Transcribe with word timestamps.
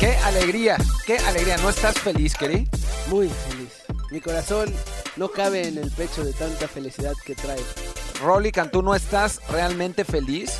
Qué 0.00 0.16
alegría, 0.18 0.76
qué 1.06 1.18
alegría. 1.18 1.56
¿No 1.58 1.70
estás 1.70 1.98
feliz, 1.98 2.34
Keri? 2.34 2.68
Muy 3.08 3.28
feliz. 3.28 3.72
Mi 4.10 4.20
corazón 4.20 4.72
no 5.16 5.28
cabe 5.28 5.66
en 5.68 5.78
el 5.78 5.90
pecho 5.90 6.24
de 6.24 6.32
tanta 6.32 6.68
felicidad 6.68 7.14
que 7.24 7.34
trae. 7.34 7.58
Rolly 8.22 8.52
Cantú, 8.52 8.82
¿no 8.82 8.94
estás 8.94 9.40
realmente 9.50 10.04
feliz? 10.04 10.52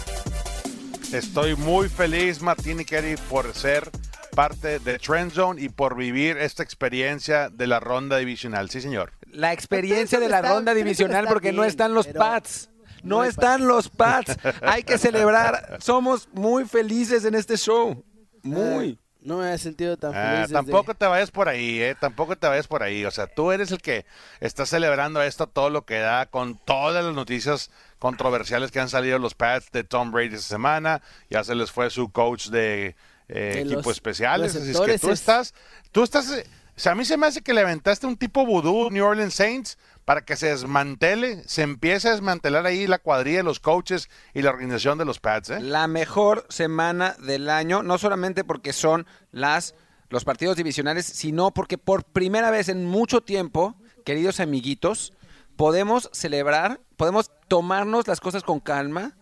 Estoy 1.13 1.55
muy 1.57 1.89
feliz, 1.89 2.43
Martín 2.43 2.81
y 2.81 2.85
Kerry, 2.85 3.17
por 3.31 3.55
ser 3.55 3.91
parte 4.35 4.79
de 4.81 4.99
Trend 4.99 5.33
Zone 5.33 5.61
y 5.63 5.69
por 5.69 5.97
vivir 5.97 6.37
esta 6.37 6.63
experiencia 6.63 7.49
de 7.49 7.67
la 7.67 7.81
ronda 7.81 8.19
divisional. 8.19 8.69
Sí, 8.71 8.81
señor. 8.81 9.13
La 9.31 9.53
experiencia 9.53 10.21
de 10.21 10.29
la 10.29 10.39
Está- 10.39 10.53
ronda 10.53 10.75
divisional 10.75 11.27
porque 11.29 11.53
no 11.53 11.65
están 11.65 11.95
los 11.95 12.07
Pats. 12.09 12.71
No, 13.05 13.25
están 13.25 13.67
los 13.69 13.89
Pats. 13.89 14.37
Hay 14.63 14.83
que 14.83 14.99
celebrar. 14.99 15.79
Somos 15.81 16.29
muy 16.33 16.65
felices 16.65 17.25
en 17.25 17.35
este 17.37 17.57
show. 17.57 18.05
Muy. 18.43 18.99
No 19.29 19.37
me 19.39 19.45
había 19.45 19.59
sentido 19.59 19.97
tan 19.97 20.13
feliz. 20.13 20.27
Ah, 20.27 20.41
desde- 20.41 20.55
tampoco 20.55 20.95
te 20.95 21.07
vayas 21.07 21.31
por 21.31 21.49
ahí, 21.49 21.81
¿eh? 21.81 21.95
Tampoco 22.01 22.35
te 22.37 22.47
vayas 22.49 22.67
por 22.67 22.83
ahí. 22.83 23.05
O 23.05 23.11
sea, 23.11 23.27
tú 23.27 23.53
eres 23.53 23.71
el 23.71 23.81
que 23.83 24.07
está 24.41 24.65
celebrando 24.67 25.23
esto 25.23 25.47
todo 25.47 25.69
lo 25.71 25.85
que 25.85 25.99
da 25.99 26.27
con 26.27 26.57
todas 26.57 27.05
las 27.05 27.15
noticias 27.15 27.71
controversiales 27.99 28.71
que 28.71 28.81
han 28.81 28.89
salido 28.89 29.19
los 29.19 29.35
Pats 29.35 29.71
de 29.71 29.85
Tom 29.85 30.11
Brady 30.13 30.35
esta 30.35 30.49
semana. 30.49 31.03
Ya 31.31 31.45
se 31.45 31.55
les 31.55 31.71
fue 31.71 31.91
su 31.91 32.11
coach 32.11 32.47
de, 32.49 32.97
eh, 33.29 33.35
De 33.55 33.61
equipos 33.61 33.89
especiales. 33.93 34.57
Así 34.57 34.71
es 34.71 34.81
que 34.81 34.99
tú 34.99 35.11
es- 35.11 35.21
estás, 35.21 35.55
tú 35.93 36.03
estás, 36.03 36.31
o 36.31 36.81
sea, 36.81 36.93
a 36.93 36.95
mí 36.95 37.05
se 37.05 37.17
me 37.17 37.27
hace 37.27 37.43
que 37.43 37.53
le 37.53 37.61
aventaste 37.61 38.07
un 38.07 38.17
tipo 38.17 38.47
vudú 38.47 38.89
New 38.91 39.05
Orleans 39.05 39.35
Saints 39.35 39.77
para 40.09 40.23
que 40.23 40.37
se 40.37 40.47
desmantele, 40.47 41.43
se 41.47 41.61
empiece 41.61 42.09
a 42.09 42.13
desmantelar 42.13 42.65
ahí 42.65 42.87
la 42.87 42.99
cuadrilla 42.99 43.37
de 43.37 43.43
los 43.43 43.61
coaches 43.61 44.09
y 44.33 44.41
la 44.41 44.49
organización 44.49 44.97
de 44.97 45.05
los 45.05 45.21
Pats, 45.21 45.51
¿eh? 45.51 45.61
La 45.61 45.87
mejor 45.87 46.47
semana 46.49 47.15
del 47.19 47.51
año, 47.51 47.83
no 47.83 47.99
solamente 47.99 48.43
porque 48.43 48.73
son 48.73 49.07
las 49.33 49.75
los 50.09 50.25
partidos 50.25 50.57
divisionales, 50.57 51.05
sino 51.05 51.51
porque 51.51 51.77
por 51.77 52.05
primera 52.05 52.51
vez 52.51 52.71
en 52.71 52.87
mucho 52.87 53.21
tiempo, 53.21 53.77
queridos 54.07 54.41
amiguitos, 54.41 55.13
podemos 55.57 56.09
celebrar, 56.15 56.81
podemos 56.97 57.31
tomarnos 57.47 58.09
las 58.09 58.21
cosas 58.21 58.43
con 58.43 58.61
calma, 58.61 59.15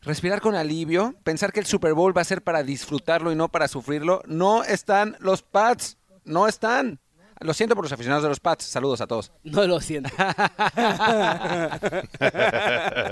respirar 0.00 0.40
con 0.40 0.54
alivio, 0.54 1.14
pensar 1.24 1.52
que 1.52 1.60
el 1.60 1.66
Super 1.66 1.92
Bowl 1.92 2.16
va 2.16 2.22
a 2.22 2.24
ser 2.24 2.42
para 2.42 2.62
disfrutarlo 2.62 3.32
y 3.32 3.36
no 3.36 3.50
para 3.50 3.68
sufrirlo. 3.68 4.22
No 4.24 4.64
están 4.64 5.18
los 5.20 5.42
Pats, 5.42 5.98
no 6.24 6.48
están. 6.48 7.00
Lo 7.40 7.54
siento 7.54 7.74
por 7.74 7.84
los 7.84 7.92
aficionados 7.92 8.22
de 8.22 8.28
los 8.28 8.38
Pats. 8.38 8.64
Saludos 8.64 9.00
a 9.00 9.06
todos. 9.06 9.32
No 9.44 9.66
lo 9.66 9.80
siento. 9.80 10.10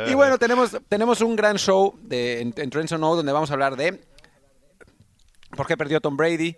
Y 0.07 0.15
bueno, 0.15 0.39
tenemos, 0.39 0.77
tenemos 0.89 1.21
un 1.21 1.35
gran 1.35 1.57
show 1.57 1.99
de, 2.03 2.43
en, 2.43 2.55
en 2.57 2.71
Trends 2.71 2.91
Know 2.95 3.17
donde 3.17 3.33
vamos 3.33 3.51
a 3.51 3.55
hablar 3.55 3.77
de 3.77 4.01
por 5.57 5.67
qué 5.67 5.77
perdió 5.77 6.01
Tom 6.01 6.17
Brady, 6.17 6.57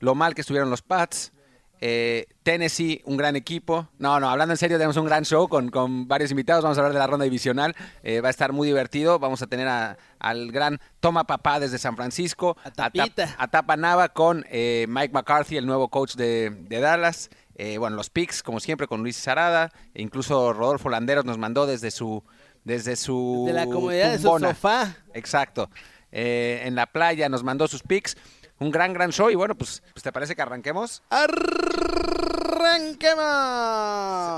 lo 0.00 0.14
mal 0.14 0.34
que 0.34 0.42
estuvieron 0.42 0.70
los 0.70 0.82
Pats, 0.82 1.32
eh, 1.80 2.26
Tennessee, 2.42 3.02
un 3.04 3.16
gran 3.16 3.36
equipo. 3.36 3.88
No, 3.98 4.18
no, 4.20 4.28
hablando 4.28 4.52
en 4.54 4.58
serio, 4.58 4.76
tenemos 4.78 4.96
un 4.96 5.06
gran 5.06 5.24
show 5.24 5.48
con, 5.48 5.70
con 5.70 6.08
varios 6.08 6.30
invitados. 6.30 6.62
Vamos 6.64 6.78
a 6.78 6.80
hablar 6.80 6.92
de 6.92 6.98
la 6.98 7.06
ronda 7.06 7.24
divisional. 7.24 7.74
Eh, 8.02 8.20
va 8.20 8.28
a 8.28 8.30
estar 8.30 8.52
muy 8.52 8.66
divertido. 8.68 9.18
Vamos 9.18 9.42
a 9.42 9.46
tener 9.46 9.68
a- 9.68 9.96
al 10.18 10.50
gran 10.50 10.80
Toma 11.00 11.24
Papá 11.24 11.60
desde 11.60 11.78
San 11.78 11.94
Francisco. 11.96 12.56
A 12.64 12.70
Tapita. 12.70 13.34
A 13.38 13.48
Tapa 13.48 13.76
Nava 13.76 14.08
con 14.08 14.44
eh, 14.50 14.86
Mike 14.88 15.12
McCarthy, 15.12 15.56
el 15.56 15.66
nuevo 15.66 15.88
coach 15.88 16.14
de, 16.14 16.50
de 16.50 16.80
Dallas. 16.80 17.30
Eh, 17.56 17.78
bueno, 17.78 17.96
los 17.96 18.08
picks, 18.10 18.42
como 18.42 18.60
siempre, 18.60 18.86
con 18.86 19.02
Luis 19.02 19.16
Sarada. 19.16 19.70
E 19.94 20.02
incluso 20.02 20.52
Rodolfo 20.52 20.88
Landeros 20.88 21.24
nos 21.24 21.38
mandó 21.38 21.66
desde 21.66 21.90
su 21.90 22.22
desde 22.64 22.96
su 22.96 23.44
De 23.46 23.52
la 23.54 23.64
comodidad 23.66 24.10
de 24.10 24.18
su 24.18 24.28
sofá. 24.38 24.96
Exacto. 25.14 25.70
Eh, 26.12 26.62
en 26.64 26.74
la 26.74 26.86
playa 26.86 27.28
nos 27.28 27.42
mandó 27.44 27.66
sus 27.68 27.82
picks. 27.82 28.16
Un 28.60 28.70
gran, 28.72 28.92
gran 28.92 29.10
show. 29.10 29.30
Y 29.30 29.36
bueno, 29.36 29.54
pues, 29.56 29.82
pues 29.94 30.02
¿te 30.02 30.10
parece 30.12 30.34
que 30.34 30.42
arranquemos? 30.42 31.02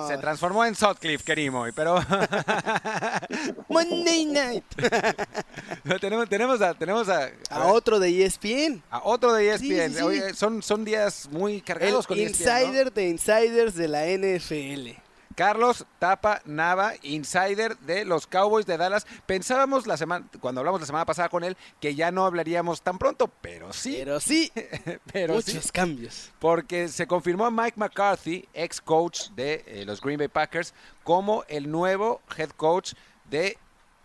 Se 0.08 0.18
transformó 0.18 0.64
en 0.64 0.74
Sutcliffe, 0.74 1.24
Kerimoy, 1.24 1.72
pero 1.72 1.96
Monday 3.68 4.26
Night. 4.26 4.64
tenemos, 6.00 6.28
tenemos, 6.28 6.60
a, 6.60 6.74
tenemos 6.74 7.08
a, 7.08 7.30
A 7.50 7.66
otro 7.66 7.98
de 7.98 8.24
ESPN. 8.24 8.82
a 8.90 9.00
otro 9.04 9.32
de 9.32 9.50
ESPN. 9.50 9.66
Sí, 9.66 9.88
sí, 9.88 9.94
sí. 9.96 10.02
Oye, 10.02 10.34
son, 10.34 10.62
son 10.62 10.84
días 10.84 11.28
muy 11.30 11.56
El 11.56 11.62
cargados 11.64 12.06
con 12.06 12.18
E 12.18 12.24
ESPN, 12.24 12.44
¿no? 12.44 12.58
insider 12.60 12.92
de 12.92 13.08
insiders 13.08 13.74
de 13.74 13.88
la 13.88 14.06
NFL. 14.06 15.09
Carlos 15.40 15.86
Tapa 15.98 16.42
Nava, 16.44 16.92
insider 17.00 17.74
de 17.78 18.04
los 18.04 18.26
Cowboys 18.26 18.66
de 18.66 18.76
Dallas. 18.76 19.06
Pensábamos 19.24 19.86
la 19.86 19.96
semana, 19.96 20.26
cuando 20.38 20.60
hablamos 20.60 20.82
la 20.82 20.86
semana 20.86 21.06
pasada 21.06 21.30
con 21.30 21.44
él, 21.44 21.56
que 21.80 21.94
ya 21.94 22.10
no 22.10 22.26
hablaríamos 22.26 22.82
tan 22.82 22.98
pronto, 22.98 23.26
pero 23.40 23.72
sí, 23.72 23.96
Pero 23.96 24.20
sí, 24.20 24.52
pero 25.14 25.40
sí. 25.40 25.54
muchos 25.54 25.72
cambios. 25.72 26.30
Porque 26.40 26.88
se 26.88 27.06
confirmó 27.06 27.46
a 27.46 27.50
Mike 27.50 27.80
McCarthy, 27.80 28.46
ex 28.52 28.82
coach 28.82 29.30
de 29.30 29.64
eh, 29.66 29.84
los 29.86 30.02
Green 30.02 30.18
Bay 30.18 30.28
Packers, 30.28 30.74
como 31.04 31.42
el 31.48 31.70
nuevo 31.70 32.20
head 32.36 32.50
coach 32.50 32.92
de 33.30 33.56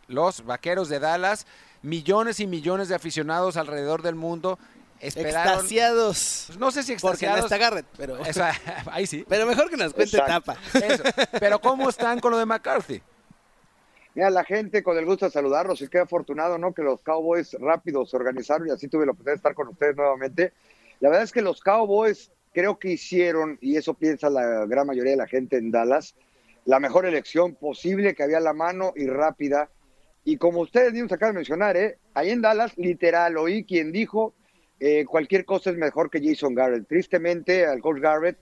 los 0.08 0.46
Vaqueros 0.46 0.88
de 0.88 1.00
Dallas. 1.02 1.46
Millones 1.82 2.40
y 2.40 2.48
millones 2.48 2.88
de 2.88 2.96
aficionados 2.96 3.58
alrededor 3.58 4.04
del 4.04 4.16
mundo 4.16 4.58
esperaron. 5.00 5.54
Extasiados. 5.54 6.44
pues, 6.48 6.60
no 6.60 6.72
sé 6.72 6.84
si 6.84 6.96
Porque 6.96 7.26
no 7.28 7.36
extasiados. 7.36 7.46
está 7.46 7.58
Garrett, 7.58 7.86
pero, 7.98 8.14
o 8.22 8.34
sea, 8.34 8.54
ahí 8.92 9.06
sí. 9.08 9.26
pero 9.28 9.46
mejor 9.46 9.70
que 9.70 9.78
nos 9.78 9.94
cuente 9.94 10.18
Exacto. 10.18 10.54
Tapa. 10.54 10.86
Eso. 10.86 11.04
Pero 11.40 11.60
¿cómo 11.60 11.90
están 11.90 12.20
con 12.20 12.32
lo 12.32 12.38
de 12.38 12.46
McCarthy? 12.46 13.02
Mira, 14.16 14.30
la 14.30 14.46
gente 14.46 14.82
con 14.82 14.98
el 14.98 15.06
gusto 15.06 15.26
de 15.26 15.32
saludarlos 15.32 15.82
y 15.82 15.90
qué 15.90 16.00
afortunado, 16.00 16.58
¿no? 16.58 16.74
Que 16.74 16.84
los 16.84 17.02
Cowboys 17.02 17.54
rápido 17.60 18.06
se 18.06 18.16
organizaron 18.16 18.68
y 18.68 18.72
así 18.72 18.88
tuve 18.88 19.06
la 19.06 19.12
oportunidad 19.12 19.34
de 19.34 19.38
estar 19.38 19.54
con 19.54 19.68
ustedes 19.68 19.98
nuevamente. 19.98 20.54
La 21.02 21.10
verdad 21.10 21.24
es 21.24 21.34
que 21.34 21.42
los 21.42 21.60
Cowboys 21.60 22.32
creo 22.54 22.80
que 22.80 22.92
hicieron, 22.92 23.58
y 23.60 23.76
eso 23.76 23.94
piensa 23.94 24.30
la 24.30 24.66
gran 24.66 24.88
mayoría 24.88 25.12
de 25.12 25.18
la 25.18 25.28
gente 25.28 25.58
en 25.58 25.70
Dallas, 25.70 26.16
la 26.64 26.80
mejor 26.80 27.06
elección 27.06 27.56
posible 27.56 28.16
que 28.16 28.24
había 28.24 28.38
a 28.38 28.42
la 28.42 28.54
mano 28.54 28.94
y 28.96 29.08
rápida. 29.08 29.70
Y 30.24 30.38
como 30.38 30.62
ustedes 30.62 30.94
mismos 30.94 31.12
acaban 31.12 31.36
de 31.36 31.40
mencionar, 31.40 31.76
¿eh? 31.76 31.98
ahí 32.14 32.30
en 32.32 32.42
Dallas, 32.42 32.78
literal, 32.78 33.36
oí 33.38 33.66
quien 33.66 33.92
dijo 33.92 34.34
eh, 34.80 35.06
cualquier 35.06 35.46
cosa 35.46 35.70
es 35.70 35.78
mejor 35.78 36.10
que 36.10 36.22
Jason 36.22 36.54
Garrett. 36.54 36.88
Tristemente, 36.88 37.66
al 37.66 37.82
coach 37.82 38.00
Garrett, 38.00 38.38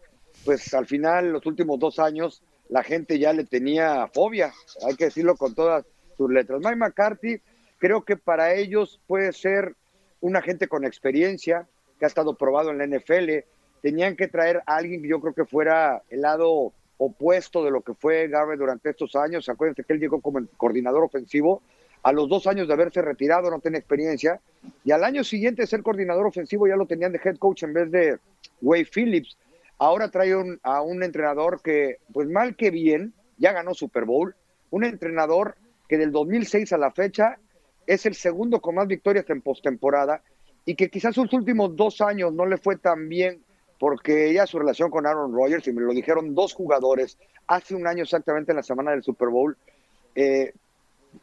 pues 0.46 0.74
al 0.74 0.88
final, 0.88 1.32
los 1.32 1.46
últimos 1.46 1.80
dos 1.80 2.00
años, 2.00 2.44
la 2.70 2.84
gente 2.84 3.20
ya 3.20 3.34
le 3.34 3.44
tenía 3.44 4.08
fobia, 4.14 4.52
hay 4.86 4.96
que 4.96 5.06
decirlo 5.06 5.36
con 5.36 5.54
todas 5.54 5.86
sus 6.18 6.32
letras. 6.32 6.60
Mike 6.64 6.76
McCarthy, 6.76 7.42
creo 7.78 8.04
que 8.04 8.18
para 8.18 8.54
ellos 8.54 9.00
puede 9.08 9.32
ser 9.34 9.76
un 10.22 10.36
agente 10.36 10.68
con 10.68 10.86
experiencia, 10.86 11.68
que 12.00 12.06
ha 12.06 12.08
estado 12.08 12.36
probado 12.36 12.72
en 12.72 12.78
la 12.78 12.88
NFL. 12.88 13.46
Tenían 13.82 14.16
que 14.16 14.28
traer 14.28 14.64
a 14.66 14.78
alguien 14.78 15.02
que 15.02 15.10
yo 15.10 15.20
creo 15.20 15.34
que 15.34 15.46
fuera 15.46 16.02
el 16.10 16.22
lado 16.22 16.74
opuesto 16.98 17.64
de 17.64 17.72
lo 17.72 17.82
que 17.82 17.94
fue 17.94 18.28
Garrett 18.28 18.60
durante 18.60 18.90
estos 18.90 19.16
años. 19.16 19.50
Acuérdense 19.50 19.84
que 19.84 19.94
él 19.94 20.00
llegó 20.00 20.22
como 20.22 20.46
coordinador 20.58 21.04
ofensivo. 21.04 21.62
A 22.04 22.12
los 22.12 22.28
dos 22.30 22.48
años 22.48 22.68
de 22.68 22.74
haberse 22.74 23.02
retirado, 23.02 23.50
no 23.50 23.60
tenía 23.60 23.80
experiencia. 23.80 24.40
Y 24.84 24.92
al 24.92 25.04
año 25.04 25.24
siguiente, 25.24 25.66
ser 25.66 25.82
coordinador 25.84 26.28
ofensivo 26.28 26.68
ya 26.68 26.76
lo 26.76 26.86
tenían 26.86 27.12
de 27.12 27.22
head 27.24 27.38
coach 27.38 27.64
en 27.64 27.74
vez 27.74 27.92
de 27.92 28.20
Wade 28.62 28.88
Phillips. 28.94 29.38
Ahora 29.78 30.10
trae 30.10 30.34
a 30.64 30.82
un 30.82 31.04
entrenador 31.04 31.62
que, 31.62 31.98
pues 32.12 32.30
mal 32.30 32.56
que 32.56 32.72
bien, 32.72 33.14
ya 33.38 33.54
ganó 33.54 33.74
Super 33.74 34.06
Bowl. 34.06 34.36
Un 34.70 34.84
entrenador 34.84 35.56
que 35.88 35.98
del 35.98 36.12
2006 36.12 36.74
a 36.74 36.78
la 36.78 36.92
fecha 36.92 37.38
es 37.88 38.06
el 38.06 38.16
segundo 38.16 38.62
con 38.62 38.76
más 38.76 38.88
victorias 38.88 39.30
en 39.30 39.42
postemporada 39.42 40.22
y 40.66 40.76
que 40.76 40.90
quizás 40.90 41.16
sus 41.16 41.32
últimos 41.34 41.76
dos 41.76 42.02
años 42.02 42.34
no 42.34 42.46
le 42.46 42.58
fue 42.58 42.78
tan 42.78 43.10
bien 43.10 43.42
porque 43.80 44.34
ya 44.34 44.48
su 44.48 44.60
relación 44.60 44.90
con 44.90 45.06
Aaron 45.06 45.34
Rodgers, 45.34 45.68
y 45.68 45.74
me 45.74 45.82
lo 45.82 45.92
dijeron 45.92 46.34
dos 46.34 46.54
jugadores 46.54 47.18
hace 47.48 47.76
un 47.76 47.86
año 47.86 48.04
exactamente 48.04 48.54
en 48.54 48.56
la 48.56 48.64
semana 48.64 48.92
del 48.92 49.04
Super 49.04 49.28
Bowl, 49.28 49.58
eh, 50.16 50.54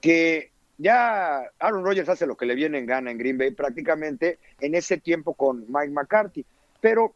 que 0.03 0.51
ya 0.81 1.43
Aaron 1.59 1.85
Rodgers 1.85 2.09
hace 2.09 2.27
lo 2.27 2.37
que 2.37 2.47
le 2.47 2.55
viene 2.55 2.79
en 2.79 2.87
gana 2.87 3.11
en 3.11 3.19
Green 3.19 3.37
Bay 3.37 3.51
prácticamente 3.51 4.39
en 4.61 4.75
ese 4.75 4.97
tiempo 4.97 5.35
con 5.35 5.67
Mike 5.69 5.93
McCarthy. 5.93 6.44
Pero 6.81 7.15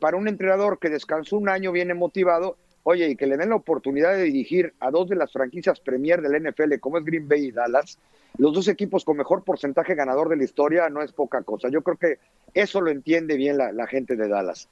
para 0.00 0.16
un 0.16 0.26
entrenador 0.26 0.80
que 0.80 0.90
descansó 0.90 1.36
un 1.36 1.48
año 1.48 1.70
viene 1.70 1.94
motivado, 1.94 2.56
oye, 2.82 3.08
y 3.08 3.16
que 3.16 3.28
le 3.28 3.36
den 3.36 3.50
la 3.50 3.56
oportunidad 3.56 4.14
de 4.14 4.24
dirigir 4.24 4.74
a 4.80 4.90
dos 4.90 5.08
de 5.08 5.14
las 5.14 5.32
franquicias 5.32 5.78
premier 5.78 6.22
del 6.22 6.42
NFL, 6.42 6.78
como 6.80 6.98
es 6.98 7.04
Green 7.04 7.28
Bay 7.28 7.46
y 7.46 7.52
Dallas, 7.52 7.98
los 8.36 8.52
dos 8.52 8.66
equipos 8.66 9.04
con 9.04 9.16
mejor 9.16 9.44
porcentaje 9.44 9.94
ganador 9.94 10.28
de 10.28 10.36
la 10.36 10.44
historia, 10.44 10.88
no 10.88 11.00
es 11.00 11.12
poca 11.12 11.42
cosa. 11.42 11.68
Yo 11.68 11.82
creo 11.82 11.96
que 11.96 12.18
eso 12.52 12.80
lo 12.80 12.90
entiende 12.90 13.36
bien 13.36 13.58
la, 13.58 13.70
la 13.70 13.86
gente 13.86 14.16
de 14.16 14.26
Dallas. 14.26 14.68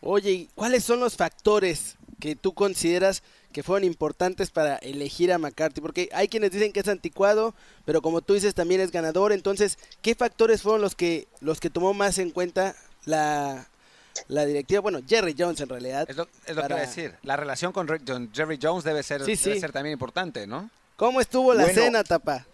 Oye, 0.00 0.30
¿y 0.32 0.48
¿cuáles 0.56 0.82
son 0.82 0.98
los 0.98 1.16
factores 1.16 1.97
que 2.20 2.36
tú 2.36 2.52
consideras 2.52 3.22
que 3.52 3.62
fueron 3.62 3.84
importantes 3.84 4.50
para 4.50 4.76
elegir 4.76 5.32
a 5.32 5.38
McCarthy? 5.38 5.80
Porque 5.80 6.08
hay 6.12 6.28
quienes 6.28 6.50
dicen 6.50 6.72
que 6.72 6.80
es 6.80 6.88
anticuado, 6.88 7.54
pero 7.84 8.02
como 8.02 8.20
tú 8.20 8.34
dices 8.34 8.54
también 8.54 8.80
es 8.80 8.90
ganador. 8.92 9.32
Entonces, 9.32 9.78
¿qué 10.02 10.14
factores 10.14 10.62
fueron 10.62 10.80
los 10.80 10.94
que 10.94 11.26
los 11.40 11.60
que 11.60 11.70
tomó 11.70 11.94
más 11.94 12.18
en 12.18 12.30
cuenta 12.30 12.74
la, 13.04 13.66
la 14.28 14.44
directiva? 14.46 14.80
Bueno, 14.80 15.00
Jerry 15.06 15.34
Jones 15.38 15.60
en 15.60 15.68
realidad. 15.68 16.06
Es 16.08 16.16
lo, 16.16 16.28
es 16.46 16.56
lo 16.56 16.62
que 16.62 16.68
iba 16.68 16.76
a 16.76 16.80
decir. 16.80 17.14
La 17.22 17.36
relación 17.36 17.72
con 17.72 17.86
Jerry 18.32 18.58
Jones 18.60 18.84
debe 18.84 19.02
ser, 19.02 19.24
Sí, 19.24 19.36
debe 19.36 19.60
ser 19.60 19.72
también 19.72 19.92
importante, 19.92 20.46
¿no? 20.46 20.70
¿Cómo 20.96 21.20
estuvo 21.20 21.54
la 21.54 21.62
Bueno. 21.62 21.80
cena, 21.80 22.04
Tapa? 22.04 22.44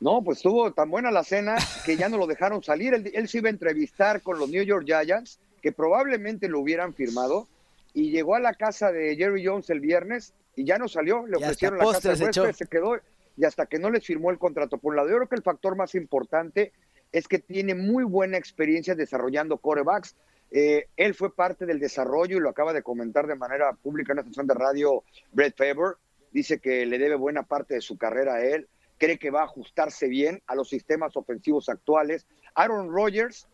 No, 0.00 0.22
pues 0.22 0.38
estuvo 0.38 0.70
tan 0.72 0.90
buena 0.90 1.10
la 1.10 1.24
cena 1.24 1.56
que 1.86 1.96
ya 1.96 2.10
no 2.10 2.18
lo 2.18 2.26
dejaron 2.26 2.62
salir. 2.62 2.92
Él, 2.92 3.10
él, 3.14 3.26
se 3.28 3.38
iba 3.38 3.48
a 3.48 3.50
entrevistar 3.50 4.20
con 4.20 4.38
los 4.38 4.50
New 4.50 4.62
York 4.62 4.84
Giants, 4.84 5.38
que 5.62 5.72
probablemente 5.72 6.46
lo 6.48 6.60
hubieran 6.60 6.92
firmado, 6.92 7.48
y 7.94 8.10
llegó 8.10 8.34
a 8.34 8.40
la 8.40 8.52
casa 8.54 8.92
de 8.92 9.16
Jerry 9.16 9.46
Jones 9.46 9.70
el 9.70 9.80
viernes 9.80 10.34
y 10.56 10.64
ya 10.64 10.78
no 10.78 10.88
salió. 10.88 11.26
Le 11.26 11.36
ofrecieron 11.36 11.78
la 11.78 11.84
casa 11.84 12.10
de 12.10 12.32
se, 12.32 12.52
se 12.52 12.66
quedó 12.66 12.98
y 13.36 13.44
hasta 13.44 13.66
que 13.66 13.78
no 13.78 13.90
les 13.90 14.04
firmó 14.04 14.30
el 14.30 14.38
contrato 14.38 14.78
por 14.78 14.90
un 14.90 14.96
lado. 14.96 15.08
Yo 15.08 15.16
creo 15.16 15.28
que 15.28 15.36
el 15.36 15.42
factor 15.42 15.76
más 15.76 15.94
importante 15.94 16.72
es 17.12 17.28
que 17.28 17.38
tiene 17.38 17.74
muy 17.74 18.04
buena 18.04 18.36
experiencia 18.36 18.94
desarrollando 18.94 19.58
corebacks. 19.58 20.16
Eh, 20.50 20.88
él 20.96 21.14
fue 21.14 21.34
parte 21.34 21.66
del 21.66 21.80
desarrollo 21.80 22.36
y 22.36 22.40
lo 22.40 22.50
acaba 22.50 22.72
de 22.72 22.82
comentar 22.82 23.26
de 23.26 23.36
manera 23.36 23.72
pública 23.72 24.12
en 24.12 24.18
una 24.18 24.28
sesión 24.28 24.46
de 24.46 24.54
radio 24.54 25.04
Brett 25.32 25.56
Faber. 25.56 25.96
Dice 26.32 26.58
que 26.58 26.84
le 26.86 26.98
debe 26.98 27.14
buena 27.14 27.44
parte 27.44 27.74
de 27.74 27.80
su 27.80 27.96
carrera 27.96 28.34
a 28.34 28.44
él. 28.44 28.68
Cree 28.98 29.18
que 29.18 29.30
va 29.30 29.42
a 29.42 29.44
ajustarse 29.44 30.08
bien 30.08 30.42
a 30.46 30.56
los 30.56 30.68
sistemas 30.68 31.16
ofensivos 31.16 31.68
actuales. 31.68 32.26
Aaron 32.54 32.92
Rodgers, 32.92 33.48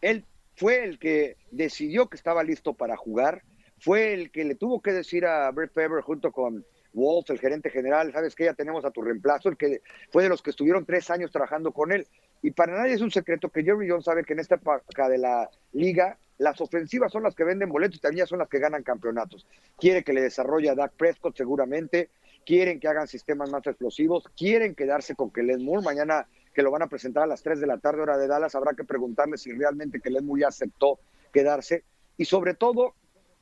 él 0.00 0.24
fue 0.56 0.84
el 0.84 0.98
que 0.98 1.36
decidió 1.50 2.08
que 2.08 2.16
estaba 2.16 2.42
listo 2.42 2.74
para 2.74 2.96
jugar. 2.96 3.42
Fue 3.78 4.14
el 4.14 4.30
que 4.30 4.44
le 4.44 4.54
tuvo 4.54 4.80
que 4.80 4.92
decir 4.92 5.26
a 5.26 5.50
Brett 5.50 5.72
Faber 5.72 6.02
junto 6.02 6.32
con 6.32 6.64
Wolf, 6.92 7.30
el 7.30 7.38
gerente 7.38 7.70
general, 7.70 8.12
sabes 8.12 8.34
que 8.34 8.44
ya 8.44 8.54
tenemos 8.54 8.84
a 8.84 8.90
tu 8.90 9.02
reemplazo, 9.02 9.50
el 9.50 9.56
que 9.56 9.82
fue 10.10 10.22
de 10.22 10.30
los 10.30 10.42
que 10.42 10.50
estuvieron 10.50 10.86
tres 10.86 11.10
años 11.10 11.30
trabajando 11.30 11.72
con 11.72 11.92
él. 11.92 12.06
Y 12.42 12.52
para 12.52 12.76
nadie 12.76 12.94
es 12.94 13.02
un 13.02 13.10
secreto 13.10 13.50
que 13.50 13.62
Jerry 13.62 13.88
Jones 13.88 14.04
sabe 14.04 14.24
que 14.24 14.32
en 14.32 14.40
esta 14.40 14.54
época 14.56 15.08
de 15.08 15.18
la 15.18 15.50
liga, 15.72 16.18
las 16.38 16.60
ofensivas 16.60 17.12
son 17.12 17.22
las 17.22 17.34
que 17.34 17.44
venden 17.44 17.68
boletos 17.68 17.98
y 17.98 18.00
también 18.00 18.26
son 18.26 18.38
las 18.38 18.48
que 18.48 18.58
ganan 18.58 18.82
campeonatos. 18.82 19.46
Quiere 19.78 20.02
que 20.02 20.12
le 20.12 20.22
desarrolle 20.22 20.70
a 20.70 20.74
Dak 20.74 20.92
Prescott 20.92 21.36
seguramente, 21.36 22.10
quieren 22.44 22.80
que 22.80 22.88
hagan 22.88 23.08
sistemas 23.08 23.50
más 23.50 23.66
explosivos, 23.66 24.24
quieren 24.36 24.74
quedarse 24.74 25.14
con 25.14 25.30
Kellen 25.30 25.64
Moore. 25.64 25.84
Mañana 25.84 26.26
que 26.54 26.62
lo 26.62 26.70
van 26.70 26.82
a 26.82 26.88
presentar 26.88 27.24
a 27.24 27.26
las 27.26 27.42
3 27.42 27.60
de 27.60 27.66
la 27.66 27.78
tarde 27.78 28.02
hora 28.02 28.16
de 28.16 28.26
Dallas, 28.26 28.54
habrá 28.54 28.72
que 28.72 28.84
preguntarle 28.84 29.36
si 29.36 29.52
realmente 29.52 30.00
Kellen 30.00 30.24
Moore 30.24 30.42
ya 30.42 30.48
aceptó 30.48 30.98
quedarse. 31.32 31.84
Y 32.16 32.24
sobre 32.24 32.54
todo, 32.54 32.94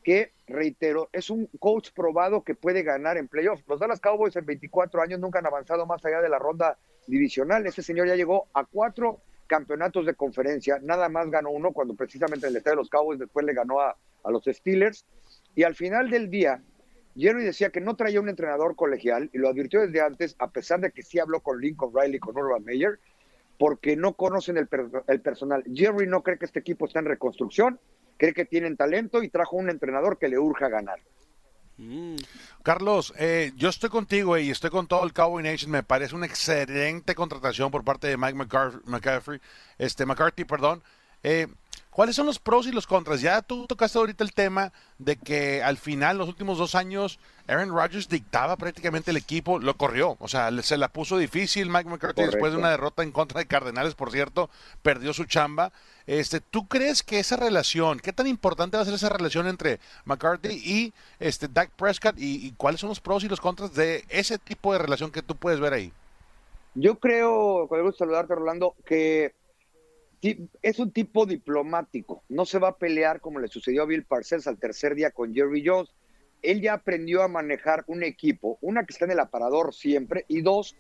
que, 0.05 0.33
reitero, 0.47 1.09
es 1.13 1.31
un 1.31 1.49
coach 1.59 1.91
probado 1.93 2.45
que 2.45 2.55
puede 2.55 2.83
ganar 2.83 3.17
en 3.17 3.27
playoffs. 3.27 3.65
Los 3.67 3.81
Dallas 3.81 4.01
Cowboys 4.01 4.37
en 4.37 4.45
24 4.45 5.03
años 5.03 5.19
nunca 5.19 5.39
han 5.41 5.47
avanzado 5.47 5.87
más 5.87 6.05
allá 6.05 6.21
de 6.21 6.29
la 6.29 6.39
ronda 6.39 6.79
divisional. 7.07 7.67
Este 7.67 7.83
señor 7.83 8.07
ya 8.07 8.15
llegó 8.15 8.47
a 8.53 8.65
cuatro 8.65 9.21
campeonatos 9.47 10.07
de 10.07 10.15
conferencia, 10.15 10.79
nada 10.83 11.09
más 11.09 11.31
ganó 11.31 11.51
uno 11.51 11.73
cuando 11.73 11.95
precisamente 11.95 12.47
el 12.47 12.57
estadio 12.57 12.77
de 12.77 12.83
los 12.83 12.91
Cowboys 12.91 13.19
después 13.19 13.45
le 13.45 13.53
ganó 13.55 13.81
a, 13.81 13.97
a 14.23 14.31
los 14.31 14.45
Steelers. 14.45 15.07
Y 15.55 15.63
al 15.63 15.75
final 15.75 16.11
del 16.11 16.31
día, 16.31 16.63
Jerry 17.17 17.45
decía 17.45 17.71
que 17.71 17.81
no 17.81 17.97
traía 17.97 18.21
un 18.21 18.29
entrenador 18.29 18.77
colegial 18.77 19.31
y 19.33 19.39
lo 19.39 19.49
advirtió 19.49 19.81
desde 19.81 20.01
antes, 20.01 20.37
a 20.39 20.51
pesar 20.51 20.81
de 20.81 20.91
que 20.91 21.03
sí 21.03 21.19
habló 21.19 21.41
con 21.41 21.61
Lincoln 21.61 21.93
Riley, 21.95 22.19
con 22.19 22.37
Urban 22.37 22.65
Meyer, 22.65 22.99
porque 23.59 23.97
no 23.97 24.15
conocen 24.15 24.59
el, 24.59 24.69
el 25.07 25.21
personal. 25.21 25.65
Jerry 25.73 26.07
no 26.07 26.23
cree 26.23 26.39
que 26.39 26.45
este 26.45 26.59
equipo 26.59 26.87
está 26.87 26.99
en 26.99 27.07
reconstrucción 27.07 27.79
cree 28.17 28.35
que 28.35 28.45
tienen 28.45 28.77
talento 28.77 29.23
y 29.23 29.29
trajo 29.29 29.57
un 29.57 29.71
entrenador 29.71 30.19
que 30.19 30.29
le 30.29 30.39
urja 30.39 30.69
ganar. 30.69 31.01
Mm. 31.77 32.17
Carlos, 32.63 33.13
eh, 33.19 33.53
yo 33.57 33.69
estoy 33.69 33.91
contigo 33.91 34.39
y 34.39 34.51
estoy 34.51 34.71
con 34.71 34.87
todo 34.87 35.05
el 35.05 35.13
Cowboy 35.13 35.43
Nation. 35.43 35.71
Me 35.71 35.83
parece 35.83 36.15
una 36.15 36.27
excelente 36.27 37.15
contratación 37.15 37.71
por 37.71 37.85
parte 37.85 38.07
de 38.07 38.17
Mike 38.17 38.35
McCarthy, 38.87 39.41
este 39.79 40.07
McCarthy, 40.07 40.45
perdón. 40.45 40.83
Eh, 41.25 41.49
¿Cuáles 41.95 42.17
son 42.17 42.27
los 42.27 42.41
pros 42.41 42.67
y 42.67 42.73
los 42.73 42.89
contras? 42.89 43.21
Ya 43.21 43.41
tú 43.41 43.69
tocaste 43.69 43.99
ahorita 43.99 44.25
el 44.25 44.33
tema 44.33 44.73
de 44.99 45.15
que 45.15 45.63
al 45.63 45.77
final, 45.77 46.19
los 46.19 46.29
últimos 46.29 46.59
dos 46.59 46.75
años, 46.75 47.21
Aaron 47.47 47.71
Rodgers 47.71 48.09
dictaba 48.09 48.57
prácticamente 48.57 49.13
el 49.13 49.17
equipo, 49.17 49.61
lo 49.61 49.77
corrió, 49.77 50.17
o 50.19 50.27
sea, 50.27 50.51
se 50.63 50.77
la 50.77 50.89
puso 50.89 51.19
difícil. 51.19 51.71
Mike 51.71 51.89
McCarthy, 51.89 52.23
después 52.23 52.51
de 52.53 52.59
una 52.59 52.71
derrota 52.71 53.05
en 53.05 53.13
contra 53.13 53.39
de 53.39 53.47
Cardenales, 53.47 53.95
por 53.95 54.11
cierto, 54.11 54.51
perdió 54.83 55.13
su 55.13 55.25
chamba. 55.27 55.71
Este, 56.09 56.41
¿Tú 56.41 56.67
crees 56.67 57.05
que 57.05 57.21
esa 57.21 57.37
relación, 57.37 58.01
qué 58.01 58.13
tan 58.13 58.27
importante 58.27 58.77
va 58.77 58.83
a 58.83 58.87
ser 58.87 58.95
esa 58.95 59.09
relación 59.09 59.47
entre 59.47 59.79
McCarthy 60.05 60.49
y 60.49 60.93
este, 61.21 61.47
Dak 61.47 61.71
Prescott 61.71 62.19
y, 62.19 62.45
y 62.45 62.55
cuáles 62.57 62.81
son 62.81 62.89
los 62.89 63.01
pros 63.01 63.23
y 63.23 63.29
los 63.29 63.41
contras 63.41 63.73
de 63.73 64.05
ese 64.09 64.39
tipo 64.39 64.73
de 64.73 64.81
relación 64.81 65.13
que 65.13 65.23
tú 65.23 65.37
puedes 65.37 65.61
ver 65.61 65.73
ahí? 65.73 65.93
Yo 66.75 66.99
creo, 66.99 67.69
con 67.69 67.79
el 67.79 67.85
gusto 67.85 67.99
saludarte, 67.99 68.35
Rolando, 68.35 68.75
que 68.85 69.33
es 70.63 70.79
un 70.79 70.91
tipo 70.91 71.27
diplomático, 71.27 72.23
no 72.29 72.47
se 72.47 72.59
va 72.59 72.69
a 72.69 72.77
pelear 72.79 73.21
como 73.21 73.41
le 73.41 73.49
sucedió 73.49 73.83
a 73.83 73.87
Bill 73.87 74.05
Parcells 74.05 74.47
al 74.47 74.59
tercer 74.59 74.95
día 74.95 75.11
con 75.11 75.35
Jerry 75.35 75.63
Jones. 75.65 75.93
Él 76.43 76.61
ya 76.61 76.75
aprendió 76.75 77.23
a 77.23 77.29
manejar 77.29 77.85
un 77.87 78.03
equipo, 78.03 78.59
una 78.61 78.85
que 78.85 78.93
está 78.93 79.07
en 79.07 79.13
el 79.13 79.21
aparador 79.21 79.75
siempre, 79.75 80.25
y 80.29 80.43
dos, 80.43 80.77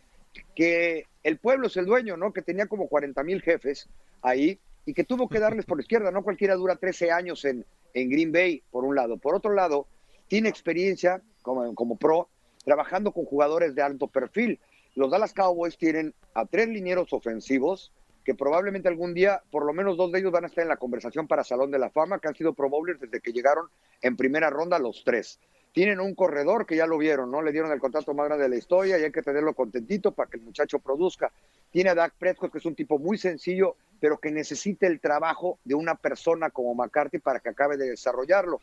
que 0.54 1.04
el 1.22 1.38
pueblo 1.38 1.66
es 1.66 1.76
el 1.76 1.86
dueño, 1.86 2.16
¿no? 2.16 2.32
Que 2.32 2.42
tenía 2.42 2.66
como 2.66 2.88
40 2.88 3.22
mil 3.22 3.40
jefes 3.42 3.88
ahí 4.22 4.58
y 4.86 4.92
que 4.92 5.04
tuvo 5.04 5.28
que 5.28 5.40
darles 5.40 5.64
por 5.64 5.80
izquierda, 5.80 6.10
no 6.10 6.22
cualquiera 6.22 6.54
dura 6.54 6.76
13 6.76 7.10
años 7.10 7.44
en, 7.44 7.64
en 7.94 8.10
Green 8.10 8.32
Bay, 8.32 8.62
por 8.70 8.84
un 8.84 8.94
lado. 8.94 9.16
Por 9.16 9.34
otro 9.34 9.54
lado, 9.54 9.86
tiene 10.28 10.48
experiencia 10.48 11.22
como, 11.42 11.74
como 11.74 11.96
pro 11.96 12.28
trabajando 12.64 13.12
con 13.12 13.24
jugadores 13.24 13.74
de 13.74 13.82
alto 13.82 14.08
perfil. 14.08 14.58
Los 14.94 15.10
Dallas 15.10 15.34
Cowboys 15.34 15.76
tienen 15.76 16.14
a 16.34 16.46
tres 16.46 16.68
linieros 16.68 17.12
ofensivos, 17.12 17.92
que 18.24 18.34
probablemente 18.34 18.88
algún 18.88 19.12
día, 19.12 19.42
por 19.50 19.66
lo 19.66 19.72
menos 19.72 19.96
dos 19.96 20.10
de 20.10 20.20
ellos 20.20 20.32
van 20.32 20.44
a 20.44 20.46
estar 20.46 20.62
en 20.62 20.68
la 20.68 20.78
conversación 20.78 21.28
para 21.28 21.44
Salón 21.44 21.70
de 21.70 21.78
la 21.78 21.90
Fama, 21.90 22.18
que 22.18 22.28
han 22.28 22.34
sido 22.34 22.54
Pro 22.54 22.70
Bowlers 22.70 23.00
desde 23.00 23.20
que 23.20 23.32
llegaron 23.32 23.68
en 24.00 24.16
primera 24.16 24.48
ronda 24.48 24.78
los 24.78 25.04
tres. 25.04 25.38
Tienen 25.72 26.00
un 26.00 26.14
corredor 26.14 26.66
que 26.66 26.76
ya 26.76 26.86
lo 26.86 26.96
vieron, 26.96 27.30
¿no? 27.30 27.42
Le 27.42 27.52
dieron 27.52 27.70
el 27.72 27.80
contrato 27.80 28.14
más 28.14 28.26
grande 28.26 28.44
de 28.44 28.48
la 28.48 28.56
historia 28.56 28.98
y 28.98 29.02
hay 29.02 29.12
que 29.12 29.22
tenerlo 29.22 29.54
contentito 29.54 30.12
para 30.12 30.30
que 30.30 30.38
el 30.38 30.44
muchacho 30.44 30.78
produzca. 30.78 31.32
Tiene 31.70 31.90
a 31.90 31.94
Dak 31.94 32.14
Prescott, 32.16 32.52
que 32.52 32.58
es 32.58 32.64
un 32.64 32.76
tipo 32.76 32.98
muy 32.98 33.18
sencillo, 33.18 33.76
pero 34.00 34.18
que 34.18 34.30
necesita 34.30 34.86
el 34.86 35.00
trabajo 35.00 35.58
de 35.64 35.74
una 35.74 35.96
persona 35.96 36.50
como 36.50 36.74
McCarthy 36.74 37.18
para 37.18 37.40
que 37.40 37.50
acabe 37.50 37.76
de 37.76 37.90
desarrollarlo. 37.90 38.60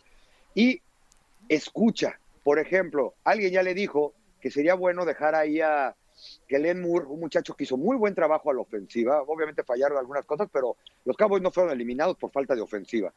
Y 0.56 0.81
escucha, 1.50 2.18
por 2.44 2.60
ejemplo, 2.60 3.13
alguien 3.24 3.52
ya 3.52 3.62
le 3.62 3.74
dijo 3.74 4.13
que 4.40 4.50
sería 4.50 4.74
bueno 4.74 5.06
dejar 5.06 5.36
ahí 5.36 5.60
a, 5.62 5.96
Glenn 6.48 6.81
Moore, 6.81 7.06
un 7.08 7.19
muchacho 7.19 7.56
que 7.56 7.63
hizo 7.63 7.78
muy 7.78 7.98
buen 7.98 8.16
trabajo 8.16 8.52
a 8.52 8.54
la 8.54 8.62
ofensiva, 8.62 9.22
obviamente 9.24 9.63
fallaron 9.63 9.98
algunas 9.98 10.25
cosas, 10.25 10.50
pero 10.52 10.78
los 11.06 11.18
Cowboys 11.18 11.42
no 11.42 11.52
fueron 11.52 11.72
eliminados 11.72 12.18
por 12.18 12.31
falta 12.31 12.56
de 12.56 12.62
ofensiva. 12.62 13.13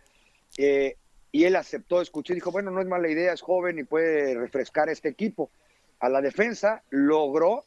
Eh, 0.56 0.96
y 1.32 1.44
él 1.44 1.56
aceptó, 1.56 2.00
escuchó 2.00 2.32
y 2.32 2.37
dijo, 2.37 2.52
bueno, 2.52 2.70
no 2.70 2.81
es 2.81 2.87
mala 2.87 3.08
idea, 3.08 3.32
es 3.32 3.41
joven 3.41 3.79
y 3.79 3.85
puede 3.85 4.35
refrescar 4.37 4.88
este 4.88 5.08
equipo. 5.08 5.50
A 5.99 6.08
la 6.08 6.20
defensa 6.20 6.82
logró 6.91 7.64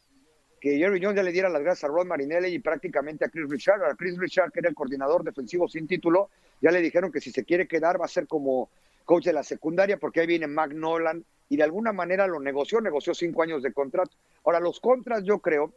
que 0.62 0.77
Jerry 0.77 1.01
Jones 1.01 1.18
ya 1.18 1.24
le 1.24 1.31
diera 1.31 1.50
las 1.50 1.62
gracias 1.62 1.83
a 1.83 1.94
Ron 1.94 2.07
Marinelli 2.07 2.47
y 2.47 2.59
prácticamente 2.59 3.25
a 3.25 3.29
Chris 3.29 3.50
Richard. 3.50 3.83
A 3.83 3.95
Chris 3.95 4.18
Richard, 4.18 4.51
que 4.51 4.59
era 4.59 4.69
el 4.69 4.75
coordinador 4.75 5.24
defensivo 5.24 5.68
sin 5.68 5.88
título, 5.88 6.29
ya 6.62 6.71
le 6.71 6.81
dijeron 6.81 7.12
que 7.12 7.19
si 7.19 7.31
se 7.31 7.44
quiere 7.44 7.68
quedar 7.68 8.00
va 8.00 8.05
a 8.05 8.10
ser 8.10 8.27
como 8.27 8.69
coach 9.07 9.23
de 9.23 9.33
la 9.33 9.43
secundaria, 9.43 9.97
porque 9.97 10.19
ahí 10.19 10.27
viene 10.27 10.47
Mac 10.47 10.73
Nolan 10.73 11.25
y 11.49 11.55
de 11.55 11.63
alguna 11.63 11.93
manera 11.93 12.27
lo 12.27 12.41
negoció, 12.41 12.81
negoció 12.81 13.15
cinco 13.15 13.41
años 13.41 13.63
de 13.63 13.71
contrato. 13.71 14.11
Ahora, 14.43 14.59
los 14.59 14.79
contras 14.79 15.23
yo 15.23 15.39
creo 15.39 15.73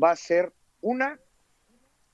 va 0.00 0.10
a 0.10 0.16
ser 0.16 0.52
una, 0.80 1.18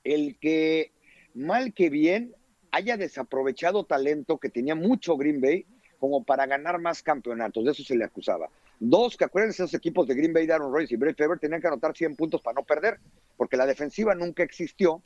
el 0.05 0.39
que 0.39 0.93
mal 1.35 1.73
que 1.73 1.89
bien 1.89 2.35
haya 2.71 2.99
desaprovechado 2.99 3.85
talento 3.85 4.37
que 4.37 4.51
tenía 4.51 4.75
mucho 4.75 5.17
Green 5.17 5.41
Bay 5.41 5.65
como 5.99 6.23
para 6.23 6.47
ganar 6.47 6.79
más 6.79 7.03
campeonatos, 7.03 7.65
de 7.65 7.73
eso 7.73 7.83
se 7.83 7.97
le 7.97 8.05
acusaba. 8.05 8.49
Dos, 8.79 9.17
que 9.17 9.25
acuérdense, 9.25 9.65
esos 9.65 9.75
equipos 9.75 10.07
de 10.07 10.15
Green 10.15 10.35
Bay, 10.35 10.47
Darren 10.47 10.71
Royce 10.71 10.95
y 10.95 10.97
Brett 10.99 11.19
Favre 11.19 11.39
tenían 11.41 11.61
que 11.61 11.67
anotar 11.67 11.97
100 11.97 12.15
puntos 12.15 12.43
para 12.43 12.55
no 12.55 12.63
perder, 12.63 13.01
porque 13.37 13.57
la 13.57 13.67
defensiva 13.67 14.15
nunca 14.15 14.45
existió, 14.45 15.03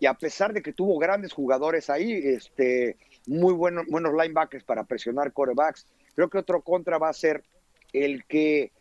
y 0.00 0.06
a 0.06 0.14
pesar 0.14 0.52
de 0.52 0.60
que 0.60 0.72
tuvo 0.72 0.98
grandes 0.98 1.32
jugadores 1.32 1.88
ahí, 1.88 2.12
este, 2.12 2.96
muy 3.28 3.52
buenos, 3.54 3.86
buenos 3.86 4.12
linebackers 4.12 4.64
para 4.64 4.84
presionar 4.84 5.32
corebacks, 5.32 5.86
Creo 6.18 6.30
que 6.30 6.38
otro 6.38 6.62
contra 6.62 6.98
va 6.98 7.10
a 7.10 7.12
ser 7.12 7.44
el 7.92 8.24
que 8.24 8.72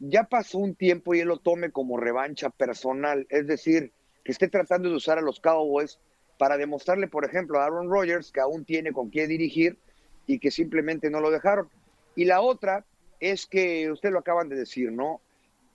ya 0.00 0.24
pasó 0.24 0.58
un 0.58 0.74
tiempo 0.74 1.14
y 1.14 1.20
él 1.20 1.28
lo 1.28 1.36
tome 1.36 1.70
como 1.70 1.96
revancha 1.96 2.50
personal, 2.50 3.24
es 3.30 3.46
decir, 3.46 3.92
que 4.24 4.32
esté 4.32 4.48
tratando 4.48 4.88
de 4.88 4.96
usar 4.96 5.16
a 5.16 5.22
los 5.22 5.38
Cowboys 5.38 6.00
para 6.38 6.56
demostrarle, 6.56 7.06
por 7.06 7.24
ejemplo, 7.24 7.60
a 7.60 7.66
Aaron 7.66 7.88
Rodgers 7.88 8.32
que 8.32 8.40
aún 8.40 8.64
tiene 8.64 8.92
con 8.92 9.12
qué 9.12 9.28
dirigir 9.28 9.78
y 10.26 10.40
que 10.40 10.50
simplemente 10.50 11.08
no 11.08 11.20
lo 11.20 11.30
dejaron. 11.30 11.68
Y 12.16 12.24
la 12.24 12.40
otra 12.40 12.84
es 13.20 13.46
que 13.46 13.88
usted 13.92 14.10
lo 14.10 14.18
acaban 14.18 14.48
de 14.48 14.56
decir, 14.56 14.90
¿no? 14.90 15.20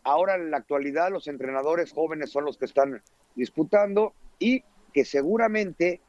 Ahora 0.03 0.35
en 0.35 0.51
la 0.51 0.57
actualidad 0.57 1.09
los 1.09 1.29
entrenadores 1.29 1.93
jóvenes 1.93 2.31
son 2.31 2.43
los 2.43 2.57
que 2.57 2.65
están 2.65 3.01
disputando 3.33 4.13
y 4.39 4.65
que 4.93 5.05
seguramente 5.05 6.01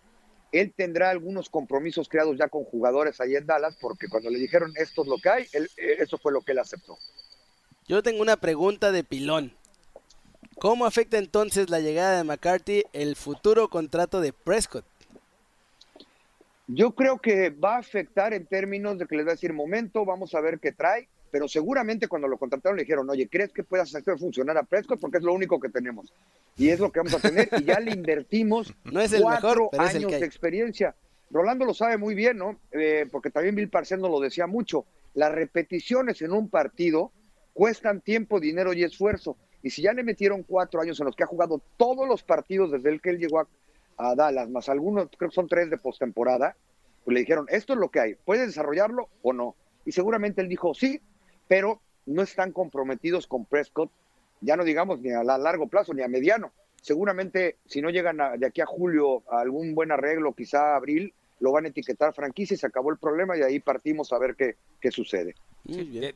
él 0.53 0.73
tendrá 0.77 1.11
algunos 1.11 1.49
compromisos 1.49 2.09
creados 2.09 2.37
ya 2.39 2.49
con 2.49 2.65
jugadores 2.65 3.21
ahí 3.21 3.37
en 3.37 3.47
Dallas, 3.47 3.77
porque 3.81 4.09
cuando 4.09 4.31
le 4.31 4.39
dijeron 4.39 4.73
esto 4.77 5.03
es 5.03 5.09
lo 5.09 5.19
que 5.19 5.29
hay, 5.29 5.47
él, 5.53 5.69
eh, 5.77 5.97
eso 5.99 6.19
fue 6.19 6.33
lo 6.33 6.41
que 6.41 6.53
él 6.53 6.59
aceptó. 6.59 6.97
Yo 7.87 8.03
tengo 8.03 8.23
una 8.23 8.37
pregunta 8.37 8.93
de 8.93 9.05
pilón. 9.05 9.53
¿Cómo 10.59 10.87
afecta 10.87 11.19
entonces 11.19 11.71
la 11.71 11.81
llegada 11.81 12.19
de 12.19 12.25
McCarthy 12.25 12.85
el 12.93 13.17
futuro 13.17 13.69
contrato 13.69 14.21
de 14.21 14.33
Prescott? 14.33 14.85
Yo 16.67 16.91
creo 16.95 17.19
que 17.19 17.51
va 17.51 17.77
a 17.77 17.79
afectar 17.79 18.35
en 18.35 18.45
términos 18.45 18.99
de 18.99 19.07
que 19.07 19.17
les 19.17 19.25
va 19.25 19.31
a 19.31 19.35
decir, 19.35 19.53
momento, 19.53 20.05
vamos 20.05 20.35
a 20.35 20.41
ver 20.41 20.59
qué 20.59 20.73
trae. 20.73 21.09
Pero 21.31 21.49
seguramente 21.49 22.09
cuando 22.09 22.29
lo 22.29 22.39
contrataron 22.39 22.77
le 22.77 22.85
dijeron, 22.85 23.09
oye, 23.11 23.29
¿crees 23.29 23.53
que 23.53 23.65
puedas 23.65 23.95
hacer 23.95 24.19
funcionar 24.19 24.57
a 24.57 24.63
Prescott? 24.63 25.01
Porque 25.01 25.19
es 25.19 25.25
lo 25.25 25.33
único 25.33 25.61
que 25.61 25.69
tenemos. 25.69 26.13
Y 26.57 26.69
es 26.71 26.81
lo 26.81 26.91
que 26.91 27.01
vamos 27.01 27.15
a 27.15 27.21
tener. 27.21 27.49
Y 27.59 27.65
ya 27.65 27.81
le 27.81 27.93
invertimos 27.93 28.73
no 28.85 29.01
es 29.01 29.13
el 29.13 29.23
cuatro 29.23 29.69
mejor, 29.73 29.89
años 29.89 30.13
el 30.13 30.21
de 30.21 30.27
experiencia. 30.27 30.95
Rolando 31.31 31.65
lo 31.65 31.75
sabe 31.75 31.99
muy 31.99 32.15
bien, 32.15 32.39
¿no? 32.39 32.59
Eh, 32.73 33.07
porque 33.11 33.31
también 33.31 33.55
Bill 33.55 33.69
Parcells 33.69 34.01
nos 34.01 34.11
lo 34.11 34.21
decía 34.21 34.47
mucho. 34.47 34.87
Las 35.15 35.33
repeticiones 35.33 36.23
en 36.23 36.33
un 36.33 36.49
partido 36.49 37.13
cuestan 37.53 38.01
tiempo, 38.01 38.41
dinero 38.41 38.73
y 38.73 38.85
esfuerzo. 38.85 39.37
Y 39.63 39.71
si 39.71 39.83
ya 39.83 39.93
le 39.93 40.05
metieron 40.05 40.43
cuatro 40.43 40.81
años 40.81 40.99
en 41.01 41.07
los 41.07 41.17
que 41.17 41.25
ha 41.25 41.27
jugado 41.27 41.61
todos 41.77 42.09
los 42.09 42.23
partidos 42.23 42.71
desde 42.71 42.89
el 42.89 43.01
que 43.01 43.11
él 43.11 43.19
llegó 43.19 43.41
a, 43.41 43.49
a 43.97 44.15
Dallas, 44.15 44.49
más 44.49 44.69
algunos, 44.69 45.09
creo 45.19 45.29
que 45.29 45.35
son 45.35 45.49
tres 45.49 45.69
de 45.69 45.77
postemporada, 45.77 46.57
pues 47.05 47.15
le 47.15 47.21
dijeron, 47.21 47.47
esto 47.49 47.73
es 47.73 47.79
lo 47.79 47.91
que 47.91 48.01
hay, 48.01 48.15
¿puedes 48.15 48.47
desarrollarlo 48.47 49.09
o 49.23 49.33
no? 49.33 49.57
Y 49.85 49.93
seguramente 49.93 50.41
él 50.43 50.49
dijo, 50.49 50.75
sí, 50.75 51.01
pero 51.49 51.81
no 52.07 52.23
están 52.23 52.53
comprometidos 52.53 53.27
con 53.27 53.45
Prescott, 53.45 53.91
ya 54.41 54.57
no 54.57 54.65
digamos 54.65 55.01
ni 55.01 55.11
a 55.13 55.25
la- 55.25 55.37
largo 55.39 55.67
plazo 55.67 55.93
ni 55.95 56.03
a 56.03 56.09
mediano. 56.09 56.53
Seguramente 56.81 57.57
si 57.67 57.83
no 57.83 57.91
llegan 57.91 58.21
a- 58.21 58.37
de 58.37 58.47
aquí 58.47 58.61
a 58.61 58.67
julio 58.67 59.23
a 59.31 59.41
algún 59.41 59.75
buen 59.75 59.91
arreglo, 59.91 60.33
quizá 60.33 60.77
abril, 60.77 61.13
lo 61.41 61.53
van 61.53 61.65
a 61.65 61.69
etiquetar 61.69 62.15
franquicia 62.15 62.55
y 62.55 62.59
se 62.59 62.67
acabó 62.67 62.91
el 62.91 62.99
problema 62.99 63.37
y 63.37 63.43
ahí 63.43 63.61
partimos 63.61 64.13
a 64.13 64.19
ver 64.19 64.37
qué, 64.37 64.57
qué 64.81 64.91
sucede. 64.91 65.35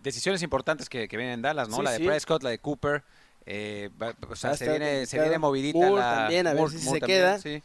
Decisiones 0.02 0.42
importantes 0.42 0.88
que, 0.88 1.08
que 1.08 1.16
vienen 1.16 1.34
en 1.34 1.42
Dallas, 1.42 1.68
¿no? 1.68 1.76
Sí, 1.78 1.82
la 1.82 1.90
de 1.92 1.98
sí. 1.98 2.04
Prescott, 2.06 2.42
la 2.42 2.50
de 2.50 2.58
Cooper. 2.58 3.02
eh, 3.44 3.90
va- 4.00 4.14
o 4.30 4.36
sea, 4.36 4.50
Va 4.50 4.54
a 4.54 4.56
se 4.56 4.68
viene, 4.70 5.04
se 5.06 5.18
viene 5.20 5.36
movidita 5.38 5.78
Moore 5.80 6.00
la. 6.02 6.10
también, 6.14 6.46
a 6.46 6.54
ver 6.54 6.68
si 6.70 6.78
se 6.78 7.00
también, 7.00 7.06
queda. 7.08 7.38
sí. 7.40 7.60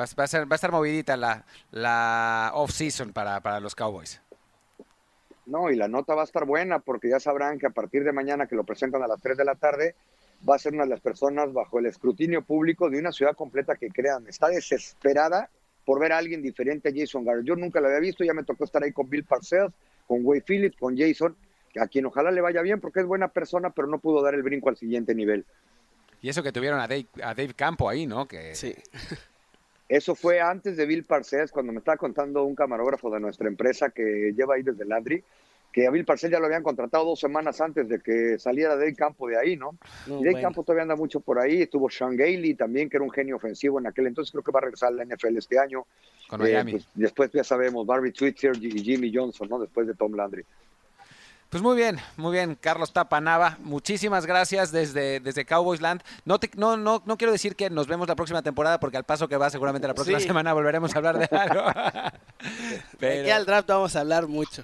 Va, 0.00 0.04
va 0.18 0.24
a 0.24 0.26
ser, 0.26 0.50
va 0.50 0.54
a 0.54 0.56
estar 0.56 0.72
movidita 0.72 1.16
la, 1.18 1.44
la 1.70 2.50
off-season 2.54 3.12
para, 3.12 3.40
para 3.40 3.60
los 3.60 3.74
Cowboys. 3.74 4.20
No, 5.48 5.70
y 5.70 5.76
la 5.76 5.88
nota 5.88 6.14
va 6.14 6.22
a 6.22 6.24
estar 6.24 6.44
buena 6.44 6.78
porque 6.78 7.08
ya 7.08 7.18
sabrán 7.18 7.58
que 7.58 7.66
a 7.66 7.70
partir 7.70 8.04
de 8.04 8.12
mañana 8.12 8.46
que 8.46 8.54
lo 8.54 8.64
presentan 8.64 9.02
a 9.02 9.06
las 9.06 9.20
3 9.20 9.36
de 9.36 9.44
la 9.44 9.54
tarde, 9.54 9.94
va 10.48 10.56
a 10.56 10.58
ser 10.58 10.74
una 10.74 10.84
de 10.84 10.90
las 10.90 11.00
personas 11.00 11.52
bajo 11.52 11.78
el 11.78 11.86
escrutinio 11.86 12.42
público 12.42 12.90
de 12.90 12.98
una 12.98 13.12
ciudad 13.12 13.34
completa 13.34 13.76
que 13.76 13.88
crean, 13.88 14.26
está 14.28 14.48
desesperada 14.48 15.48
por 15.86 16.00
ver 16.00 16.12
a 16.12 16.18
alguien 16.18 16.42
diferente 16.42 16.90
a 16.90 16.92
Jason 16.94 17.24
Garrett. 17.24 17.46
Yo 17.46 17.56
nunca 17.56 17.80
lo 17.80 17.86
había 17.86 18.00
visto, 18.00 18.24
ya 18.24 18.34
me 18.34 18.44
tocó 18.44 18.64
estar 18.64 18.82
ahí 18.82 18.92
con 18.92 19.08
Bill 19.08 19.24
Parcells, 19.24 19.72
con 20.06 20.20
Wade 20.22 20.44
Phillips, 20.46 20.76
con 20.76 20.96
Jason, 20.98 21.34
a 21.80 21.86
quien 21.86 22.04
ojalá 22.04 22.30
le 22.30 22.42
vaya 22.42 22.60
bien 22.60 22.80
porque 22.80 23.00
es 23.00 23.06
buena 23.06 23.28
persona, 23.28 23.70
pero 23.70 23.88
no 23.88 23.98
pudo 23.98 24.22
dar 24.22 24.34
el 24.34 24.42
brinco 24.42 24.68
al 24.68 24.76
siguiente 24.76 25.14
nivel. 25.14 25.46
Y 26.20 26.28
eso 26.28 26.42
que 26.42 26.52
tuvieron 26.52 26.78
a 26.78 26.86
Dave, 26.88 27.06
a 27.22 27.34
Dave 27.34 27.54
Campo 27.54 27.88
ahí, 27.88 28.06
¿no? 28.06 28.28
Que, 28.28 28.54
Sí. 28.54 28.74
Eso 29.88 30.14
fue 30.14 30.40
antes 30.40 30.76
de 30.76 30.84
Bill 30.86 31.04
Parcells, 31.04 31.50
cuando 31.50 31.72
me 31.72 31.78
estaba 31.78 31.96
contando 31.96 32.44
un 32.44 32.54
camarógrafo 32.54 33.10
de 33.10 33.20
nuestra 33.20 33.48
empresa 33.48 33.88
que 33.90 34.32
lleva 34.36 34.54
ahí 34.56 34.62
desde 34.62 34.84
Landry, 34.84 35.24
que 35.72 35.86
a 35.86 35.90
Bill 35.90 36.04
Parcells 36.04 36.32
ya 36.32 36.38
lo 36.40 36.46
habían 36.46 36.62
contratado 36.62 37.04
dos 37.04 37.20
semanas 37.20 37.60
antes 37.60 37.88
de 37.88 38.00
que 38.00 38.38
saliera 38.38 38.76
Dave 38.76 38.94
Campo 38.94 39.28
de 39.28 39.38
ahí, 39.38 39.56
¿no? 39.56 39.76
No, 40.06 40.14
y 40.20 40.24
Dave 40.24 40.32
bueno. 40.32 40.46
Campo 40.46 40.62
todavía 40.62 40.82
anda 40.82 40.96
mucho 40.96 41.20
por 41.20 41.38
ahí. 41.38 41.62
Estuvo 41.62 41.88
Sean 41.88 42.16
Gailey 42.16 42.54
también, 42.54 42.88
que 42.90 42.96
era 42.98 43.04
un 43.04 43.10
genio 43.10 43.36
ofensivo 43.36 43.78
en 43.78 43.86
aquel 43.86 44.06
entonces. 44.08 44.32
Creo 44.32 44.42
que 44.42 44.52
va 44.52 44.58
a 44.60 44.62
regresar 44.62 44.88
a 44.88 44.92
la 44.92 45.04
NFL 45.04 45.36
este 45.38 45.58
año. 45.58 45.86
con 46.28 46.40
Eh, 46.40 46.44
Miami. 46.44 46.72
pues, 46.72 46.88
después 46.94 47.30
ya 47.32 47.44
sabemos, 47.44 47.86
Barbie 47.86 48.12
Switzer 48.14 48.56
y 48.62 48.70
Jimmy 48.82 49.10
Johnson, 49.14 49.48
¿no? 49.48 49.58
Después 49.58 49.86
de 49.86 49.94
Tom 49.94 50.14
Landry. 50.14 50.44
Pues 51.50 51.62
muy 51.62 51.76
bien, 51.76 51.98
muy 52.18 52.32
bien, 52.32 52.56
Carlos 52.60 52.92
Tapanava. 52.92 53.56
Muchísimas 53.60 54.26
gracias 54.26 54.70
desde, 54.70 55.18
desde 55.20 55.46
Cowboys 55.46 55.80
Land. 55.80 56.02
No, 56.26 56.38
te- 56.38 56.50
no, 56.56 56.76
no, 56.76 57.02
no 57.06 57.16
quiero 57.16 57.32
decir 57.32 57.56
que 57.56 57.70
nos 57.70 57.86
vemos 57.86 58.06
la 58.06 58.14
próxima 58.16 58.42
temporada, 58.42 58.78
porque 58.78 58.98
al 58.98 59.04
paso 59.04 59.28
que 59.28 59.36
va, 59.38 59.48
seguramente 59.48 59.88
la 59.88 59.94
próxima 59.94 60.20
Sí. 60.20 60.26
semana 60.26 60.52
volveremos 60.52 60.94
a 60.94 60.98
hablar 60.98 61.18
de 61.18 61.24
algo. 61.36 61.62
De 61.62 61.68
aquí 61.70 62.86
pero, 62.98 63.34
al 63.34 63.46
draft 63.46 63.68
vamos 63.68 63.96
a 63.96 64.00
hablar 64.00 64.26
mucho. 64.26 64.62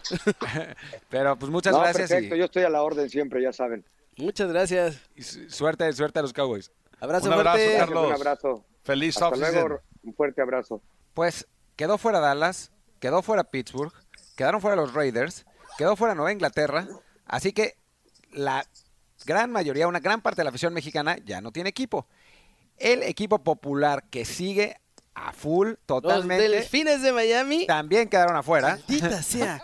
pero, 1.08 1.36
pues 1.38 1.50
muchas 1.50 1.72
no, 1.72 1.80
gracias 1.80 2.10
perfecto. 2.10 2.34
y, 2.36 2.38
Yo 2.38 2.44
estoy 2.44 2.64
a 2.64 2.68
la 2.68 2.82
orden 2.82 3.08
siempre, 3.08 3.42
ya 3.42 3.52
saben. 3.54 3.82
Muchas 4.18 4.48
gracias. 4.52 5.00
y 5.16 5.22
su- 5.22 5.48
suerte, 5.50 5.90
suerte 5.94 6.18
a 6.18 6.22
los 6.22 6.34
Cowboys. 6.34 6.70
Abrazo 7.00 7.28
Un 7.28 7.32
abrazo, 7.32 7.56
fuerte. 7.58 7.78
Carlos. 7.78 8.06
Un 8.08 8.12
abrazo. 8.12 8.64
Feliz 8.82 9.16
Hasta 9.20 9.36
luego. 9.36 9.80
Un 10.02 10.14
fuerte 10.14 10.42
abrazo. 10.42 10.82
Pues 11.14 11.46
quedó 11.76 11.96
fuera 11.96 12.20
Dallas, 12.20 12.70
quedó 13.00 13.22
fuera 13.22 13.42
Pittsburgh, 13.44 13.92
quedaron 14.36 14.60
fuera 14.60 14.76
los 14.76 14.92
Raiders, 14.92 15.46
quedó 15.76 15.96
fuera 15.96 16.14
Nueva 16.14 16.32
Inglaterra, 16.32 16.86
así 17.26 17.52
que 17.52 17.76
la 18.30 18.66
gran 19.24 19.50
mayoría, 19.50 19.88
una 19.88 20.00
gran 20.00 20.20
parte 20.20 20.40
de 20.40 20.44
la 20.44 20.50
afición 20.50 20.74
mexicana 20.74 21.16
ya 21.24 21.40
no 21.40 21.52
tiene 21.52 21.70
equipo. 21.70 22.06
El 22.76 23.02
equipo 23.02 23.42
popular 23.42 24.04
que 24.10 24.24
sigue 24.24 24.80
a 25.14 25.32
full 25.32 25.68
Los 25.68 25.78
totalmente 25.86 26.48
delfines 26.48 27.02
de 27.02 27.12
Miami. 27.12 27.66
también 27.66 28.08
quedaron 28.08 28.36
afuera. 28.36 28.78
Sea. 29.22 29.62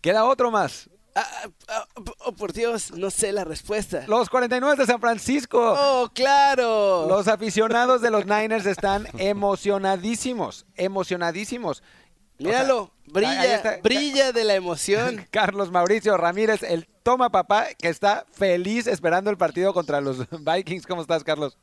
Queda 0.00 0.24
otro 0.24 0.50
más. 0.50 0.88
Ah, 1.14 1.26
ah, 1.68 1.86
oh, 2.26 2.32
por 2.32 2.52
Dios, 2.52 2.92
no 2.92 3.10
sé 3.10 3.32
la 3.32 3.42
respuesta. 3.42 4.04
Los 4.06 4.30
49 4.30 4.76
de 4.76 4.86
San 4.86 5.00
Francisco. 5.00 5.58
Oh, 5.76 6.08
claro. 6.14 7.06
Los 7.08 7.26
aficionados 7.26 8.00
de 8.00 8.10
los 8.10 8.24
Niners 8.24 8.66
están 8.66 9.08
emocionadísimos, 9.18 10.64
emocionadísimos. 10.76 11.82
Míralo, 12.38 12.92
brilla, 13.12 13.80
brilla 13.82 14.32
de 14.32 14.44
la 14.44 14.54
emoción. 14.54 15.26
Carlos 15.30 15.70
Mauricio 15.70 16.16
Ramírez, 16.16 16.62
el 16.62 16.86
toma 17.02 17.30
papá, 17.30 17.68
que 17.78 17.88
está 17.88 18.24
feliz 18.30 18.86
esperando 18.86 19.30
el 19.30 19.36
partido 19.36 19.72
contra 19.72 20.00
los 20.00 20.18
Vikings. 20.44 20.86
¿Cómo 20.86 21.02
estás, 21.02 21.24
Carlos? 21.24 21.58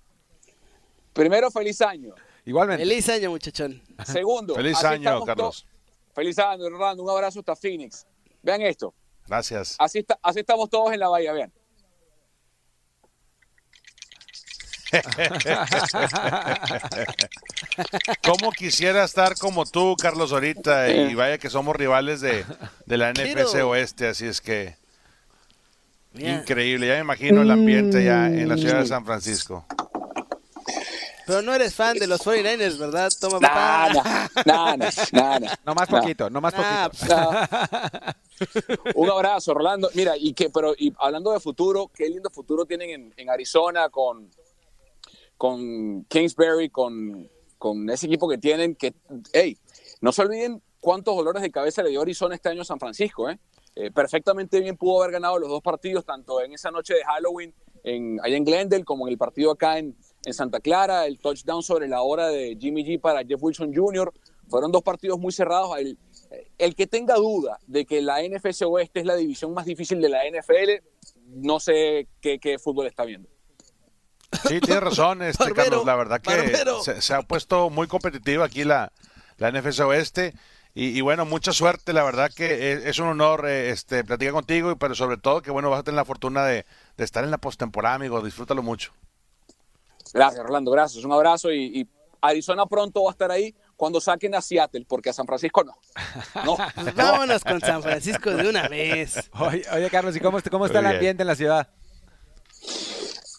Primero, 1.13 1.49
feliz 1.49 1.81
año. 1.81 2.13
Igualmente. 2.45 2.83
Feliz 2.83 3.09
año, 3.09 3.29
muchachón. 3.29 3.81
Segundo, 4.03 4.55
Feliz 4.55 4.83
año, 4.83 5.23
Carlos. 5.23 5.65
Feliz 6.13 6.37
año, 6.39 6.65
Orlando. 6.65 7.03
Un 7.03 7.09
abrazo 7.09 7.39
hasta 7.39 7.55
Phoenix. 7.55 8.05
Vean 8.43 8.61
esto. 8.61 8.93
Gracias. 9.27 9.75
Así, 9.79 9.99
está, 9.99 10.19
así 10.21 10.39
estamos 10.39 10.69
todos 10.69 10.93
en 10.93 10.99
la 10.99 11.09
bahía. 11.09 11.33
Vean. 11.33 11.51
¿Cómo 18.23 18.51
quisiera 18.51 19.03
estar 19.03 19.35
como 19.37 19.65
tú, 19.65 19.95
Carlos, 19.95 20.31
ahorita? 20.31 20.89
Y 20.91 21.15
vaya 21.15 21.37
que 21.37 21.49
somos 21.49 21.75
rivales 21.75 22.21
de, 22.21 22.45
de 22.85 22.97
la 22.97 23.11
NFC 23.11 23.63
Oeste, 23.63 24.07
así 24.07 24.25
es 24.25 24.41
que 24.41 24.75
increíble. 26.17 26.87
Ya 26.87 26.93
me 26.95 27.01
imagino 27.01 27.41
el 27.41 27.51
ambiente 27.51 28.03
ya 28.03 28.27
en 28.27 28.47
la 28.47 28.57
ciudad 28.57 28.79
de 28.79 28.87
San 28.87 29.05
Francisco. 29.05 29.65
pero 31.25 31.41
no 31.41 31.53
eres 31.53 31.73
fan 31.73 31.97
de 31.97 32.07
los 32.07 32.21
49ers, 32.25 32.77
¿verdad? 32.77 33.11
Toma 33.19 33.39
papá. 33.39 33.89
Nada, 34.45 34.77
nada, 34.77 34.77
nada. 35.11 35.59
No 35.65 35.73
más 35.73 35.87
poquito, 35.89 36.29
no 36.29 36.39
más 36.41 36.53
poquito. 36.53 37.15
Un 38.95 39.09
abrazo, 39.09 39.51
Orlando. 39.51 39.89
Mira, 39.93 40.13
y 40.17 40.33
que, 40.33 40.49
pero 40.49 40.73
y 40.77 40.93
hablando 40.99 41.31
de 41.31 41.39
futuro, 41.39 41.89
qué 41.93 42.07
lindo 42.09 42.29
futuro 42.29 42.65
tienen 42.65 42.89
en, 42.89 43.13
en 43.17 43.29
Arizona 43.29 43.89
con, 43.89 44.29
con 45.37 46.05
Kingsbury, 46.05 46.69
con, 46.69 47.29
con 47.57 47.89
ese 47.89 48.07
equipo 48.07 48.27
que 48.27 48.37
tienen. 48.37 48.75
Que, 48.75 48.93
hey, 49.33 49.57
no 50.01 50.11
se 50.11 50.21
olviden 50.21 50.61
cuántos 50.79 51.15
dolores 51.15 51.41
de 51.41 51.51
cabeza 51.51 51.83
le 51.83 51.89
dio 51.89 52.01
Arizona 52.01 52.35
este 52.35 52.49
año 52.49 52.61
a 52.61 52.65
San 52.65 52.79
Francisco. 52.79 53.29
¿eh? 53.29 53.39
Eh, 53.75 53.91
perfectamente 53.91 54.59
bien 54.59 54.77
pudo 54.77 55.01
haber 55.01 55.13
ganado 55.13 55.39
los 55.39 55.49
dos 55.49 55.61
partidos, 55.61 56.05
tanto 56.05 56.41
en 56.41 56.53
esa 56.53 56.71
noche 56.71 56.93
de 56.93 57.03
Halloween 57.03 57.53
en, 57.83 58.19
allá 58.23 58.37
en 58.37 58.45
Glendale 58.45 58.83
como 58.83 59.07
en 59.07 59.11
el 59.11 59.17
partido 59.17 59.51
acá 59.51 59.79
en, 59.79 59.95
en 60.23 60.33
Santa 60.33 60.59
Clara. 60.59 61.05
El 61.05 61.19
touchdown 61.19 61.63
sobre 61.63 61.87
la 61.87 62.01
hora 62.01 62.29
de 62.29 62.57
Jimmy 62.59 62.83
G 62.85 62.99
para 62.99 63.23
Jeff 63.23 63.41
Wilson 63.41 63.73
Jr. 63.73 64.13
Fueron 64.47 64.71
dos 64.71 64.83
partidos 64.83 65.19
muy 65.19 65.31
cerrados. 65.31 65.77
El, 65.77 65.97
el 66.57 66.75
que 66.75 66.87
tenga 66.87 67.15
duda 67.15 67.59
de 67.67 67.85
que 67.85 68.01
la 68.01 68.21
NFC 68.21 68.63
Oeste 68.67 68.99
es 68.99 69.05
la 69.05 69.15
división 69.15 69.53
más 69.53 69.65
difícil 69.65 70.01
de 70.01 70.09
la 70.09 70.19
NFL, 70.29 70.83
no 71.27 71.59
sé 71.59 72.07
qué 72.21 72.59
fútbol 72.59 72.87
está 72.87 73.05
viendo. 73.05 73.29
Sí, 74.47 74.59
tienes 74.59 74.83
razón, 74.83 75.21
este 75.21 75.43
Barbero, 75.43 75.63
Carlos. 75.83 75.85
La 75.85 75.95
verdad 75.95 76.21
que 76.21 76.63
se, 76.83 77.01
se 77.01 77.13
ha 77.13 77.21
puesto 77.21 77.69
muy 77.69 77.87
competitiva 77.87 78.45
aquí 78.45 78.63
la, 78.63 78.91
la 79.37 79.51
NFC 79.51 79.79
Oeste. 79.81 80.33
Y, 80.77 80.87
y 80.97 80.99
bueno, 80.99 81.23
mucha 81.25 81.53
suerte, 81.53 81.93
la 81.93 82.03
verdad 82.03 82.29
que 82.35 82.73
es, 82.73 82.85
es 82.85 82.99
un 82.99 83.07
honor 83.07 83.47
eh, 83.47 83.69
este, 83.69 84.03
platicar 84.03 84.33
contigo, 84.33 84.71
y 84.71 84.75
pero 84.75 84.93
sobre 84.93 85.15
todo 85.15 85.41
que 85.41 85.49
bueno, 85.49 85.69
vas 85.69 85.79
a 85.79 85.83
tener 85.83 85.95
la 85.95 86.03
fortuna 86.03 86.43
de, 86.45 86.65
de 86.97 87.03
estar 87.05 87.23
en 87.23 87.31
la 87.31 87.37
postemporada, 87.37 87.95
amigo. 87.95 88.21
Disfrútalo 88.21 88.61
mucho. 88.61 88.91
Gracias, 90.13 90.43
Orlando, 90.43 90.71
gracias. 90.71 91.05
Un 91.05 91.13
abrazo 91.13 91.49
y, 91.51 91.79
y 91.81 91.87
Arizona 92.19 92.65
pronto 92.65 93.03
va 93.03 93.11
a 93.11 93.13
estar 93.13 93.31
ahí 93.31 93.55
cuando 93.77 94.01
saquen 94.01 94.35
a 94.35 94.41
Seattle, 94.41 94.85
porque 94.87 95.11
a 95.11 95.13
San 95.13 95.25
Francisco 95.25 95.63
no. 95.63 95.77
No. 96.43 96.57
Pues 96.75 96.93
vámonos 96.95 97.41
con 97.45 97.61
San 97.61 97.81
Francisco 97.81 98.31
de 98.31 98.49
una 98.49 98.67
vez. 98.67 99.29
Oye, 99.39 99.63
oye, 99.71 99.89
Carlos, 99.89 100.13
¿y 100.15 100.19
cómo, 100.19 100.39
está- 100.39 100.49
cómo 100.49 100.65
está 100.65 100.79
el 100.79 100.85
bien. 100.85 100.95
ambiente 100.95 101.23
en 101.23 101.27
la 101.27 101.35
ciudad? 101.35 101.69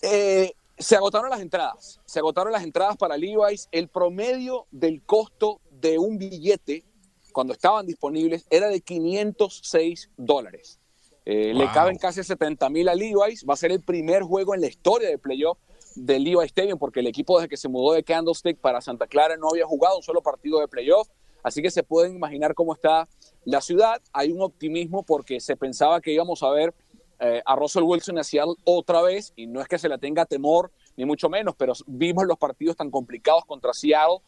Eh, 0.02 0.52
se 0.78 0.96
agotaron 0.96 1.30
las 1.30 1.40
entradas. 1.40 2.00
Se 2.04 2.18
agotaron 2.18 2.52
las 2.52 2.62
entradas 2.62 2.96
para 2.96 3.16
Levi's. 3.16 3.68
El 3.72 3.88
promedio 3.88 4.66
del 4.70 5.02
costo 5.02 5.60
de 5.70 5.98
un 5.98 6.18
billete 6.18 6.84
cuando 7.32 7.52
estaban 7.52 7.86
disponibles 7.86 8.46
era 8.50 8.68
de 8.68 8.80
506 8.80 10.10
dólares. 10.16 10.78
Eh, 11.24 11.52
Le 11.54 11.70
caben 11.72 11.98
casi 11.98 12.22
70 12.22 12.68
mil 12.70 12.88
a 12.88 12.94
Levi's. 12.94 13.44
Va 13.48 13.54
a 13.54 13.56
ser 13.56 13.72
el 13.72 13.82
primer 13.82 14.22
juego 14.22 14.54
en 14.54 14.60
la 14.60 14.68
historia 14.68 15.08
de 15.08 15.18
playoff 15.18 15.58
del 15.96 16.24
Levi's 16.24 16.50
Stadium 16.50 16.78
porque 16.78 17.00
el 17.00 17.06
equipo 17.06 17.38
desde 17.38 17.48
que 17.48 17.56
se 17.56 17.68
mudó 17.68 17.94
de 17.94 18.04
Candlestick 18.04 18.58
para 18.58 18.80
Santa 18.80 19.06
Clara 19.06 19.36
no 19.36 19.48
había 19.48 19.66
jugado 19.66 19.96
un 19.96 20.02
solo 20.02 20.22
partido 20.22 20.60
de 20.60 20.68
playoff. 20.68 21.08
Así 21.42 21.62
que 21.62 21.70
se 21.70 21.82
pueden 21.82 22.16
imaginar 22.16 22.54
cómo 22.54 22.74
está 22.74 23.08
la 23.44 23.60
ciudad. 23.60 24.02
Hay 24.12 24.32
un 24.32 24.42
optimismo 24.42 25.04
porque 25.04 25.40
se 25.40 25.56
pensaba 25.56 26.00
que 26.00 26.12
íbamos 26.12 26.42
a 26.42 26.50
ver 26.50 26.74
eh, 27.20 27.42
a 27.44 27.56
Russell 27.56 27.82
Wilson 27.82 28.18
hacia 28.18 28.44
otra 28.64 29.02
vez, 29.02 29.32
y 29.36 29.46
no 29.46 29.60
es 29.60 29.68
que 29.68 29.78
se 29.78 29.88
le 29.88 29.98
tenga 29.98 30.26
temor, 30.26 30.70
ni 30.96 31.04
mucho 31.04 31.28
menos, 31.28 31.54
pero 31.56 31.72
vimos 31.86 32.26
los 32.26 32.38
partidos 32.38 32.76
tan 32.76 32.90
complicados 32.90 33.44
contra 33.44 33.72
Seattle. 33.72 34.18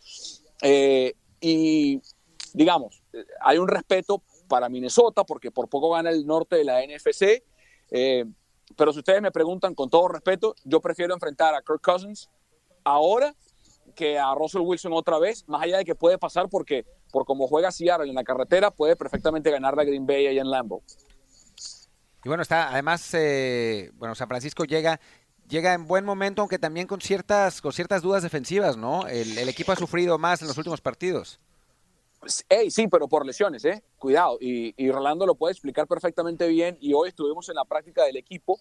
Eh, 0.63 1.15
y 1.41 2.01
digamos, 2.53 3.03
hay 3.41 3.59
un 3.59 3.69
respeto 3.69 4.23
para 4.49 4.69
Minnesota 4.69 5.25
porque 5.25 5.51
por 5.51 5.69
poco 5.69 5.91
gana 5.91 6.11
el 6.11 6.27
norte 6.27 6.57
de 6.57 6.65
la 6.65 6.83
NFC. 6.85 7.45
Eh, 7.91 8.25
pero 8.77 8.93
si 8.93 8.99
ustedes 8.99 9.23
me 9.23 9.31
preguntan 9.31 9.75
con 9.75 9.89
todo 9.89 10.09
respeto, 10.09 10.55
yo 10.65 10.81
prefiero 10.81 11.15
enfrentar 11.15 11.55
a 11.55 11.63
Kirk 11.63 11.81
Cousins 11.81 12.31
ahora 12.85 13.35
que 13.95 14.19
a 14.19 14.35
Russell 14.35 14.61
Wilson 14.61 14.93
otra 14.93 15.19
vez, 15.19 15.45
más 15.49 15.63
allá 15.63 15.79
de 15.79 15.85
que 15.85 15.95
puede 15.95 16.19
pasar 16.19 16.49
porque 16.49 16.85
por 17.11 17.25
como 17.25 17.47
juega 17.47 17.73
Seattle 17.73 18.09
en 18.09 18.15
la 18.15 18.25
carretera, 18.25 18.71
puede 18.71 18.97
perfectamente 18.97 19.51
ganar 19.51 19.77
la 19.77 19.85
Green 19.85 20.07
Bay 20.07 20.27
ahí 20.27 20.39
en 20.39 20.51
Lambeau. 20.51 20.83
Y 22.25 22.29
bueno, 22.29 22.43
está, 22.43 22.71
además, 22.71 23.15
eh, 23.15 23.91
bueno, 23.95 24.15
San 24.15 24.29
Francisco 24.29 24.65
llega, 24.65 25.01
llega 25.49 25.75
en 25.75 25.87
buen 25.87 26.05
momento, 26.05 26.43
aunque 26.43 26.59
también 26.59 26.87
con 26.87 27.01
ciertas, 27.01 27.61
con 27.61 27.73
ciertas 27.73 28.03
dudas 28.03 28.23
defensivas, 28.23 28.77
¿no? 28.77 29.07
El, 29.07 29.49
equipo 29.49 29.73
ha 29.73 29.77
sufrido 29.77 30.19
más 30.19 30.43
en 30.43 30.49
los 30.49 30.59
últimos 30.59 30.81
partidos. 30.81 31.39
Hey, 32.49 32.71
sí, 32.71 32.89
pero 32.89 33.07
por 33.07 33.25
lesiones, 33.25 33.65
¿eh? 33.65 33.83
Cuidado. 33.97 34.39
Y, 34.41 34.75
y, 34.77 34.91
Rolando 34.91 35.25
lo 35.25 35.37
puede 35.37 35.53
explicar 35.53 35.87
perfectamente 35.87 36.49
bien. 36.49 36.77
Y 36.81 36.93
hoy 36.93 37.11
estuvimos 37.11 37.49
en 37.49 37.55
la 37.55 37.65
práctica 37.65 38.05
del 38.05 38.17
equipo. 38.17 38.59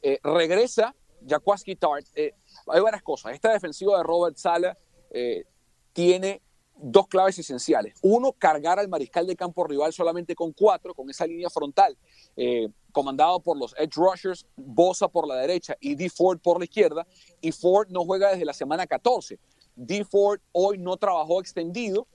Eh, 0.00 0.20
regresa 0.22 0.94
Jaquaski 1.28 1.74
Tart. 1.74 2.06
Eh, 2.14 2.34
hay 2.68 2.80
varias 2.80 3.02
cosas. 3.02 3.34
Esta 3.34 3.52
defensiva 3.52 3.98
de 3.98 4.04
Robert 4.04 4.36
Sala 4.36 4.78
tiene 5.92 6.40
dos 6.76 7.06
claves 7.06 7.38
esenciales. 7.38 7.94
Uno, 8.02 8.32
cargar 8.32 8.78
al 8.78 8.88
mariscal 8.88 9.26
de 9.26 9.36
campo 9.36 9.64
rival 9.64 9.92
solamente 9.92 10.34
con 10.34 10.52
cuatro, 10.52 10.94
con 10.94 11.08
esa 11.08 11.26
línea 11.26 11.48
frontal, 11.50 11.96
eh, 12.36 12.68
comandado 12.92 13.40
por 13.40 13.56
los 13.56 13.74
edge 13.78 13.94
rushers, 13.96 14.46
Bosa 14.56 15.08
por 15.08 15.26
la 15.26 15.36
derecha 15.36 15.76
y 15.80 15.94
D. 15.94 16.10
Ford 16.10 16.38
por 16.38 16.58
la 16.58 16.64
izquierda. 16.64 17.06
Y 17.40 17.52
Ford 17.52 17.88
no 17.90 18.04
juega 18.04 18.30
desde 18.30 18.44
la 18.44 18.52
semana 18.52 18.86
14. 18.86 19.38
D. 19.76 20.04
Ford 20.04 20.40
hoy 20.52 20.78
no 20.78 20.96
trabajó 20.96 21.40
extendido, 21.40 22.06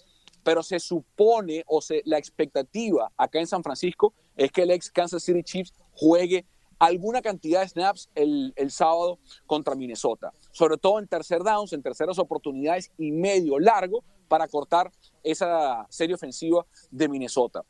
pero 0.43 0.63
se 0.63 0.79
supone, 0.79 1.63
o 1.67 1.81
se, 1.81 2.01
la 2.05 2.17
expectativa 2.17 3.11
acá 3.17 3.39
en 3.39 3.47
San 3.47 3.63
Francisco 3.63 4.13
es 4.35 4.51
que 4.51 4.63
el 4.63 4.71
ex 4.71 4.89
Kansas 4.89 5.23
City 5.23 5.43
Chiefs 5.43 5.73
juegue 5.91 6.45
alguna 6.79 7.21
cantidad 7.21 7.62
de 7.62 7.67
snaps 7.67 8.09
el, 8.15 8.53
el, 8.55 8.71
sábado 8.71 9.19
contra 9.45 9.75
Minnesota, 9.75 10.33
sobre 10.51 10.77
todo 10.77 11.00
en 11.00 11.07
tercer 11.07 11.43
downs, 11.43 11.74
en 11.74 11.83
terceras 11.83 12.17
oportunidades 12.17 12.91
y 12.98 13.12
medio 13.12 13.59
largo 13.59 14.03
para 14.27 14.48
cortar 14.48 14.91
esa 15.24 15.86
serie 15.89 16.15
ofensiva 16.15 16.65
de 16.89 17.09
Minnesota. 17.09 17.63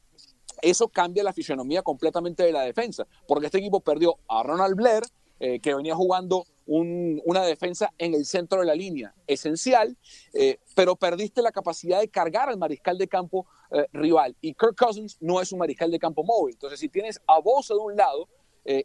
Eso 0.62 0.88
cambia 0.88 1.24
la 1.24 1.34
fisionomía 1.34 1.82
completamente 1.82 2.44
de 2.44 2.52
la 2.52 2.62
defensa, 2.62 3.08
porque 3.28 3.48
este 3.48 3.58
equipo 3.58 3.80
perdió 3.80 4.18
a 4.28 4.44
Ronald 4.44 4.76
Blair, 4.76 5.04
eh, 5.40 5.60
que 5.62 5.74
venía 5.74 5.96
jugando 5.96 6.46
un, 6.66 7.22
una 7.26 7.44
defensa 7.46 7.94
en 7.98 8.14
el 8.14 8.26
centro 8.26 8.60
de 8.60 8.66
la 8.66 8.76
línea, 8.76 9.16
esencial, 9.26 9.98
eh, 10.34 10.60
pero 10.76 10.98
perdiste 10.98 11.42
la 11.42 11.52
capacidad 11.52 12.02
de 12.02 12.10
cargar 12.10 12.50
al 12.50 12.58
mariscal 12.58 12.98
de 12.98 13.08
campo 13.08 13.48
eh, 13.72 13.88
rival. 13.94 14.36
Y 14.42 14.54
Kirk 14.54 14.76
Cousins 14.78 15.18
no 15.22 15.40
es 15.40 15.52
un 15.52 15.60
mariscal 15.60 15.90
de 15.90 15.98
campo 15.98 16.24
móvil. 16.24 16.56
Entonces, 16.56 16.80
si 16.80 16.90
tienes 16.90 17.22
a 17.26 17.40
Bosa 17.40 17.74
de 17.74 17.80
un 17.80 17.96
lado 17.96 18.28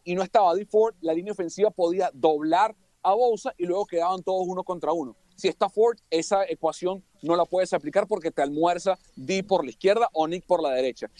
y 0.04 0.14
no 0.14 0.22
estaba 0.22 0.54
D. 0.54 0.64
Ford, 0.64 0.94
la 1.00 1.12
línea 1.12 1.32
ofensiva 1.32 1.70
podía 1.70 2.10
doblar 2.14 2.74
a 3.02 3.12
Bosa 3.14 3.54
y 3.58 3.66
luego 3.66 3.84
quedaban 3.86 4.22
todos 4.22 4.46
uno 4.48 4.64
contra 4.64 4.92
uno. 4.92 5.14
Si 5.36 5.48
está 5.48 5.68
Ford, 5.68 5.98
esa 6.10 6.44
ecuación 6.44 7.04
no 7.22 7.36
la 7.36 7.44
puedes 7.44 7.72
aplicar 7.72 8.06
porque 8.06 8.30
te 8.30 8.42
almuerza 8.42 8.98
D 9.16 9.42
por 9.42 9.64
la 9.64 9.70
izquierda 9.70 10.08
o 10.12 10.26
Nick 10.26 10.46
por 10.46 10.62
la 10.62 10.70
derecha. 10.70 11.10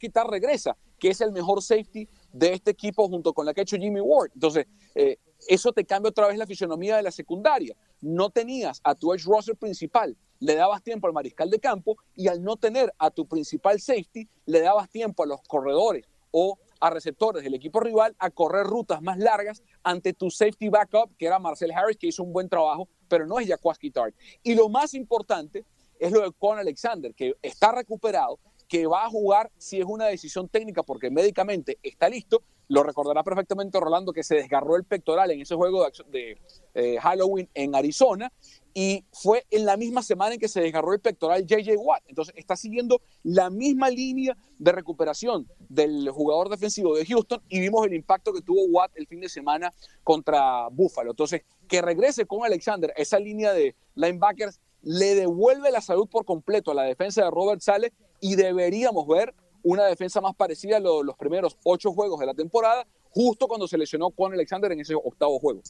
Quitar 0.00 0.28
regresa, 0.28 0.76
que 0.98 1.10
es 1.10 1.20
el 1.20 1.32
mejor 1.32 1.62
safety 1.62 2.08
de 2.32 2.52
este 2.52 2.72
equipo 2.72 3.08
junto 3.08 3.32
con 3.32 3.46
la 3.46 3.54
que 3.54 3.60
ha 3.60 3.62
hecho 3.62 3.76
Jimmy 3.76 4.00
Ward. 4.00 4.30
Entonces, 4.34 4.66
eh, 4.94 5.16
eso 5.48 5.72
te 5.72 5.84
cambia 5.84 6.10
otra 6.10 6.28
vez 6.28 6.38
la 6.38 6.46
fisionomía 6.46 6.96
de 6.96 7.02
la 7.02 7.10
secundaria. 7.10 7.76
No 8.00 8.30
tenías 8.30 8.80
a 8.84 8.94
tu 8.94 9.12
edge 9.12 9.24
rusher 9.24 9.56
principal, 9.56 10.16
le 10.40 10.54
dabas 10.54 10.82
tiempo 10.82 11.06
al 11.06 11.12
mariscal 11.12 11.50
de 11.50 11.60
campo 11.60 11.96
y 12.16 12.28
al 12.28 12.42
no 12.42 12.56
tener 12.56 12.92
a 12.98 13.10
tu 13.10 13.26
principal 13.26 13.80
safety, 13.80 14.28
le 14.46 14.60
dabas 14.60 14.90
tiempo 14.90 15.22
a 15.22 15.26
los 15.26 15.40
corredores 15.42 16.04
o 16.32 16.58
a 16.82 16.90
receptores 16.90 17.44
del 17.44 17.54
equipo 17.54 17.78
rival 17.78 18.16
a 18.18 18.30
correr 18.30 18.66
rutas 18.66 19.00
más 19.02 19.16
largas 19.16 19.62
ante 19.84 20.14
tu 20.14 20.30
safety 20.30 20.68
backup, 20.68 21.16
que 21.16 21.26
era 21.26 21.38
Marcel 21.38 21.70
Harris, 21.70 21.96
que 21.96 22.08
hizo 22.08 22.24
un 22.24 22.32
buen 22.32 22.48
trabajo, 22.48 22.88
pero 23.06 23.24
no 23.24 23.38
es 23.38 23.46
Jaquaski 23.46 23.92
Tart. 23.92 24.16
Y 24.42 24.56
lo 24.56 24.68
más 24.68 24.92
importante 24.94 25.64
es 26.00 26.10
lo 26.10 26.22
de 26.22 26.32
Con 26.32 26.58
Alexander, 26.58 27.14
que 27.14 27.34
está 27.40 27.70
recuperado, 27.70 28.40
que 28.66 28.88
va 28.88 29.04
a 29.04 29.08
jugar 29.08 29.52
si 29.56 29.78
es 29.78 29.86
una 29.86 30.06
decisión 30.06 30.48
técnica, 30.48 30.82
porque 30.82 31.08
médicamente 31.08 31.78
está 31.84 32.08
listo. 32.08 32.42
Lo 32.66 32.82
recordará 32.82 33.22
perfectamente 33.22 33.78
Rolando, 33.78 34.12
que 34.12 34.24
se 34.24 34.34
desgarró 34.34 34.74
el 34.74 34.82
pectoral 34.82 35.30
en 35.30 35.40
ese 35.40 35.54
juego 35.54 35.84
de, 35.84 35.92
de 36.10 36.38
eh, 36.74 36.98
Halloween 36.98 37.48
en 37.54 37.76
Arizona 37.76 38.32
y 38.74 39.04
fue 39.12 39.44
en 39.50 39.66
la 39.66 39.76
misma 39.76 40.02
semana 40.02 40.34
en 40.34 40.40
que 40.40 40.48
se 40.48 40.60
desgarró 40.60 40.92
el 40.92 41.00
pectoral 41.00 41.46
JJ 41.46 41.76
Watt. 41.76 42.02
Entonces 42.06 42.34
está 42.36 42.56
siguiendo 42.56 43.00
la 43.22 43.50
misma 43.50 43.90
línea 43.90 44.36
de 44.58 44.72
recuperación 44.72 45.48
del 45.68 46.08
jugador 46.10 46.48
defensivo 46.48 46.96
de 46.96 47.04
Houston 47.04 47.42
y 47.48 47.60
vimos 47.60 47.86
el 47.86 47.94
impacto 47.94 48.32
que 48.32 48.40
tuvo 48.40 48.64
Watt 48.66 48.92
el 48.94 49.06
fin 49.06 49.20
de 49.20 49.28
semana 49.28 49.72
contra 50.02 50.68
Buffalo. 50.68 51.10
Entonces, 51.10 51.42
que 51.68 51.82
regrese 51.82 52.26
con 52.26 52.44
Alexander, 52.44 52.92
esa 52.96 53.18
línea 53.18 53.52
de 53.52 53.74
linebackers 53.94 54.60
le 54.82 55.14
devuelve 55.14 55.70
la 55.70 55.80
salud 55.80 56.08
por 56.08 56.24
completo 56.24 56.70
a 56.70 56.74
la 56.74 56.82
defensa 56.82 57.24
de 57.24 57.30
Robert 57.30 57.60
Sale 57.60 57.92
y 58.20 58.36
deberíamos 58.36 59.06
ver 59.06 59.34
una 59.62 59.86
defensa 59.86 60.20
más 60.20 60.34
parecida 60.34 60.78
a 60.78 60.80
los 60.80 61.16
primeros 61.16 61.56
ocho 61.64 61.92
juegos 61.92 62.18
de 62.18 62.26
la 62.26 62.34
temporada, 62.34 62.86
justo 63.10 63.46
cuando 63.46 63.68
se 63.68 63.78
lesionó 63.78 64.10
con 64.10 64.32
Alexander 64.32 64.72
en 64.72 64.80
ese 64.80 64.94
octavo 64.94 65.38
juego. 65.38 65.62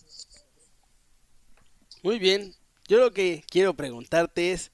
Muy 2.03 2.19
bien, 2.19 2.53
yo 2.89 2.99
lo 2.99 3.13
que 3.13 3.45
quiero 3.51 3.75
preguntarte 3.75 4.53
es, 4.53 4.73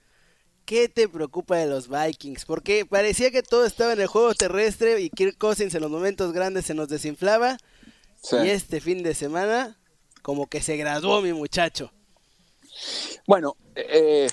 ¿qué 0.64 0.88
te 0.88 1.08
preocupa 1.08 1.56
de 1.56 1.66
los 1.66 1.88
Vikings? 1.88 2.44
Porque 2.44 2.86
parecía 2.86 3.30
que 3.30 3.42
todo 3.42 3.64
estaba 3.64 3.92
en 3.92 4.00
el 4.00 4.06
juego 4.06 4.34
terrestre 4.34 5.00
y 5.00 5.10
Kirk 5.10 5.38
Cousins 5.38 5.74
en 5.74 5.82
los 5.82 5.90
momentos 5.90 6.32
grandes 6.32 6.66
se 6.66 6.74
nos 6.74 6.88
desinflaba. 6.88 7.58
Y 8.32 8.48
este 8.48 8.80
fin 8.80 9.02
de 9.02 9.14
semana, 9.14 9.78
como 10.22 10.48
que 10.48 10.60
se 10.60 10.76
graduó 10.76 11.22
mi 11.22 11.32
muchacho. 11.32 11.92
Bueno, 13.26 13.56
eh, 13.76 14.28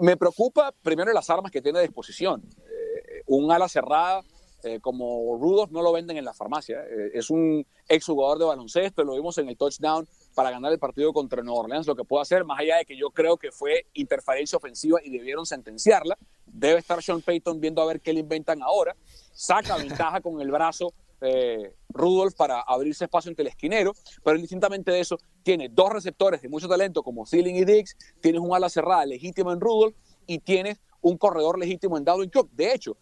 me 0.00 0.16
preocupa 0.16 0.72
primero 0.82 1.12
las 1.12 1.30
armas 1.30 1.50
que 1.50 1.62
tiene 1.62 1.78
a 1.78 1.82
disposición. 1.82 2.42
Eh, 2.42 3.22
un 3.26 3.50
ala 3.50 3.68
cerrada 3.68 4.22
eh, 4.64 4.80
como 4.80 5.38
Rudolph 5.40 5.70
no 5.70 5.82
lo 5.82 5.92
venden 5.92 6.16
en 6.16 6.24
la 6.24 6.34
farmacia. 6.34 6.82
Eh, 6.84 7.12
es 7.14 7.30
un 7.30 7.64
exjugador 7.88 8.38
de 8.38 8.44
baloncesto, 8.44 9.04
lo 9.04 9.14
vimos 9.14 9.38
en 9.38 9.48
el 9.48 9.56
touchdown 9.56 10.06
para 10.38 10.52
ganar 10.52 10.70
el 10.70 10.78
partido 10.78 11.12
contra 11.12 11.42
Nueva 11.42 11.62
Orleans. 11.62 11.84
Lo 11.88 11.96
que 11.96 12.04
puede 12.04 12.22
hacer, 12.22 12.44
más 12.44 12.60
allá 12.60 12.76
de 12.76 12.84
que 12.84 12.96
yo 12.96 13.10
creo 13.10 13.36
que 13.36 13.50
fue 13.50 13.86
interferencia 13.94 14.56
ofensiva 14.56 15.00
y 15.02 15.10
debieron 15.10 15.44
sentenciarla, 15.44 16.16
debe 16.46 16.78
estar 16.78 17.02
Sean 17.02 17.22
Payton 17.22 17.60
viendo 17.60 17.82
a 17.82 17.86
ver 17.86 18.00
qué 18.00 18.12
le 18.12 18.20
inventan 18.20 18.62
ahora. 18.62 18.94
Saca 19.32 19.76
ventaja 19.78 20.20
con 20.20 20.40
el 20.40 20.52
brazo 20.52 20.94
eh, 21.22 21.74
Rudolph 21.88 22.36
para 22.36 22.60
abrirse 22.60 23.06
espacio 23.06 23.30
entre 23.30 23.42
el 23.42 23.48
esquinero, 23.48 23.94
pero 24.22 24.36
indistintamente 24.36 24.92
de 24.92 25.00
eso, 25.00 25.18
tiene 25.42 25.70
dos 25.70 25.90
receptores 25.90 26.40
de 26.40 26.48
mucho 26.48 26.68
talento 26.68 27.02
como 27.02 27.26
Ceiling 27.26 27.56
y 27.56 27.64
Diggs, 27.64 27.96
tienes 28.20 28.40
un 28.40 28.54
ala 28.54 28.68
cerrada 28.68 29.04
legítima 29.06 29.52
en 29.52 29.58
Rudolph 29.58 29.96
y 30.24 30.38
tienes 30.38 30.78
un 31.00 31.18
corredor 31.18 31.58
legítimo 31.58 31.98
en 31.98 32.04
Dalvin 32.04 32.30
Cook. 32.30 32.48
De 32.52 32.72
hecho, 32.72 32.96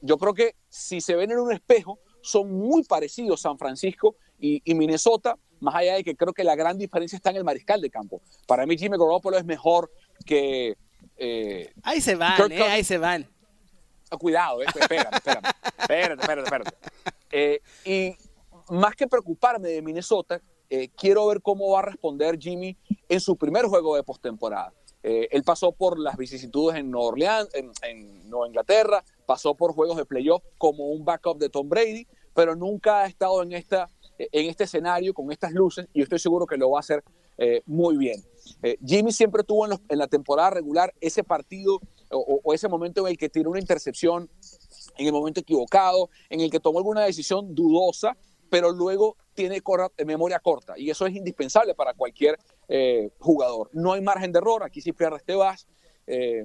yo 0.00 0.18
creo 0.18 0.34
que 0.34 0.56
si 0.68 1.00
se 1.00 1.14
ven 1.14 1.30
en 1.30 1.38
un 1.38 1.52
espejo, 1.52 2.00
son 2.20 2.50
muy 2.50 2.82
parecidos 2.82 3.42
San 3.42 3.58
Francisco 3.58 4.16
y, 4.40 4.74
Minnesota, 4.74 5.38
más 5.60 5.74
allá 5.74 5.94
de 5.94 6.04
que 6.04 6.16
creo 6.16 6.32
que 6.32 6.44
la 6.44 6.54
gran 6.54 6.78
diferencia 6.78 7.16
está 7.16 7.30
en 7.30 7.36
el 7.36 7.44
mariscal 7.44 7.80
de 7.80 7.90
campo. 7.90 8.20
Para 8.46 8.66
mí 8.66 8.76
Jimmy 8.76 8.96
Garoppolo 8.96 9.38
es 9.38 9.44
mejor 9.44 9.90
que... 10.24 10.76
Eh, 11.16 11.72
ahí 11.82 12.00
se 12.00 12.14
van, 12.14 12.50
eh, 12.50 12.62
ahí 12.62 12.84
se 12.84 12.98
van. 12.98 13.28
Ah, 14.10 14.16
cuidado, 14.16 14.62
eh, 14.62 14.66
espérate, 14.66 15.16
espérate, 15.16 15.48
espérate, 15.78 16.20
espérate, 16.20 16.42
espérate. 16.42 16.76
Eh, 17.30 17.60
y 17.84 18.16
más 18.74 18.94
que 18.96 19.06
preocuparme 19.06 19.68
de 19.68 19.82
Minnesota, 19.82 20.40
quiero 20.96 21.26
ver 21.26 21.42
cómo 21.42 21.70
va 21.70 21.80
a 21.80 21.82
responder 21.82 22.38
Jimmy 22.38 22.76
en 23.08 23.20
su 23.20 23.36
primer 23.36 23.66
juego 23.66 23.96
de 23.96 24.02
postemporada. 24.02 24.72
Eh, 25.02 25.28
él 25.30 25.42
pasó 25.44 25.72
por 25.72 25.98
las 25.98 26.16
vicisitudes 26.16 26.76
en 26.76 26.90
Nueva 26.90 27.08
Orleans, 27.08 27.48
en, 27.54 28.28
Nueva 28.28 28.48
Inglaterra, 28.48 29.02
pasó 29.26 29.54
por 29.54 29.72
juegos 29.72 29.96
de 29.96 30.04
playoff 30.04 30.42
como 30.58 30.88
un 30.88 31.04
backup 31.04 31.38
de 31.38 31.48
Tom 31.48 31.68
Brady, 31.68 32.06
pero 32.34 32.54
nunca 32.54 33.02
ha 33.02 33.06
estado 33.06 33.42
en, 33.42 33.52
esta, 33.52 33.88
en 34.32 34.50
este 34.50 34.64
escenario 34.64 35.14
con 35.14 35.30
estas 35.32 35.52
luces 35.52 35.86
y 35.92 36.00
yo 36.00 36.04
estoy 36.04 36.18
seguro 36.18 36.46
que 36.46 36.56
lo 36.56 36.70
va 36.70 36.78
a 36.78 36.80
hacer 36.80 37.02
eh, 37.38 37.62
muy 37.66 37.96
bien. 37.96 38.22
Eh, 38.62 38.76
Jimmy 38.84 39.12
siempre 39.12 39.44
tuvo 39.44 39.66
en, 39.66 39.98
la 39.98 40.06
temporada 40.08 40.50
regular 40.50 40.92
ese 41.00 41.24
partido 41.24 41.80
o, 42.10 42.52
ese 42.52 42.68
momento 42.68 43.02
en 43.02 43.12
el 43.12 43.18
que 43.18 43.28
tiró 43.28 43.50
una 43.50 43.60
intercepción 43.60 44.28
en 44.98 45.06
el 45.06 45.12
momento 45.12 45.40
equivocado, 45.40 46.10
en 46.28 46.40
el 46.40 46.50
que 46.50 46.60
tomó 46.60 46.78
alguna 46.78 47.02
decisión 47.02 47.54
dudosa, 47.54 48.16
pero 48.50 48.72
luego 48.72 49.16
tiene 49.34 49.62
memoria 50.04 50.40
corta 50.40 50.74
y 50.76 50.90
eso 50.90 51.06
es 51.06 51.14
indispensable 51.14 51.74
para 51.74 51.94
cualquier 51.94 52.38
eh, 52.68 53.10
jugador. 53.18 53.70
No 53.72 53.92
hay 53.92 54.02
margen 54.02 54.32
de 54.32 54.38
error, 54.38 54.62
aquí 54.62 54.80
si 54.80 54.92
pierdes 54.92 55.24
te 55.24 55.34
vas. 55.34 55.66
Eh, 56.06 56.44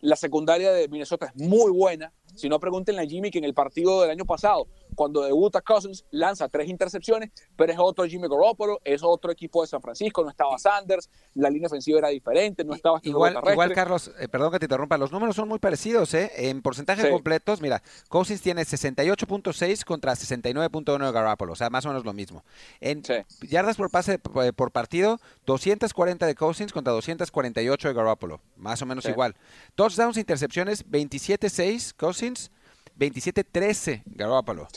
La 0.00 0.16
secundaria 0.16 0.72
de 0.72 0.88
Minnesota 0.88 1.26
es 1.26 1.36
muy 1.36 1.70
buena. 1.70 2.12
Si 2.34 2.48
no, 2.48 2.58
pregúntenle 2.58 3.02
a 3.02 3.06
Jimmy 3.06 3.30
que 3.30 3.38
en 3.38 3.44
el 3.44 3.54
partido 3.54 4.02
del 4.02 4.10
año 4.10 4.24
pasado, 4.24 4.66
cuando 4.94 5.22
debuta 5.22 5.60
Cousins, 5.60 6.04
lanza 6.10 6.48
tres 6.48 6.68
intercepciones, 6.68 7.30
pero 7.56 7.72
es 7.72 7.78
otro 7.78 8.04
Jimmy 8.04 8.28
Garoppolo, 8.28 8.80
es 8.84 9.02
otro 9.02 9.30
equipo 9.30 9.62
de 9.62 9.68
San 9.68 9.80
Francisco, 9.80 10.22
no 10.22 10.30
estaba 10.30 10.58
Sanders, 10.58 11.08
la 11.34 11.50
línea 11.50 11.66
ofensiva 11.66 11.98
era 11.98 12.08
diferente, 12.08 12.64
no 12.64 12.74
estaba 12.74 13.00
igual, 13.02 13.38
igual 13.50 13.72
Carlos, 13.72 14.10
eh, 14.18 14.28
perdón 14.28 14.52
que 14.52 14.58
te 14.58 14.66
interrumpa, 14.66 14.96
los 14.98 15.12
números 15.12 15.36
son 15.36 15.48
muy 15.48 15.58
parecidos, 15.58 16.12
¿eh? 16.14 16.30
En 16.36 16.62
porcentajes 16.62 17.10
completos, 17.10 17.60
mira, 17.60 17.82
Cousins 18.08 18.40
tiene 18.40 18.62
68.6 18.62 19.84
contra 19.84 20.12
69.1 20.14 21.06
de 21.06 21.12
Garoppolo, 21.12 21.52
o 21.52 21.56
sea, 21.56 21.70
más 21.70 21.84
o 21.86 21.88
menos 21.88 22.04
lo 22.04 22.12
mismo. 22.12 22.44
En 22.80 23.02
yardas 23.42 23.76
por 23.76 23.90
pase 23.90 24.14
eh, 24.14 24.52
por 24.52 24.70
partido, 24.70 25.20
240 25.46 26.26
de 26.26 26.34
Cousins 26.34 26.72
contra 26.72 26.92
248 26.92 27.88
de 27.88 27.94
Garoppolo, 27.94 28.40
más 28.56 28.82
o 28.82 28.86
menos 28.86 29.04
igual. 29.06 29.34
Touchdowns, 29.74 30.16
intercepciones, 30.16 30.86
27-6 30.86 31.94
Cousins 31.96 32.50
27-13 32.98 34.02
Garoppolo. 34.06 34.68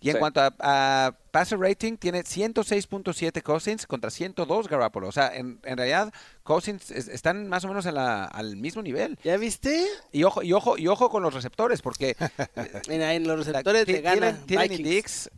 y 0.00 0.10
en 0.10 0.18
cuanto 0.18 0.40
a, 0.40 0.54
a, 0.60 1.16
passer 1.30 1.58
rating, 1.58 1.96
tiene 1.96 2.22
106.7 2.22 3.42
Cousins 3.42 3.86
contra 3.86 4.10
102 4.10 4.68
Garoppolo. 4.68 5.08
O 5.08 5.12
sea, 5.12 5.34
en, 5.34 5.58
realidad, 5.62 6.12
Cousins 6.42 6.90
están 6.90 7.48
más 7.48 7.64
o 7.64 7.68
menos 7.68 7.86
al 7.86 8.56
mismo 8.56 8.82
nivel. 8.82 9.18
¿Ya 9.22 9.36
viste? 9.36 9.86
Y 10.12 10.24
ojo, 10.24 10.42
y 10.42 10.52
ojo, 10.52 10.78
y 10.78 10.88
ojo 10.88 11.10
con 11.10 11.22
los 11.22 11.34
receptores, 11.34 11.82
porque 11.82 12.16
en, 12.88 13.26
los 13.26 13.46
receptores 13.46 13.86
le 13.86 14.00
ganan 14.00 14.46
tienen, 14.46 14.82
Dix, 14.82 15.30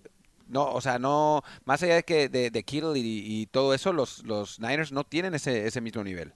no, 0.49 0.73
o 0.73 0.81
sea, 0.81 0.99
no, 0.99 1.43
más 1.65 1.83
allá 1.83 1.97
de 1.97 2.03
que 2.03 2.29
de, 2.29 2.51
de 2.51 2.63
Kittle 2.63 2.93
y, 2.97 3.47
todo 3.47 3.75
eso, 3.75 3.93
los, 3.93 4.25
los 4.25 4.61
Niners 4.61 4.93
no 4.93 5.05
tienen 5.05 5.35
ese, 5.35 5.67
ese 5.67 5.81
mismo 5.81 6.03
nivel. 6.03 6.33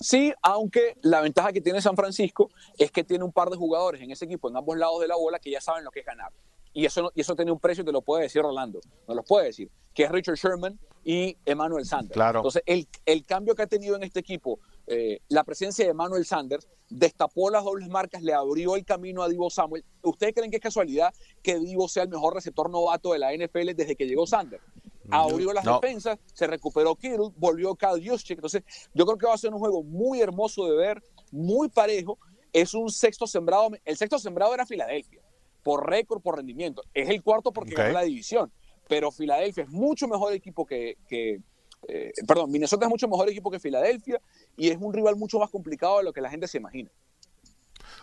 Sí, 0.00 0.32
aunque 0.42 0.96
la 1.02 1.20
ventaja 1.20 1.52
que 1.52 1.60
tiene 1.60 1.80
San 1.80 1.96
Francisco 1.96 2.50
es 2.78 2.90
que 2.90 3.04
tiene 3.04 3.24
un 3.24 3.32
par 3.32 3.50
de 3.50 3.56
jugadores 3.56 4.02
en 4.02 4.10
ese 4.10 4.24
equipo, 4.24 4.48
en 4.48 4.56
ambos 4.56 4.76
lados 4.76 5.00
de 5.00 5.08
la 5.08 5.16
bola, 5.16 5.38
que 5.38 5.50
ya 5.50 5.60
saben 5.60 5.84
lo 5.84 5.90
que 5.90 6.00
es 6.00 6.06
ganar. 6.06 6.32
Y 6.72 6.86
eso, 6.86 7.10
y 7.14 7.20
eso 7.20 7.34
tiene 7.34 7.50
un 7.50 7.58
precio, 7.58 7.84
te 7.84 7.92
lo 7.92 8.02
puede 8.02 8.24
decir 8.24 8.42
Rolando, 8.42 8.80
no 9.08 9.14
lo 9.14 9.22
puede 9.24 9.46
decir, 9.46 9.70
que 9.92 10.04
es 10.04 10.10
Richard 10.10 10.36
Sherman 10.36 10.78
y 11.04 11.36
Emmanuel 11.44 11.84
Sanders. 11.84 12.12
Claro. 12.12 12.40
Entonces, 12.40 12.62
el, 12.66 12.86
el 13.06 13.26
cambio 13.26 13.54
que 13.54 13.62
ha 13.62 13.66
tenido 13.66 13.96
en 13.96 14.04
este 14.04 14.20
equipo, 14.20 14.60
eh, 14.86 15.20
la 15.28 15.42
presencia 15.44 15.84
de 15.84 15.90
Emmanuel 15.92 16.24
Sanders, 16.24 16.68
destapó 16.88 17.50
las 17.50 17.64
dobles 17.64 17.88
marcas, 17.88 18.22
le 18.22 18.34
abrió 18.34 18.76
el 18.76 18.84
camino 18.84 19.22
a 19.22 19.28
Divo 19.28 19.50
Samuel. 19.50 19.84
¿Ustedes 20.02 20.34
creen 20.34 20.50
que 20.50 20.56
es 20.56 20.62
casualidad 20.62 21.12
que 21.42 21.58
Divo 21.58 21.88
sea 21.88 22.04
el 22.04 22.08
mejor 22.08 22.34
receptor 22.34 22.68
novato 22.70 23.12
de 23.12 23.20
la 23.20 23.32
NFL 23.32 23.74
desde 23.74 23.96
que 23.96 24.06
llegó 24.06 24.26
Sanders? 24.26 24.62
Abrió 25.10 25.52
las 25.52 25.64
defensas, 25.64 26.18
se 26.32 26.46
recuperó 26.46 26.94
Kittle, 26.94 27.30
volvió 27.36 27.74
Kyle 27.74 28.08
Juszczyk. 28.08 28.38
Entonces, 28.38 28.62
yo 28.94 29.04
creo 29.06 29.18
que 29.18 29.26
va 29.26 29.34
a 29.34 29.38
ser 29.38 29.52
un 29.52 29.58
juego 29.58 29.82
muy 29.82 30.20
hermoso 30.20 30.66
de 30.66 30.76
ver, 30.76 31.02
muy 31.30 31.68
parejo. 31.68 32.18
Es 32.52 32.74
un 32.74 32.90
sexto 32.90 33.26
sembrado. 33.26 33.70
El 33.84 33.96
sexto 33.96 34.18
sembrado 34.18 34.54
era 34.54 34.66
Filadelfia, 34.66 35.22
por 35.62 35.88
récord, 35.88 36.20
por 36.20 36.36
rendimiento. 36.36 36.82
Es 36.94 37.08
el 37.08 37.22
cuarto 37.22 37.52
porque 37.52 37.74
ganó 37.74 37.92
la 37.92 38.02
división. 38.02 38.52
Pero 38.88 39.12
Filadelfia 39.12 39.64
es 39.64 39.70
mucho 39.70 40.08
mejor 40.08 40.32
equipo 40.32 40.66
que, 40.66 40.96
eh, 41.10 42.12
perdón, 42.26 42.50
Minnesota 42.50 42.86
es 42.86 42.90
mucho 42.90 43.08
mejor 43.08 43.28
equipo 43.28 43.50
que 43.50 43.60
Filadelfia 43.60 44.20
y 44.56 44.68
es 44.68 44.78
un 44.80 44.92
rival 44.92 45.16
mucho 45.16 45.38
más 45.38 45.48
complicado 45.50 45.98
de 45.98 46.04
lo 46.04 46.12
que 46.12 46.20
la 46.20 46.30
gente 46.30 46.48
se 46.48 46.58
imagina. 46.58 46.90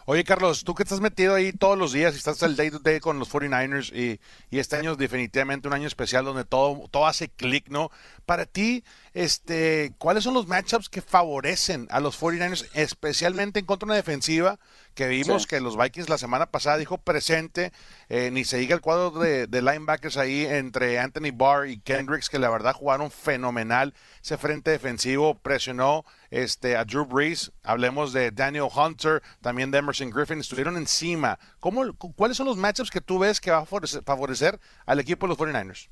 Oye, 0.06 0.24
Carlos, 0.24 0.64
tú 0.64 0.74
que 0.74 0.84
estás 0.84 1.02
metido 1.02 1.36
ahí 1.36 1.52
todos 1.52 1.78
los 1.78 1.92
días 1.92 2.14
y 2.14 2.18
estás 2.18 2.42
el 2.44 2.56
day 2.56 2.72
to 2.72 2.80
day 2.80 3.00
con 3.00 3.20
los 3.20 3.30
49ers 3.30 3.92
y, 3.94 4.20
y 4.50 4.60
este 4.60 4.76
año 4.76 4.94
es 4.94 4.98
definitivamente 4.98 5.68
un 5.68 5.74
año 5.74 5.88
especial 5.88 6.26
donde 6.26 6.46
todo, 6.46 6.88
todo 6.90 7.08
hace 7.08 7.30
clic, 7.30 7.70
¿no? 7.70 7.92
Para 8.26 8.46
ti, 8.46 8.84
este, 9.18 9.96
¿cuáles 9.98 10.24
son 10.24 10.36
los 10.36 10.46
matchups 10.46 10.90
que 10.90 11.02
favorecen 11.02 11.88
a 11.90 12.00
los 12.00 12.22
49ers, 12.22 12.70
especialmente 12.76 13.58
en 13.58 13.66
contra 13.66 13.88
de 13.88 13.90
una 13.90 13.96
defensiva 13.96 14.60
que 14.94 15.08
vimos 15.08 15.48
que 15.48 15.60
los 15.60 15.76
Vikings 15.76 16.08
la 16.08 16.20
semana 16.20 16.52
pasada 16.52 16.78
dijo 16.78 17.00
presente, 17.00 17.72
eh, 18.10 18.30
ni 18.30 18.46
se 18.46 18.58
diga 18.58 18.76
el 18.76 18.82
cuadro 18.82 19.10
de, 19.10 19.48
linebackers 19.48 20.18
ahí 20.18 20.46
entre 20.46 21.00
Anthony 21.00 21.32
Barr 21.34 21.68
y 21.68 21.80
Kendricks, 21.80 22.30
que 22.30 22.38
la 22.38 22.52
verdad 22.52 22.76
jugaron 22.76 23.10
fenomenal. 23.10 23.96
Ese 24.24 24.38
frente 24.38 24.70
defensivo 24.70 25.34
presionó 25.34 26.06
este, 26.30 26.78
a 26.78 26.86
Drew 26.86 27.06
Brees, 27.06 27.52
hablemos 27.64 28.14
de 28.14 28.30
Daniel 28.30 28.68
Hunter, 28.72 29.24
también 29.42 29.72
de 29.72 29.80
Emerson 29.80 30.12
Griffin, 30.12 30.42
estuvieron 30.42 30.78
encima. 30.78 31.40
¿Cómo, 31.60 31.92
¿Cuáles 32.16 32.38
son 32.38 32.46
los 32.46 32.58
matchups 32.58 32.92
que 32.92 33.02
tú 33.02 33.18
ves 33.18 33.42
que 33.42 33.50
va 33.50 33.58
a 33.58 33.66
favorecer, 33.66 34.60
al 34.86 35.00
equipo 35.00 35.26
de 35.26 35.30
los 35.30 35.40
49ers? 35.40 35.90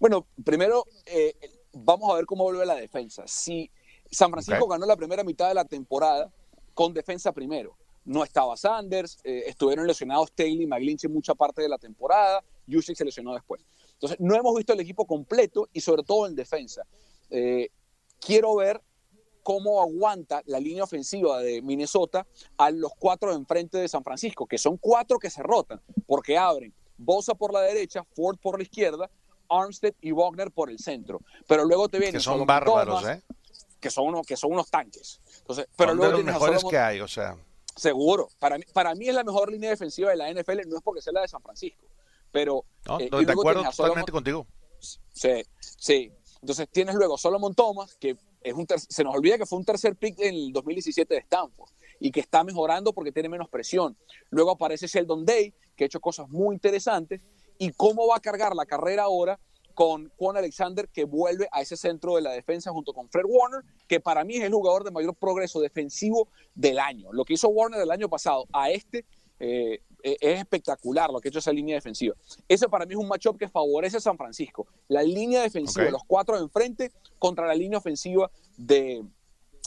Bueno, 0.00 0.26
primero 0.42 0.86
eh, 1.04 1.34
vamos 1.72 2.10
a 2.10 2.16
ver 2.16 2.26
cómo 2.26 2.44
vuelve 2.44 2.66
la 2.66 2.76
defensa. 2.76 3.24
Si 3.26 3.70
San 4.10 4.30
Francisco 4.30 4.66
ganó 4.66 4.86
la 4.86 4.96
primera 4.96 5.24
mitad 5.24 5.48
de 5.48 5.54
la 5.54 5.64
temporada 5.64 6.32
con 6.74 6.92
defensa 6.92 7.32
primero 7.32 7.76
no 8.04 8.24
estaba 8.24 8.56
Sanders, 8.56 9.18
eh, 9.24 9.44
estuvieron 9.46 9.86
lesionados 9.86 10.32
Taylor 10.32 10.62
y 10.62 10.66
McGlinchey 10.66 11.10
mucha 11.10 11.34
parte 11.34 11.62
de 11.62 11.68
la 11.68 11.78
temporada, 11.78 12.42
Jusic 12.68 12.96
se 12.96 13.04
lesionó 13.04 13.34
después. 13.34 13.64
Entonces, 13.92 14.18
no 14.20 14.34
hemos 14.34 14.54
visto 14.56 14.72
el 14.72 14.80
equipo 14.80 15.06
completo 15.06 15.68
y 15.72 15.80
sobre 15.80 16.02
todo 16.02 16.26
en 16.26 16.34
defensa. 16.34 16.84
Eh, 17.30 17.68
quiero 18.18 18.56
ver 18.56 18.80
cómo 19.42 19.80
aguanta 19.80 20.42
la 20.46 20.58
línea 20.58 20.84
ofensiva 20.84 21.40
de 21.40 21.62
Minnesota 21.62 22.26
a 22.56 22.70
los 22.70 22.92
cuatro 22.98 23.30
de 23.30 23.36
enfrente 23.36 23.78
de 23.78 23.88
San 23.88 24.02
Francisco, 24.02 24.46
que 24.46 24.58
son 24.58 24.76
cuatro 24.76 25.18
que 25.18 25.30
se 25.30 25.42
rotan, 25.42 25.80
porque 26.06 26.36
abren 26.36 26.72
Bosa 26.96 27.34
por 27.34 27.52
la 27.52 27.62
derecha, 27.62 28.04
Ford 28.14 28.38
por 28.40 28.58
la 28.58 28.62
izquierda, 28.62 29.10
Armstead 29.60 29.94
y 30.00 30.12
Wagner 30.12 30.50
por 30.50 30.70
el 30.70 30.78
centro. 30.78 31.20
Pero 31.46 31.64
luego 31.64 31.88
te 31.88 31.98
vienen... 31.98 32.14
Que 32.14 32.20
son 32.20 32.46
bárbaros, 32.46 33.06
¿eh? 33.06 33.22
Que 33.80 33.90
son, 33.90 34.06
unos, 34.08 34.26
que 34.26 34.36
son 34.36 34.52
unos 34.52 34.70
tanques. 34.70 35.20
Entonces, 35.38 35.66
pero 35.76 35.90
son 35.90 35.98
luego 35.98 36.12
de 36.12 36.24
los 36.24 36.34
mejores 36.34 36.64
que 36.64 36.78
hay, 36.78 37.00
o 37.00 37.08
sea... 37.08 37.36
Seguro. 37.74 38.28
Para 38.38 38.58
mí, 38.58 38.64
para 38.72 38.94
mí 38.94 39.08
es 39.08 39.14
la 39.14 39.24
mejor 39.24 39.50
línea 39.50 39.70
defensiva 39.70 40.10
de 40.10 40.16
la 40.16 40.30
NFL, 40.30 40.68
no 40.68 40.76
es 40.76 40.82
porque 40.82 41.00
sea 41.00 41.12
la 41.12 41.22
de 41.22 41.28
San 41.28 41.42
Francisco, 41.42 41.86
pero... 42.30 42.64
No, 42.86 43.00
eh, 43.00 43.08
de 43.10 43.32
acuerdo 43.32 43.64
totalmente 43.64 44.12
contigo. 44.12 44.46
Sí, 44.78 45.42
sí. 45.58 46.12
Entonces 46.40 46.68
tienes 46.70 46.94
luego 46.96 47.16
Solomon 47.16 47.54
Thomas, 47.54 47.94
que 47.94 48.16
es 48.40 48.54
un 48.54 48.66
se 48.66 49.04
nos 49.04 49.14
olvida 49.14 49.38
que 49.38 49.46
fue 49.46 49.58
un 49.58 49.64
tercer 49.64 49.96
pick 49.96 50.18
en 50.18 50.34
el 50.34 50.52
2017 50.52 51.14
de 51.14 51.20
Stanford 51.20 51.70
y 52.00 52.10
que 52.10 52.20
está 52.20 52.42
mejorando 52.42 52.92
porque 52.92 53.12
tiene 53.12 53.28
menos 53.28 53.48
presión. 53.48 53.96
Luego 54.30 54.50
aparece 54.50 54.88
Sheldon 54.88 55.24
Day, 55.24 55.54
que 55.76 55.84
ha 55.84 55.86
hecho 55.86 56.00
cosas 56.00 56.28
muy 56.28 56.54
interesantes. 56.54 57.20
¿Y 57.58 57.72
cómo 57.72 58.06
va 58.06 58.16
a 58.16 58.20
cargar 58.20 58.54
la 58.54 58.66
carrera 58.66 59.04
ahora 59.04 59.38
con 59.74 60.10
Juan 60.16 60.36
Alexander, 60.36 60.88
que 60.88 61.04
vuelve 61.04 61.48
a 61.50 61.62
ese 61.62 61.76
centro 61.76 62.16
de 62.16 62.22
la 62.22 62.32
defensa 62.32 62.70
junto 62.70 62.92
con 62.92 63.08
Fred 63.08 63.24
Warner, 63.26 63.62
que 63.88 64.00
para 64.00 64.24
mí 64.24 64.36
es 64.36 64.44
el 64.44 64.52
jugador 64.52 64.84
de 64.84 64.90
mayor 64.90 65.14
progreso 65.14 65.60
defensivo 65.60 66.28
del 66.54 66.78
año. 66.78 67.12
Lo 67.12 67.24
que 67.24 67.34
hizo 67.34 67.48
Warner 67.48 67.80
del 67.80 67.90
año 67.90 68.08
pasado 68.08 68.46
a 68.52 68.70
este 68.70 69.04
eh, 69.40 69.80
eh, 70.02 70.16
es 70.20 70.40
espectacular 70.40 71.10
lo 71.10 71.20
que 71.20 71.28
ha 71.28 71.30
hecho 71.30 71.38
esa 71.38 71.52
línea 71.52 71.74
defensiva. 71.74 72.14
Ese 72.48 72.68
para 72.68 72.86
mí 72.86 72.94
es 72.94 72.98
un 72.98 73.08
matchup 73.08 73.38
que 73.38 73.48
favorece 73.48 73.96
a 73.96 74.00
San 74.00 74.16
Francisco. 74.16 74.66
La 74.88 75.02
línea 75.02 75.42
defensiva, 75.42 75.90
los 75.90 76.04
cuatro 76.06 76.36
de 76.36 76.42
enfrente 76.42 76.92
contra 77.18 77.46
la 77.46 77.54
línea 77.54 77.78
ofensiva 77.78 78.30
de, 78.56 79.02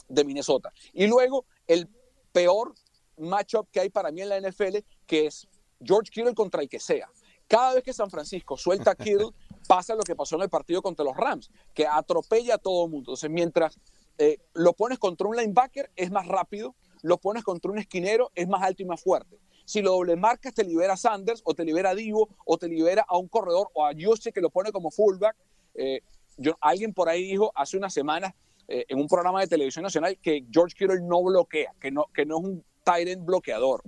de 0.08 0.24
Minnesota. 0.24 0.72
Y 0.92 1.06
luego 1.06 1.44
el 1.66 1.88
peor 2.32 2.74
matchup 3.18 3.68
que 3.70 3.80
hay 3.80 3.90
para 3.90 4.10
mí 4.10 4.22
en 4.22 4.28
la 4.28 4.40
NFL, 4.40 4.78
que 5.06 5.26
es 5.26 5.48
George 5.82 6.10
Kittle 6.10 6.34
contra 6.34 6.62
el 6.62 6.68
que 6.68 6.80
sea. 6.80 7.10
Cada 7.48 7.74
vez 7.74 7.84
que 7.84 7.92
San 7.92 8.10
Francisco 8.10 8.56
suelta 8.56 8.92
a 8.92 8.94
Kittle, 8.94 9.30
pasa 9.68 9.94
lo 9.94 10.02
que 10.02 10.16
pasó 10.16 10.36
en 10.36 10.42
el 10.42 10.48
partido 10.48 10.82
contra 10.82 11.04
los 11.04 11.16
Rams, 11.16 11.50
que 11.74 11.86
atropella 11.86 12.54
a 12.54 12.58
todo 12.58 12.84
el 12.84 12.90
mundo. 12.90 13.10
Entonces, 13.10 13.30
mientras 13.30 13.78
eh, 14.18 14.38
lo 14.54 14.72
pones 14.72 14.98
contra 14.98 15.26
un 15.26 15.36
linebacker, 15.36 15.90
es 15.96 16.10
más 16.10 16.26
rápido, 16.26 16.74
lo 17.02 17.18
pones 17.18 17.44
contra 17.44 17.70
un 17.70 17.78
esquinero, 17.78 18.30
es 18.34 18.48
más 18.48 18.62
alto 18.62 18.82
y 18.82 18.86
más 18.86 19.00
fuerte. 19.02 19.38
Si 19.64 19.82
lo 19.82 19.92
doble 19.92 20.16
marcas, 20.16 20.54
te 20.54 20.64
libera 20.64 20.94
a 20.94 20.96
Sanders, 20.96 21.42
o 21.44 21.54
te 21.54 21.64
libera 21.64 21.90
a 21.90 21.94
Divo, 21.94 22.28
o 22.44 22.56
te 22.56 22.68
libera 22.68 23.04
a 23.08 23.18
un 23.18 23.28
corredor, 23.28 23.68
o 23.74 23.84
a 23.84 23.90
Jose 23.98 24.32
que 24.32 24.40
lo 24.40 24.50
pone 24.50 24.70
como 24.70 24.90
fullback. 24.90 25.36
Eh, 25.74 26.00
yo, 26.36 26.56
alguien 26.60 26.94
por 26.94 27.08
ahí 27.08 27.24
dijo 27.24 27.50
hace 27.54 27.76
unas 27.76 27.92
semanas 27.92 28.32
eh, 28.68 28.84
en 28.88 28.98
un 28.98 29.08
programa 29.08 29.40
de 29.40 29.46
televisión 29.46 29.82
nacional 29.82 30.18
que 30.22 30.44
George 30.50 30.74
Kittle 30.76 31.00
no 31.02 31.22
bloquea, 31.22 31.72
que 31.80 31.90
no, 31.90 32.06
que 32.14 32.24
no 32.24 32.38
es 32.38 32.44
un 32.44 32.64
tight 32.84 33.08
end 33.08 33.24
bloqueador. 33.24 33.82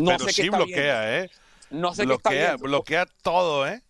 No 0.00 0.10
Pero 0.10 0.24
sé 0.24 0.42
sí 0.42 0.48
bloquea, 0.48 1.20
¿eh? 1.20 1.30
No 1.72 1.94
sé 1.94 2.04
bloquea, 2.04 2.30
qué 2.30 2.44
está 2.44 2.56
Bloquea 2.56 3.06
todo, 3.22 3.66
¿eh? 3.66 3.82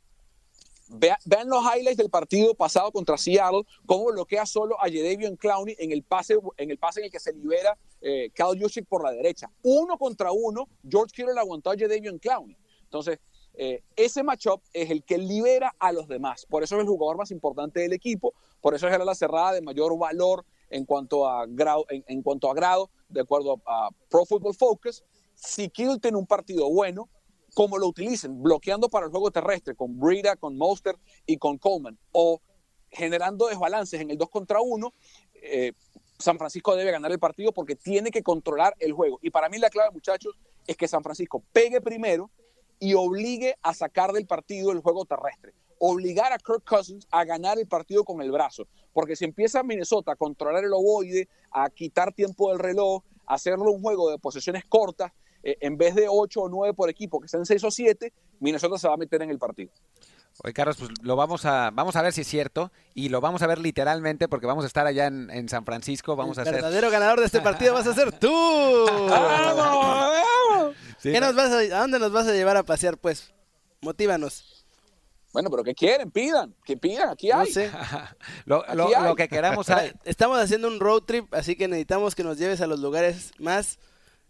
vean 0.88 1.48
los 1.48 1.64
highlights 1.64 1.96
del 1.96 2.10
partido 2.10 2.54
pasado 2.54 2.92
contra 2.92 3.16
Seattle, 3.16 3.62
cómo 3.86 4.06
bloquea 4.06 4.44
solo 4.46 4.76
a 4.80 4.88
en 4.88 5.36
Clowney 5.36 5.74
en 5.78 5.90
el 5.92 6.02
pase 6.02 6.36
en 6.58 6.70
el 6.70 6.78
pase 6.78 7.00
en 7.00 7.06
el 7.06 7.10
que 7.10 7.20
se 7.20 7.32
libera 7.32 7.76
eh, 8.00 8.30
Cal 8.34 8.58
por 8.88 9.02
la 9.02 9.12
derecha. 9.12 9.50
Uno 9.62 9.96
contra 9.96 10.32
uno, 10.32 10.68
George 10.88 11.12
Kittle 11.14 11.38
aguantó 11.38 11.70
a 11.70 11.74
en 11.74 12.18
Clowney. 12.18 12.56
Entonces, 12.84 13.18
eh, 13.54 13.82
ese 13.96 14.22
matchup 14.22 14.62
es 14.72 14.90
el 14.90 15.02
que 15.02 15.18
libera 15.18 15.74
a 15.78 15.92
los 15.92 16.08
demás. 16.08 16.46
Por 16.46 16.62
eso 16.62 16.76
es 16.76 16.82
el 16.82 16.88
jugador 16.88 17.16
más 17.16 17.30
importante 17.30 17.80
del 17.80 17.92
equipo, 17.92 18.34
por 18.60 18.74
eso 18.74 18.88
es 18.88 18.98
la 18.98 19.14
cerrada 19.14 19.52
de 19.52 19.62
mayor 19.62 19.96
valor 19.98 20.44
en 20.70 20.84
cuanto 20.84 21.28
a 21.28 21.46
grado, 21.46 21.84
en, 21.88 22.22
cuanto 22.22 22.50
a 22.50 22.54
grado 22.54 22.90
de 23.08 23.20
acuerdo 23.20 23.60
a, 23.66 23.90
Pro 24.08 24.24
Football 24.24 24.54
Focus. 24.54 25.04
Si 25.34 25.68
Kittle 25.68 25.98
tiene 25.98 26.16
un 26.16 26.26
partido 26.26 26.68
bueno, 26.70 27.08
como 27.54 27.78
lo 27.78 27.88
utilicen, 27.88 28.42
bloqueando 28.42 28.88
para 28.88 29.06
el 29.06 29.12
juego 29.12 29.30
terrestre 29.30 29.74
con 29.74 29.98
Brida, 29.98 30.36
con 30.36 30.56
Monster 30.56 30.96
y 31.26 31.36
con 31.36 31.58
Coleman, 31.58 31.98
o 32.12 32.40
generando 32.90 33.48
desbalances 33.48 34.00
en 34.00 34.10
el 34.10 34.18
2 34.18 34.30
contra 34.30 34.60
1, 34.60 34.92
eh, 35.34 35.72
San 36.18 36.38
Francisco 36.38 36.76
debe 36.76 36.92
ganar 36.92 37.10
el 37.10 37.18
partido 37.18 37.52
porque 37.52 37.74
tiene 37.74 38.10
que 38.10 38.22
controlar 38.22 38.74
el 38.78 38.92
juego. 38.92 39.18
Y 39.22 39.30
para 39.30 39.48
mí 39.48 39.58
la 39.58 39.70
clave, 39.70 39.90
muchachos, 39.90 40.38
es 40.66 40.76
que 40.76 40.86
San 40.86 41.02
Francisco 41.02 41.42
pegue 41.52 41.80
primero 41.80 42.30
y 42.78 42.94
obligue 42.94 43.56
a 43.62 43.74
sacar 43.74 44.12
del 44.12 44.26
partido 44.26 44.72
el 44.72 44.80
juego 44.80 45.04
terrestre. 45.04 45.52
Obligar 45.78 46.32
a 46.32 46.38
Kirk 46.38 46.62
Cousins 46.64 47.08
a 47.10 47.24
ganar 47.24 47.58
el 47.58 47.66
partido 47.66 48.04
con 48.04 48.22
el 48.22 48.30
brazo. 48.30 48.68
Porque 48.92 49.16
si 49.16 49.24
empieza 49.24 49.62
Minnesota 49.64 50.12
a 50.12 50.16
controlar 50.16 50.64
el 50.64 50.72
ovoide, 50.72 51.28
a 51.50 51.68
quitar 51.70 52.12
tiempo 52.12 52.50
del 52.50 52.60
reloj, 52.60 53.02
a 53.26 53.34
hacerlo 53.34 53.72
un 53.72 53.82
juego 53.82 54.10
de 54.10 54.18
posesiones 54.18 54.64
cortas, 54.64 55.12
eh, 55.42 55.56
en 55.60 55.76
vez 55.76 55.94
de 55.94 56.06
8 56.08 56.40
o 56.42 56.48
9 56.48 56.74
por 56.74 56.88
equipo, 56.90 57.20
que 57.20 57.28
sean 57.28 57.46
6 57.46 57.62
o 57.64 57.70
7, 57.70 58.12
Minnesota 58.40 58.78
se 58.78 58.88
va 58.88 58.94
a 58.94 58.96
meter 58.96 59.22
en 59.22 59.30
el 59.30 59.38
partido. 59.38 59.70
Oye, 60.42 60.54
Carlos, 60.54 60.76
pues 60.78 60.90
lo 61.02 61.14
vamos 61.14 61.44
a, 61.44 61.70
vamos 61.72 61.94
a 61.94 62.02
ver 62.02 62.12
si 62.14 62.22
es 62.22 62.26
cierto 62.26 62.72
y 62.94 63.10
lo 63.10 63.20
vamos 63.20 63.42
a 63.42 63.46
ver 63.46 63.58
literalmente 63.58 64.28
porque 64.28 64.46
vamos 64.46 64.64
a 64.64 64.66
estar 64.66 64.86
allá 64.86 65.06
en, 65.06 65.30
en 65.30 65.48
San 65.48 65.64
Francisco. 65.66 66.16
Vamos 66.16 66.38
el 66.38 66.40
a 66.40 66.42
hacer. 66.42 66.54
verdadero 66.54 66.90
ganador 66.90 67.20
de 67.20 67.26
este 67.26 67.42
partido 67.42 67.74
vas 67.74 67.86
a 67.86 67.94
ser 67.94 68.18
tú. 68.18 68.30
Sí, 70.98 71.10
¿Qué 71.10 71.20
nos 71.20 71.34
vas 71.34 71.50
a, 71.50 71.58
¿A 71.58 71.80
dónde 71.80 71.98
nos 71.98 72.12
vas 72.12 72.28
a 72.28 72.32
llevar 72.32 72.56
a 72.56 72.62
pasear, 72.62 72.96
pues? 72.96 73.32
Motívanos. 73.80 74.64
Bueno, 75.32 75.50
pero 75.50 75.64
¿qué 75.64 75.74
quieren? 75.74 76.10
Pidan, 76.12 76.54
que 76.64 76.76
pidan, 76.76 77.08
aquí 77.08 77.28
No 77.28 77.40
hay. 77.40 77.50
sé. 77.52 77.70
lo, 78.44 78.64
lo- 78.74 78.84
Aquí 78.84 78.94
hay. 78.94 79.04
lo 79.08 79.16
que 79.16 79.28
queramos. 79.28 79.68
hay. 79.70 79.92
Estamos 80.04 80.38
haciendo 80.38 80.68
un 80.68 80.78
road 80.78 81.02
trip, 81.02 81.32
así 81.34 81.56
que 81.56 81.66
necesitamos 81.66 82.14
que 82.14 82.22
nos 82.22 82.38
lleves 82.38 82.60
a 82.60 82.66
los 82.68 82.78
lugares 82.80 83.32
más 83.38 83.78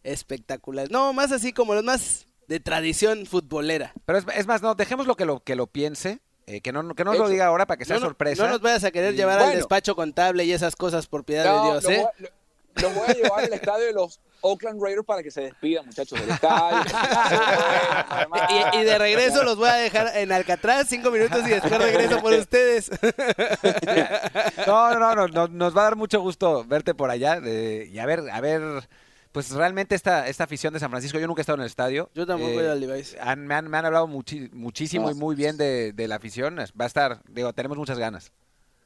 espectaculares. 0.04 0.90
No, 0.90 1.12
más 1.12 1.32
así 1.32 1.52
como 1.52 1.74
los 1.74 1.84
más 1.84 2.26
de 2.48 2.60
tradición 2.60 3.26
futbolera. 3.26 3.92
Pero 4.04 4.18
es, 4.18 4.24
es 4.34 4.46
más, 4.46 4.62
no, 4.62 4.74
dejemos 4.74 5.06
lo 5.06 5.14
que 5.16 5.24
lo, 5.24 5.40
que 5.40 5.56
lo 5.56 5.66
piense. 5.66 6.20
eh, 6.46 6.60
que 6.60 6.72
no, 6.72 6.94
que 6.94 7.04
no 7.04 7.12
nos 7.12 7.20
lo 7.20 7.28
diga 7.28 7.46
ahora 7.46 7.66
para 7.66 7.78
que 7.78 7.84
sea 7.84 7.96
no, 7.96 8.02
sorpresa. 8.06 8.44
no 8.44 8.50
nos 8.50 8.60
vayas 8.60 8.84
a 8.84 8.90
querer 8.90 9.14
llevar 9.14 9.38
al 9.40 9.54
despacho 9.54 9.94
contable 9.94 10.44
y 10.44 10.52
esas 10.52 10.74
cosas 10.76 11.06
por 11.06 11.24
piedad 11.24 11.44
No, 11.44 11.64
de 11.64 11.70
Dios, 11.70 11.84
lo 11.84 11.90
¿eh? 11.90 11.96
voy 11.98 12.06
a- 12.06 12.22
lo- 12.22 12.42
lo 12.74 12.88
voy 12.90 13.04
a 13.06 13.12
llevar 13.12 13.44
al 13.44 13.52
estadio 13.52 13.84
de 13.84 13.92
los 13.92 14.18
Oakland 14.40 14.82
Raiders 14.82 15.04
para 15.04 15.22
que 15.22 15.30
se 15.30 15.42
despidan, 15.42 15.84
muchachos, 15.84 16.18
del 16.18 16.30
estadio. 16.30 16.82
Y, 18.74 18.78
y 18.78 18.84
de 18.84 18.98
regreso 18.98 19.44
los 19.44 19.56
voy 19.56 19.68
a 19.68 19.74
dejar 19.74 20.10
en 20.16 20.32
Alcatraz 20.32 20.86
cinco 20.88 21.10
minutos 21.10 21.46
y 21.46 21.50
después 21.50 21.78
regreso 21.78 22.20
por 22.20 22.32
ustedes. 22.32 22.90
No, 24.66 24.98
no, 24.98 25.14
no, 25.14 25.28
no, 25.28 25.48
nos 25.48 25.76
va 25.76 25.82
a 25.82 25.84
dar 25.84 25.96
mucho 25.96 26.20
gusto 26.20 26.64
verte 26.64 26.94
por 26.94 27.10
allá 27.10 27.40
eh, 27.44 27.88
y 27.92 27.98
a 27.98 28.06
ver, 28.06 28.22
a 28.30 28.40
ver, 28.40 28.88
pues 29.32 29.50
realmente 29.50 29.94
esta, 29.94 30.28
esta 30.28 30.44
afición 30.44 30.72
de 30.74 30.80
San 30.80 30.90
Francisco, 30.90 31.18
yo 31.18 31.26
nunca 31.26 31.40
he 31.40 31.42
estado 31.42 31.56
en 31.56 31.62
el 31.62 31.66
estadio. 31.66 32.10
Yo 32.14 32.26
tampoco 32.26 32.50
Eh, 32.50 32.56
he 32.58 32.62
ido 32.62 32.72
al 32.72 32.80
Levi's. 32.80 33.16
han- 33.20 33.46
me, 33.46 33.54
han, 33.54 33.68
me 33.68 33.78
han 33.78 33.86
hablado 33.86 34.06
muchi- 34.06 34.50
muchísimo 34.52 35.10
y 35.10 35.14
muy 35.14 35.34
bien 35.34 35.56
de, 35.56 35.92
de 35.92 36.06
la 36.08 36.16
afición. 36.16 36.56
Va 36.58 36.84
a 36.84 36.86
estar, 36.86 37.22
digo, 37.28 37.52
tenemos 37.52 37.78
muchas 37.78 37.98
ganas. 37.98 38.30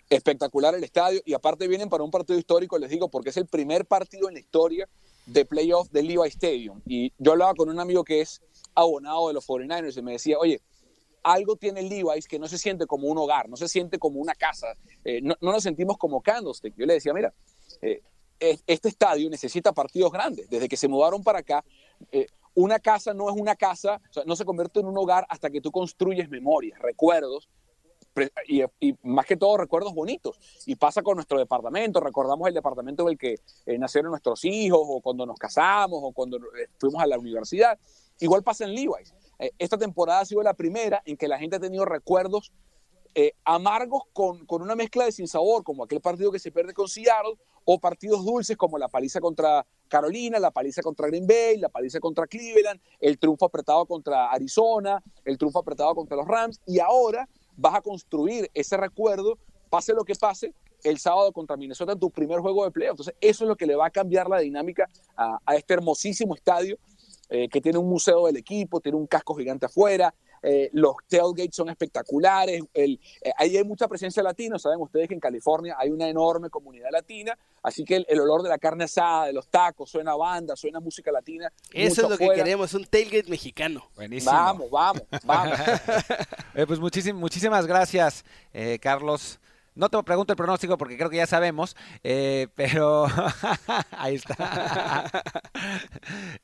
Espectacular 0.08 0.72
el 0.76 0.84
estadio 0.84 1.20
y 1.24 1.34
aparte 1.34 1.66
vienen 1.66 1.88
para 1.88 2.04
un 2.04 2.12
partido 2.12 2.38
histórico, 2.38 2.78
les 2.78 2.90
digo, 2.90 3.08
porque 3.08 3.30
es 3.30 3.36
el 3.36 3.46
primer 3.46 3.86
partido 3.86 4.28
en 4.28 4.34
la 4.34 4.40
historia 4.40 4.88
de 5.26 5.44
playoff 5.44 5.90
del 5.90 6.06
Levi 6.06 6.28
Stadium. 6.28 6.80
Y 6.86 7.12
yo 7.18 7.32
hablaba 7.32 7.54
con 7.54 7.68
un 7.68 7.80
amigo 7.80 8.04
que 8.04 8.20
es 8.20 8.40
abonado 8.76 9.26
de 9.26 9.34
los 9.34 9.44
49ers 9.48 9.96
y 9.98 10.02
me 10.02 10.12
decía, 10.12 10.38
oye, 10.38 10.60
algo 11.24 11.56
tiene 11.56 11.80
el 11.80 11.88
Levi's 11.88 12.28
que 12.28 12.38
no 12.38 12.46
se 12.46 12.56
siente 12.56 12.86
como 12.86 13.08
un 13.08 13.18
hogar, 13.18 13.48
no 13.48 13.56
se 13.56 13.66
siente 13.68 13.98
como 13.98 14.20
una 14.20 14.36
casa, 14.36 14.68
eh, 15.04 15.18
no, 15.20 15.34
no 15.40 15.50
nos 15.50 15.64
sentimos 15.64 15.98
como 15.98 16.20
Candlestick. 16.22 16.74
Yo 16.76 16.86
le 16.86 16.94
decía, 16.94 17.12
mira, 17.12 17.34
eh, 17.82 18.00
este 18.40 18.88
estadio 18.88 19.30
necesita 19.30 19.72
partidos 19.72 20.12
grandes. 20.12 20.48
Desde 20.48 20.68
que 20.68 20.76
se 20.76 20.88
mudaron 20.88 21.22
para 21.22 21.40
acá, 21.40 21.64
eh, 22.12 22.26
una 22.54 22.78
casa 22.78 23.12
no 23.12 23.28
es 23.28 23.36
una 23.36 23.54
casa, 23.56 24.00
no 24.24 24.36
se 24.36 24.44
convierte 24.44 24.80
en 24.80 24.86
un 24.86 24.96
hogar 24.96 25.26
hasta 25.28 25.50
que 25.50 25.60
tú 25.60 25.70
construyes 25.70 26.28
memorias, 26.28 26.78
recuerdos, 26.80 27.48
y, 28.48 28.62
más 29.02 29.26
que 29.26 29.36
todo 29.36 29.58
recuerdos 29.58 29.92
bonitos. 29.92 30.38
Y 30.64 30.76
pasa 30.76 31.02
con 31.02 31.16
nuestro 31.16 31.38
departamento, 31.38 32.00
recordamos 32.00 32.48
el 32.48 32.54
departamento 32.54 33.02
en 33.02 33.08
el 33.10 33.18
que 33.18 33.36
eh, 33.66 33.78
nacieron 33.78 34.10
nuestros 34.10 34.44
hijos, 34.44 34.80
o 34.82 35.00
cuando 35.00 35.26
nos 35.26 35.38
casamos, 35.38 36.00
o 36.02 36.12
cuando 36.12 36.38
eh, 36.38 36.68
fuimos 36.78 37.02
a 37.02 37.06
la 37.06 37.18
universidad. 37.18 37.78
Igual 38.20 38.42
pasa 38.42 38.64
en 38.64 38.74
Levi's. 38.74 39.14
Esta 39.58 39.76
temporada 39.76 40.20
ha 40.20 40.24
sido 40.24 40.42
la 40.42 40.54
primera 40.54 41.02
en 41.04 41.18
que 41.18 41.28
la 41.28 41.38
gente 41.38 41.56
ha 41.56 41.60
tenido 41.60 41.84
recuerdos 41.84 42.52
eh, 43.18 43.32
amargos 43.46 44.02
con, 44.12 44.44
con 44.44 44.60
una 44.60 44.76
mezcla 44.76 45.06
de 45.06 45.12
sinsabor, 45.12 45.64
como 45.64 45.84
aquel 45.84 46.02
partido 46.02 46.30
que 46.30 46.38
se 46.38 46.52
pierde 46.52 46.74
con 46.74 46.86
Seattle, 46.86 47.32
o 47.64 47.78
partidos 47.80 48.22
dulces 48.26 48.58
como 48.58 48.76
la 48.76 48.88
paliza 48.88 49.20
contra 49.20 49.66
Carolina, 49.88 50.38
la 50.38 50.50
paliza 50.50 50.82
contra 50.82 51.06
Green 51.06 51.26
Bay, 51.26 51.56
la 51.56 51.70
paliza 51.70 51.98
contra 51.98 52.26
Cleveland, 52.26 52.78
el 53.00 53.18
triunfo 53.18 53.46
apretado 53.46 53.86
contra 53.86 54.30
Arizona, 54.30 55.02
el 55.24 55.38
triunfo 55.38 55.60
apretado 55.60 55.94
contra 55.94 56.14
los 56.14 56.28
Rams, 56.28 56.60
y 56.66 56.78
ahora 56.78 57.26
vas 57.56 57.76
a 57.76 57.80
construir 57.80 58.50
ese 58.52 58.76
recuerdo, 58.76 59.38
pase 59.70 59.94
lo 59.94 60.04
que 60.04 60.14
pase, 60.14 60.52
el 60.84 60.98
sábado 60.98 61.32
contra 61.32 61.56
Minnesota 61.56 61.92
en 61.92 61.98
tu 61.98 62.10
primer 62.10 62.40
juego 62.40 62.66
de 62.66 62.70
playoff. 62.70 62.92
Entonces, 62.92 63.14
eso 63.18 63.44
es 63.44 63.48
lo 63.48 63.56
que 63.56 63.64
le 63.64 63.76
va 63.76 63.86
a 63.86 63.90
cambiar 63.90 64.28
la 64.28 64.40
dinámica 64.40 64.90
a, 65.16 65.38
este 65.56 65.72
hermosísimo 65.72 66.34
estadio 66.34 66.76
eh, 67.30 67.48
que 67.48 67.62
tiene 67.62 67.78
un 67.78 67.88
museo 67.88 68.26
del 68.26 68.36
equipo, 68.36 68.78
tiene 68.78 68.98
un 68.98 69.06
casco 69.06 69.34
gigante 69.34 69.64
afuera, 69.64 70.14
eh, 70.42 70.70
los 70.72 70.94
tailgates 71.08 71.54
son 71.56 71.68
espectaculares, 71.68 72.62
el, 72.74 73.00
eh, 73.22 73.32
ahí 73.36 73.56
hay 73.56 73.64
mucha 73.64 73.88
presencia 73.88 74.22
latina, 74.22 74.58
saben 74.58 74.80
ustedes 74.80 75.08
que 75.08 75.14
en 75.14 75.20
California 75.20 75.76
hay 75.78 75.90
una 75.90 76.08
enorme 76.08 76.50
comunidad 76.50 76.88
latina, 76.92 77.36
así 77.62 77.84
que 77.84 77.96
el, 77.96 78.06
el 78.08 78.20
olor 78.20 78.42
de 78.42 78.48
la 78.48 78.58
carne 78.58 78.84
asada, 78.84 79.26
de 79.26 79.32
los 79.32 79.48
tacos, 79.48 79.90
suena 79.90 80.14
banda, 80.16 80.56
suena 80.56 80.80
música 80.80 81.10
latina. 81.12 81.52
Eso 81.72 82.02
es 82.02 82.10
lo 82.10 82.16
que 82.18 82.28
queremos, 82.30 82.72
un 82.74 82.84
tailgate 82.84 83.28
mexicano. 83.30 83.88
Buenísimo. 83.96 84.32
Vamos, 84.32 84.70
vamos, 84.70 85.02
vamos. 85.24 85.58
Eh, 86.54 86.66
pues 86.66 86.80
muchísim- 86.80 87.16
muchísimas 87.16 87.66
gracias, 87.66 88.24
eh, 88.54 88.78
Carlos. 88.80 89.38
No 89.76 89.88
te 89.90 90.02
pregunto 90.02 90.32
el 90.32 90.36
pronóstico 90.36 90.76
porque 90.78 90.96
creo 90.96 91.10
que 91.10 91.18
ya 91.18 91.26
sabemos, 91.26 91.76
eh, 92.02 92.48
pero 92.54 93.06
ahí 93.92 94.16
está. 94.16 95.10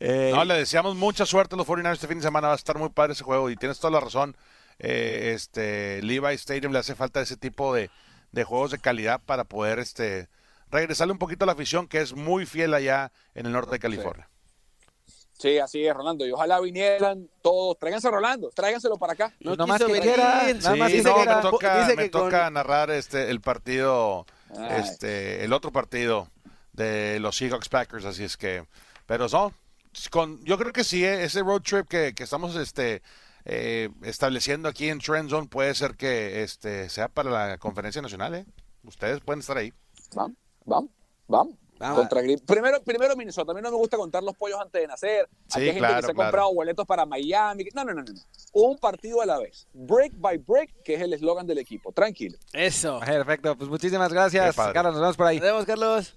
Eh, 0.01 0.33
No, 0.35 0.45
le 0.45 0.55
deseamos 0.55 0.97
mucha 0.97 1.27
suerte 1.27 1.55
a 1.55 1.59
los 1.59 1.67
49ers 1.67 1.93
este 1.93 2.09
fin 2.09 2.19
de 2.19 2.23
semana. 2.25 2.49
Va 2.49 2.55
a 2.55 2.57
estar 2.57 2.79
muy 2.79 2.89
padre 2.91 3.13
ese 3.13 3.25
juego 3.25 3.51
y 3.51 3.57
tienes 3.57 3.79
toda 3.79 3.91
la 3.93 4.01
razón. 4.01 4.37
Eh, 4.79 5.33
este 5.35 6.03
Levi 6.03 6.35
Stadium 6.35 6.73
le 6.73 6.79
hace 6.81 6.95
falta 6.95 7.21
ese 7.21 7.37
tipo 7.37 7.75
de, 7.75 7.91
de 8.33 8.45
juegos 8.45 8.71
de 8.73 8.79
calidad 8.79 9.21
para 9.25 9.45
poder 9.45 9.79
este 9.79 10.29
regresarle 10.71 11.13
un 11.13 11.19
poquito 11.19 11.45
a 11.45 11.47
la 11.47 11.53
afición 11.53 11.87
que 11.87 12.01
es 12.01 12.15
muy 12.15 12.47
fiel 12.47 12.75
allá 12.75 13.13
en 13.35 13.47
el 13.47 13.53
norte 13.53 13.73
de 13.73 13.79
California. 13.79 14.29
Sí, 14.29 14.32
así 15.63 15.87
es, 15.87 15.95
Rolando. 15.95 16.27
Y 16.27 16.33
ojalá 16.33 16.61
vinieran 16.61 17.29
todos. 17.43 17.79
Tráiganse 17.79 18.09
a 18.09 18.11
Rolando, 18.11 18.51
tráiganselo 18.51 18.97
para 18.97 19.13
acá. 19.15 19.33
No 19.41 19.55
Nomás 19.57 19.79
quiso 19.79 19.87
que 19.89 19.93
venir. 20.01 20.15
quiera, 20.15 20.43
nada 20.55 20.73
Sí, 20.73 20.79
más 20.79 20.93
dice 20.93 21.09
no, 21.09 21.15
que 21.17 21.27
me 21.29 21.43
toca, 21.43 21.79
dice 21.81 21.97
me 21.97 22.03
que 22.05 22.11
con- 22.11 22.23
toca 22.25 22.51
narrar 22.51 22.91
este 22.91 23.31
el 23.31 23.41
partido, 23.41 24.27
Ay. 24.57 24.81
este 24.83 25.45
el 25.45 25.53
otro 25.53 25.73
partido 25.73 26.29
de 26.73 27.19
los 27.21 27.37
Seahawks 27.37 27.69
Packers, 27.69 28.05
así 28.05 28.25
es 28.25 28.37
que, 28.37 28.65
pero 29.07 29.27
no, 29.29 29.53
con, 30.11 30.43
yo 30.45 30.57
creo 30.57 30.73
que 30.73 30.85
sí, 30.85 31.05
eh, 31.05 31.25
ese 31.25 31.41
road 31.43 31.61
trip 31.61 31.87
que, 31.87 32.15
que 32.15 32.23
estamos 32.23 32.57
este 32.57 33.03
eh, 33.45 33.91
estableciendo 34.03 34.69
aquí 34.69 34.89
en 34.89 34.99
Trend 35.01 35.29
Zone 35.29 35.49
puede 35.49 35.75
ser 35.75 35.97
que 35.97 36.43
este 36.43 36.89
sea 36.89 37.09
para 37.09 37.31
la 37.31 37.59
conferencia 37.59 38.01
nacional, 38.01 38.35
¿eh? 38.37 38.47
Ustedes 38.85 39.21
pueden 39.21 39.41
estar 39.41 39.57
ahí. 39.59 39.73
Vamos, 40.15 40.37
vamos, 40.65 40.91
vamos. 41.29 41.55
Vamos. 41.83 41.99
Contra 41.99 42.23
Green- 42.23 42.39
Primero, 42.47 42.83
primero 42.83 43.17
Minnesota. 43.17 43.53
A 43.53 43.55
mí 43.55 43.61
no 43.61 43.71
me 43.71 43.77
gusta 43.77 43.97
contar 43.97 44.23
los 44.23 44.37
pollos 44.37 44.59
antes 44.61 44.81
de 44.81 44.87
nacer. 44.87 45.29
Sí, 45.31 45.37
Aquí 45.51 45.61
hay 45.61 45.65
gente 45.67 45.79
claro, 45.81 45.97
que 45.97 46.03
se 46.07 46.11
ha 46.11 46.15
claro. 46.15 46.29
comprado 46.31 46.55
boletos 46.55 46.87
para 46.87 47.05
Miami. 47.05 47.65
No, 47.75 47.85
no, 47.85 47.93
no, 47.95 48.03
no. 48.03 48.13
Un 48.53 48.79
partido 48.79 49.21
a 49.21 49.27
la 49.27 49.39
vez. 49.39 49.67
Break 49.75 50.13
by 50.17 50.39
break, 50.39 50.83
que 50.85 50.95
es 50.95 51.01
el 51.03 51.13
eslogan 51.13 51.47
del 51.47 51.59
equipo. 51.59 51.93
Tranquilo. 51.93 52.39
Eso. 52.53 53.01
Perfecto, 53.01 53.57
pues 53.57 53.69
muchísimas 53.69 54.13
gracias. 54.13 54.57
Carlos. 54.57 54.93
Nos 54.95 55.01
vemos 55.01 55.17
por 55.17 55.27
ahí. 55.27 55.37
Nos 55.39 55.45
vemos, 55.47 55.65
Carlos. 55.67 56.15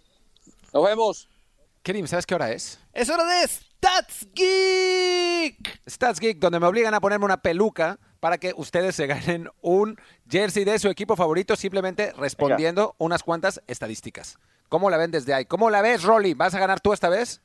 Nos 0.73 0.83
vemos. 0.85 1.29
Kerim, 1.83 2.07
¿sabes 2.07 2.25
qué 2.25 2.35
hora 2.35 2.51
es? 2.51 2.79
Es 2.93 3.09
hora 3.09 3.23
de 3.25 3.47
Stats 3.47 4.27
Geek. 4.33 5.81
Stats 5.89 6.19
Geek, 6.19 6.39
donde 6.39 6.59
me 6.59 6.67
obligan 6.67 6.93
a 6.93 6.99
ponerme 7.01 7.25
una 7.25 7.41
peluca 7.41 7.99
para 8.19 8.37
que 8.37 8.53
ustedes 8.57 8.95
se 8.95 9.05
ganen 9.07 9.49
un 9.61 9.95
jersey 10.29 10.63
de 10.63 10.79
su 10.79 10.87
equipo 10.89 11.15
favorito 11.15 11.55
simplemente 11.55 12.11
respondiendo 12.13 12.95
unas 12.97 13.21
cuantas 13.23 13.61
estadísticas. 13.67 14.37
¿Cómo 14.69 14.89
la 14.89 14.97
ven 14.97 15.11
desde 15.11 15.33
ahí? 15.33 15.45
¿Cómo 15.45 15.69
la 15.69 15.81
ves, 15.81 16.03
Rolly? 16.03 16.33
¿Vas 16.33 16.53
a 16.55 16.59
ganar 16.59 16.79
tú 16.81 16.93
esta 16.93 17.09
vez? 17.09 17.41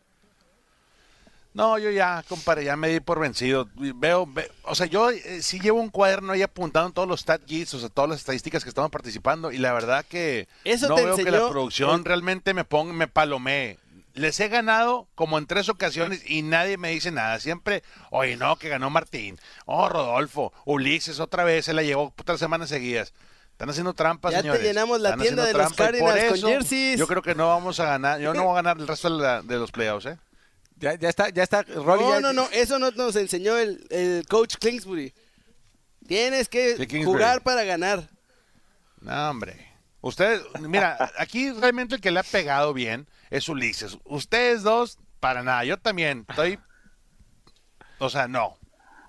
No, 1.52 1.78
yo 1.78 1.90
ya, 1.90 2.24
compadre, 2.28 2.64
ya 2.64 2.76
me 2.76 2.88
di 2.88 3.00
por 3.00 3.18
vencido. 3.18 3.68
Veo, 3.74 4.24
ve- 4.24 4.50
o 4.62 4.74
sea, 4.76 4.86
yo 4.86 5.10
eh, 5.10 5.42
sí 5.42 5.58
llevo 5.58 5.80
un 5.80 5.90
cuaderno 5.90 6.32
ahí 6.32 6.42
apuntando 6.42 6.92
todos 6.92 7.08
los 7.08 7.20
stat 7.20 7.42
o 7.42 7.66
sea, 7.78 7.88
todas 7.88 8.08
las 8.08 8.20
estadísticas 8.20 8.62
que 8.62 8.68
estamos 8.68 8.90
participando 8.92 9.50
y 9.50 9.58
la 9.58 9.72
verdad 9.72 10.04
que 10.08 10.46
Eso 10.62 10.88
no 10.88 10.94
te 10.94 11.04
veo 11.04 11.16
que 11.16 11.30
la 11.30 11.48
producción 11.48 11.90
el- 12.00 12.04
realmente 12.04 12.54
me 12.54 12.64
ponga, 12.64 12.92
me 12.92 13.08
palomee. 13.08 13.78
Les 14.14 14.38
he 14.38 14.48
ganado 14.48 15.08
como 15.16 15.38
en 15.38 15.46
tres 15.46 15.68
ocasiones 15.68 16.22
y 16.28 16.42
nadie 16.42 16.76
me 16.76 16.90
dice 16.90 17.10
nada. 17.10 17.40
Siempre, 17.40 17.82
oye, 18.10 18.36
no, 18.36 18.56
que 18.56 18.68
ganó 18.68 18.88
Martín. 18.90 19.38
Oh, 19.66 19.88
Rodolfo, 19.88 20.52
Ulises, 20.64 21.18
otra 21.20 21.42
vez 21.42 21.64
se 21.64 21.72
la 21.72 21.82
llevó 21.82 22.12
tres 22.24 22.38
semanas 22.38 22.68
seguidas. 22.68 23.12
Están 23.60 23.68
haciendo 23.68 23.92
trampas, 23.92 24.32
Ya 24.32 24.38
te 24.38 24.42
señores. 24.44 24.62
llenamos 24.62 25.00
la 25.02 25.10
Están 25.10 25.20
tienda 25.20 25.44
de 25.44 25.52
los 25.52 25.72
Cardinals 25.74 26.24
con 26.30 26.34
eso 26.38 26.48
jerseys. 26.48 26.98
Yo 26.98 27.06
creo 27.06 27.20
que 27.20 27.34
no 27.34 27.48
vamos 27.48 27.78
a 27.78 27.84
ganar. 27.84 28.18
Yo 28.18 28.32
no 28.32 28.44
voy 28.44 28.52
a 28.52 28.54
ganar 28.62 28.78
el 28.78 28.88
resto 28.88 29.14
de, 29.14 29.22
la- 29.22 29.42
de 29.42 29.56
los 29.58 29.70
playoffs, 29.70 30.06
¿eh? 30.06 30.18
Ya, 30.76 30.94
ya 30.94 31.10
está, 31.10 31.28
ya 31.28 31.42
está, 31.42 31.62
Rolly. 31.64 32.02
No, 32.04 32.10
ya- 32.14 32.20
no, 32.22 32.32
no, 32.32 32.48
eso 32.52 32.78
no 32.78 32.90
nos 32.92 33.16
enseñó 33.16 33.58
el, 33.58 33.86
el 33.90 34.24
coach 34.26 34.56
Kingsbury. 34.56 35.12
Tienes 36.08 36.48
que 36.48 36.74
Sí, 36.88 37.04
jugar 37.04 37.42
para 37.42 37.62
ganar. 37.64 38.08
No, 39.02 39.28
hombre. 39.28 39.70
Ustedes, 40.00 40.40
mira, 40.60 41.12
aquí 41.18 41.52
realmente 41.52 41.96
el 41.96 42.00
que 42.00 42.10
le 42.12 42.20
ha 42.20 42.22
pegado 42.22 42.72
bien 42.72 43.08
es 43.28 43.46
Ulises. 43.50 43.98
Ustedes 44.04 44.62
dos, 44.62 44.96
para 45.20 45.42
nada. 45.42 45.64
Yo 45.66 45.76
también 45.76 46.24
estoy. 46.30 46.58
O 47.98 48.08
sea, 48.08 48.26
no. 48.26 48.56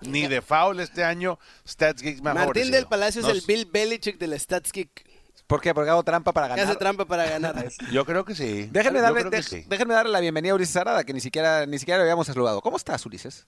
Ni 0.02 0.28
de 0.28 0.42
foul 0.42 0.80
este 0.80 1.04
año, 1.04 1.40
Stats 1.68 2.02
Geeks 2.02 2.22
me 2.22 2.32
ha 2.32 2.34
Martín 2.34 2.72
del 2.72 2.88
Palacio 2.88 3.22
No 3.22 3.30
es 3.30 3.36
el 3.36 3.44
Bill 3.46 3.66
Belichick 3.66 4.18
del 4.18 4.40
StatsKick. 4.40 5.10
¿Por 5.52 5.60
qué? 5.60 5.74
Porque 5.74 5.90
hago 5.90 6.02
trampa 6.04 6.32
para 6.32 6.48
ganar. 6.48 6.66
hace 6.66 6.76
trampa 6.78 7.04
para 7.04 7.30
ganar. 7.30 7.68
Yo 7.92 8.06
creo 8.06 8.24
que 8.24 8.36
sí. 8.36 8.70
Déjenme 8.72 9.02
darle, 9.02 9.44
sí. 9.44 9.66
déjenme 9.68 9.94
darle 9.94 10.12
la 10.12 10.22
bienvenida 10.22 10.54
a 10.54 10.56
Ulises 10.56 10.78
Arada, 10.78 11.04
que 11.04 11.14
ni 11.14 11.20
siquiera, 11.20 11.66
ni 11.66 11.78
siquiera 11.78 11.98
le 11.98 12.04
habíamos 12.04 12.28
saludado. 12.28 12.62
¿Cómo 12.62 12.78
estás, 12.78 13.06
Ulises? 13.06 13.46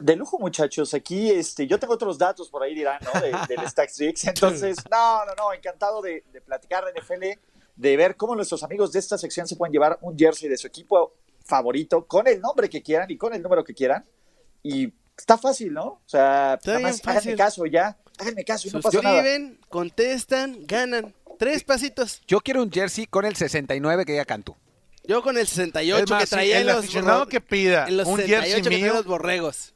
De 0.00 0.16
lujo, 0.16 0.38
muchachos. 0.38 0.94
Aquí 0.94 1.30
este, 1.30 1.66
yo 1.66 1.78
tengo 1.78 1.92
otros 1.92 2.16
datos 2.16 2.48
por 2.48 2.62
ahí, 2.62 2.74
dirán, 2.74 2.98
¿no? 3.02 3.20
De, 3.20 3.28
del. 3.28 4.14
Entonces, 4.24 4.78
no, 4.90 5.26
no, 5.26 5.34
no, 5.36 5.52
encantado 5.52 6.00
de, 6.00 6.24
de 6.32 6.40
platicar 6.40 6.84
de 6.86 6.98
NFL, 6.98 7.38
de 7.76 7.96
ver 7.98 8.16
cómo 8.16 8.34
nuestros 8.34 8.62
amigos 8.62 8.92
de 8.92 8.98
esta 9.00 9.18
sección 9.18 9.46
se 9.46 9.56
pueden 9.56 9.72
llevar 9.72 9.98
un 10.00 10.16
jersey 10.16 10.48
de 10.48 10.56
su 10.56 10.66
equipo 10.66 11.12
favorito 11.44 12.06
con 12.06 12.26
el 12.26 12.40
nombre 12.40 12.70
que 12.70 12.82
quieran 12.82 13.10
y 13.10 13.18
con 13.18 13.34
el 13.34 13.42
número 13.42 13.62
que 13.64 13.74
quieran. 13.74 14.06
Y 14.62 14.94
está 15.18 15.38
fácil, 15.38 15.72
¿no? 15.72 15.84
O 15.84 16.02
sea, 16.06 16.54
Está 16.54 16.72
nada 16.72 16.78
bien 16.78 16.90
más 16.90 17.06
háganme 17.06 17.36
caso 17.36 17.66
ya. 17.66 17.96
Háganme 18.18 18.44
caso 18.44 18.68
y 18.68 18.70
no 18.70 18.80
pasa 18.80 19.00
nada. 19.02 19.16
Suscriben, 19.22 19.60
contestan, 19.68 20.66
ganan. 20.66 21.14
Tres 21.38 21.62
pasitos. 21.62 22.20
Yo 22.26 22.40
quiero 22.40 22.62
un 22.62 22.72
jersey 22.72 23.06
con 23.06 23.24
el 23.24 23.36
69 23.36 24.04
que 24.04 24.12
diga 24.12 24.24
Cantú. 24.24 24.56
Yo 25.04 25.22
con 25.22 25.38
el 25.38 25.46
68 25.46 26.04
Es 26.04 26.10
más, 26.10 26.22
que 26.24 26.26
traía 26.28 26.56
en 26.56 26.60
el 26.62 26.66
los 26.66 26.76
aficionado 26.78 27.26
que 27.28 27.40
pida 27.40 27.86
en 27.88 27.96
los 27.96 28.06
un 28.06 28.16
68 28.18 28.54
jersey 28.54 28.62
que 28.62 28.82
mío, 28.84 28.94
los 28.94 29.06
borregos. 29.06 29.74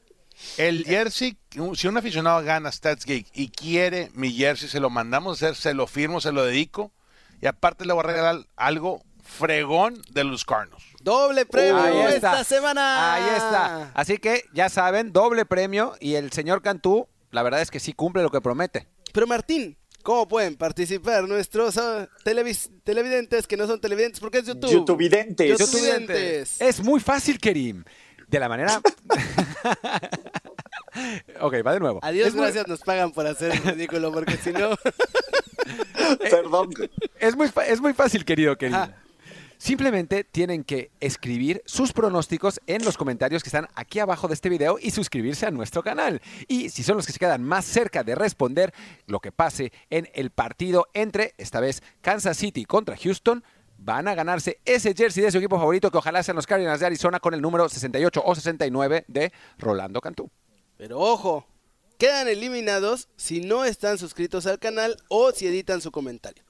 el 0.58 0.84
jersey, 0.84 1.38
si 1.74 1.86
un 1.86 1.96
aficionado 1.96 2.42
gana 2.42 2.70
Stats 2.70 3.06
Geek 3.06 3.28
y 3.32 3.48
quiere 3.48 4.10
mi 4.14 4.32
jersey, 4.32 4.68
se 4.68 4.80
lo 4.80 4.90
mandamos 4.90 5.40
a 5.42 5.46
hacer, 5.46 5.56
se 5.56 5.72
lo 5.72 5.86
firmo, 5.86 6.20
se 6.20 6.32
lo 6.32 6.44
dedico. 6.44 6.92
Y 7.40 7.46
aparte 7.46 7.86
le 7.86 7.92
voy 7.92 8.00
a 8.04 8.06
regalar 8.06 8.46
algo 8.56 9.02
fregón 9.22 10.02
de 10.10 10.24
los 10.24 10.44
Cardinals. 10.44 10.84
Doble 11.02 11.46
premio 11.46 11.76
Ahí 11.78 12.14
está. 12.14 12.32
esta 12.40 12.44
semana. 12.44 13.14
Ahí 13.14 13.34
está. 13.36 13.90
Así 13.94 14.18
que 14.18 14.44
ya 14.54 14.68
saben, 14.68 15.12
doble 15.12 15.44
premio 15.44 15.94
y 16.00 16.14
el 16.14 16.32
señor 16.32 16.62
Cantú, 16.62 17.08
la 17.30 17.42
verdad 17.42 17.60
es 17.60 17.70
que 17.70 17.80
sí 17.80 17.92
cumple 17.92 18.22
lo 18.22 18.30
que 18.30 18.40
promete. 18.40 18.86
Pero 19.12 19.26
Martín, 19.26 19.76
¿cómo 20.02 20.28
pueden 20.28 20.56
participar 20.56 21.24
nuestros 21.28 21.76
ah, 21.76 22.08
televis- 22.24 22.70
televidentes 22.84 23.46
que 23.46 23.56
no 23.56 23.66
son 23.66 23.80
televidentes? 23.80 24.20
Porque 24.20 24.38
es 24.38 24.46
YouTube. 24.46 24.70
YouTubevidentes. 24.70 25.58
YouTubevidentes. 25.58 26.60
Es 26.60 26.80
muy 26.80 27.00
fácil, 27.00 27.38
Kerim. 27.38 27.84
De 28.28 28.38
la 28.38 28.48
manera. 28.48 28.80
ok, 31.40 31.54
va 31.66 31.72
de 31.74 31.80
nuevo. 31.80 31.98
Adiós, 32.02 32.28
es 32.28 32.34
muy- 32.34 32.44
gracias, 32.44 32.66
nos 32.68 32.80
pagan 32.80 33.12
por 33.12 33.26
hacer 33.26 33.50
el 33.52 33.62
ridículo, 33.62 34.12
porque 34.12 34.36
si 34.36 34.52
no... 34.52 34.70
Perdón. 36.30 36.70
Es 37.18 37.36
muy, 37.36 37.50
es 37.66 37.80
muy 37.80 37.92
fácil, 37.92 38.24
querido 38.24 38.56
Kerim. 38.56 38.76
Simplemente 39.62 40.24
tienen 40.24 40.64
que 40.64 40.90
escribir 40.98 41.62
sus 41.66 41.92
pronósticos 41.92 42.60
en 42.66 42.84
los 42.84 42.96
comentarios 42.96 43.44
que 43.44 43.48
están 43.48 43.68
aquí 43.76 44.00
abajo 44.00 44.26
de 44.26 44.34
este 44.34 44.48
video 44.48 44.76
y 44.82 44.90
suscribirse 44.90 45.46
a 45.46 45.52
nuestro 45.52 45.84
canal. 45.84 46.20
Y 46.48 46.70
si 46.70 46.82
son 46.82 46.96
los 46.96 47.06
que 47.06 47.12
se 47.12 47.20
quedan 47.20 47.44
más 47.44 47.64
cerca 47.64 48.02
de 48.02 48.16
responder 48.16 48.74
lo 49.06 49.20
que 49.20 49.30
pase 49.30 49.72
en 49.88 50.10
el 50.14 50.30
partido 50.30 50.88
entre, 50.94 51.34
esta 51.38 51.60
vez, 51.60 51.80
Kansas 52.00 52.38
City 52.38 52.64
contra 52.64 52.96
Houston, 52.96 53.44
van 53.78 54.08
a 54.08 54.16
ganarse 54.16 54.58
ese 54.64 54.94
jersey 54.94 55.22
de 55.22 55.30
su 55.30 55.38
equipo 55.38 55.60
favorito 55.60 55.92
que 55.92 55.98
ojalá 55.98 56.24
sean 56.24 56.34
los 56.34 56.48
Cardinals 56.48 56.80
de 56.80 56.86
Arizona 56.86 57.20
con 57.20 57.32
el 57.32 57.40
número 57.40 57.68
68 57.68 58.20
o 58.24 58.34
69 58.34 59.04
de 59.06 59.32
Rolando 59.58 60.00
Cantú. 60.00 60.28
Pero 60.76 60.98
ojo, 60.98 61.46
quedan 61.98 62.26
eliminados 62.26 63.08
si 63.14 63.42
no 63.42 63.64
están 63.64 63.98
suscritos 63.98 64.44
al 64.46 64.58
canal 64.58 64.96
o 65.06 65.30
si 65.30 65.46
editan 65.46 65.80
su 65.80 65.92
comentario. 65.92 66.42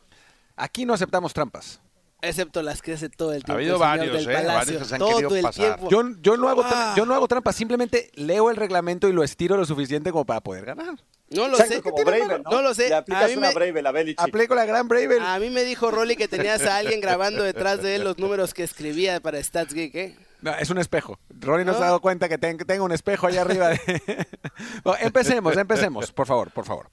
Aquí 0.57 0.87
no 0.87 0.95
aceptamos 0.95 1.35
trampas. 1.35 1.83
Excepto 2.23 2.63
las 2.63 2.81
que 2.83 2.93
hace 2.93 3.09
todo 3.09 3.33
el 3.33 3.43
tiempo. 3.43 3.55
habido 3.59 3.75
el 3.75 3.81
señor 3.81 3.99
varios, 3.99 4.13
del 4.27 4.31
¿eh? 4.31 4.35
Palacio. 4.35 4.55
Varios 4.55 4.83
que 4.83 4.89
se 4.89 4.95
han 4.95 4.99
todo 5.01 5.11
querido 5.17 5.37
el 5.37 5.43
pasar. 5.43 5.77
tiempo. 5.77 5.91
Yo, 5.91 6.03
yo 6.23 6.37
no 6.37 6.49
hago, 6.49 6.63
Ah. 6.65 6.95
yo 6.97 7.05
no 7.05 7.15
hago 7.15 7.27
trampas, 7.27 7.57
simplemente 7.57 8.11
leo 8.15 8.49
el 8.49 8.57
reglamento 8.57 9.09
y 9.09 9.13
lo 9.13 9.25
estiro 9.25 9.57
lo 9.57 9.65
suficiente 9.65 10.13
como 10.13 10.25
para 10.25 10.41
poder 10.41 10.65
ganar. 10.65 10.95
no 11.31 11.49
lo 11.49 11.57
sé. 11.57 11.83
como. 11.83 11.97
¿no? 12.05 12.39
No 12.51 12.63
lo 12.63 12.75
sé. 12.75 12.89
Le 12.91 12.95
A 12.95 12.99
aplicas 12.99 13.31
mí 13.31 13.37
una 13.37 13.49
me- 13.49 13.55
Braver, 13.55 13.83
la 13.83 13.91
Belichick. 13.91 14.21
Aplico 14.21 14.55
la 14.55 14.65
gran 14.67 14.87
Bravel. 14.87 15.21
A 15.21 15.39
mí 15.41 15.51
me 15.51 15.65
dijo 15.65 15.91
Rolly 15.91 16.15
que 16.15 16.29
tenías 16.29 16.63
a 16.67 16.77
alguien 16.77 17.01
grabando 17.01 17.43
detrás 17.43 17.83
de 17.83 17.97
él 17.97 18.05
los 18.05 18.19
números 18.19 18.55
que 18.55 18.63
escribía 18.63 19.19
para 19.21 19.43
Stats 19.43 19.75
Geek, 19.75 19.95
¿eh? 19.97 20.17
No, 20.43 20.55
es 20.57 20.71
un 20.71 20.79
espejo. 20.79 21.19
Ronnie 21.31 21.65
no, 21.65 21.73
se 21.73 21.79
ha 21.79 21.87
dado 21.87 22.01
cuenta 22.01 22.29
que 22.29 22.37
ten- 22.39 22.59
tengo 22.59 22.85
un 22.85 22.93
espejo 22.93 23.27
ahí 23.27 23.37
arriba. 23.37 23.71
de- 23.71 23.79
Bueno, 24.85 24.99
empecemos, 25.03 25.57
empecemos, 25.57 26.13
por 26.13 26.27
favor, 26.27 26.51
por 26.53 26.65
favor. 26.67 26.89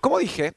Como 0.00 0.18
dije, 0.18 0.52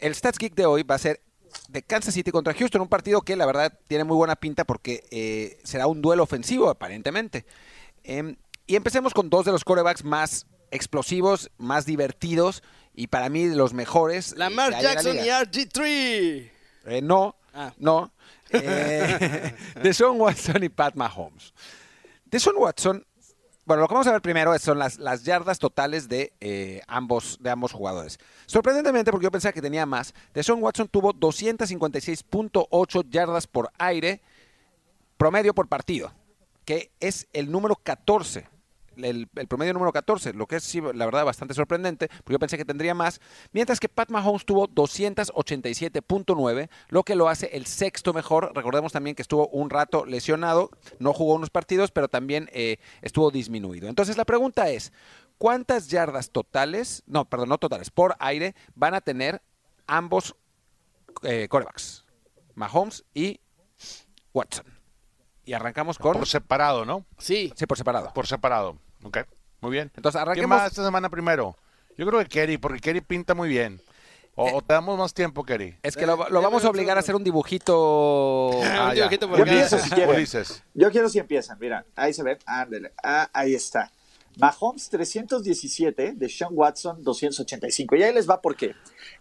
el 0.00 0.14
Stats 0.14 0.38
Geek 0.38 0.54
de 0.54 0.66
hoy 0.66 0.82
va 0.82 0.94
a 0.96 0.98
ser 0.98 1.20
de 1.68 1.82
Kansas 1.82 2.14
City 2.14 2.30
contra 2.30 2.54
Houston, 2.54 2.80
un 2.82 2.88
partido 2.88 3.20
que 3.22 3.36
la 3.36 3.46
verdad 3.46 3.78
tiene 3.86 4.04
muy 4.04 4.16
buena 4.16 4.36
pinta 4.36 4.64
porque 4.64 5.04
eh, 5.10 5.58
será 5.64 5.86
un 5.86 6.02
duelo 6.02 6.22
ofensivo 6.22 6.68
aparentemente. 6.68 7.44
Em, 8.02 8.36
y 8.66 8.76
empecemos 8.76 9.14
con 9.14 9.30
dos 9.30 9.44
de 9.44 9.52
los 9.52 9.64
corebacks 9.64 10.02
más 10.04 10.46
explosivos, 10.70 11.50
más 11.58 11.86
divertidos 11.86 12.62
y 12.94 13.06
para 13.06 13.28
mí 13.28 13.46
los 13.46 13.72
mejores. 13.74 14.36
Lamar 14.36 14.70
que 14.70 14.76
hay 14.76 14.80
en 14.80 14.86
la 14.86 14.94
Jackson 15.02 15.16
y 15.16 15.28
RG3. 15.28 16.50
Eh, 16.86 17.00
no, 17.02 17.36
Ah. 17.54 17.72
no. 17.78 18.12
Eh, 18.50 19.52
Deshaun 19.82 20.20
Watson 20.20 20.62
y 20.62 20.68
Pat 20.68 20.94
Mahomes. 20.94 21.52
Deshaun 22.24 22.56
Watson, 22.56 23.04
bueno, 23.68 23.82
lo 23.82 23.88
que 23.88 23.92
vamos 23.92 24.06
a 24.06 24.12
ver 24.12 24.22
primero 24.22 24.58
son 24.58 24.78
las, 24.78 24.98
las 24.98 25.24
yardas 25.24 25.58
totales 25.58 26.08
de, 26.08 26.32
eh, 26.40 26.80
ambos, 26.88 27.36
de 27.38 27.50
ambos 27.50 27.70
jugadores. 27.70 28.18
Sorprendentemente, 28.46 29.10
porque 29.10 29.24
yo 29.24 29.30
pensaba 29.30 29.52
que 29.52 29.60
tenía 29.60 29.84
más, 29.84 30.14
Deshaun 30.32 30.62
Watson 30.62 30.88
tuvo 30.88 31.12
256.8 31.12 33.10
yardas 33.10 33.46
por 33.46 33.70
aire 33.76 34.22
promedio 35.18 35.52
por 35.52 35.68
partido, 35.68 36.14
que 36.64 36.90
es 36.98 37.28
el 37.34 37.52
número 37.52 37.76
14. 37.76 38.48
El, 38.98 39.28
el 39.34 39.48
promedio 39.48 39.72
número 39.72 39.92
14, 39.92 40.34
lo 40.34 40.46
que 40.46 40.56
es 40.56 40.64
sí, 40.64 40.80
la 40.80 41.06
verdad 41.06 41.24
bastante 41.24 41.54
sorprendente, 41.54 42.08
porque 42.08 42.32
yo 42.32 42.38
pensé 42.38 42.56
que 42.56 42.64
tendría 42.64 42.94
más, 42.94 43.20
mientras 43.52 43.80
que 43.80 43.88
Pat 43.88 44.10
Mahomes 44.10 44.44
tuvo 44.44 44.68
287.9, 44.68 46.68
lo 46.88 47.02
que 47.04 47.14
lo 47.14 47.28
hace 47.28 47.50
el 47.52 47.66
sexto 47.66 48.12
mejor. 48.12 48.52
Recordemos 48.54 48.92
también 48.92 49.16
que 49.16 49.22
estuvo 49.22 49.48
un 49.48 49.70
rato 49.70 50.04
lesionado, 50.04 50.70
no 50.98 51.12
jugó 51.12 51.34
unos 51.34 51.50
partidos, 51.50 51.90
pero 51.90 52.08
también 52.08 52.48
eh, 52.52 52.78
estuvo 53.02 53.30
disminuido. 53.30 53.88
Entonces 53.88 54.16
la 54.16 54.24
pregunta 54.24 54.68
es, 54.68 54.92
¿cuántas 55.38 55.88
yardas 55.88 56.30
totales, 56.30 57.02
no, 57.06 57.24
perdón, 57.24 57.50
no 57.50 57.58
totales, 57.58 57.90
por 57.90 58.16
aire 58.18 58.54
van 58.74 58.94
a 58.94 59.00
tener 59.00 59.42
ambos 59.86 60.34
eh, 61.22 61.48
corebacks? 61.48 62.04
Mahomes 62.54 63.04
y 63.14 63.40
Watson. 64.34 64.66
Y 65.44 65.54
arrancamos 65.54 65.98
con... 65.98 66.12
Por 66.12 66.26
separado, 66.26 66.84
¿no? 66.84 67.06
Sí. 67.16 67.52
Sí, 67.56 67.66
por 67.66 67.78
separado. 67.78 68.12
Por 68.12 68.26
separado. 68.26 68.76
Ok, 69.02 69.18
muy 69.60 69.70
bien. 69.70 69.90
Entonces 69.96 70.18
¿Quién 70.18 70.28
arranquemos. 70.28 70.58
más 70.58 70.70
esta 70.70 70.84
semana 70.84 71.08
primero? 71.08 71.56
Yo 71.96 72.06
creo 72.06 72.20
que 72.20 72.26
Kerry, 72.26 72.58
porque 72.58 72.80
Kerry 72.80 73.00
pinta 73.00 73.34
muy 73.34 73.48
bien. 73.48 73.80
O, 74.36 74.58
o 74.58 74.62
te 74.62 74.72
damos 74.72 74.96
más 74.96 75.12
tiempo, 75.12 75.42
Kerry. 75.42 75.76
Es 75.82 75.96
que 75.96 76.06
lo, 76.06 76.16
vamos 76.16 76.64
a 76.64 76.70
obligar 76.70 76.96
a 76.96 77.00
hacer 77.00 77.16
un 77.16 77.24
dibujito. 77.24 78.50
Ah, 78.64 78.90
un 78.90 78.94
ya. 78.94 78.94
dibujito 78.94 79.28
por 79.28 79.38
Yo 79.38 79.44
empiezo 79.44 79.78
si. 79.78 79.90
Yo 80.74 80.90
quiero 80.92 81.08
si 81.08 81.18
empiezan. 81.18 81.58
Mira, 81.58 81.84
ahí 81.96 82.12
se 82.12 82.22
ve. 82.22 82.38
Ándale. 82.46 82.92
Ah, 83.02 83.28
ahí 83.32 83.54
está. 83.54 83.90
Mahomes 84.36 84.88
317, 84.90 86.12
de 86.14 86.28
Sean 86.28 86.50
Watson 86.52 87.02
285. 87.02 87.96
Y 87.96 88.02
ahí 88.04 88.14
les 88.14 88.30
va 88.30 88.40
por 88.40 88.54
qué. 88.54 88.76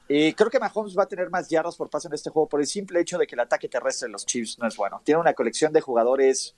Eh, 0.07 0.35
creo 0.37 0.51
que 0.51 0.59
Mahomes 0.59 0.95
va 0.95 1.03
a 1.03 1.07
tener 1.07 1.31
más 1.31 1.49
yardas 1.49 1.75
por 1.75 1.89
paso 1.89 2.07
en 2.07 2.13
este 2.13 2.29
juego 2.29 2.47
por 2.47 2.59
el 2.59 2.67
simple 2.67 2.99
hecho 3.01 3.17
de 3.17 3.25
que 3.25 3.33
el 3.33 3.39
ataque 3.39 3.67
terrestre 3.67 4.07
de 4.07 4.11
los 4.11 4.25
Chiefs 4.27 4.59
no 4.59 4.67
es 4.67 4.77
bueno. 4.77 5.01
Tiene 5.03 5.19
una 5.19 5.33
colección 5.33 5.73
de 5.73 5.81
jugadores. 5.81 6.55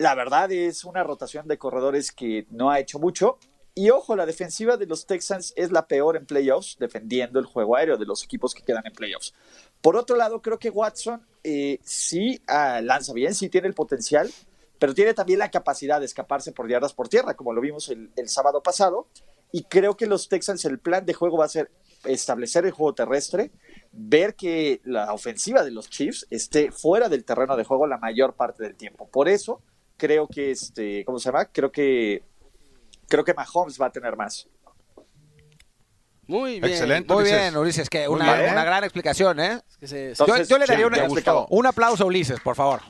La 0.00 0.14
verdad 0.14 0.50
es 0.50 0.84
una 0.84 1.04
rotación 1.04 1.46
de 1.46 1.58
corredores 1.58 2.10
que 2.10 2.46
no 2.48 2.70
ha 2.70 2.80
hecho 2.80 2.98
mucho. 2.98 3.36
Y 3.74 3.90
ojo, 3.90 4.16
la 4.16 4.24
defensiva 4.24 4.78
de 4.78 4.86
los 4.86 5.04
Texans 5.04 5.52
es 5.56 5.72
la 5.72 5.86
peor 5.86 6.16
en 6.16 6.24
playoffs, 6.24 6.78
defendiendo 6.80 7.38
el 7.38 7.44
juego 7.44 7.76
aéreo 7.76 7.98
de 7.98 8.06
los 8.06 8.24
equipos 8.24 8.54
que 8.54 8.62
quedan 8.62 8.86
en 8.86 8.94
playoffs. 8.94 9.34
Por 9.82 9.96
otro 9.96 10.16
lado, 10.16 10.40
creo 10.40 10.58
que 10.58 10.70
Watson 10.70 11.20
eh, 11.44 11.80
sí 11.82 12.40
ah, 12.46 12.80
lanza 12.82 13.12
bien, 13.12 13.34
sí 13.34 13.50
tiene 13.50 13.68
el 13.68 13.74
potencial, 13.74 14.30
pero 14.78 14.94
tiene 14.94 15.12
también 15.12 15.38
la 15.38 15.50
capacidad 15.50 16.00
de 16.00 16.06
escaparse 16.06 16.52
por 16.52 16.66
yardas 16.66 16.94
por 16.94 17.10
tierra, 17.10 17.34
como 17.34 17.52
lo 17.52 17.60
vimos 17.60 17.90
el, 17.90 18.10
el 18.16 18.30
sábado 18.30 18.62
pasado. 18.62 19.06
Y 19.52 19.64
creo 19.64 19.98
que 19.98 20.06
los 20.06 20.30
Texans, 20.30 20.64
el 20.64 20.78
plan 20.78 21.04
de 21.04 21.12
juego 21.12 21.36
va 21.36 21.44
a 21.44 21.48
ser 21.50 21.70
establecer 22.04 22.64
el 22.64 22.72
juego 22.72 22.94
terrestre, 22.94 23.50
ver 23.92 24.34
que 24.34 24.80
la 24.82 25.12
ofensiva 25.12 25.62
de 25.62 25.72
los 25.72 25.90
Chiefs 25.90 26.26
esté 26.30 26.72
fuera 26.72 27.10
del 27.10 27.26
terreno 27.26 27.54
de 27.54 27.64
juego 27.64 27.86
la 27.86 27.98
mayor 27.98 28.32
parte 28.32 28.62
del 28.62 28.76
tiempo. 28.76 29.06
Por 29.06 29.28
eso 29.28 29.60
creo 30.00 30.26
que 30.26 30.50
este, 30.52 31.04
¿cómo 31.04 31.18
se 31.18 31.26
llama? 31.28 31.44
Creo 31.44 31.70
que 31.70 32.22
creo 33.06 33.22
que 33.24 33.34
Mahomes 33.34 33.78
va 33.80 33.86
a 33.86 33.90
tener 33.92 34.16
más. 34.16 34.48
Muy 36.26 36.60
bien. 36.60 36.72
Excelente. 36.72 37.12
Muy 37.12 37.22
Ulises. 37.22 37.40
bien, 37.40 37.56
Ulises, 37.56 37.90
que 37.90 38.08
una, 38.08 38.34
bien. 38.36 38.52
una 38.52 38.64
gran 38.64 38.84
explicación, 38.84 39.40
¿eh? 39.40 39.60
Es 39.70 39.76
que 39.78 39.88
se- 39.88 40.14
Yo, 40.14 40.24
Entonces, 40.24 40.48
yo 40.48 40.58
le 40.58 40.66
daría 40.66 40.86
sí, 40.86 41.02
una- 41.12 41.46
un 41.48 41.66
aplauso 41.66 42.04
a 42.04 42.06
Ulises, 42.06 42.40
por 42.40 42.54
favor. 42.54 42.80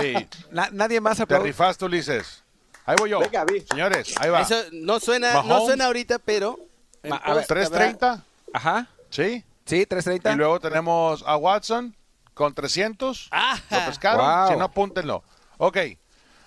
Sí, 0.00 0.14
Na- 0.50 0.70
nadie 0.72 1.00
más 1.00 1.18
te 1.18 1.22
aplaude. 1.24 1.46
rifaste, 1.46 1.84
Ulises. 1.84 2.42
Ahí 2.86 2.96
voy 2.98 3.10
yo. 3.10 3.18
Venga, 3.20 3.44
Vi. 3.44 3.60
Señores, 3.60 4.14
ahí 4.18 4.30
va. 4.30 4.40
Eso 4.40 4.56
no 4.72 4.98
suena, 4.98 5.42
no 5.42 5.66
suena 5.66 5.86
ahorita, 5.86 6.18
pero. 6.18 6.58
Ma- 7.04 7.16
a 7.16 7.34
ver, 7.34 7.46
post 7.46 7.50
habrá- 7.72 7.92
¿330? 7.92 8.24
Ajá. 8.52 8.88
Sí. 9.10 9.44
Sí, 9.66 9.84
330. 9.86 10.32
Y 10.32 10.36
luego 10.36 10.58
tenemos 10.60 11.22
a 11.26 11.36
Watson 11.36 11.94
con 12.32 12.54
300. 12.54 13.28
Ajá. 13.30 13.62
¿Lo 13.80 13.86
pescaron? 13.86 14.24
Wow. 14.24 14.48
Si 14.52 14.56
no, 14.58 14.64
apúntenlo. 14.64 15.22
Ok, 15.58 15.78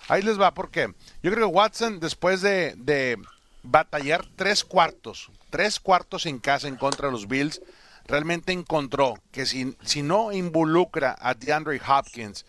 ahí 0.08 0.22
les 0.22 0.40
va. 0.40 0.54
¿Por 0.54 0.70
qué? 0.70 0.92
Yo 1.22 1.30
creo 1.32 1.48
que 1.48 1.54
Watson, 1.54 2.00
después 2.00 2.40
de, 2.42 2.74
de 2.76 3.18
batallar 3.62 4.24
tres 4.36 4.64
cuartos, 4.64 5.30
tres 5.50 5.80
cuartos 5.80 6.26
en 6.26 6.38
casa 6.38 6.68
en 6.68 6.76
contra 6.76 7.08
de 7.08 7.12
los 7.12 7.28
Bills, 7.28 7.60
realmente 8.06 8.52
encontró 8.52 9.14
que 9.30 9.46
si, 9.46 9.76
si 9.82 10.02
no 10.02 10.32
involucra 10.32 11.16
a 11.20 11.34
DeAndre 11.34 11.80
Hopkins 11.86 12.44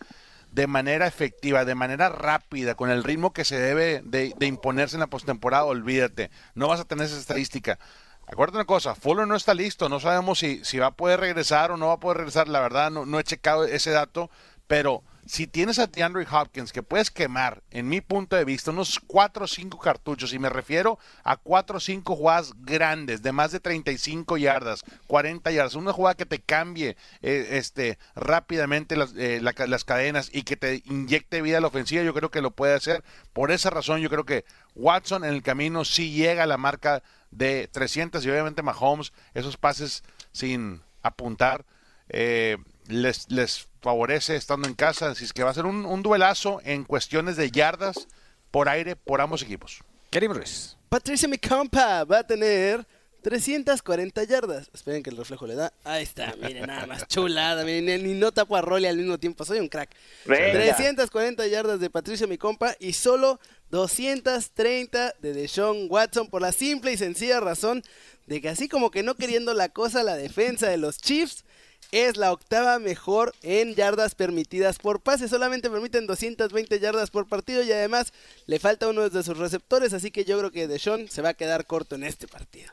de 0.50 0.66
manera 0.66 1.06
efectiva, 1.06 1.64
de 1.64 1.74
manera 1.74 2.10
rápida, 2.10 2.74
con 2.74 2.90
el 2.90 3.04
ritmo 3.04 3.32
que 3.32 3.44
se 3.44 3.58
debe 3.58 4.02
de, 4.04 4.34
de 4.36 4.46
imponerse 4.46 4.96
en 4.96 5.00
la 5.00 5.06
postemporada, 5.06 5.64
olvídate, 5.64 6.30
no 6.54 6.68
vas 6.68 6.80
a 6.80 6.84
tener 6.84 7.06
esa 7.06 7.18
estadística. 7.18 7.78
Acuérdate 8.26 8.58
una 8.58 8.66
cosa, 8.66 8.94
Fuller 8.94 9.26
no 9.26 9.34
está 9.34 9.54
listo, 9.54 9.88
no 9.88 9.98
sabemos 9.98 10.38
si, 10.38 10.64
si 10.64 10.78
va 10.78 10.88
a 10.88 10.94
poder 10.94 11.20
regresar 11.20 11.70
o 11.70 11.76
no 11.76 11.88
va 11.88 11.94
a 11.94 12.00
poder 12.00 12.18
regresar, 12.18 12.48
la 12.48 12.60
verdad 12.60 12.90
no, 12.90 13.06
no 13.06 13.18
he 13.18 13.24
checado 13.24 13.64
ese 13.64 13.90
dato, 13.90 14.30
pero 14.66 15.02
si 15.24 15.46
tienes 15.46 15.78
a 15.78 15.86
DeAndre 15.86 16.26
Hopkins 16.30 16.72
que 16.72 16.82
puedes 16.82 17.10
quemar, 17.10 17.62
en 17.70 17.88
mi 17.88 18.00
punto 18.00 18.34
de 18.34 18.44
vista, 18.44 18.70
unos 18.72 18.98
4 19.06 19.44
o 19.44 19.48
5 19.48 19.78
cartuchos, 19.78 20.32
y 20.32 20.38
me 20.38 20.48
refiero 20.48 20.98
a 21.22 21.36
4 21.36 21.76
o 21.76 21.80
5 21.80 22.16
jugadas 22.16 22.52
grandes, 22.58 23.22
de 23.22 23.30
más 23.32 23.52
de 23.52 23.60
35 23.60 24.36
yardas, 24.36 24.82
40 25.06 25.50
yardas, 25.52 25.74
una 25.76 25.92
jugada 25.92 26.16
que 26.16 26.26
te 26.26 26.40
cambie 26.40 26.96
eh, 27.22 27.48
este, 27.52 27.98
rápidamente 28.16 28.96
las, 28.96 29.14
eh, 29.16 29.40
la- 29.40 29.54
las 29.66 29.84
cadenas 29.84 30.28
y 30.32 30.42
que 30.42 30.56
te 30.56 30.82
inyecte 30.86 31.40
vida 31.42 31.58
a 31.58 31.60
la 31.60 31.68
ofensiva, 31.68 32.02
yo 32.02 32.14
creo 32.14 32.30
que 32.30 32.40
lo 32.42 32.50
puede 32.50 32.74
hacer. 32.74 33.04
Por 33.32 33.52
esa 33.52 33.70
razón, 33.70 34.00
yo 34.00 34.10
creo 34.10 34.24
que 34.24 34.44
Watson 34.74 35.24
en 35.24 35.34
el 35.34 35.42
camino 35.42 35.84
sí 35.84 36.10
llega 36.10 36.42
a 36.42 36.46
la 36.46 36.56
marca 36.58 37.02
de 37.30 37.68
300 37.70 38.24
y 38.26 38.30
obviamente 38.30 38.62
Mahomes, 38.62 39.12
esos 39.34 39.56
pases 39.56 40.02
sin 40.32 40.82
apuntar, 41.02 41.64
eh, 42.08 42.56
les, 42.88 43.30
les 43.30 43.68
favorece 43.80 44.36
estando 44.36 44.68
en 44.68 44.74
casa. 44.74 45.10
Así 45.10 45.24
es 45.24 45.32
que 45.32 45.42
va 45.42 45.50
a 45.50 45.54
ser 45.54 45.66
un, 45.66 45.86
un 45.86 46.02
duelazo 46.02 46.60
en 46.64 46.84
cuestiones 46.84 47.36
de 47.36 47.50
yardas 47.50 48.08
por 48.50 48.68
aire 48.68 48.96
por 48.96 49.20
ambos 49.20 49.42
equipos. 49.42 49.80
Kerim 50.10 50.32
Ruiz. 50.32 50.76
Patricia 50.88 51.26
Micampa 51.26 52.04
va 52.04 52.18
a 52.18 52.26
tener 52.26 52.86
340 53.22 54.24
yardas. 54.24 54.68
Esperen 54.74 55.02
que 55.02 55.10
el 55.10 55.16
reflejo 55.16 55.46
le 55.46 55.54
da. 55.54 55.72
Ahí 55.84 56.02
está, 56.02 56.34
miren, 56.36 56.66
nada 56.66 56.86
más 56.86 57.06
chulada. 57.08 57.64
Miren, 57.64 58.04
ni 58.04 58.14
no 58.14 58.32
tapo 58.32 58.56
a 58.56 58.60
Rolly 58.60 58.86
al 58.86 58.96
mismo 58.96 59.18
tiempo. 59.18 59.44
Soy 59.44 59.60
un 59.60 59.68
crack. 59.68 59.90
Venga. 60.26 60.52
340 60.52 61.46
yardas 61.46 61.80
de 61.80 61.88
Patricia 61.88 62.26
Micompa 62.26 62.76
y 62.78 62.92
solo 62.92 63.40
230 63.70 65.14
de 65.20 65.32
Deshaun 65.32 65.86
Watson 65.88 66.28
por 66.28 66.42
la 66.42 66.52
simple 66.52 66.92
y 66.92 66.96
sencilla 66.96 67.40
razón 67.40 67.82
de 68.26 68.40
que 68.40 68.48
así 68.48 68.68
como 68.68 68.90
que 68.90 69.02
no 69.02 69.14
queriendo 69.14 69.54
la 69.54 69.68
cosa, 69.70 70.02
la 70.02 70.16
defensa 70.16 70.68
de 70.68 70.76
los 70.76 70.98
Chiefs 70.98 71.44
es 71.90 72.16
la 72.16 72.32
octava 72.32 72.78
mejor 72.78 73.34
en 73.42 73.74
yardas 73.74 74.14
permitidas 74.14 74.78
por 74.78 75.00
pase. 75.00 75.28
Solamente 75.28 75.68
permiten 75.68 76.06
220 76.06 76.80
yardas 76.80 77.10
por 77.10 77.26
partido 77.26 77.62
y 77.62 77.72
además 77.72 78.12
le 78.46 78.58
falta 78.58 78.88
uno 78.88 79.08
de 79.08 79.22
sus 79.22 79.36
receptores, 79.36 79.92
así 79.92 80.10
que 80.10 80.24
yo 80.24 80.38
creo 80.38 80.50
que 80.50 80.68
Deshaun 80.68 81.08
se 81.08 81.22
va 81.22 81.30
a 81.30 81.34
quedar 81.34 81.66
corto 81.66 81.94
en 81.96 82.04
este 82.04 82.28
partido. 82.28 82.72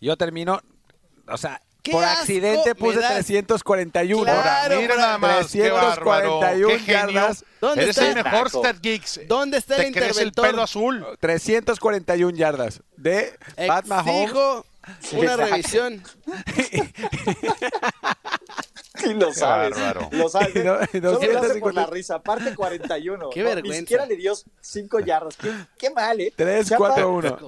Yo 0.00 0.16
termino, 0.16 0.60
o 1.28 1.36
sea, 1.36 1.60
¡Qué 1.82 1.92
por 1.92 2.02
accidente 2.02 2.74
puse 2.74 2.98
das! 2.98 3.12
341. 3.12 4.24
Claro, 4.24 4.80
Mira 4.80 4.96
nada 4.96 5.18
más, 5.18 5.52
qué 5.52 5.70
bárbaro, 5.70 6.40
341 6.40 6.68
qué 6.68 6.78
genio. 6.80 7.10
yardas. 7.12 7.44
¿Dónde 7.60 7.82
Eres 7.84 7.96
está 7.96 8.08
el 8.08 8.24
mejor 8.24 8.80
Geeks. 8.82 9.20
¿Dónde 9.28 9.58
está 9.58 9.76
el 9.76 9.82
Te 9.84 9.92
crees 9.92 10.18
el 10.18 10.26
interventor? 10.28 10.46
pelo 10.50 10.62
azul. 10.62 11.06
341 11.20 12.36
yardas 12.36 12.82
de 12.96 13.38
Pat 13.68 13.86
Mahomes. 13.86 14.22
Exijo 14.24 14.66
una 15.12 15.36
revisión. 15.36 16.02
Y 19.10 19.14
lo 19.14 19.32
sabes. 19.32 19.70
bárbaro. 19.70 20.08
Lo 20.12 20.28
sabes. 20.28 20.54
Y 20.56 20.58
no- 20.60 20.76
y 20.82 20.86
Solo 20.98 21.10
lo 21.10 21.16
hace 21.18 21.26
250. 21.28 21.60
por 21.60 21.74
la 21.74 21.86
risa. 21.86 22.22
Parte 22.22 22.54
41. 22.54 23.30
Qué 23.30 23.40
No, 23.42 23.48
vergüenza. 23.48 23.72
Ni 23.72 23.78
siquiera 23.80 24.06
le 24.06 24.16
dio 24.16 24.34
5 24.60 25.00
yardas. 25.00 25.36
Qué, 25.36 25.52
qué 25.78 25.90
mal, 25.90 26.20
¿eh? 26.20 26.32
3, 26.34 26.68
Chapa, 26.68 26.88
4, 26.88 27.10
1. 27.12 27.38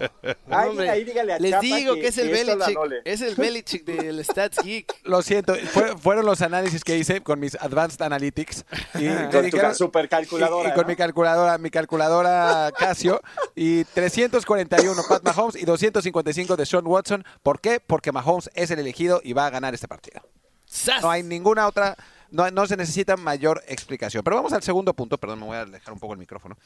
Alguien 0.50 0.90
ahí 0.90 1.04
dígale 1.04 1.32
a 1.34 1.38
Les 1.38 1.50
Chapa 1.50 1.62
digo 1.62 1.94
que, 1.94 2.08
es 2.08 2.18
el 2.18 2.28
Belichick. 2.30 2.78
Es 3.04 3.20
el 3.20 3.34
Belichick 3.34 3.84
del 3.84 4.24
Stats 4.24 4.58
Geek. 4.62 4.94
Lo 5.04 5.22
siento, 5.22 5.54
fue- 5.72 5.96
fueron 5.98 6.24
los 6.26 6.42
análisis 6.42 6.82
que 6.84 6.96
hice 6.96 7.20
con 7.22 7.40
mis 7.40 7.54
Advanced 7.56 8.00
Analytics. 8.02 8.64
Y 8.94 9.08
Con 9.30 9.50
tu 9.50 9.74
supercalculadora, 9.74 10.68
Y, 10.68 10.72
y 10.72 10.74
con 10.74 10.82
¿no? 10.82 10.88
mi 10.88 10.96
calculadora, 10.96 11.58
mi 11.58 11.70
calculadora 11.70 12.70
Casio. 12.78 13.20
Y 13.54 13.84
341 13.84 15.02
Pat 15.08 15.22
Mahomes 15.22 15.56
y 15.56 15.64
255 15.64 16.56
de 16.56 16.66
Sean 16.66 16.86
Watson. 16.86 17.24
¿Por 17.42 17.60
qué? 17.60 17.80
Porque 17.80 18.12
Mahomes 18.12 18.50
es 18.54 18.70
el 18.70 18.78
elegido 18.78 19.20
y 19.24 19.32
va 19.32 19.46
a 19.46 19.50
ganar 19.50 19.74
este 19.74 19.88
partido. 19.88 20.20
¡Sas! 20.68 21.02
No 21.02 21.10
hay 21.10 21.22
ninguna 21.22 21.66
otra, 21.66 21.96
no, 22.30 22.50
no 22.50 22.66
se 22.66 22.76
necesita 22.76 23.16
mayor 23.16 23.62
explicación. 23.66 24.22
Pero 24.22 24.36
vamos 24.36 24.52
al 24.52 24.62
segundo 24.62 24.92
punto, 24.94 25.18
perdón, 25.18 25.40
me 25.40 25.46
voy 25.46 25.56
a 25.56 25.62
alejar 25.62 25.92
un 25.92 26.00
poco 26.00 26.12
el 26.12 26.18
micrófono. 26.18 26.56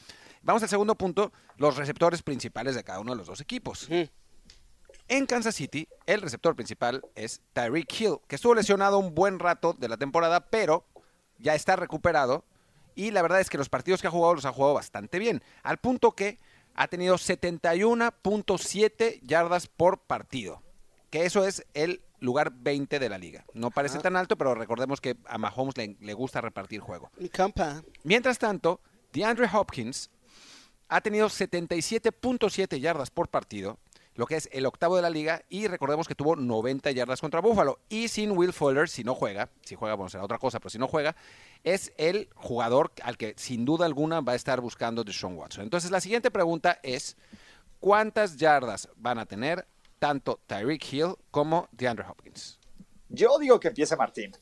Vamos 0.41 0.61
al 0.63 0.69
segundo 0.69 0.95
punto, 0.95 1.31
los 1.57 1.77
receptores 1.77 2.21
principales 2.21 2.75
de 2.75 2.83
cada 2.83 2.99
uno 2.99 3.13
de 3.13 3.17
los 3.17 3.27
dos 3.27 3.41
equipos. 3.41 3.87
En 5.07 5.25
Kansas 5.25 5.55
City, 5.55 5.87
el 6.05 6.21
receptor 6.21 6.55
principal 6.55 7.03
es 7.15 7.41
Tyreek 7.53 7.99
Hill, 7.99 8.17
que 8.27 8.35
estuvo 8.35 8.53
lesionado 8.55 8.99
un 8.99 9.15
buen 9.15 9.39
rato 9.39 9.73
de 9.73 9.89
la 9.89 9.97
temporada, 9.97 10.49
pero 10.49 10.85
ya 11.39 11.55
está 11.55 11.75
recuperado. 11.75 12.45
Y 12.95 13.11
la 13.11 13.21
verdad 13.21 13.41
es 13.41 13.49
que 13.49 13.57
los 13.57 13.67
partidos 13.69 14.01
que 14.01 14.07
ha 14.07 14.11
jugado 14.11 14.35
los 14.35 14.45
ha 14.45 14.53
jugado 14.53 14.75
bastante 14.75 15.19
bien. 15.19 15.43
Al 15.63 15.77
punto 15.77 16.11
que 16.11 16.39
ha 16.75 16.87
tenido 16.87 17.15
71.7 17.15 19.19
yardas 19.23 19.67
por 19.67 19.99
partido. 19.99 20.61
Que 21.09 21.25
eso 21.25 21.45
es 21.45 21.65
el 21.73 22.01
lugar 22.23 22.51
20 22.55 22.99
de 22.99 23.09
la 23.09 23.17
liga. 23.17 23.45
No 23.53 23.69
parece 23.69 23.99
tan 23.99 24.15
alto, 24.15 24.37
pero 24.37 24.55
recordemos 24.55 25.01
que 25.01 25.17
a 25.25 25.37
Mahomes 25.37 25.77
le, 25.77 25.97
le 25.99 26.13
gusta 26.13 26.41
repartir 26.41 26.79
juego. 26.79 27.11
Mi 27.17 27.29
campa. 27.29 27.83
Mientras 28.03 28.39
tanto, 28.39 28.79
DeAndre 29.11 29.49
Hopkins 29.51 30.09
ha 30.87 31.01
tenido 31.01 31.27
77.7 31.27 32.79
yardas 32.79 33.11
por 33.11 33.27
partido, 33.27 33.77
lo 34.15 34.25
que 34.25 34.35
es 34.35 34.47
el 34.53 34.65
octavo 34.65 34.95
de 34.95 35.01
la 35.01 35.09
liga, 35.09 35.43
y 35.49 35.67
recordemos 35.67 36.07
que 36.07 36.15
tuvo 36.15 36.35
90 36.35 36.91
yardas 36.91 37.19
contra 37.19 37.41
Buffalo. 37.41 37.79
Y 37.89 38.07
sin 38.07 38.31
Will 38.31 38.53
Fuller, 38.53 38.87
si 38.87 39.03
no 39.03 39.15
juega, 39.15 39.49
si 39.63 39.75
juega, 39.75 39.95
bueno, 39.95 40.09
será 40.09 40.23
otra 40.23 40.37
cosa, 40.37 40.59
pero 40.59 40.69
si 40.69 40.77
no 40.77 40.87
juega, 40.87 41.15
es 41.63 41.91
el 41.97 42.29
jugador 42.35 42.93
al 43.03 43.17
que 43.17 43.33
sin 43.37 43.65
duda 43.65 43.85
alguna 43.85 44.21
va 44.21 44.33
a 44.33 44.35
estar 44.35 44.61
buscando 44.61 45.03
Deshaun 45.03 45.35
Watson. 45.35 45.63
Entonces, 45.63 45.91
la 45.91 45.99
siguiente 45.99 46.31
pregunta 46.31 46.79
es, 46.83 47.17
¿cuántas 47.79 48.37
yardas 48.37 48.87
van 48.95 49.19
a 49.19 49.25
tener 49.25 49.67
tanto 50.03 50.41
Tyreek 50.47 50.91
Hill 50.91 51.15
como 51.31 51.69
DeAndre 51.71 52.05
Hopkins? 52.05 52.59
Yo 53.07 53.39
digo 53.39 53.57
que 53.57 53.69
empiece 53.69 53.95
Martín. 53.95 54.35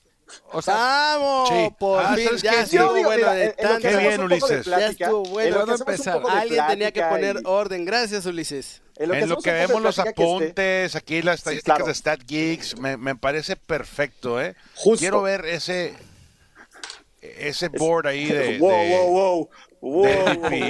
O 0.54 0.60
sea, 0.62 0.74
¡Vamos! 0.74 1.50
sí. 1.50 1.70
Por 1.78 2.04
Ah, 2.04 2.16
fin, 2.16 2.26
¿sabes 2.26 2.42
ya 2.42 2.52
qué? 2.52 2.60
estuvo 2.62 2.80
Yo 2.80 2.94
digo, 2.96 3.10
bueno 3.10 3.18
mira, 3.28 3.34
de 3.34 3.44
en 3.44 3.50
lo 3.50 3.56
que 3.56 3.62
tanto. 3.64 3.80
Qué 3.82 3.88
hacemos 3.90 4.08
bien, 4.08 4.22
Ulises. 4.24 4.66
Ya 4.66 4.88
estuvo 4.88 5.24
en 5.26 5.32
bueno. 5.32 5.50
lo 5.50 5.60
que 5.62 5.66
¿Puedo 5.66 5.74
hacemos 5.74 6.08
un 6.08 6.16
empezar? 6.16 6.38
Alguien 6.42 6.68
tenía 6.68 6.92
que 6.92 7.04
poner 7.04 7.36
y- 7.36 7.42
orden. 7.46 7.86
Gracias, 7.86 8.26
Ulises. 8.26 8.82
En 8.98 9.10
lo 9.10 9.14
que, 9.14 9.20
En 9.22 9.30
lo 9.30 9.38
vemos 9.68 9.82
los 9.84 9.98
esté- 10.00 10.10
apuntes, 10.10 10.96
aquí 10.96 11.22
las 11.22 11.36
estadísticas 11.40 11.76
claro. 11.78 11.86
de 11.86 11.94
Stat 11.96 12.22
Geeks, 12.26 12.80
me, 12.80 12.98
me 12.98 13.16
parece 13.16 13.56
perfecto, 13.56 14.42
¿eh? 14.42 14.56
Justo. 14.76 15.00
Quiero 15.00 15.22
ver 15.22 15.46
ese 15.46 15.94
ese 17.22 17.68
board 17.70 18.08
ahí 18.08 18.26
de, 18.32 18.58
wow, 18.58 18.72
de- 18.72 18.90
wow, 18.98 19.12
wow, 19.12 19.50
wow. 19.82 20.06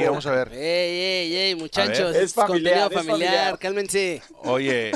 Vamos 0.07 0.25
a 0.25 0.31
ver. 0.31 0.53
Ey, 0.53 0.99
ey, 0.99 1.35
ey, 1.35 1.55
muchachos. 1.55 2.15
Es 2.15 2.33
familiar, 2.33 2.89
contenido 2.89 3.01
es 3.01 3.07
familiar. 3.07 3.31
familiar. 3.33 3.59
Cálmense. 3.59 4.21
Oye, 4.43 4.91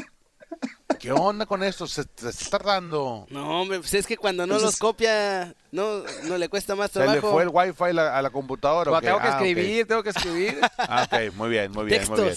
¿qué 0.99 1.11
onda 1.11 1.45
con 1.45 1.63
esto? 1.63 1.85
Se, 1.87 2.03
se 2.15 2.29
está 2.29 2.57
tardando. 2.57 3.27
No, 3.29 3.61
hombre, 3.61 3.79
pues 3.79 3.93
es 3.93 4.07
que 4.07 4.17
cuando 4.17 4.47
no 4.47 4.55
Entonces- 4.55 4.79
los 4.79 4.79
copia, 4.79 5.53
no, 5.71 6.03
no 6.23 6.37
le 6.37 6.49
cuesta 6.49 6.75
más 6.75 6.91
¿Se 6.91 6.99
le 6.99 7.05
trabajo. 7.05 7.31
fue 7.31 7.43
el 7.43 7.49
wifi 7.51 7.93
la- 7.93 8.17
a 8.17 8.21
la 8.21 8.29
computadora? 8.29 8.99
tengo 9.01 9.19
que 9.19 9.27
Ah, 9.27 9.31
escribir, 9.31 9.87
tengo 9.87 10.01
que 10.03 10.09
escribir. 10.09 10.59
Ah, 10.77 11.07
ok, 11.11 11.33
muy 11.35 11.49
bien, 11.49 11.71
muy 11.71 11.85
bien, 11.85 12.07
muy 12.09 12.21
bien. 12.21 12.35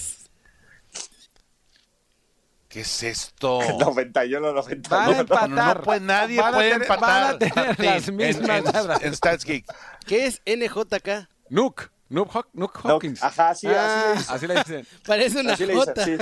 ¿Qué 2.68 2.80
es 2.80 3.02
esto? 3.02 3.60
91, 3.78 4.52
91. 4.52 4.88
Van 4.90 5.02
a 5.08 5.12
No, 5.14 5.20
empatar. 5.20 5.48
no, 5.50 5.74
no 5.74 5.82
puede- 5.82 6.00
nadie 6.00 6.38
Van 6.40 6.48
a 6.52 6.56
puede 6.56 6.70
tener- 6.70 6.82
empatar. 6.82 7.08
van 7.08 7.34
a 7.34 7.38
tener 7.38 7.80
las 7.80 8.08
en- 8.08 8.16
mismas 8.16 8.98
en, 9.00 9.06
en 9.06 9.16
Stats 9.16 9.44
Geek. 9.44 9.64
¿Qué 10.06 10.26
es 10.26 10.42
NJK? 10.44 11.28
Nuke. 11.51 11.88
Nuke, 12.11 12.30
Hop- 12.38 12.49
Nuke 12.55 12.80
No, 12.84 12.94
Hopkins. 12.94 13.22
ajá, 13.22 13.55
sí, 13.55 13.66
Ah. 13.68 14.12
así 14.12 14.16
le 14.16 14.18
dicen. 14.18 14.34
Así 14.34 14.46
le 14.46 14.55
dicen. 14.55 14.86
Parece 15.07 15.40
una 15.40 15.53
Así 15.53 15.64
dicen, 15.66 15.94
sí. 16.05 16.16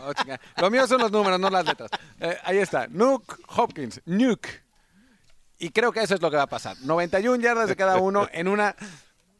Oh. 0.00 0.12
Lo 0.60 0.70
mío 0.70 0.86
son 0.88 1.00
los 1.00 1.12
números, 1.12 1.38
no 1.38 1.48
las 1.48 1.64
letras. 1.64 1.90
Eh, 2.20 2.36
ahí 2.44 2.58
está. 2.58 2.88
Nuke 2.88 3.36
Hopkins. 3.48 4.00
Nuke. 4.04 4.62
Y 5.58 5.70
creo 5.70 5.92
que 5.92 6.02
eso 6.02 6.14
es 6.16 6.20
lo 6.20 6.30
que 6.30 6.36
va 6.36 6.42
a 6.44 6.48
pasar. 6.48 6.76
91 6.80 7.40
yardas 7.40 7.68
de 7.68 7.76
cada 7.76 7.98
uno 7.98 8.28
en 8.32 8.48
una, 8.48 8.74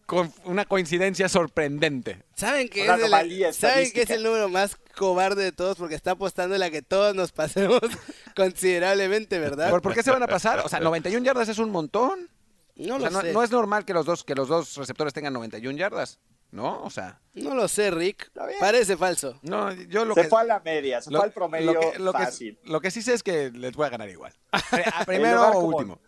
con- 0.07 0.33
una 0.45 0.65
coincidencia 0.65 1.29
sorprendente. 1.29 2.23
¿Saben 2.37 2.69
que, 2.69 2.85
Una 2.85 2.93
es 2.95 2.99
el, 3.01 3.05
anomalía 3.07 3.53
¿Saben 3.53 3.91
que 3.91 4.03
es 4.03 4.11
el 4.11 4.23
número 4.23 4.49
más 4.49 4.77
cobarde 4.97 5.43
de 5.43 5.51
todos? 5.51 5.77
Porque 5.77 5.97
está 5.97 6.13
apostando 6.13 6.55
en 6.55 6.61
la 6.61 6.71
que 6.71 6.83
todos 6.83 7.17
nos 7.17 7.33
pasemos 7.33 7.81
considerablemente, 8.37 9.41
¿verdad? 9.41 9.71
¿Por, 9.71 9.83
por 9.83 9.95
qué 9.95 10.05
se 10.05 10.13
van 10.13 10.23
a 10.23 10.29
pasar? 10.29 10.61
O 10.61 10.69
sea, 10.69 10.79
91 10.79 11.25
yardas 11.25 11.49
es 11.49 11.59
un 11.59 11.71
montón. 11.71 12.29
No 12.77 12.95
O 12.97 12.99
lo 12.99 13.03
sea, 13.03 13.11
no, 13.11 13.21
sé. 13.21 13.33
no 13.33 13.43
es 13.43 13.51
normal 13.51 13.85
que 13.85 13.93
los 13.95 14.07
dos 14.07 14.25
que 14.25 14.35
los 14.35 14.49
dos 14.49 14.77
receptores 14.77 15.13
tengan 15.13 15.33
91 15.33 15.77
yardas. 15.79 16.19
¿no? 16.51 16.83
O 16.83 16.91
sea, 16.91 17.19
No 17.33 17.55
lo 17.55 17.67
sé, 17.67 17.91
Rick. 17.91 18.31
Parece 18.61 18.99
falso. 18.99 19.39
no, 19.41 19.73
yo 19.73 20.05
lo 20.05 20.15
se 20.15 20.23
que... 20.23 20.29
fue 20.29 20.43
a 20.43 20.45
la 20.45 20.61
media, 20.61 21.01
se 21.01 21.11
lo- 21.11 21.19
fue 21.19 21.27
al 21.29 21.33
promedio 21.33 21.73
lo 21.73 21.81
que, 21.81 21.99
lo 21.99 22.13
que- 22.13 22.19
fácil. 22.19 22.59
lo 22.65 22.79
que 22.83 22.91
sí 22.91 23.01
sé 23.01 23.15
es 23.15 23.23
que 23.23 23.51
les 23.51 23.75
voy 23.75 23.87
a 23.87 23.89
ganar 23.89 24.11
igual. 24.11 24.35
A 24.95 25.05
primero 25.07 25.51
o 25.51 25.61
último. 25.61 25.99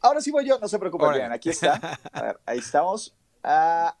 Ahora 0.00 0.20
sí 0.20 0.30
voy 0.30 0.46
yo, 0.46 0.58
no 0.58 0.68
se 0.68 0.78
preocupen, 0.78 1.12
bien, 1.12 1.32
aquí 1.32 1.48
está. 1.50 1.98
A 2.12 2.22
ver, 2.22 2.40
ahí 2.44 2.58
estamos. 2.58 3.16
Ah, 3.42 3.96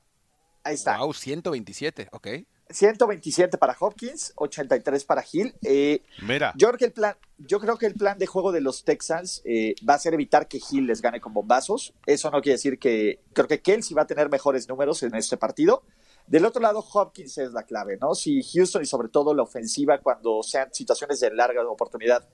ahí 0.64 0.74
está. 0.74 0.98
Wow, 0.98 1.14
127, 1.14 2.08
ok. 2.12 2.28
127 2.70 3.58
para 3.58 3.76
Hopkins, 3.78 4.32
83 4.36 5.04
para 5.04 5.24
Hill. 5.30 5.54
Eh, 5.62 6.02
Mira, 6.22 6.52
yo, 6.56 6.68
creo 6.68 6.78
que 6.78 6.84
el 6.86 6.92
plan, 6.92 7.16
yo 7.38 7.60
creo 7.60 7.76
que 7.78 7.86
el 7.86 7.94
plan 7.94 8.18
de 8.18 8.26
juego 8.26 8.52
de 8.52 8.60
los 8.60 8.84
Texans 8.84 9.42
eh, 9.44 9.74
va 9.88 9.94
a 9.94 9.98
ser 9.98 10.14
evitar 10.14 10.48
que 10.48 10.58
Hill 10.58 10.86
les 10.86 11.00
gane 11.00 11.20
con 11.20 11.32
bombazos. 11.32 11.94
Eso 12.06 12.30
no 12.30 12.40
quiere 12.40 12.56
decir 12.56 12.78
que 12.78 13.20
creo 13.32 13.48
que 13.48 13.60
Kelsey 13.60 13.94
va 13.94 14.02
a 14.02 14.06
tener 14.06 14.28
mejores 14.28 14.68
números 14.68 15.02
en 15.02 15.14
este 15.14 15.36
partido. 15.36 15.82
Del 16.26 16.44
otro 16.44 16.60
lado, 16.60 16.84
Hopkins 16.92 17.38
es 17.38 17.52
la 17.52 17.62
clave, 17.62 17.96
¿no? 17.98 18.14
Si 18.14 18.42
Houston 18.42 18.82
y 18.82 18.86
sobre 18.86 19.08
todo 19.08 19.32
la 19.32 19.42
ofensiva, 19.42 19.98
cuando 19.98 20.42
sean 20.42 20.72
situaciones 20.74 21.20
de 21.20 21.30
larga 21.30 21.66
oportunidad, 21.66 22.28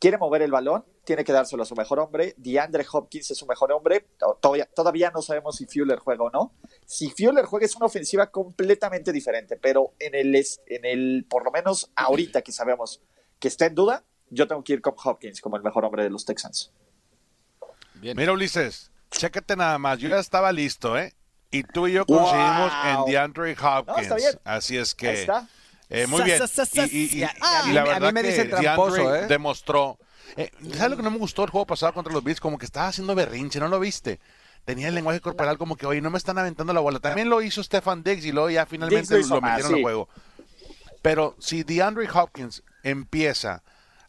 quiere 0.00 0.18
mover 0.18 0.42
el 0.42 0.50
balón, 0.50 0.84
tiene 1.04 1.24
que 1.24 1.32
dárselo 1.32 1.62
a 1.62 1.66
su 1.66 1.74
mejor 1.76 1.98
hombre. 2.00 2.34
DeAndre 2.36 2.84
Hopkins 2.92 3.30
es 3.30 3.38
su 3.38 3.46
mejor 3.46 3.72
hombre. 3.72 4.06
Todavía, 4.40 4.66
todavía 4.74 5.10
no 5.14 5.22
sabemos 5.22 5.56
si 5.56 5.66
Fuller 5.66 5.98
juega 5.98 6.24
o 6.24 6.30
no. 6.30 6.52
Si 6.84 7.10
Fuller 7.10 7.44
juega 7.44 7.66
es 7.66 7.76
una 7.76 7.86
ofensiva 7.86 8.26
completamente 8.30 9.12
diferente, 9.12 9.56
pero 9.56 9.92
en 9.98 10.14
el, 10.14 10.34
es- 10.34 10.60
en 10.66 10.84
el, 10.84 11.26
por 11.28 11.44
lo 11.44 11.50
menos 11.50 11.90
ahorita 11.96 12.42
que 12.42 12.52
sabemos 12.52 13.00
que 13.38 13.48
está 13.48 13.66
en 13.66 13.74
duda, 13.74 14.04
yo 14.30 14.48
tengo 14.48 14.64
que 14.64 14.72
ir 14.74 14.80
con 14.80 14.94
Hopkins 15.02 15.40
como 15.40 15.56
el 15.56 15.62
mejor 15.62 15.84
hombre 15.84 16.02
de 16.02 16.10
los 16.10 16.24
Texans. 16.24 16.72
Bien. 17.94 18.16
mira 18.16 18.32
Ulises, 18.32 18.90
chécate 19.10 19.56
nada 19.56 19.78
más, 19.78 19.98
yo 19.98 20.08
ya 20.08 20.18
estaba 20.18 20.52
listo, 20.52 20.98
¿eh? 20.98 21.14
Y 21.50 21.62
tú 21.62 21.86
y 21.86 21.92
yo 21.92 22.04
coincidimos 22.04 22.72
Wow. 22.72 23.06
en 23.06 23.10
DeAndre 23.12 23.52
Hopkins. 23.52 23.86
No, 23.96 24.02
está 24.02 24.14
bien. 24.16 24.32
Así 24.44 24.76
es 24.76 24.92
Ahí 24.92 24.96
que... 24.98 25.20
está. 25.20 25.48
Eh, 25.88 26.06
muy 26.06 26.22
bien. 26.22 26.40
Y, 26.90 27.20
la 27.72 27.84
verdad 27.84 28.12
me 28.12 28.22
que 28.22 28.44
tramposo, 28.44 29.14
¿eh? 29.14 29.26
demostró. 29.26 29.98
Eh, 30.36 30.50
¿Sabes 30.74 30.90
lo 30.90 30.96
que 30.96 31.02
no 31.02 31.10
me 31.10 31.18
gustó 31.18 31.44
el 31.44 31.50
juego 31.50 31.66
pasado 31.66 31.92
contra 31.92 32.12
los 32.12 32.24
Bills? 32.24 32.40
Como 32.40 32.58
que 32.58 32.66
estaba 32.66 32.88
haciendo 32.88 33.14
berrinche, 33.14 33.60
¿no 33.60 33.68
lo 33.68 33.78
viste? 33.78 34.20
Tenía 34.64 34.88
el 34.88 34.96
lenguaje 34.96 35.20
corporal 35.20 35.58
como 35.58 35.76
que, 35.76 35.86
oye, 35.86 36.00
no 36.00 36.10
me 36.10 36.18
están 36.18 36.38
aventando 36.38 36.72
la 36.72 36.80
bola. 36.80 36.98
También 36.98 37.28
lo 37.28 37.40
hizo 37.40 37.62
Stefan 37.62 38.02
Diggs 38.02 38.24
y 38.24 38.32
luego 38.32 38.50
ya 38.50 38.66
finalmente 38.66 39.20
lo 39.20 39.26
lo 39.26 39.40
metieron 39.40 39.72
al 39.72 39.76
sí. 39.76 39.82
juego. 39.82 40.08
Pero 41.02 41.36
si 41.38 41.62
DeAndre 41.62 42.08
Hopkins 42.12 42.64
empieza 42.82 43.62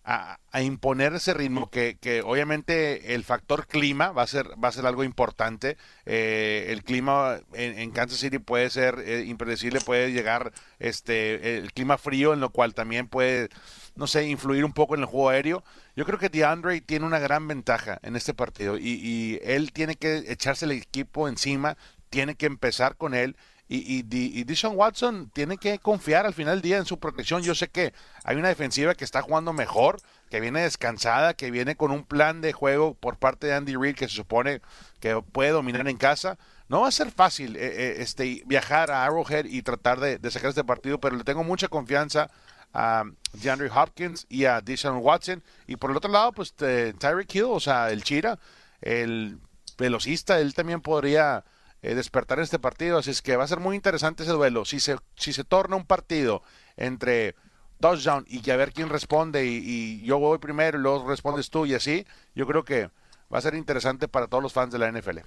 a, 0.09 0.61
imponer 0.61 1.13
ese 1.13 1.33
ritmo, 1.33 1.69
que, 1.69 1.97
que 1.99 2.21
obviamente 2.21 3.13
el 3.13 3.25
factor 3.25 3.67
clima 3.67 4.11
va 4.11 4.23
a 4.23 4.27
ser, 4.27 4.47
va 4.63 4.69
a 4.69 4.71
ser 4.71 4.85
algo 4.85 5.03
importante. 5.03 5.77
Eh, 6.05 6.67
el 6.69 6.83
clima 6.83 7.41
en, 7.53 7.77
en 7.77 7.91
Kansas 7.91 8.19
City 8.19 8.39
puede 8.39 8.69
ser 8.69 8.99
eh, 8.99 9.25
impredecible, 9.27 9.81
puede 9.81 10.13
llegar 10.13 10.53
este 10.79 11.57
el 11.57 11.73
clima 11.73 11.97
frío, 11.97 12.33
en 12.33 12.39
lo 12.39 12.51
cual 12.51 12.73
también 12.73 13.09
puede, 13.09 13.49
no 13.95 14.07
sé, 14.07 14.25
influir 14.27 14.63
un 14.63 14.73
poco 14.73 14.95
en 14.95 15.01
el 15.01 15.07
juego 15.07 15.29
aéreo. 15.29 15.63
Yo 15.97 16.05
creo 16.05 16.19
que 16.19 16.29
DeAndre 16.29 16.79
tiene 16.79 17.05
una 17.05 17.19
gran 17.19 17.45
ventaja 17.45 17.99
en 18.01 18.15
este 18.15 18.33
partido 18.33 18.77
y, 18.77 18.99
y 19.03 19.39
él 19.43 19.73
tiene 19.73 19.95
que 19.95 20.23
echarse 20.31 20.65
el 20.65 20.71
equipo 20.71 21.27
encima, 21.27 21.75
tiene 22.09 22.35
que 22.35 22.45
empezar 22.45 22.95
con 22.95 23.13
él 23.13 23.35
y, 23.69 23.97
y, 23.97 24.05
y 24.09 24.43
Deshaun 24.45 24.77
Watson 24.77 25.29
tiene 25.33 25.57
que 25.57 25.79
confiar 25.79 26.25
al 26.25 26.33
final 26.33 26.55
del 26.55 26.61
día 26.61 26.77
en 26.77 26.85
su 26.85 26.99
protección. 26.99 27.41
Yo 27.41 27.53
sé 27.53 27.67
que 27.67 27.93
hay 28.23 28.37
una 28.37 28.47
defensiva 28.47 28.95
que 28.95 29.03
está 29.03 29.21
jugando 29.21 29.51
mejor, 29.51 29.99
que 30.29 30.39
viene 30.39 30.61
descansada, 30.61 31.33
que 31.33 31.51
viene 31.51 31.75
con 31.75 31.91
un 31.91 32.05
plan 32.05 32.39
de 32.39 32.53
juego 32.53 32.93
por 32.93 33.17
parte 33.17 33.47
de 33.47 33.53
Andy 33.53 33.75
Reid 33.75 33.95
que 33.95 34.07
se 34.07 34.15
supone 34.15 34.61
que 35.01 35.21
puede 35.33 35.51
dominar 35.51 35.87
en 35.87 35.97
casa. 35.97 36.37
No 36.69 36.81
va 36.81 36.87
a 36.87 36.91
ser 36.91 37.11
fácil 37.11 37.55
eh, 37.57 37.59
eh, 37.61 37.95
este, 37.99 38.43
viajar 38.45 38.89
a 38.89 39.05
Arrowhead 39.05 39.45
y 39.45 39.61
tratar 39.61 39.99
de, 39.99 40.31
sacar 40.31 40.49
este 40.49 40.63
partido, 40.63 40.99
pero 40.99 41.17
le 41.17 41.23
tengo 41.23 41.43
mucha 41.43 41.67
confianza 41.67 42.29
a 42.73 43.03
DeAndre 43.33 43.69
Hopkins 43.69 44.25
y 44.29 44.45
a 44.45 44.61
Deshaun 44.61 44.97
Watson. 44.97 45.43
Y 45.65 45.75
por 45.75 45.91
el 45.91 45.97
otro 45.97 46.11
lado, 46.11 46.31
pues 46.31 46.53
Tyreek 46.53 47.35
Hill, 47.35 47.45
o 47.45 47.59
sea, 47.59 47.91
el 47.91 48.03
Chira, 48.03 48.39
el 48.81 49.39
velocista, 49.77 50.39
él 50.39 50.53
también 50.53 50.81
podría 50.81 51.43
eh, 51.87 51.95
despertar 51.95 52.39
en 52.39 52.43
este 52.43 52.59
partido. 52.59 52.97
Así 52.97 53.11
es 53.11 53.21
que 53.21 53.37
va 53.37 53.45
a 53.45 53.47
ser 53.47 53.61
muy 53.61 53.75
interesante 53.75 54.23
ese 54.23 54.33
duelo. 54.33 54.65
Si 54.65 54.81
se, 54.81 54.97
si 55.15 55.31
se 55.31 55.45
torna 55.45 55.77
un 55.77 55.85
partido 55.85 56.43
entre 56.75 57.33
touchdown 57.79 58.25
y 58.27 58.41
que 58.41 58.51
a 58.51 58.57
ver 58.57 58.73
quién 58.73 58.89
responde 58.89 59.45
y, 59.45 59.61
y 59.63 60.01
yo 60.01 60.19
voy 60.19 60.37
primero 60.37 60.77
y 60.77 60.81
luego 60.81 61.07
respondes 61.07 61.49
tú 61.49 61.65
y 61.65 61.75
así, 61.75 62.05
yo 62.35 62.45
creo 62.45 62.65
que 62.65 62.89
va 63.33 63.37
a 63.37 63.41
ser 63.41 63.55
interesante 63.55 64.09
para 64.09 64.27
todos 64.27 64.43
los 64.43 64.51
fans 64.51 64.73
de 64.73 64.79
la 64.79 64.91
NFL. 64.91 65.19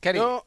Kerry, 0.00 0.18
Yo 0.18 0.44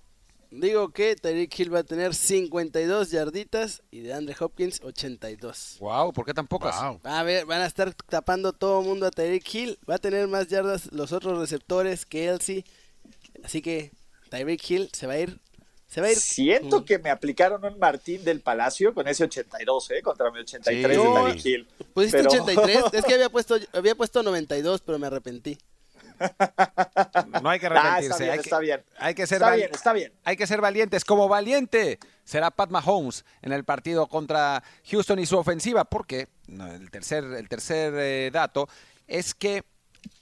digo 0.52 0.90
que 0.90 1.16
Tyreek 1.16 1.58
Hill 1.58 1.74
va 1.74 1.80
a 1.80 1.84
tener 1.84 2.14
52 2.14 3.12
yarditas 3.12 3.84
y 3.90 4.02
de 4.02 4.14
Andre 4.14 4.36
Hopkins 4.38 4.82
82. 4.84 5.78
wow, 5.80 6.12
¿por 6.12 6.26
qué 6.26 6.34
tan 6.34 6.48
pocas? 6.48 6.76
Wow. 6.82 7.00
A 7.06 7.24
ver, 7.24 7.46
van 7.46 7.62
a 7.62 7.68
estar 7.68 7.94
tapando 7.94 8.52
todo 8.52 8.82
el 8.82 8.88
mundo 8.88 9.06
a 9.06 9.12
Tyreek 9.12 9.56
Hill. 9.56 9.80
Va 9.90 9.96
a 9.96 10.00
tener 10.00 10.28
más 10.28 10.48
yardas 10.50 10.92
los 10.92 11.14
otros 11.14 11.40
receptores 11.40 12.06
que 12.06 12.28
Elsie. 12.28 12.66
Así 13.46 13.62
que 13.62 13.92
Tyreek 14.30 14.70
Hill 14.70 14.90
se 14.94 15.08
va 15.08 15.14
a 15.14 15.20
ir. 15.20 15.40
Se 15.88 16.02
va 16.02 16.08
a 16.08 16.12
ir. 16.12 16.18
Siento 16.18 16.82
Mm. 16.82 16.86
que 16.86 17.00
me 17.00 17.10
aplicaron 17.10 17.64
un 17.64 17.80
Martín 17.80 18.24
del 18.24 18.42
Palacio 18.42 18.94
con 18.94 19.08
ese 19.08 19.24
82, 19.24 19.92
¿eh? 19.92 20.02
Contra 20.02 20.30
mi 20.32 20.40
83 20.40 20.98
Sí. 20.98 21.04
de 21.04 21.14
Tyreek 21.14 21.46
Hill. 21.46 21.68
Pusiste 21.94 22.18
Pero- 22.18 22.30
83. 22.30 22.84
Es 22.94 23.06
que 23.06 23.14
había 23.14 23.30
puesto, 23.30 23.58
había 23.74 23.96
puesto 23.96 24.22
92, 24.24 24.82
pero 24.82 25.00
me 25.00 25.08
arrepentí. 25.08 25.58
No 27.42 27.50
hay 27.50 27.60
que 27.60 27.68
Ah, 27.72 28.00
está 28.00 28.16
arrepentirse. 28.16 28.24
bien, 28.24 28.32
hay, 28.32 28.38
que, 28.40 28.44
está 28.44 28.60
bien. 28.60 28.84
hay 28.98 29.14
que 29.16 29.28
ser 29.28 29.36
Está 29.38 29.56
bien, 29.56 29.70
está 29.74 29.94
bien. 29.94 30.14
Hay 30.24 30.36
que 30.38 30.48
ser 30.48 30.62
valientes. 30.62 31.06
Como 31.06 31.28
valiente 31.28 32.00
será 32.24 32.52
Pat 32.52 32.70
Mahomes 32.70 33.24
en 33.42 33.52
el 33.54 33.64
partido 33.64 34.08
contra 34.08 34.64
Houston 34.90 35.20
y 35.20 35.26
su 35.26 35.38
ofensiva, 35.38 35.86
porque 35.86 36.28
no, 36.48 36.68
el 36.74 36.90
tercer, 36.92 37.24
el 37.24 37.48
tercer 37.48 37.94
eh, 37.98 38.30
dato 38.34 38.68
es 39.08 39.34
que 39.34 39.64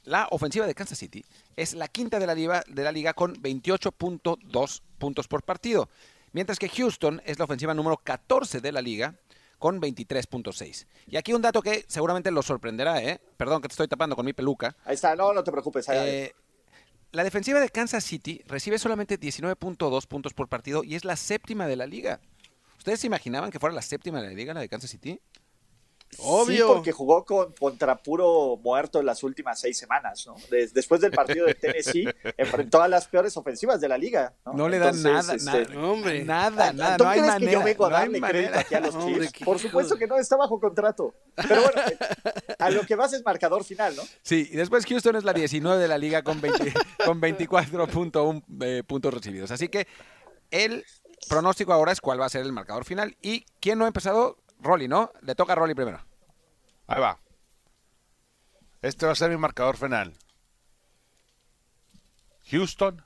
la 0.03 0.28
ofensiva 0.32 0.68
de 0.68 0.76
Kansas 0.76 0.97
City 0.99 1.24
es 1.56 1.74
la 1.74 1.88
quinta 1.88 2.20
de 2.20 2.28
la 2.28 2.36
liga, 2.36 2.64
de 2.68 2.84
la 2.84 2.91
liga 2.91 3.14
con 3.14 3.36
28.2 3.41 4.82
puntos 4.97 5.28
por 5.28 5.43
partido, 5.43 5.89
mientras 6.34 6.60
que 6.60 6.70
Houston 6.70 7.22
es 7.26 7.38
la 7.39 7.45
ofensiva 7.45 7.74
número 7.74 7.97
14 7.97 8.62
de 8.62 8.72
la 8.72 8.82
liga 8.82 9.16
con 9.60 9.82
23.6. 9.82 10.86
Y 11.08 11.18
aquí 11.18 11.34
un 11.34 11.41
dato 11.41 11.62
que 11.62 11.86
seguramente 11.88 12.30
los 12.32 12.45
sorprenderá, 12.45 13.01
¿eh? 13.01 13.20
Perdón 13.38 13.62
que 13.62 13.68
te 13.70 13.74
estoy 13.74 13.88
tapando 13.88 14.16
con 14.16 14.26
mi 14.26 14.34
peluca. 14.34 14.76
Ahí 14.86 14.95
está, 14.95 15.16
no, 15.16 15.34
no 15.34 15.43
te 15.43 15.51
preocupes. 15.51 15.88
ahí- 15.89 15.97
Eh, 16.10 16.34
la 17.12 17.24
defensiva 17.24 17.60
de 17.62 17.70
Kansas 17.70 18.03
City 18.03 18.41
recibe 18.47 18.78
solamente 18.78 19.18
19.2 19.18 20.06
puntos 20.08 20.34
por 20.34 20.49
partido 20.49 20.84
y 20.84 20.95
es 20.95 21.06
la 21.06 21.16
séptima 21.16 21.68
de 21.68 21.78
la 21.78 21.86
liga. 21.88 22.20
¿Ustedes 22.78 22.99
se 22.99 23.08
imaginaban 23.08 23.49
que 23.51 23.60
fuera 23.60 23.74
la 23.74 23.82
séptima 23.82 24.22
de 24.22 24.28
la 24.28 24.34
liga, 24.34 24.53
la 24.53 24.60
de 24.60 24.68
Kansas 24.70 24.91
City? 24.91 25.20
Obvio. 26.20 26.68
Sí, 26.68 26.74
porque 26.74 26.91
jugó 26.93 27.26
con, 27.26 27.51
contra 27.53 27.97
puro 27.97 28.58
muerto 28.64 29.01
en 29.01 29.06
las 29.06 29.22
últimas 29.24 29.60
seis 29.60 29.78
semanas, 29.78 30.26
¿no? 30.26 30.36
Des- 30.49 30.74
después 30.74 31.01
del 31.01 31.12
partido 31.12 31.45
de 31.45 31.56
Tennessee, 31.56 32.08
enfrentó 32.38 32.82
a 32.82 32.88
las 32.88 33.08
peores 33.08 33.36
ofensivas 33.36 33.82
de 33.82 33.89
la 33.89 33.97
liga. 33.97 34.34
No, 34.45 34.53
No, 34.53 34.70
le 34.70 34.80
dan 34.80 34.95
Entonces, 34.95 35.43
nada, 35.43 35.62
este, 35.62 35.76
nada, 35.76 35.88
hombre. 35.88 36.24
nada, 36.24 36.74
nada, 36.74 36.97
¿Tú 36.97 37.03
no 37.03 37.10
hay 37.10 37.20
crees 37.20 37.34
manera. 37.34 37.51
que 37.51 37.58
yo 37.58 37.64
vengo 37.66 37.86
a 37.86 37.89
no 37.89 37.95
hay 37.97 38.01
darle 38.03 38.22
crédito 38.30 38.60
aquí 38.60 38.76
a 38.76 38.80
los 38.80 38.95
Hombre, 38.95 39.28
Chiefs? 39.28 39.43
Por 39.45 39.60
supuesto 39.60 39.97
que 39.97 40.08
no 40.08 40.18
está 40.18 40.38
bajo 40.38 40.58
contrato. 40.60 41.14
Pero 41.36 41.62
bueno, 41.64 41.82
eh, 41.89 41.97
a 42.60 42.70
lo 42.70 42.84
que 42.84 42.95
vas 42.95 43.12
es 43.12 43.26
marcador 43.26 43.66
final, 43.66 43.95
¿no? 43.97 44.03
Sí, 44.22 44.47
y 44.51 44.56
después 44.56 44.86
Houston 44.86 45.18
es 45.18 45.26
la 45.26 45.34
19 45.34 45.82
de 45.82 45.88
la 45.89 45.97
liga 45.97 46.24
con, 46.24 46.39
20 46.39 46.74
con 47.06 47.20
24.1 47.22 48.43
eh, 48.62 48.84
puntos 48.88 49.14
recibidos. 49.14 49.51
Así 49.51 49.68
que 49.68 49.86
el 50.51 50.86
pronóstico 51.28 51.74
ahora 51.74 51.91
es 51.91 51.99
cuál 51.99 52.22
va 52.22 52.26
a 52.26 52.30
ser 52.30 52.41
el 52.43 52.53
marcador 52.53 52.86
final. 52.86 53.18
¿Y 53.22 53.45
quién 53.60 53.80
no 53.80 53.86
ha 53.86 53.88
empezado? 53.88 54.38
Rolly, 54.66 54.88
¿no? 54.88 55.11
Le 55.22 55.36
toca 55.36 55.53
a 55.53 55.55
Rolly 55.55 55.74
primero. 55.74 55.99
Ahí 56.88 56.99
va. 56.99 57.18
Este 58.82 59.05
va 59.05 59.13
a 59.13 59.16
ser 59.16 59.30
mi 59.30 59.38
marcador 59.38 59.78
final. 59.78 60.13
Houston 62.51 63.03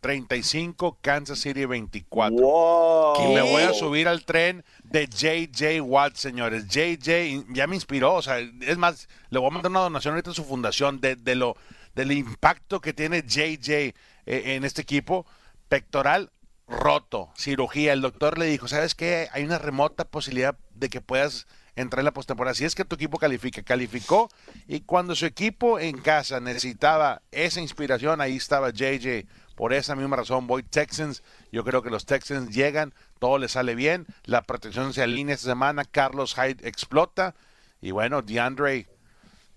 35, 0.00 0.98
Kansas 1.00 1.38
City 1.38 1.66
24. 1.66 2.36
¡Wow! 2.36 3.14
Y 3.20 3.34
me 3.34 3.42
voy 3.42 3.62
a 3.62 3.72
subir 3.72 4.08
al 4.08 4.24
tren 4.24 4.64
de 4.82 5.06
JJ 5.06 5.80
Watt, 5.82 6.16
señores. 6.16 6.66
JJ 6.68 7.44
ya 7.50 7.66
me 7.66 7.76
inspiró, 7.76 8.14
o 8.14 8.22
sea, 8.22 8.38
es 8.38 8.78
más, 8.78 9.08
le 9.28 9.38
voy 9.38 9.48
a 9.48 9.52
mandar 9.52 9.70
una 9.70 9.80
donación 9.80 10.14
ahorita 10.14 10.30
a 10.30 10.34
su 10.34 10.44
fundación 10.44 11.00
de, 11.00 11.16
de 11.16 11.34
lo 11.34 11.56
del 11.94 12.12
impacto 12.12 12.80
que 12.80 12.92
tiene 12.92 13.22
JJ 13.22 13.70
eh, 13.70 13.94
en 14.26 14.64
este 14.64 14.82
equipo. 14.82 15.26
Pectoral 15.68 16.30
roto, 16.70 17.30
cirugía. 17.36 17.92
El 17.92 18.00
doctor 18.00 18.38
le 18.38 18.46
dijo, 18.46 18.68
¿sabes 18.68 18.94
qué? 18.94 19.28
Hay 19.32 19.44
una 19.44 19.58
remota 19.58 20.04
posibilidad 20.04 20.56
de 20.74 20.88
que 20.88 21.00
puedas 21.00 21.46
entrar 21.76 22.00
en 22.00 22.06
la 22.06 22.12
postemporada. 22.12 22.54
Si 22.54 22.64
es 22.64 22.74
que 22.74 22.84
tu 22.84 22.94
equipo 22.94 23.18
califica, 23.18 23.62
calificó. 23.62 24.30
Y 24.66 24.80
cuando 24.80 25.14
su 25.14 25.26
equipo 25.26 25.78
en 25.78 25.98
casa 25.98 26.40
necesitaba 26.40 27.22
esa 27.32 27.60
inspiración, 27.60 28.20
ahí 28.20 28.36
estaba 28.36 28.70
JJ. 28.70 29.26
Por 29.56 29.74
esa 29.74 29.94
misma 29.94 30.16
razón 30.16 30.46
voy 30.46 30.62
Texans. 30.62 31.22
Yo 31.52 31.64
creo 31.64 31.82
que 31.82 31.90
los 31.90 32.06
Texans 32.06 32.54
llegan, 32.54 32.94
todo 33.18 33.38
les 33.38 33.52
sale 33.52 33.74
bien, 33.74 34.06
la 34.24 34.42
protección 34.42 34.94
se 34.94 35.02
alinea 35.02 35.34
esta 35.34 35.50
semana, 35.50 35.84
Carlos 35.84 36.34
Hyde 36.34 36.66
explota 36.66 37.34
y 37.82 37.90
bueno, 37.90 38.22
DeAndre 38.22 38.86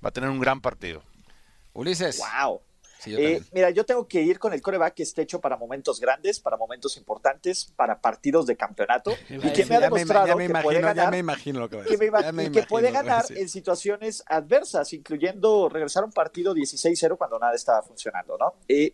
va 0.03 0.09
a 0.09 0.11
tener 0.11 0.30
un 0.30 0.39
gran 0.39 0.59
partido. 0.59 1.03
Ulises. 1.74 2.20
¡Wow! 2.20 2.61
Sí, 3.04 3.12
yo 3.12 3.18
Eh, 3.20 3.41
mira, 3.51 3.70
yo 3.72 3.86
tengo 3.86 4.08
que 4.08 4.22
ir 4.22 4.39
con 4.39 4.54
el 4.54 4.62
coreback 4.62 4.93
que 4.93 5.04
esté 5.04 5.24
hecho 5.24 5.41
para 5.41 5.58
momentos 5.58 5.99
grandes, 5.99 6.39
para 6.39 6.56
momentos 6.56 6.95
importantes, 6.95 7.66
para 7.76 7.99
partidos 7.99 8.45
de 8.45 8.56
campeonato 8.56 9.12
y 9.30 9.51
que 9.51 9.66
me 9.66 9.76
ha 9.76 9.80
Ya 9.82 9.89
me- 9.89 9.95
demostrado 9.95 10.28
ya 10.28 10.36
me 10.36 10.47
que 10.47 10.54
puede 10.62 10.80
ya 10.82 10.86
ganar 10.93 11.12
me 11.12 11.18
imagino 11.18 11.60
lo 11.60 11.70
que 11.70 11.76
va 11.76 11.82
a 11.82 11.86
que, 11.86 11.97
me 11.97 12.06
decir. 12.06 12.14
va- 12.16 12.22
Ya 12.22 12.32
me 12.32 12.43
y 12.45 12.49
que 12.51 12.64
puede 12.64 12.91
ganar 12.91 13.26
en 13.30 13.49
situaciones 13.49 14.24
adversas, 14.28 14.93
incluyendo 14.93 15.68
regresar 15.68 16.04
a 16.04 16.06
un 16.06 16.14
partido 16.14 16.54
16-0 16.54 17.18
cuando 17.18 17.38
nada 17.39 17.54
estaba 17.56 17.82
funcionando, 17.82 18.38
¿no? 18.38 18.54
Eh, 18.70 18.93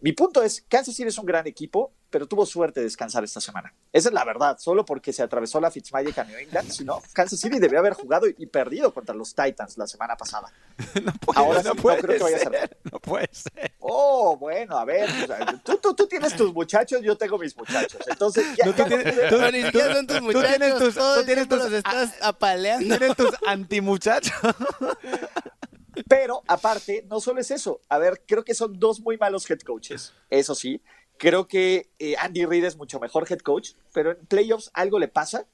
mi 0.00 0.12
punto 0.12 0.42
es, 0.42 0.64
Kansas 0.68 0.94
City 0.94 1.08
es 1.08 1.18
un 1.18 1.26
gran 1.26 1.46
equipo, 1.46 1.92
pero 2.08 2.26
tuvo 2.26 2.44
suerte 2.44 2.80
de 2.80 2.84
descansar 2.84 3.22
esta 3.22 3.40
semana. 3.40 3.72
Esa 3.92 4.08
es 4.08 4.14
la 4.14 4.24
verdad, 4.24 4.58
solo 4.58 4.84
porque 4.84 5.12
se 5.12 5.22
atravesó 5.22 5.60
la 5.60 5.70
Fitzmagic 5.70 6.18
a 6.18 6.24
New 6.24 6.38
England, 6.38 6.70
si 6.70 6.84
no, 6.84 7.00
Kansas 7.12 7.38
City 7.38 7.58
debió 7.60 7.78
haber 7.78 7.92
jugado 7.92 8.26
y, 8.26 8.34
y 8.38 8.46
perdido 8.46 8.92
contra 8.92 9.14
los 9.14 9.34
Titans 9.34 9.78
la 9.78 9.86
semana 9.86 10.16
pasada. 10.16 10.52
No 11.04 11.12
puede, 11.12 11.38
Ahora 11.38 11.62
no 11.62 11.70
sí, 11.70 11.76
no 11.76 11.82
puede 11.82 12.00
creo 12.00 12.16
que 12.18 12.22
vaya 12.24 12.36
a 12.36 12.40
ser. 12.40 12.78
No 12.90 12.98
puede 12.98 13.28
ser. 13.32 13.72
Oh, 13.78 14.36
bueno, 14.36 14.76
a 14.76 14.84
ver, 14.84 15.08
o 15.08 15.26
sea, 15.26 15.60
tú, 15.62 15.76
tú, 15.76 15.94
tú 15.94 16.06
tienes 16.08 16.34
tus 16.34 16.52
muchachos, 16.52 17.00
yo 17.02 17.16
tengo 17.16 17.38
mis 17.38 17.56
muchachos. 17.56 18.00
Entonces, 18.08 18.44
ya, 18.56 18.66
No, 18.66 18.72
tú 18.72 18.78
ya 18.78 18.88
no 18.88 18.96
tienes- 18.96 19.28
tú- 19.28 19.38
son 19.38 20.06
tus 20.06 20.16
tú 20.18 20.22
muchachos. 20.24 20.48
tienes 20.56 20.78
tus- 20.78 20.94
tú 20.94 21.24
tienes 21.26 21.48
tus- 21.48 21.58
los 21.58 21.72
estás 21.72 22.14
apaleando. 22.22 22.86
Tienen 22.96 23.14
tus 23.14 23.30
antimuchachos. 23.46 24.32
Pero 26.08 26.42
aparte, 26.46 27.04
no 27.08 27.20
solo 27.20 27.40
es 27.40 27.50
eso. 27.50 27.80
A 27.88 27.98
ver, 27.98 28.22
creo 28.26 28.44
que 28.44 28.54
son 28.54 28.78
dos 28.78 29.00
muy 29.00 29.16
malos 29.18 29.48
head 29.50 29.60
coaches. 29.60 30.14
Eso 30.30 30.54
sí, 30.54 30.82
creo 31.18 31.46
que 31.48 31.90
eh, 31.98 32.16
Andy 32.18 32.44
Reid 32.46 32.64
es 32.64 32.76
mucho 32.76 33.00
mejor 33.00 33.26
head 33.30 33.40
coach, 33.40 33.72
pero 33.92 34.12
en 34.12 34.26
playoffs 34.26 34.70
algo 34.74 34.98
le 34.98 35.08
pasa 35.08 35.46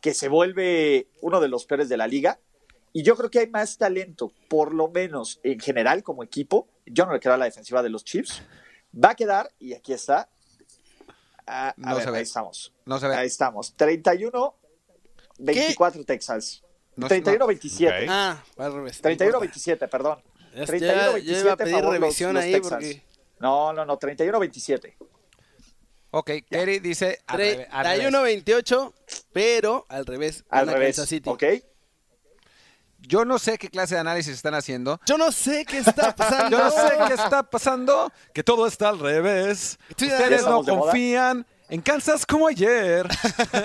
que 0.00 0.14
se 0.14 0.28
vuelve 0.28 1.08
uno 1.20 1.40
de 1.40 1.48
los 1.48 1.66
peores 1.66 1.88
de 1.88 1.96
la 1.96 2.06
liga. 2.06 2.40
Y 2.92 3.02
yo 3.04 3.14
creo 3.16 3.30
que 3.30 3.38
hay 3.40 3.46
más 3.48 3.78
talento, 3.78 4.32
por 4.48 4.74
lo 4.74 4.88
menos 4.88 5.38
en 5.44 5.60
general 5.60 6.02
como 6.02 6.24
equipo. 6.24 6.66
Yo 6.86 7.06
no 7.06 7.12
le 7.12 7.20
creo 7.20 7.34
a 7.34 7.36
la 7.38 7.44
defensiva 7.44 7.82
de 7.82 7.88
los 7.90 8.04
Chiefs. 8.04 8.42
Va 8.92 9.10
a 9.10 9.14
quedar, 9.14 9.52
y 9.60 9.74
aquí 9.74 9.92
está. 9.92 10.28
Ah, 11.46 11.68
a 11.68 11.74
No 11.76 11.94
ver, 11.94 12.04
se 12.04 12.10
ve. 12.10 12.16
ahí 12.18 12.22
estamos. 12.24 12.72
No 12.86 12.98
se 12.98 13.06
ve. 13.08 13.14
Ahí 13.14 13.26
estamos. 13.28 13.74
31, 13.76 14.56
24 15.38 16.04
Texas. 16.04 16.62
No- 16.96 17.08
31-27. 17.08 18.04
Ok. 18.04 18.08
Ah, 18.08 18.42
va 18.58 18.66
al 18.66 18.74
revés. 18.74 19.00
31-27, 19.02 19.88
perdón. 19.88 20.18
Ya- 20.54 20.64
31, 20.66 21.18
ya- 21.18 21.32
ya 21.34 21.40
iba 21.40 21.52
a 21.52 21.56
pedir 21.56 21.74
favor, 21.74 21.84
los- 21.92 22.00
revisión 22.00 22.34
los 22.34 22.42
ahí 22.44 22.52
Texans. 22.52 22.70
porque 22.84 23.02
No, 23.38 23.72
no, 23.72 23.84
no, 23.86 23.98
31-27. 23.98 24.96
Ok, 26.10 26.30
Kerry 26.50 26.80
dice 26.80 27.20
al 27.28 27.38
revés, 27.38 27.68
al 27.70 27.84
revés. 27.86 28.00
31-28, 28.00 28.94
pero 29.32 29.86
al 29.88 30.04
revés. 30.04 30.44
Al 30.50 30.66
revés, 30.66 30.96
Kansas 30.96 31.08
City. 31.08 31.30
¿ok? 31.30 31.44
Yo 33.02 33.24
no 33.24 33.38
sé 33.38 33.56
qué 33.56 33.68
clase 33.70 33.94
de 33.94 34.00
análisis 34.02 34.34
están 34.34 34.54
haciendo. 34.54 35.00
Yo 35.06 35.16
no 35.16 35.32
sé 35.32 35.64
qué 35.64 35.78
está 35.78 36.14
pasando. 36.14 36.50
Yo 36.58 36.64
no 36.64 36.70
sé 36.70 36.92
qué 37.08 37.14
está 37.14 37.42
pasando, 37.44 38.12
que 38.34 38.42
todo 38.44 38.66
está 38.66 38.90
al 38.90 38.98
revés. 38.98 39.78
Ustedes 39.90 40.44
no 40.44 40.62
de 40.62 40.72
moda. 40.72 40.92
En 41.70 41.80
Kansas 41.80 42.26
como 42.26 42.46
ayer. 42.48 43.06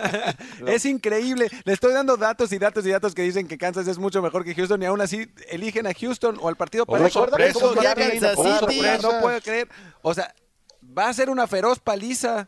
Es 0.68 0.86
increíble. 0.86 1.50
Le 1.64 1.74
estoy 1.74 1.94
dando 1.94 2.18
datos 2.18 2.52
y 2.52 2.58
datos 2.58 2.86
y 2.86 2.92
datos 2.92 3.14
que 3.14 3.22
dicen 3.24 3.48
que 3.48 3.58
Kansas 3.58 3.88
es 3.88 3.98
mucho 3.98 4.22
mejor 4.22 4.44
que 4.44 4.56
Houston 4.56 4.82
y 4.82 4.86
aún 4.86 5.02
así 5.02 5.28
eligen 5.50 5.88
a 5.88 5.94
Houston 5.94 6.38
o 6.42 6.48
al 6.48 6.56
partido 6.56 6.86
Oh, 6.88 6.92
para 6.92 7.06
que 7.08 7.54
ya 7.82 7.96
Kansas 7.96 8.38
City-. 8.68 8.82
No 9.02 9.20
puedo 9.22 9.42
creer. 9.42 9.70
O 10.02 10.14
sea, 10.14 10.34
va 10.98 11.10
a 11.10 11.14
ser 11.14 11.30
una 11.30 11.48
feroz 11.48 11.80
paliza. 11.80 12.48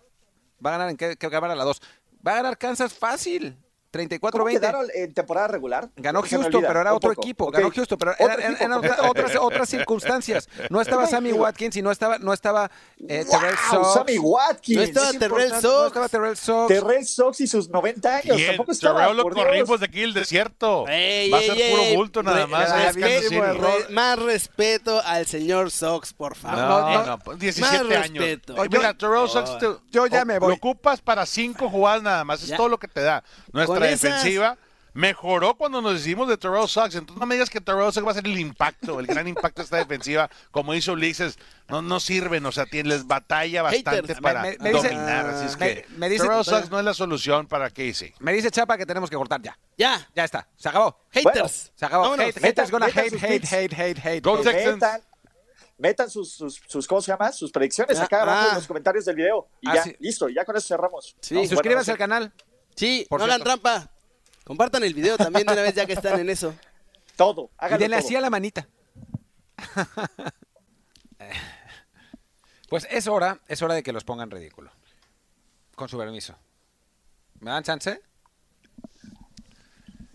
Va 0.66 0.70
a 0.70 0.74
ganar 0.74 0.90
en 0.90 0.98
qué, 0.98 1.16
qué 1.18 1.30
cámara 1.30 1.56
la 1.56 1.64
2. 1.64 1.82
Va 2.26 2.32
a 2.34 2.36
ganar 2.36 2.58
Kansas 2.58 2.94
fácil. 2.94 3.58
¿Cómo 3.98 4.32
34-20. 4.48 4.52
quedaron 4.52 4.88
en 4.94 5.14
temporada 5.14 5.48
regular? 5.48 5.90
Ganó 5.96 6.22
Houston, 6.22 6.62
pero 6.62 6.82
era 6.82 6.94
otro 6.94 7.10
poco. 7.12 7.22
equipo. 7.22 7.52
Ganó 7.52 7.72
Houston, 7.72 7.98
pero 7.98 8.14
era- 8.20 8.34
eran 8.36 8.74
otra- 8.74 8.98
otras, 9.10 9.36
otras 9.40 9.70
circunstancias. 9.70 10.48
No 10.70 10.82
estaba 10.82 11.08
Sammy 11.08 11.32
Watkins 11.32 11.76
y 11.78 11.82
no 11.82 11.92
estaba, 11.92 12.18
no 12.20 12.34
estaba 12.34 12.70
eh, 13.08 13.24
¡Wow! 13.28 13.40
Terrell 13.40 13.58
Sox. 13.70 13.94
Sammy 13.94 14.18
Watkins. 14.20 14.78
No 14.78 14.84
estaba 14.84 15.10
es 15.10 15.20
Terrell. 15.20 15.50
Sox. 15.50 15.64
No 15.64 15.88
estaba 15.88 16.10
Terrell 16.10 16.38
Sox. 16.38 16.68
Terrell 16.68 17.06
Sox 17.06 17.42
y 17.42 17.48
sus 17.48 17.70
90 17.70 18.16
años. 18.18 18.38
Estaba, 18.40 19.00
Terrell 19.02 19.18
lo 19.18 19.24
corrimos 19.30 19.80
de 19.80 19.86
aquí 19.86 20.02
el 20.04 20.14
desierto. 20.14 20.86
Ey, 20.88 21.30
Va 21.32 21.38
a 21.38 21.42
ey, 21.42 21.48
ser 21.48 21.58
ey, 21.58 21.72
puro 21.72 21.96
bulto 21.96 22.24
nada 22.24 22.38
Re- 22.46 22.48
más. 22.48 22.72
re- 22.72 22.88
es 22.90 22.98
Kansas 22.98 23.24
City. 23.24 23.40
re- 23.40 23.54
re- 23.54 23.90
más 23.90 24.20
respeto 24.20 25.02
al 25.06 25.26
señor 25.26 25.72
Sox, 25.72 26.14
por 26.14 26.36
favor. 26.36 26.58
No, 26.58 26.90
no, 27.06 27.18
no, 27.26 27.34
17 27.36 27.84
más 27.84 28.04
años. 28.06 28.24
respeto. 28.24 28.56
Oye, 28.58 28.70
Mira, 28.72 28.94
Terrell 28.94 29.28
Sox, 29.30 29.58
te- 29.60 29.68
yo 29.92 30.08
ya 30.08 30.26
me 30.26 30.40
voy. 30.40 30.50
Lo 30.50 30.56
ocupas 30.56 31.02
para 31.02 31.26
cinco 31.26 31.70
jugadas 31.70 32.04
nada 32.04 32.24
más. 32.24 32.42
Es 32.44 32.50
Ya. 32.50 32.58
todo 32.58 32.70
lo 32.70 32.78
que 32.78 32.88
te 32.88 33.02
da. 33.02 33.24
Nuestra 33.52 33.87
Defensiva 33.90 34.58
mejoró 34.94 35.56
cuando 35.56 35.80
nos 35.80 36.00
hicimos 36.00 36.28
de 36.28 36.38
Terrell 36.38 36.68
Sox. 36.68 36.96
Entonces 36.96 37.20
no 37.20 37.26
me 37.28 37.36
digas 37.36 37.52
que 37.52 37.62
Terrell 37.62 37.94
Sox 37.94 38.06
va 38.08 38.12
a 38.12 38.16
ser 38.16 38.26
el 38.26 38.40
impacto, 38.40 39.00
el 39.00 39.06
gran 39.06 39.28
impacto 39.28 39.62
de 39.62 39.66
esta 39.66 39.78
defensiva. 39.78 40.28
Como 40.50 40.74
hizo 40.74 40.94
Ulises, 40.94 41.38
no, 41.68 41.84
no 41.84 42.00
sirven. 42.00 42.44
O 42.48 42.52
sea, 42.52 42.66
tienen, 42.66 42.90
les 42.90 43.06
batalla 43.06 43.62
bastante 43.62 44.16
para 44.16 44.42
Me- 44.42 44.52
me- 44.52 44.58
me 44.58 44.74
dice- 44.74 44.88
dominar. 44.90 45.26
así 45.28 45.46
es 45.46 45.60
me- 45.60 45.68
que 45.68 45.86
me 45.98 46.10
dice- 46.10 46.24
Terrell 46.26 46.44
Sox 46.44 46.72
no 46.72 46.80
es 46.80 46.86
la 46.86 46.96
solución 46.96 47.46
para 47.48 47.70
Casey. 47.70 48.14
Me 48.20 48.34
dice 48.34 48.50
Chapa 48.50 48.76
que 48.78 48.86
tenemos 48.88 49.10
que 49.10 49.16
cortar 49.16 49.40
ya. 49.42 49.56
Ya, 49.78 50.08
Ya 50.16 50.24
está. 50.24 50.48
Se 50.56 50.68
acabó. 50.70 51.00
haters. 51.12 51.72
Se 51.76 51.86
acabó. 51.86 52.14
Hate, 52.14 52.40
haters 52.40 52.72
gonna 52.72 52.88
metan 52.88 53.04
hate, 53.06 53.12
sus 53.14 53.24
hate, 53.24 53.46
hate, 53.54 53.74
hate, 53.80 54.00
hate. 54.04 54.22
Go 54.24 54.38
hate. 54.38 54.44
Texans. 54.52 54.74
Metan, 54.82 55.02
metan 55.78 56.10
sus, 56.10 56.32
sus, 56.34 56.60
sus, 56.68 56.88
¿cómo 56.88 57.02
se 57.02 57.12
llama? 57.12 57.32
Sus 57.32 57.52
predicciones 57.52 58.00
Ah, 58.00 58.06
acá 58.06 58.24
abajo 58.24 58.46
ah. 58.46 58.50
en 58.50 58.56
los 58.56 58.66
comentarios 58.66 59.06
del 59.06 59.16
video. 59.16 59.48
Y 59.62 59.70
Ah, 59.70 59.76
ya, 59.76 59.84
sí. 59.84 59.96
listo, 60.00 60.28
ya 60.28 60.44
con 60.44 60.58
eso 60.58 60.68
cerramos. 60.70 61.16
Sí. 61.22 61.36
No, 61.36 61.42
Y 61.42 61.44
bueno, 61.44 61.56
suscríbanse 61.56 61.92
no 61.92 61.94
al 61.94 62.00
canal. 62.00 62.34
Sí, 62.78 63.06
Por 63.10 63.20
no 63.20 63.26
hagan 63.26 63.42
cierto. 63.42 63.60
trampa. 63.62 63.92
Compartan 64.46 64.84
el 64.84 64.94
video 64.94 65.18
también 65.18 65.46
de 65.46 65.52
una 65.54 65.62
vez 65.64 65.76
ya 65.76 65.86
que 65.86 65.94
están 65.94 66.20
en 66.20 66.30
eso. 66.30 66.56
Todo, 67.18 67.50
Y 67.62 67.70
denle 67.78 67.98
todo. 67.98 68.06
así 68.06 68.16
a 68.16 68.22
la 68.22 68.30
manita. 68.30 68.68
pues 72.70 72.88
es 72.90 73.08
hora, 73.08 73.40
es 73.48 73.62
hora 73.62 73.74
de 73.76 73.84
que 73.84 73.92
los 73.92 74.04
pongan 74.04 74.30
ridículo. 74.30 74.72
Con 75.76 75.88
su 75.90 75.98
permiso. 75.98 76.36
¿Me 77.40 77.52
dan 77.52 77.64
chance? 77.64 78.02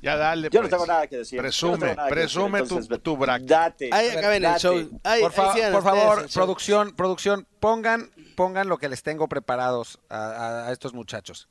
Ya 0.00 0.16
dale. 0.16 0.48
Yo 0.50 0.60
no 0.60 0.68
pues. 0.68 0.70
tengo 0.70 0.86
nada 0.86 1.06
que 1.06 1.18
decir. 1.18 1.36
Yo 1.36 1.42
no 1.42 1.46
Presume, 1.48 1.96
presume 2.08 2.58
decir, 2.58 2.68
tu, 2.68 2.78
entonces, 2.82 3.02
tu 3.02 3.16
bracket. 3.16 3.48
Date. 3.48 3.90
Ahí 3.92 4.08
acaben 4.08 4.44
el 4.44 4.54
show. 4.58 5.00
Ahí- 5.04 5.22
por, 5.22 5.32
fa- 5.32 5.54
por 5.70 5.82
favor, 5.82 6.28
producción, 6.32 6.94
producción, 6.96 7.46
pongan, 7.60 8.10
pongan 8.36 8.68
lo 8.68 8.78
que 8.78 8.88
les 8.88 9.02
tengo 9.04 9.28
preparados 9.28 10.00
a, 10.08 10.16
a- 10.16 10.68
a 10.68 10.72
estos 10.72 10.92
muchachos. 10.92 11.48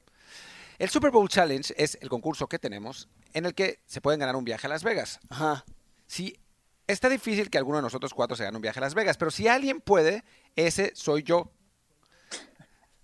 El 0.82 0.90
Super 0.90 1.12
Bowl 1.12 1.30
Challenge 1.30 1.74
es 1.78 1.96
el 2.02 2.10
concurso 2.10 2.48
que 2.48 2.58
tenemos 2.58 3.08
en 3.34 3.46
el 3.46 3.54
que 3.54 3.82
se 3.86 4.02
pueden 4.02 4.20
ganar 4.20 4.36
un 4.36 4.44
viaje 4.44 4.66
a 4.66 4.70
Las 4.72 4.84
Vegas. 4.84 5.20
Ajá. 5.30 5.64
Si 6.08 6.40
está 6.88 7.08
difícil 7.08 7.52
que 7.52 7.60
alguno 7.60 7.78
de 7.78 7.84
nosotros 7.84 8.16
cuatro 8.16 8.36
se 8.36 8.46
gane 8.46 8.56
un 8.58 8.64
viaje 8.64 8.80
a 8.80 8.82
Las 8.82 8.96
Vegas, 8.96 9.16
pero 9.18 9.30
si 9.30 9.48
alguien 9.48 9.80
puede, 9.80 10.24
ese 10.56 10.92
soy 10.96 11.22
yo. 11.22 11.52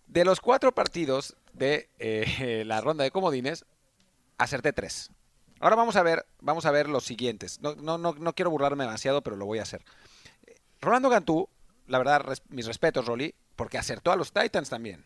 De 0.07 0.25
los 0.25 0.39
cuatro 0.41 0.73
partidos 0.73 1.37
de 1.53 1.89
eh, 1.99 2.63
la 2.65 2.81
ronda 2.81 3.03
de 3.03 3.11
comodines, 3.11 3.65
acerté 4.39 4.73
tres. 4.73 5.11
Ahora 5.59 5.75
vamos 5.75 5.95
a 5.97 6.01
ver, 6.01 6.25
vamos 6.39 6.65
a 6.65 6.71
ver 6.71 6.89
los 6.89 7.03
siguientes. 7.03 7.61
No, 7.61 7.75
no, 7.75 7.99
no, 7.99 8.13
no 8.13 8.33
quiero 8.33 8.49
burlarme 8.49 8.85
demasiado, 8.85 9.21
pero 9.21 9.35
lo 9.35 9.45
voy 9.45 9.59
a 9.59 9.63
hacer. 9.63 9.83
Rolando 10.81 11.09
Gantú, 11.09 11.47
la 11.85 11.99
verdad, 11.99 12.21
res- 12.21 12.41
mis 12.49 12.65
respetos, 12.65 13.05
Rolly, 13.05 13.35
porque 13.55 13.77
acertó 13.77 14.11
a 14.11 14.15
los 14.15 14.31
Titans 14.33 14.69
también. 14.69 15.05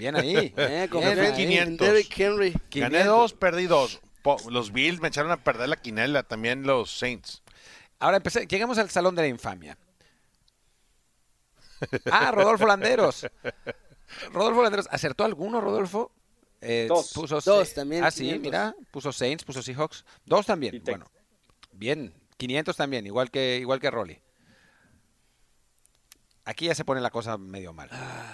Bien 0.00 0.16
ahí. 0.16 0.54
Eh, 0.56 0.88
ahí. 0.90 1.32
500. 1.34 1.86
Derrick 1.86 2.18
Henry. 2.18 2.50
Gané 2.52 2.98
500. 3.00 3.04
dos, 3.06 3.32
perdí 3.34 3.66
dos. 3.66 4.00
Los 4.48 4.72
Bills 4.72 5.00
me 5.00 5.08
echaron 5.08 5.30
a 5.30 5.36
perder 5.44 5.68
la 5.68 5.76
quinela, 5.76 6.22
también 6.22 6.62
los 6.64 6.90
Saints. 6.90 7.42
Ahora 7.98 8.16
empecé, 8.16 8.46
llegamos 8.46 8.78
al 8.78 8.88
Salón 8.90 9.14
de 9.14 9.22
la 9.22 9.28
Infamia. 9.28 9.76
Ah, 12.10 12.30
Rodolfo 12.30 12.66
Landeros. 12.66 13.26
Rodolfo 14.32 14.62
Landeros, 14.62 14.88
¿acertó 14.90 15.24
alguno, 15.24 15.60
Rodolfo? 15.60 16.12
Eh, 16.62 16.86
Dos. 16.88 17.12
puso 17.14 17.40
Dos 17.40 17.74
también, 17.74 18.04
Ah, 18.04 18.10
sí, 18.10 18.24
500. 18.24 18.42
mira, 18.42 18.74
puso 18.90 19.12
Saints, 19.12 19.44
puso 19.44 19.62
Seahawks. 19.62 20.04
Dos 20.24 20.46
también. 20.46 20.82
Bueno, 20.84 21.06
bien. 21.72 22.12
500 22.36 22.74
también, 22.76 23.06
igual 23.06 23.30
que, 23.30 23.58
igual 23.58 23.80
que 23.80 23.90
Rolly. 23.90 24.18
Aquí 26.44 26.66
ya 26.66 26.74
se 26.74 26.84
pone 26.84 27.00
la 27.00 27.10
cosa 27.10 27.36
medio 27.38 27.72
mal. 27.72 27.90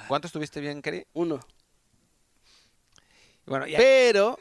¿Cuánto 0.09 0.27
estuviste 0.27 0.61
bien, 0.61 0.81
Kerry? 0.83 1.07
Uno. 1.13 1.41
Bueno, 3.47 3.67
ya- 3.67 3.79
Pero, 3.79 4.39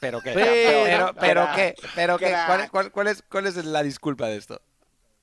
pero 0.00 0.20
qué, 0.20 0.32
pero- 0.32 0.84
pero, 0.84 1.14
pero 1.18 1.48
qué, 1.56 1.74
pero 1.94 2.18
qué. 2.18 2.34
¿Cuál, 2.46 2.70
cuál- 2.70 2.92
cuál 2.92 3.08
es, 3.08 3.22
¿cuál 3.22 3.46
es 3.46 3.56
la 3.64 3.82
disculpa 3.82 4.26
de 4.28 4.36
esto? 4.36 4.60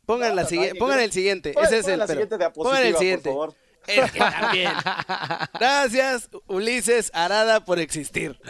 pongan, 0.05 0.35
la 0.35 0.45
siguiente, 0.45 0.73
no, 0.73 0.79
pongan 0.79 0.99
el 0.99 1.11
siguiente. 1.13 1.53
Ese 1.57 1.77
es 1.79 1.87
el 1.87 1.99
la 1.99 2.07
siguiente 2.07 2.37
Pongan 2.49 2.83
el 2.83 2.91
por 2.91 2.99
siguiente. 2.99 3.29
favor. 3.29 3.55
Es 3.87 4.11
que 4.11 4.19
también. 4.19 4.71
Gracias, 5.59 6.29
Ulises 6.47 7.11
Arada, 7.13 7.63
por 7.63 7.79
existir. 7.79 8.39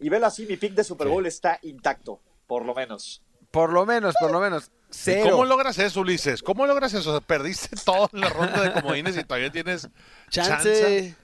Y 0.00 0.08
velo 0.10 0.26
así, 0.26 0.46
mi 0.46 0.56
pick 0.56 0.74
de 0.74 0.84
Super 0.84 1.08
Bowl 1.08 1.26
está 1.26 1.58
intacto, 1.62 2.20
por 2.46 2.64
lo 2.64 2.72
menos. 2.72 3.20
Por 3.58 3.72
lo 3.72 3.84
menos, 3.86 4.14
por 4.20 4.30
lo 4.30 4.38
menos. 4.40 4.66
¿Y 4.66 4.70
Cero. 4.90 5.30
¿Cómo 5.32 5.44
logras 5.44 5.78
eso, 5.78 6.00
Ulises? 6.00 6.42
¿Cómo 6.42 6.64
logras 6.66 6.94
eso? 6.94 7.10
O 7.10 7.18
sea, 7.18 7.26
perdiste 7.26 7.76
toda 7.84 8.08
la 8.12 8.28
ronda 8.28 8.62
de 8.62 8.72
comodines 8.80 9.16
y 9.16 9.24
todavía 9.24 9.50
tienes 9.50 9.88
Chance. 10.30 11.16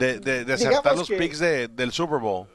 de, 0.00 0.18
de- 0.20 0.44
de 0.44 0.52
acertar 0.52 0.96
los 0.96 1.08
que- 1.08 1.16
picks 1.16 1.38
de- 1.38 1.68
del 1.68 1.92
Super 1.92 2.18
Bowl. 2.18 2.48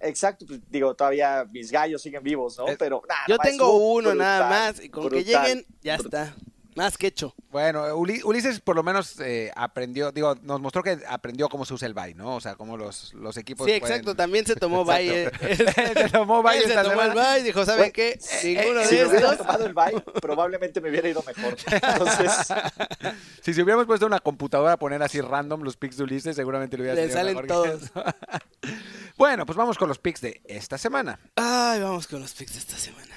Exacto, 0.00 0.46
pues, 0.46 0.60
digo, 0.70 0.94
todavía 0.94 1.44
mis 1.50 1.72
gallos 1.72 2.00
siguen 2.00 2.22
vivos, 2.22 2.56
¿no? 2.58 2.68
Eh, 2.68 2.76
Pero 2.78 3.02
Yo 3.26 3.36
tengo 3.38 3.72
uno 3.94 4.14
nada 4.14 4.48
más 4.48 4.80
y 4.84 4.88
con 4.88 5.08
que 5.08 5.24
lleguen 5.24 5.66
ya 5.82 5.96
está. 5.96 6.34
Más 6.78 6.96
que 6.96 7.08
hecho. 7.08 7.34
Bueno, 7.50 7.94
Uli- 7.96 8.22
Ulises 8.24 8.60
por 8.60 8.76
lo 8.76 8.82
menos 8.82 9.18
eh, 9.20 9.50
aprendió, 9.56 10.12
digo, 10.12 10.34
nos 10.42 10.60
mostró 10.60 10.82
que 10.82 10.98
aprendió 11.08 11.48
cómo 11.48 11.64
se 11.66 11.74
usa 11.74 11.86
el 11.86 11.94
bye, 11.94 12.14
¿no? 12.14 12.36
O 12.36 12.40
sea, 12.40 12.54
cómo 12.54 12.76
los, 12.76 13.12
los 13.14 13.36
equipos 13.36 13.66
Sí, 13.66 13.78
pueden- 13.80 13.86
exacto. 13.96 14.14
También 14.14 14.46
se 14.46 14.54
tomó 14.56 14.84
bye. 14.86 15.24
eh. 15.24 15.30
se 15.94 16.08
tomó 16.10 16.42
bye 16.42 16.60
se 16.62 16.74
tomó 16.74 17.02
el 17.02 17.12
bye 17.12 17.40
y 17.40 17.42
dijo, 17.42 17.64
¿saben 17.66 17.92
qué? 17.92 18.18
Ninguno 18.44 18.84
Si 18.84 18.96
de 18.96 19.02
me 19.04 19.08
hubiera 19.10 19.32
estos. 19.32 19.38
tomado 19.46 19.66
el 19.66 19.74
bye, 19.74 20.00
probablemente 20.20 20.80
me 20.80 20.90
hubiera 20.90 21.08
ido 21.08 21.22
mejor. 21.26 21.56
Entonces, 21.70 22.30
Si 23.42 23.52
se 23.54 23.62
hubiéramos 23.62 23.86
puesto 23.86 24.06
una 24.06 24.20
computadora 24.20 24.72
a 24.74 24.76
poner 24.78 25.02
así 25.02 25.20
random 25.20 25.62
los 25.62 25.76
picks 25.76 25.96
de 25.96 26.04
Ulises, 26.04 26.36
seguramente 26.36 26.76
lo 26.76 26.82
hubiera 26.84 27.00
Le 27.00 27.10
salen 27.10 27.34
mejor 27.34 27.46
todos. 27.48 27.82
bueno, 29.16 29.44
pues 29.46 29.56
vamos 29.56 29.76
con 29.78 29.88
los 29.88 29.98
picks 29.98 30.20
de 30.20 30.40
esta 30.44 30.78
semana. 30.78 31.18
Ay, 31.36 31.80
vamos 31.80 32.06
con 32.06 32.20
los 32.20 32.32
picks 32.34 32.52
de 32.52 32.58
esta 32.60 32.76
semana. 32.76 33.14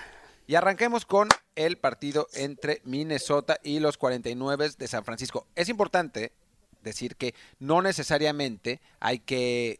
Y 0.51 0.55
arranquemos 0.55 1.05
con 1.05 1.29
el 1.55 1.77
partido 1.77 2.27
entre 2.33 2.81
Minnesota 2.83 3.57
y 3.63 3.79
los 3.79 3.97
49 3.97 4.71
de 4.77 4.87
San 4.89 5.05
Francisco. 5.05 5.47
Es 5.55 5.69
importante 5.69 6.33
decir 6.81 7.15
que 7.15 7.33
no 7.59 7.81
necesariamente 7.81 8.81
hay 8.99 9.19
que 9.19 9.79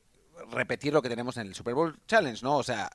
repetir 0.50 0.94
lo 0.94 1.02
que 1.02 1.10
tenemos 1.10 1.36
en 1.36 1.48
el 1.48 1.56
Super 1.56 1.74
Bowl 1.74 2.00
Challenge, 2.08 2.42
¿no? 2.42 2.56
O 2.56 2.64
sea, 2.64 2.90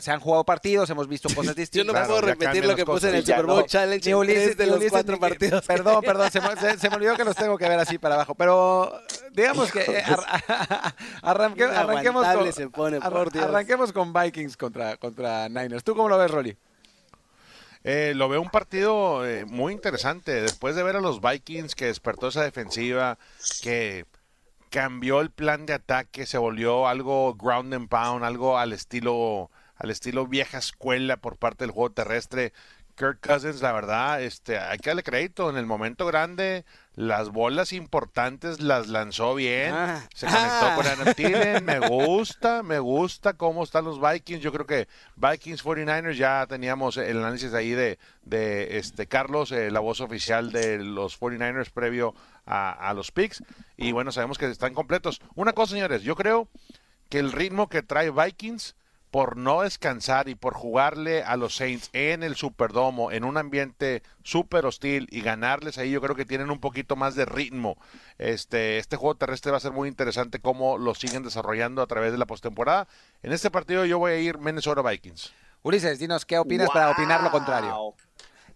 se 0.00 0.10
han 0.10 0.18
jugado 0.18 0.42
partidos, 0.44 0.90
hemos 0.90 1.06
visto 1.06 1.28
cosas 1.28 1.54
Yo 1.54 1.60
distintas. 1.60 1.86
no 1.86 1.92
Claro, 1.92 2.08
puedo 2.08 2.20
repetir 2.22 2.64
lo 2.66 2.74
que 2.74 2.84
puse 2.84 3.10
en 3.10 3.14
el 3.14 3.20
cosas. 3.22 3.36
Super 3.36 3.46
Bowl 3.46 3.60
no. 3.60 3.66
Challenge 3.68 4.10
Ni 4.12 4.20
en 4.20 4.26
tres 4.26 4.56
de 4.56 4.66
los 4.66 4.74
Ulises, 4.74 4.90
cuatro 4.90 5.14
ni- 5.14 5.20
partidos. 5.20 5.66
Perdón, 5.68 6.02
perdón, 6.02 6.30
se, 6.32 6.40
me- 6.40 6.56
se- 6.56 6.78
se 6.78 6.90
me 6.90 6.96
olvidó 6.96 7.16
que 7.16 7.24
los 7.24 7.36
tengo 7.36 7.56
que 7.56 7.68
ver 7.68 7.78
así 7.78 7.96
para 7.98 8.16
abajo. 8.16 8.34
Pero 8.34 8.92
digamos 9.30 9.70
que 9.70 9.82
eh, 9.98 10.02
ar- 10.04 10.26
arranque- 11.22 11.62
arranquemos, 11.72 12.26
con, 12.26 12.52
se 12.52 12.68
pone, 12.70 12.96
arran- 12.98 13.12
por 13.12 13.32
Dios. 13.32 13.44
arranquemos 13.44 13.92
con 13.92 14.12
Vikings 14.12 14.56
contra, 14.56 14.96
contra 14.96 15.48
Niners. 15.48 15.84
¿Tú 15.84 15.94
cómo 15.94 16.08
lo 16.08 16.18
ves, 16.18 16.32
Rolly? 16.32 16.56
Eh, 17.84 18.12
lo 18.14 18.28
veo 18.28 18.40
un 18.40 18.50
partido 18.50 19.26
eh, 19.26 19.44
muy 19.44 19.72
interesante. 19.72 20.42
Después 20.42 20.76
de 20.76 20.82
ver 20.82 20.96
a 20.96 21.00
los 21.00 21.20
Vikings 21.20 21.74
que 21.74 21.86
despertó 21.86 22.28
esa 22.28 22.42
defensiva, 22.42 23.18
que 23.62 24.04
cambió 24.70 25.20
el 25.20 25.30
plan 25.30 25.66
de 25.66 25.74
ataque, 25.74 26.26
se 26.26 26.38
volvió 26.38 26.88
algo 26.88 27.34
ground 27.34 27.72
and 27.74 27.88
pound, 27.88 28.24
algo 28.24 28.58
al 28.58 28.72
estilo, 28.72 29.50
al 29.76 29.90
estilo 29.90 30.26
vieja 30.26 30.58
escuela 30.58 31.16
por 31.16 31.36
parte 31.36 31.64
del 31.64 31.72
juego 31.72 31.90
terrestre. 31.90 32.52
Kirk 32.98 33.20
Cousins, 33.20 33.62
la 33.62 33.72
verdad, 33.72 34.20
este, 34.20 34.58
hay 34.58 34.78
que 34.78 34.90
darle 34.90 35.04
crédito. 35.04 35.48
En 35.48 35.56
el 35.56 35.66
momento 35.66 36.04
grande, 36.04 36.64
las 36.94 37.28
bolas 37.28 37.72
importantes 37.72 38.60
las 38.60 38.88
lanzó 38.88 39.36
bien. 39.36 39.72
Ah. 39.72 40.02
Se 40.14 40.26
conectó 40.26 40.48
Ah. 40.50 40.72
con 40.74 40.86
Adam 40.86 41.14
Thielen. 41.14 41.64
Me 41.64 41.78
gusta, 41.88 42.62
me 42.64 42.80
gusta 42.80 43.34
cómo 43.34 43.62
están 43.62 43.84
los 43.84 44.00
Vikings. 44.00 44.42
Yo 44.42 44.52
creo 44.52 44.66
que 44.66 44.88
Vikings 45.16 45.64
49ers 45.64 46.16
ya 46.16 46.44
teníamos 46.48 46.96
el 46.96 47.18
análisis 47.18 47.54
ahí 47.54 47.70
de, 47.70 47.98
de 48.22 48.78
este 48.78 49.06
Carlos, 49.06 49.52
eh, 49.52 49.70
la 49.70 49.78
voz 49.80 50.00
oficial 50.00 50.50
de 50.50 50.78
los 50.78 51.18
49ers 51.20 51.70
previo 51.70 52.14
a, 52.46 52.72
a 52.72 52.94
los 52.94 53.12
picks. 53.12 53.44
Y 53.76 53.92
bueno, 53.92 54.10
sabemos 54.10 54.38
que 54.38 54.46
están 54.50 54.74
completos. 54.74 55.20
Una 55.36 55.52
cosa, 55.52 55.74
señores, 55.74 56.02
yo 56.02 56.16
creo 56.16 56.48
que 57.08 57.20
el 57.20 57.30
ritmo 57.30 57.68
que 57.68 57.82
trae 57.82 58.10
Vikings 58.10 58.74
por 59.10 59.36
no 59.36 59.62
descansar 59.62 60.28
y 60.28 60.34
por 60.34 60.54
jugarle 60.54 61.22
a 61.22 61.36
los 61.36 61.56
Saints 61.56 61.90
en 61.92 62.22
el 62.22 62.36
Superdomo, 62.36 63.10
en 63.10 63.24
un 63.24 63.36
ambiente 63.36 64.02
súper 64.22 64.66
hostil 64.66 65.06
y 65.10 65.22
ganarles 65.22 65.78
ahí, 65.78 65.90
yo 65.90 66.00
creo 66.00 66.14
que 66.14 66.24
tienen 66.24 66.50
un 66.50 66.60
poquito 66.60 66.96
más 66.96 67.14
de 67.14 67.24
ritmo. 67.24 67.78
Este, 68.18 68.78
este 68.78 68.96
juego 68.96 69.16
terrestre 69.16 69.50
va 69.50 69.58
a 69.58 69.60
ser 69.60 69.72
muy 69.72 69.88
interesante 69.88 70.40
cómo 70.40 70.78
lo 70.78 70.94
siguen 70.94 71.22
desarrollando 71.22 71.82
a 71.82 71.86
través 71.86 72.12
de 72.12 72.18
la 72.18 72.26
postemporada. 72.26 72.88
En 73.22 73.32
este 73.32 73.50
partido 73.50 73.84
yo 73.84 73.98
voy 73.98 74.12
a 74.12 74.18
ir 74.18 74.38
Minnesota 74.38 74.82
Vikings. 74.82 75.32
Ulises, 75.62 75.98
dinos, 75.98 76.24
¿qué 76.24 76.38
opinas 76.38 76.68
para 76.70 76.90
opinar 76.90 77.22
lo 77.22 77.30
contrario? 77.30 77.94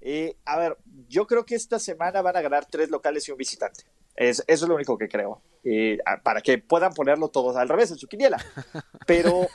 Eh, 0.00 0.36
a 0.44 0.58
ver, 0.58 0.76
yo 1.08 1.26
creo 1.26 1.44
que 1.44 1.54
esta 1.54 1.78
semana 1.78 2.22
van 2.22 2.36
a 2.36 2.40
ganar 2.40 2.66
tres 2.66 2.90
locales 2.90 3.28
y 3.28 3.32
un 3.32 3.38
visitante. 3.38 3.84
Es, 4.14 4.44
eso 4.46 4.64
es 4.64 4.68
lo 4.68 4.74
único 4.74 4.98
que 4.98 5.08
creo. 5.08 5.40
Eh, 5.64 5.98
para 6.24 6.40
que 6.40 6.58
puedan 6.58 6.92
ponerlo 6.92 7.28
todos 7.28 7.54
al 7.56 7.68
revés 7.68 7.90
en 7.92 7.98
su 7.98 8.08
quiniela. 8.08 8.36
Pero 9.06 9.46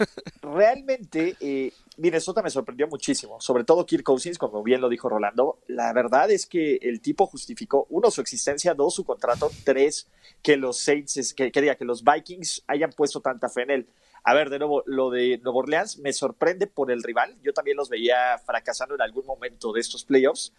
realmente 0.41 1.35
eh, 1.39 1.73
Minnesota 1.97 2.41
me 2.41 2.49
sorprendió 2.49 2.87
muchísimo. 2.87 3.39
Sobre 3.41 3.63
todo 3.63 3.85
Kirk 3.85 4.03
Cousins, 4.03 4.37
como 4.37 4.63
bien 4.63 4.81
lo 4.81 4.89
dijo 4.89 5.09
Rolando. 5.09 5.59
La 5.67 5.91
verdad 5.93 6.31
es 6.31 6.45
que 6.45 6.79
el 6.81 7.01
tipo 7.01 7.27
justificó, 7.27 7.87
uno, 7.89 8.09
su 8.09 8.21
existencia, 8.21 8.73
dos, 8.73 8.95
su 8.95 9.03
contrato, 9.03 9.51
tres, 9.63 10.09
que 10.41 10.57
los 10.57 10.79
Saints, 10.79 11.33
que, 11.33 11.51
que 11.51 11.61
diga, 11.61 11.75
que 11.75 11.85
los 11.85 12.03
Vikings 12.03 12.63
hayan 12.67 12.91
puesto 12.91 13.21
tanta 13.21 13.49
fe 13.49 13.63
en 13.63 13.71
él. 13.71 13.89
A 14.23 14.33
ver, 14.33 14.49
de 14.49 14.59
nuevo, 14.59 14.83
lo 14.85 15.09
de 15.09 15.39
Nueva 15.41 15.59
Orleans 15.59 15.99
me 15.99 16.11
sorprende 16.11 16.67
por 16.67 16.91
el 16.91 17.01
rival. 17.03 17.37
Yo 17.43 17.53
también 17.53 17.77
los 17.77 17.89
veía 17.89 18.37
fracasando 18.45 18.95
en 18.95 19.01
algún 19.01 19.25
momento 19.25 19.71
de 19.71 19.79
estos 19.79 20.03
playoffs. 20.03 20.53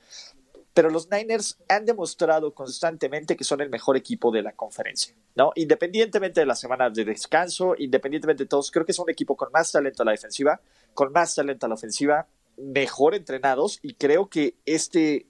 Pero 0.79 0.91
los 0.91 1.11
Niners 1.11 1.59
han 1.69 1.85
demostrado 1.85 2.55
constantemente 2.55 3.37
que 3.37 3.43
son 3.43 3.61
el 3.61 3.69
mejor 3.69 3.97
equipo 3.97 4.31
de 4.31 4.43
la 4.43 4.53
conferencia, 4.53 5.13
¿no? 5.35 5.51
Independientemente 5.57 6.39
de 6.39 6.47
las 6.47 6.61
semanas 6.61 6.95
de 6.95 7.05
descanso, 7.05 7.75
independientemente 7.77 8.45
de 8.45 8.49
todos, 8.49 8.71
creo 8.71 8.87
que 8.87 8.93
es 8.93 8.99
un 9.01 9.11
equipo 9.11 9.37
con 9.37 9.51
más 9.51 9.73
talento 9.73 10.05
a 10.05 10.07
la 10.07 10.13
defensiva, 10.13 10.61
con 10.95 11.11
más 11.11 11.35
talento 11.35 11.67
a 11.67 11.69
la 11.69 11.75
ofensiva, 11.75 12.29
mejor 12.59 13.17
entrenados 13.17 13.81
y 13.83 13.95
creo 13.95 14.29
que 14.29 14.55
este, 14.67 15.27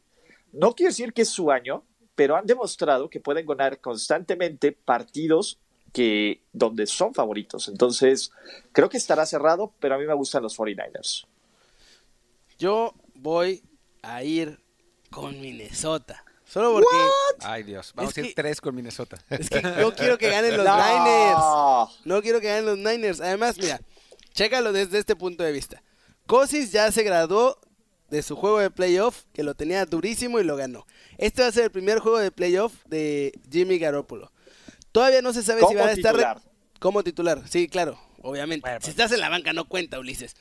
no 0.52 0.74
quiero 0.74 0.90
decir 0.90 1.14
que 1.14 1.22
es 1.22 1.30
su 1.30 1.50
año, 1.50 1.82
pero 2.14 2.36
han 2.36 2.44
demostrado 2.44 3.08
que 3.08 3.18
pueden 3.18 3.46
ganar 3.46 3.80
constantemente 3.80 4.72
partidos 4.72 5.58
que 5.94 6.42
donde 6.52 6.86
son 6.86 7.14
favoritos. 7.14 7.68
Entonces, 7.68 8.32
creo 8.72 8.90
que 8.90 8.98
estará 8.98 9.24
cerrado, 9.24 9.72
pero 9.80 9.94
a 9.94 9.98
mí 9.98 10.04
me 10.04 10.12
gustan 10.12 10.42
los 10.42 10.58
49ers. 10.58 11.24
Yo 12.58 12.92
voy 13.14 13.62
a 14.02 14.22
ir 14.22 14.67
con 15.10 15.40
Minnesota. 15.40 16.24
Solo 16.44 16.72
porque 16.72 16.86
Ay, 17.40 17.62
Dios. 17.62 17.92
Vamos 17.94 18.12
Es 18.12 18.16
a 18.18 18.20
ir 18.22 18.26
que- 18.28 18.34
tres 18.42 18.60
con 18.60 18.74
Minnesota. 18.74 19.18
es 19.28 19.50
que 19.50 19.60
yo 19.60 19.92
quiero 19.96 20.16
que 20.16 20.30
ganen 20.30 20.56
los 20.56 20.64
No. 20.64 20.76
Niners. 20.76 22.00
No 22.06 22.22
quiero 22.22 22.40
que 22.40 22.46
ganen 22.48 22.64
los 22.66 22.78
Niners. 22.78 23.20
Además, 23.20 23.56
mira, 23.58 23.80
chécalo 24.32 24.72
desde 24.72 24.98
este 24.98 25.14
punto 25.14 25.42
de 25.44 25.52
vista. 25.52 25.82
Cousins 26.26 26.72
ya 26.72 26.90
se 26.90 27.02
graduó 27.02 27.58
de 28.08 28.22
su 28.22 28.36
juego 28.36 28.58
de 28.60 28.70
playoff, 28.70 29.24
que 29.34 29.42
lo 29.42 29.54
tenía 29.54 29.84
durísimo 29.84 30.40
y 30.40 30.44
lo 30.44 30.56
ganó. 30.56 30.86
Este 31.18 31.42
va 31.42 31.48
a 31.48 31.52
ser 31.52 31.64
el 31.64 31.70
primer 31.70 31.98
juego 31.98 32.18
de 32.18 32.30
playoff 32.30 32.72
de 32.86 33.32
Jimmy 33.50 33.78
Garoppolo. 33.78 34.32
Todavía 34.92 35.20
no 35.20 35.34
se 35.34 35.42
sabe 35.42 35.62
si 35.68 35.74
va 35.74 35.86
a 35.86 35.92
estar 35.92 36.40
como 36.80 37.02
titular. 37.04 37.42
Sí, 37.46 37.68
claro, 37.68 38.00
obviamente. 38.22 38.62
Bueno, 38.66 38.80
si 38.82 38.88
estás 38.90 39.12
en 39.12 39.20
la 39.20 39.28
banca 39.28 39.52
no 39.52 39.68
cuenta, 39.68 39.98
Ulises. 39.98 40.34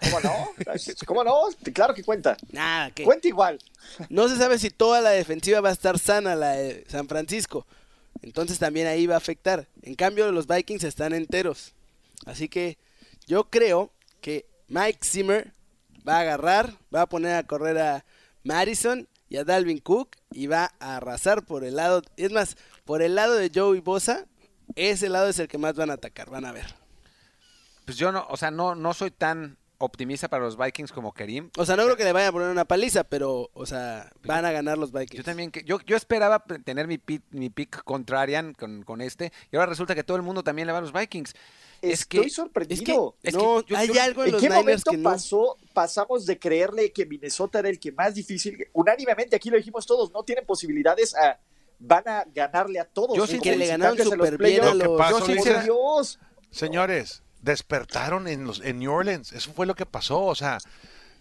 ¿Cómo 0.00 0.20
no? 0.20 0.50
¿Cómo 1.06 1.24
no? 1.24 1.34
Claro 1.74 1.94
que 1.94 2.02
cuenta. 2.02 2.36
Nada, 2.50 2.90
que 2.90 3.04
Cuenta 3.04 3.28
igual. 3.28 3.58
no 4.08 4.28
se 4.28 4.36
sabe 4.36 4.58
si 4.58 4.70
toda 4.70 5.00
la 5.00 5.10
defensiva 5.10 5.60
va 5.60 5.68
a 5.68 5.72
estar 5.72 5.98
sana, 5.98 6.34
la 6.34 6.52
de 6.52 6.84
San 6.88 7.08
Francisco. 7.08 7.66
Entonces 8.22 8.58
también 8.58 8.86
ahí 8.86 9.06
va 9.06 9.14
a 9.14 9.18
afectar. 9.18 9.68
En 9.82 9.94
cambio, 9.94 10.32
los 10.32 10.46
Vikings 10.46 10.84
están 10.84 11.12
enteros. 11.12 11.74
Así 12.24 12.48
que 12.48 12.78
yo 13.26 13.44
creo 13.44 13.92
que 14.20 14.46
Mike 14.68 15.00
Zimmer 15.04 15.52
va 16.08 16.16
a 16.16 16.20
agarrar, 16.20 16.72
va 16.94 17.02
a 17.02 17.08
poner 17.08 17.34
a 17.34 17.42
correr 17.42 17.78
a 17.78 18.04
Madison 18.44 19.06
y 19.28 19.36
a 19.36 19.44
Dalvin 19.44 19.78
Cook 19.78 20.16
y 20.32 20.46
va 20.46 20.72
a 20.80 20.96
arrasar 20.96 21.44
por 21.44 21.64
el 21.64 21.76
lado, 21.76 22.02
es 22.16 22.32
más, 22.32 22.56
por 22.84 23.02
el 23.02 23.14
lado 23.14 23.34
de 23.34 23.50
Joey 23.54 23.80
Bosa, 23.80 24.26
ese 24.74 25.08
lado 25.08 25.28
es 25.28 25.38
el 25.38 25.48
que 25.48 25.58
más 25.58 25.74
van 25.74 25.90
a 25.90 25.94
atacar, 25.94 26.30
van 26.30 26.44
a 26.44 26.52
ver. 26.52 26.74
Pues 27.84 27.96
yo 27.98 28.12
no, 28.12 28.26
o 28.28 28.36
sea, 28.36 28.50
no, 28.50 28.74
no 28.74 28.94
soy 28.94 29.10
tan 29.10 29.58
optimista 29.78 30.28
para 30.28 30.44
los 30.44 30.56
Vikings 30.56 30.92
como 30.92 31.12
Kerim. 31.12 31.50
O 31.56 31.66
sea, 31.66 31.76
no 31.76 31.84
creo 31.84 31.96
que 31.96 32.04
le 32.04 32.12
vayan 32.12 32.28
a 32.28 32.32
poner 32.32 32.48
una 32.48 32.64
paliza, 32.64 33.04
pero, 33.04 33.50
o 33.52 33.66
sea, 33.66 34.10
van 34.24 34.44
a 34.44 34.52
ganar 34.52 34.78
los 34.78 34.92
Vikings. 34.92 35.18
Yo 35.18 35.24
también, 35.24 35.50
que, 35.50 35.62
yo, 35.64 35.78
yo 35.86 35.96
esperaba 35.96 36.42
tener 36.64 36.86
mi 36.86 36.98
pick, 36.98 37.22
mi 37.30 37.50
pick 37.50 37.82
contrarian 37.84 38.54
con, 38.54 38.82
con 38.82 39.00
este, 39.00 39.32
y 39.52 39.56
ahora 39.56 39.66
resulta 39.66 39.94
que 39.94 40.04
todo 40.04 40.16
el 40.16 40.22
mundo 40.22 40.42
también 40.42 40.66
le 40.66 40.72
va 40.72 40.78
a 40.78 40.82
los 40.82 40.92
Vikings. 40.92 41.34
Es 41.82 42.00
Estoy 42.00 42.22
que, 42.24 42.30
sorprendido. 42.30 43.16
es 43.22 43.34
que 43.34 43.38
no, 43.38 43.60
yo- 43.66 43.76
hay 43.76 43.88
yo- 43.88 44.02
algo 44.02 44.22
en, 44.22 44.28
¿En 44.28 44.32
los 44.32 44.40
qué 44.40 44.48
Niners 44.48 44.64
momento 44.64 44.90
que 44.92 44.96
no. 44.96 45.10
pasó, 45.10 45.56
pasamos 45.74 46.24
de 46.24 46.38
creerle 46.38 46.90
que 46.90 47.04
Minnesota 47.04 47.58
era 47.58 47.68
el 47.68 47.78
que 47.78 47.92
más 47.92 48.14
difícil? 48.14 48.66
Unánimemente 48.72 49.36
aquí 49.36 49.50
lo 49.50 49.58
dijimos 49.58 49.84
todos, 49.84 50.10
no 50.12 50.22
tienen 50.22 50.46
posibilidades 50.46 51.14
a 51.14 51.38
van 51.78 52.08
a 52.08 52.24
ganarle 52.34 52.80
a 52.80 52.86
todos. 52.86 53.14
Yo 53.14 53.26
sí 53.26 53.38
que 53.38 53.54
le 53.54 53.66
ganaron 53.66 53.98
los 53.98 54.08
súper 54.08 54.38
bien 54.38 54.62
a 54.64 54.70
playoffs. 54.72 54.78
Lo 55.20 55.26
que 55.26 55.34
los... 55.34 55.44
yo 55.44 55.62
Dios. 55.62 56.18
Señores, 56.50 57.22
despertaron 57.46 58.28
en, 58.28 58.44
los, 58.44 58.60
en 58.60 58.78
New 58.80 58.92
Orleans. 58.92 59.32
Eso 59.32 59.52
fue 59.54 59.64
lo 59.66 59.74
que 59.74 59.86
pasó. 59.86 60.20
O 60.24 60.34
sea, 60.34 60.58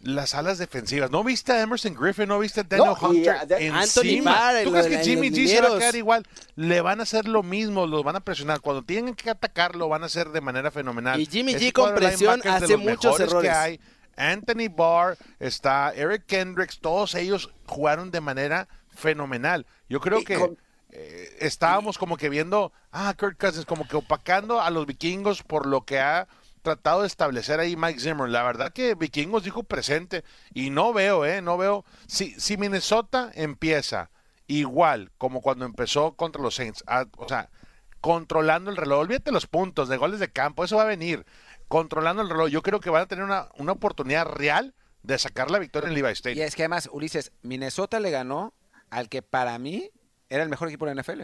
las 0.02 0.36
alas 0.36 0.58
defensivas. 0.58 1.10
¿No 1.12 1.24
viste 1.24 1.54
a 1.54 1.62
Emerson 1.62 1.94
Griffin? 1.94 2.28
¿No 2.28 2.40
viste 2.40 2.60
a 2.62 2.64
Daniel 2.64 2.90
No, 3.02 3.14
y 3.14 3.18
Hunter? 3.18 3.48
de- 3.48 3.70
Anthony? 3.70 4.22
Barr, 4.24 4.64
¿Tú 4.64 4.72
lo 4.72 4.84
crees 4.84 4.98
que 4.98 5.04
Jimmy 5.04 5.30
G 5.30 5.48
se 5.48 5.62
va 5.62 5.76
a 5.76 5.80
quedar 5.80 5.96
igual? 5.96 6.26
Le 6.56 6.82
van 6.82 7.00
a 7.00 7.04
hacer 7.04 7.28
lo 7.28 7.42
mismo, 7.44 7.88
los 7.88 8.04
van 8.04 8.16
a 8.18 8.20
presionar. 8.20 8.60
Cuando 8.60 8.84
tienen 8.84 9.16
que 9.16 9.30
atacarlo, 9.30 9.88
van 9.88 10.04
a 10.04 10.08
hacer 10.08 10.30
de 10.30 10.42
manera 10.42 10.70
fenomenal. 10.72 11.20
Y 11.20 11.26
Jimmy 11.28 11.54
Ese 11.54 11.68
G 11.70 11.72
con 11.72 11.96
presión 11.96 12.42
hace 12.46 12.76
muchos 12.78 13.20
errores. 13.20 13.50
que 13.50 13.56
hay. 13.58 13.80
Anthony 14.18 14.70
Barr, 14.76 15.18
está 15.40 15.92
Eric 15.94 16.24
Kendricks, 16.26 16.80
todos 16.80 17.16
ellos 17.16 17.50
jugaron 17.66 18.12
de 18.12 18.22
manera 18.22 18.68
fenomenal. 18.96 19.66
Yo 19.90 20.00
creo 20.00 20.20
Y 20.20 20.24
que 20.24 20.36
con- 20.40 20.58
eh, 20.98 21.38
estábamos 21.42 21.98
como 21.98 22.18
que 22.18 22.30
viendo, 22.30 22.72
ah, 22.92 23.14
Kurt 23.18 23.38
Cousins, 23.40 23.66
como 23.66 23.88
que 23.88 23.98
opacando 23.98 24.62
a 24.62 24.70
los 24.70 24.86
vikingos 24.86 25.44
por 25.44 25.66
lo 25.66 25.82
que 25.86 26.00
ha 26.00 26.28
tratado 26.62 27.02
de 27.02 27.08
establecer 27.08 27.60
ahí 27.60 27.76
Mike 27.76 28.00
Zimmer. 28.00 28.30
La 28.30 28.42
verdad 28.44 28.74
que 28.74 28.96
Vikingos 28.96 29.44
dijo 29.44 29.64
presente 29.64 30.24
y 30.54 30.72
no 30.72 30.94
veo, 30.94 31.24
¿eh? 31.26 31.42
No 31.42 31.58
veo. 31.58 31.86
Si, 32.08 32.32
si 32.40 32.58
Minnesota 32.58 33.30
empieza 33.36 34.10
igual 34.48 35.12
como 35.18 35.42
cuando 35.42 35.66
empezó 35.66 36.14
contra 36.16 36.42
los 36.42 36.56
Saints, 36.56 36.84
a- 36.88 37.06
o 37.18 37.28
sea, 37.28 37.50
controlando 38.02 38.72
el 38.72 38.78
reloj, 38.78 39.00
olvídate 39.02 39.32
los 39.32 39.48
puntos 39.48 39.90
de 39.90 39.98
goles 39.98 40.20
de 40.20 40.32
campo, 40.32 40.64
eso 40.64 40.78
va 40.78 40.84
a 40.84 40.86
venir. 40.86 41.26
Controlando 41.68 42.22
el 42.22 42.30
reloj, 42.30 42.50
yo 42.50 42.62
creo 42.62 42.80
que 42.80 42.90
van 42.90 43.04
a 43.04 43.08
tener 43.08 43.26
una, 43.26 43.50
una 43.58 43.72
oportunidad 43.74 44.26
real 44.26 44.74
de 45.04 45.18
sacar 45.20 45.52
la 45.52 45.60
victoria 45.60 45.88
en 45.90 45.96
Levi 45.96 46.10
Y 46.10 46.12
Stadium. 46.14 46.46
es 46.48 46.56
que 46.56 46.64
además, 46.64 46.90
Ulises, 46.92 47.32
Minnesota 47.44 48.00
le 48.00 48.12
ganó 48.12 48.54
al 48.90 49.10
que 49.10 49.22
para 49.22 49.58
mí 49.60 49.92
era 50.30 50.44
el 50.44 50.50
mejor 50.50 50.68
equipo 50.70 50.86
de 50.86 50.96
la 50.96 51.02
NFL. 51.02 51.24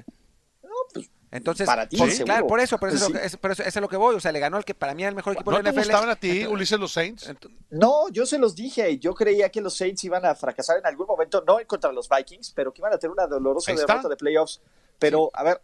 Entonces, 1.33 1.65
para 1.65 1.87
ti, 1.87 1.95
por- 1.95 2.09
claro, 2.25 2.45
por 2.47 2.59
eso, 2.59 2.77
por 2.77 2.89
eso, 2.89 2.97
Pues 2.97 3.01
es, 3.01 3.07
sí. 3.07 3.13
lo 3.13 3.19
que, 3.21 3.25
es, 3.25 3.37
por 3.37 3.51
eso 3.51 3.63
es 3.63 3.77
a 3.77 3.79
lo 3.79 3.87
que 3.87 3.95
voy. 3.95 4.15
O 4.15 4.19
sea, 4.19 4.33
le 4.33 4.39
ganó 4.39 4.57
al 4.57 4.65
que 4.65 4.73
para 4.75 4.93
mí 4.93 5.03
era 5.03 5.09
el 5.09 5.15
mejor 5.15 5.31
equipo 5.33 5.49
¿No 5.51 5.57
de 5.57 5.63
te 5.63 5.69
la 5.69 5.71
NFL. 5.71 5.79
gustaban 5.87 6.09
a 6.09 6.15
ti, 6.17 6.27
Entonces- 6.29 6.51
Ulises, 6.53 6.79
los 6.79 6.91
Saints? 6.91 7.27
entonces- 7.29 7.57
No, 7.69 8.09
yo 8.09 8.25
se 8.25 8.37
los 8.37 8.53
dije. 8.53 8.99
Yo 8.99 9.13
creía 9.13 9.47
que 9.49 9.61
los 9.61 9.73
Saints 9.77 10.03
iban 10.03 10.25
a 10.25 10.35
fracasar 10.35 10.77
en 10.79 10.85
algún 10.85 11.07
momento, 11.07 11.41
no 11.47 11.61
en 11.61 11.65
contra 11.67 11.93
los 11.93 12.09
Vikings, 12.09 12.51
pero 12.53 12.73
que 12.73 12.81
iban 12.81 12.91
a 12.93 12.97
tener 12.97 13.13
una 13.13 13.27
dolorosa 13.27 13.71
derrota 13.73 14.09
de 14.09 14.17
playoffs. 14.17 14.59
Pero, 14.99 15.31
a 15.33 15.43
ver, 15.43 15.61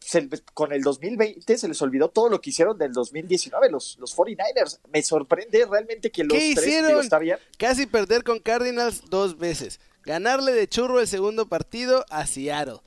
se- 0.00 0.26
con 0.54 0.72
el 0.72 0.82
2020 0.82 1.58
se 1.58 1.68
les 1.68 1.82
olvidó 1.82 2.08
todo 2.08 2.30
lo 2.30 2.40
que 2.40 2.48
hicieron 2.48 2.78
del 2.78 2.94
2019, 2.94 3.70
los, 3.70 3.98
los 3.98 4.16
49ers. 4.16 4.80
Me 4.90 5.02
sorprende 5.02 5.66
realmente 5.70 6.10
que 6.10 6.24
los 6.24 6.32
¿Qué 6.38 6.52
tres, 6.54 6.66
hicieron? 6.66 6.88
digo, 6.88 7.00
está 7.02 7.18
bien. 7.18 7.36
Casi 7.58 7.84
perder 7.84 8.24
con 8.24 8.38
Cardinals 8.38 9.02
dos 9.10 9.36
veces. 9.36 9.80
Ganarle 10.04 10.52
de 10.52 10.68
churro 10.68 11.00
el 11.00 11.08
segundo 11.08 11.48
partido 11.48 12.04
a 12.10 12.26
Seattle. 12.26 12.80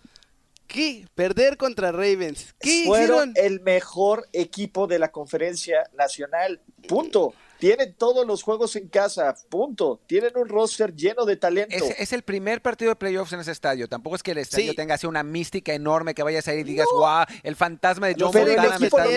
¿Qué? 0.68 1.08
Perder 1.16 1.58
contra 1.58 1.92
Ravens. 1.92 2.54
¿Qué 2.60 2.84
Fueron 2.86 3.30
hicieron? 3.30 3.54
el 3.54 3.62
mejor 3.62 4.28
equipo 4.34 4.86
de 4.86 5.00
la 5.00 5.12
conferencia 5.12 5.90
nacional. 5.98 6.62
Punto. 6.88 7.34
Tienen 7.60 7.94
todos 7.96 8.26
los 8.28 8.44
juegos 8.44 8.76
en 8.76 8.88
casa. 8.88 9.36
Punto. 9.50 10.00
Tienen 10.08 10.32
un 10.36 10.48
roster 10.48 10.94
lleno 10.94 11.26
de 11.26 11.38
talento. 11.38 11.76
Es, 11.76 11.84
es 12.00 12.14
el 12.14 12.22
primer 12.24 12.62
partido 12.62 12.90
de 12.92 12.96
playoffs 12.96 13.34
en 13.34 13.40
ese 13.40 13.52
estadio. 13.52 13.88
Tampoco 13.88 14.16
es 14.16 14.24
que 14.24 14.32
el 14.32 14.38
estadio 14.40 14.72
Sí. 14.72 14.76
tenga 14.76 14.96
así 14.96 15.08
una 15.08 15.24
mística 15.24 15.74
enorme 15.74 16.14
que 16.14 16.24
vayas 16.24 16.48
a 16.48 16.54
ir 16.54 16.60
y 16.60 16.64
digas, 16.64 16.88
guau, 16.94 17.26
el 17.44 17.56
fantasma 17.56 18.08
de 18.08 18.16
John 18.20 18.32
pero 18.32 18.48
Montana 18.48 18.80
me 18.80 18.86
está 18.88 19.06
no 19.06 19.10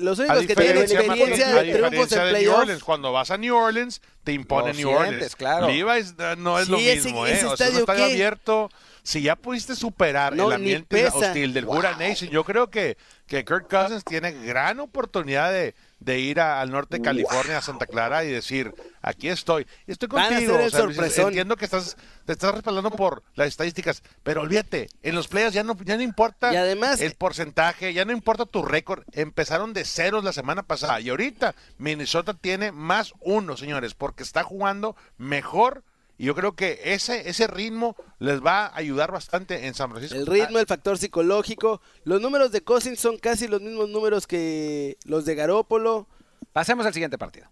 los 0.00 0.20
A 0.20 0.22
únicos 0.22 0.46
que 0.46 0.54
tienen 0.54 0.86
diferencia, 0.86 1.00
experiencia 1.00 1.48
de 1.48 1.72
triunfos 1.72 2.12
en 2.12 2.28
playoffs. 2.28 2.58
Orleans, 2.60 2.84
cuando 2.84 3.12
vas 3.12 3.30
a 3.30 3.36
New 3.38 3.56
Orleans, 3.56 4.00
te 4.24 4.32
impone 4.32 4.68
Lo 4.68 4.74
New 4.74 4.88
sientes, 4.88 5.08
Orleans. 5.14 5.36
claro. 5.36 5.66
Levi's 5.68 6.14
eh, 6.18 6.34
no 6.38 6.58
es 6.58 6.66
Sí, 6.66 6.70
lo 6.72 6.78
ese- 6.78 6.94
mismo, 7.08 7.26
ese 7.26 7.44
¿eh? 7.44 7.48
O 7.48 7.56
sea, 7.56 7.66
es 7.66 7.72
un 7.74 7.80
estadio, 7.80 7.80
estadio 7.80 8.06
¿qué? 8.06 8.12
abierto. 8.12 8.70
Si 9.04 9.20
ya 9.22 9.34
pudiste 9.34 9.74
superar 9.74 10.36
No, 10.36 10.46
el 10.46 10.52
ambiente 10.52 11.08
hostil 11.08 11.52
del 11.52 11.66
Hura 11.66 11.96
Nation, 11.96 12.30
yo 12.30 12.44
creo 12.44 12.70
que, 12.70 12.96
que 13.26 13.44
Kirk 13.44 13.68
Cousins 13.68 14.04
tiene 14.04 14.30
gran 14.30 14.78
oportunidad 14.78 15.50
de, 15.52 15.74
de 16.04 16.18
ir 16.18 16.40
a- 16.40 16.60
al 16.60 16.70
norte 16.70 16.96
de 16.96 17.02
California, 17.02 17.58
a 17.58 17.62
Santa 17.62 17.86
Clara, 17.86 18.24
y 18.24 18.28
decir, 18.30 18.74
aquí 19.02 19.28
estoy. 19.28 19.66
Y 19.86 19.92
estoy 19.92 20.08
contigo. 20.08 20.54
o 20.66 20.70
sea, 20.70 20.80
entiendo 21.28 21.56
que 21.56 21.64
estás, 21.64 21.96
te 22.24 22.32
estás 22.32 22.54
respaldando 22.54 22.90
por 22.90 23.22
las 23.34 23.48
estadísticas, 23.48 24.02
pero 24.22 24.42
olvídate, 24.42 24.88
en 25.02 25.14
los 25.14 25.28
players 25.28 25.54
ya 25.54 25.62
no, 25.62 25.76
ya 25.84 25.96
no 25.96 26.02
importa 26.02 26.52
Y 26.52 26.56
además- 26.56 27.00
el 27.00 27.14
porcentaje, 27.14 27.92
ya 27.94 28.04
no 28.04 28.12
importa 28.12 28.46
tu 28.46 28.62
récord. 28.62 29.04
Empezaron 29.12 29.72
de 29.72 29.84
ceros 29.84 30.24
la 30.24 30.32
semana 30.32 30.62
pasada 30.62 31.00
y 31.00 31.08
ahorita 31.10 31.54
Minnesota 31.78 32.34
tiene 32.34 32.72
más 32.72 33.14
uno, 33.20 33.56
señores, 33.56 33.94
porque 33.94 34.22
está 34.22 34.42
jugando 34.42 34.96
mejor. 35.18 35.82
Y 36.18 36.26
yo 36.26 36.34
creo 36.34 36.52
que 36.52 36.80
ese, 36.84 37.28
ese 37.28 37.46
ritmo 37.46 37.96
les 38.18 38.44
va 38.44 38.66
a 38.66 38.76
ayudar 38.76 39.10
bastante 39.10 39.66
en 39.66 39.74
San 39.74 39.90
Francisco. 39.90 40.16
El 40.16 40.26
ritmo, 40.26 40.58
el 40.58 40.66
factor 40.66 40.98
psicológico. 40.98 41.80
Los 42.04 42.20
números 42.20 42.52
de 42.52 42.62
Cousins 42.62 43.00
son 43.00 43.18
casi 43.18 43.48
los 43.48 43.60
mismos 43.60 43.88
números 43.88 44.26
que 44.26 44.98
los 45.04 45.24
de 45.24 45.34
Garópolo. 45.34 46.06
Pasemos 46.52 46.86
al 46.86 46.92
siguiente 46.92 47.18
partido. 47.18 47.48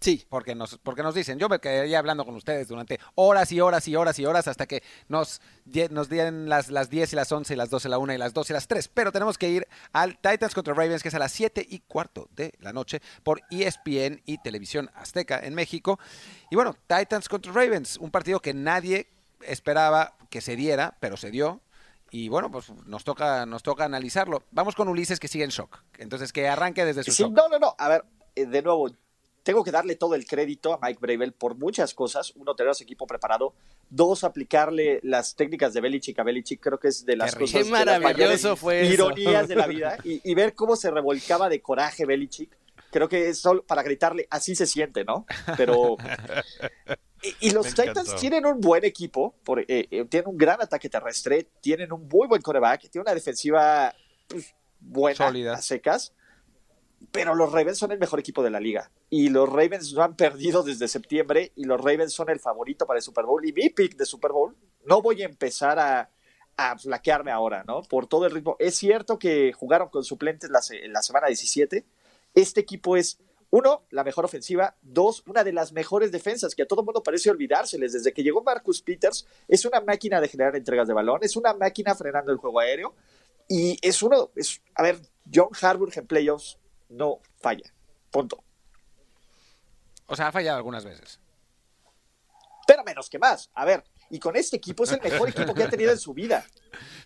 Sí. 0.00 0.26
Porque 0.28 0.54
nos, 0.54 0.76
porque 0.78 1.02
nos 1.02 1.14
dicen, 1.14 1.38
yo 1.38 1.48
me 1.48 1.60
quedaría 1.60 1.98
hablando 1.98 2.24
con 2.26 2.34
ustedes 2.34 2.68
durante 2.68 3.00
horas 3.14 3.50
y 3.52 3.60
horas 3.60 3.88
y 3.88 3.96
horas 3.96 4.18
y 4.18 4.26
horas 4.26 4.48
hasta 4.48 4.66
que 4.66 4.82
nos, 5.08 5.40
nos 5.90 6.08
dieran 6.10 6.48
las, 6.48 6.70
las 6.70 6.90
10 6.90 7.12
y 7.14 7.16
las 7.16 7.32
11 7.32 7.54
y 7.54 7.56
las 7.56 7.70
12, 7.70 7.88
la 7.88 7.98
1 7.98 8.12
y 8.12 8.18
las 8.18 8.34
2 8.34 8.50
y 8.50 8.52
las 8.52 8.68
3. 8.68 8.88
Pero 8.88 9.12
tenemos 9.12 9.38
que 9.38 9.48
ir 9.48 9.66
al 9.92 10.18
Titans 10.18 10.54
contra 10.54 10.74
Ravens, 10.74 11.02
que 11.02 11.08
es 11.08 11.14
a 11.14 11.18
las 11.18 11.32
7 11.32 11.66
y 11.68 11.78
cuarto 11.80 12.28
de 12.32 12.52
la 12.60 12.72
noche 12.74 13.00
por 13.22 13.40
ESPN 13.50 14.20
y 14.26 14.38
Televisión 14.42 14.90
Azteca 14.94 15.40
en 15.40 15.54
México. 15.54 15.98
Y 16.50 16.56
bueno, 16.56 16.76
Titans 16.86 17.28
contra 17.28 17.52
Ravens, 17.52 17.96
un 17.96 18.10
partido 18.10 18.40
que 18.40 18.52
nadie 18.52 19.08
esperaba 19.40 20.16
que 20.28 20.40
se 20.40 20.56
diera, 20.56 20.96
pero 21.00 21.16
se 21.16 21.30
dio. 21.30 21.60
Y 22.10 22.28
bueno, 22.28 22.50
pues 22.50 22.70
nos 22.86 23.02
toca, 23.04 23.46
nos 23.46 23.62
toca 23.62 23.84
analizarlo. 23.84 24.44
Vamos 24.50 24.74
con 24.74 24.88
Ulises 24.88 25.18
que 25.18 25.28
sigue 25.28 25.44
en 25.44 25.50
shock. 25.50 25.78
Entonces 25.98 26.32
que 26.32 26.46
arranque 26.46 26.84
desde 26.84 27.02
su 27.02 27.12
Sí, 27.12 27.22
shock. 27.22 27.32
no, 27.32 27.48
no, 27.48 27.58
no. 27.58 27.74
A 27.78 27.88
ver, 27.88 28.04
eh, 28.36 28.46
de 28.46 28.62
nuevo, 28.62 28.88
tengo 29.44 29.62
que 29.62 29.70
darle 29.70 29.94
todo 29.94 30.16
el 30.16 30.26
crédito 30.26 30.72
a 30.74 30.80
Mike 30.82 30.98
Bravel 31.00 31.32
por 31.32 31.54
muchas 31.54 31.94
cosas. 31.94 32.32
Uno, 32.34 32.56
tener 32.56 32.70
a 32.70 32.74
su 32.74 32.82
equipo 32.82 33.06
preparado. 33.06 33.54
Dos, 33.88 34.24
aplicarle 34.24 34.98
las 35.04 35.36
técnicas 35.36 35.72
de 35.72 35.80
Belichick 35.80 36.18
a 36.18 36.24
Belichick. 36.24 36.60
Creo 36.60 36.80
que 36.80 36.88
es 36.88 37.04
de 37.06 37.14
las 37.16 37.34
Qué 37.34 37.40
cosas 37.42 37.52
Qué 37.62 37.64
de 37.64 37.84
las 37.84 38.00
maravilloso 38.00 38.56
fue 38.56 38.82
eso. 38.82 38.92
ironías 38.92 39.46
de 39.46 39.54
la 39.54 39.66
vida. 39.68 39.98
Y, 40.02 40.20
y 40.28 40.34
ver 40.34 40.54
cómo 40.54 40.74
se 40.74 40.90
revolcaba 40.90 41.48
de 41.48 41.60
coraje 41.62 42.04
Belichick. 42.06 42.50
Creo 42.90 43.08
que 43.08 43.28
es 43.28 43.38
solo 43.40 43.62
para 43.64 43.82
gritarle, 43.82 44.26
así 44.30 44.54
se 44.56 44.66
siente, 44.66 45.04
¿no? 45.04 45.26
Pero... 45.56 45.96
Y, 47.22 47.48
y 47.48 47.50
los 47.52 47.64
Me 47.66 47.70
Titans 47.72 47.98
encantó. 48.08 48.16
tienen 48.20 48.46
un 48.46 48.60
buen 48.60 48.84
equipo, 48.84 49.34
por- 49.44 49.60
eh, 49.60 49.66
eh, 49.90 50.04
tienen 50.10 50.28
un 50.28 50.36
gran 50.36 50.60
ataque 50.60 50.88
terrestre, 50.90 51.48
tienen 51.60 51.90
un 51.92 52.06
muy 52.06 52.28
buen 52.28 52.42
coreback, 52.42 52.82
tienen 52.90 53.06
una 53.08 53.14
defensiva 53.14 53.94
pues, 54.28 54.54
buena, 54.78 55.16
Sólida. 55.16 55.54
a 55.54 55.62
secas, 55.62 56.12
pero 57.10 57.34
los 57.34 57.52
Ravens 57.52 57.78
son 57.78 57.92
el 57.92 57.98
mejor 57.98 58.20
equipo 58.20 58.42
de 58.42 58.50
la 58.50 58.60
liga. 58.60 58.90
Y 59.10 59.28
los 59.28 59.48
Ravens 59.48 59.92
no 59.92 60.02
han 60.02 60.16
perdido 60.16 60.62
desde 60.62 60.88
septiembre 60.88 61.52
y 61.56 61.64
los 61.64 61.80
Ravens 61.80 62.12
son 62.12 62.30
el 62.30 62.40
favorito 62.40 62.86
para 62.86 62.98
el 62.98 63.02
Super 63.02 63.24
Bowl. 63.24 63.44
Y 63.44 63.52
mi 63.52 63.70
pick 63.70 63.96
de 63.96 64.06
Super 64.06 64.32
Bowl, 64.32 64.56
no 64.84 65.02
voy 65.02 65.22
a 65.22 65.26
empezar 65.26 65.78
a, 65.78 66.10
a 66.56 66.78
flaquearme 66.78 67.30
ahora, 67.30 67.64
¿no? 67.66 67.82
Por 67.82 68.06
todo 68.06 68.26
el 68.26 68.32
ritmo. 68.32 68.56
Es 68.58 68.76
cierto 68.76 69.18
que 69.18 69.52
jugaron 69.52 69.88
con 69.88 70.04
suplentes 70.04 70.50
la, 70.50 70.60
la 70.88 71.02
semana 71.02 71.28
17. 71.28 71.84
Este 72.34 72.60
equipo 72.60 72.96
es, 72.96 73.18
uno, 73.50 73.86
la 73.90 74.02
mejor 74.02 74.24
ofensiva. 74.24 74.76
Dos, 74.82 75.22
una 75.26 75.44
de 75.44 75.52
las 75.52 75.72
mejores 75.72 76.10
defensas 76.10 76.54
que 76.54 76.62
a 76.62 76.66
todo 76.66 76.82
mundo 76.82 77.02
parece 77.02 77.30
olvidárseles. 77.30 77.92
Desde 77.92 78.12
que 78.12 78.22
llegó 78.22 78.42
Marcus 78.42 78.82
Peters, 78.82 79.26
es 79.46 79.64
una 79.64 79.80
máquina 79.80 80.20
de 80.20 80.28
generar 80.28 80.56
entregas 80.56 80.88
de 80.88 80.94
balón, 80.94 81.20
es 81.22 81.36
una 81.36 81.54
máquina 81.54 81.94
frenando 81.94 82.32
el 82.32 82.38
juego 82.38 82.58
aéreo. 82.60 82.94
Y 83.48 83.78
es 83.80 84.02
uno, 84.02 84.30
es, 84.34 84.60
a 84.74 84.82
ver, 84.82 84.98
John 85.32 85.50
Harbaugh 85.60 85.90
en 85.94 86.06
playoffs 86.06 86.58
no 86.94 87.20
falla. 87.40 87.72
Punto. 88.10 88.42
O 90.06 90.16
sea, 90.16 90.28
ha 90.28 90.32
fallado 90.32 90.56
algunas 90.56 90.84
veces. 90.84 91.20
Pero 92.66 92.84
menos 92.84 93.10
que 93.10 93.18
más. 93.18 93.50
A 93.54 93.64
ver, 93.64 93.84
y 94.10 94.18
con 94.18 94.36
este 94.36 94.56
equipo 94.56 94.84
es 94.84 94.92
el 94.92 95.00
mejor 95.00 95.28
equipo 95.28 95.54
que 95.54 95.64
ha 95.64 95.68
tenido 95.68 95.90
en 95.90 95.98
su 95.98 96.14
vida. 96.14 96.46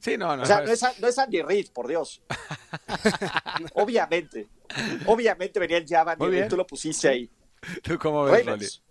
Sí, 0.01 0.16
no, 0.16 0.36
no. 0.36 0.43
O 0.43 0.47
sea, 0.47 0.61
no 0.61 0.70
es, 0.70 0.82
no 1.01 1.09
es 1.09 1.18
Andy 1.18 1.43
Reid, 1.43 1.70
por 1.70 1.89
Dios. 1.89 2.22
Obviamente. 3.74 4.49
Obviamente 5.07 5.59
venía 5.59 5.78
el 5.78 5.86
Java 5.86 6.16
tú 6.16 6.57
lo 6.57 6.66
pusiste 6.66 7.09
ahí. 7.09 7.30
¿Tú 7.82 7.99
cómo 7.99 8.24
ves. 8.24 8.82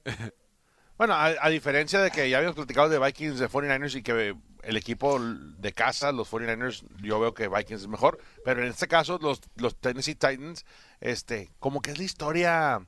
Bueno, 0.98 1.14
a, 1.16 1.50
diferencia 1.50 2.02
de 2.02 2.10
que 2.10 2.28
ya 2.28 2.38
habíamos 2.38 2.56
platicado 2.56 2.90
de 2.90 2.98
Vikings, 2.98 3.38
de 3.38 3.48
49ers 3.48 3.96
y 3.96 4.02
que 4.02 4.36
el 4.64 4.78
equipo 4.78 5.20
de 5.20 5.72
casa, 5.72 6.12
los 6.12 6.32
49ers, 6.32 6.84
yo 7.04 7.20
veo 7.20 7.36
que 7.36 7.48
Vikings 7.48 7.82
es 7.82 7.88
mejor, 7.88 8.18
pero 8.44 8.64
en 8.64 8.70
este 8.70 8.88
caso 8.88 9.20
los, 9.22 9.42
los 9.58 9.80
Tennessee 9.80 10.16
Titans, 10.16 10.66
este, 11.00 11.52
como 11.60 11.84
que 11.84 11.92
es 11.92 12.00
la 12.00 12.04
historia 12.04 12.82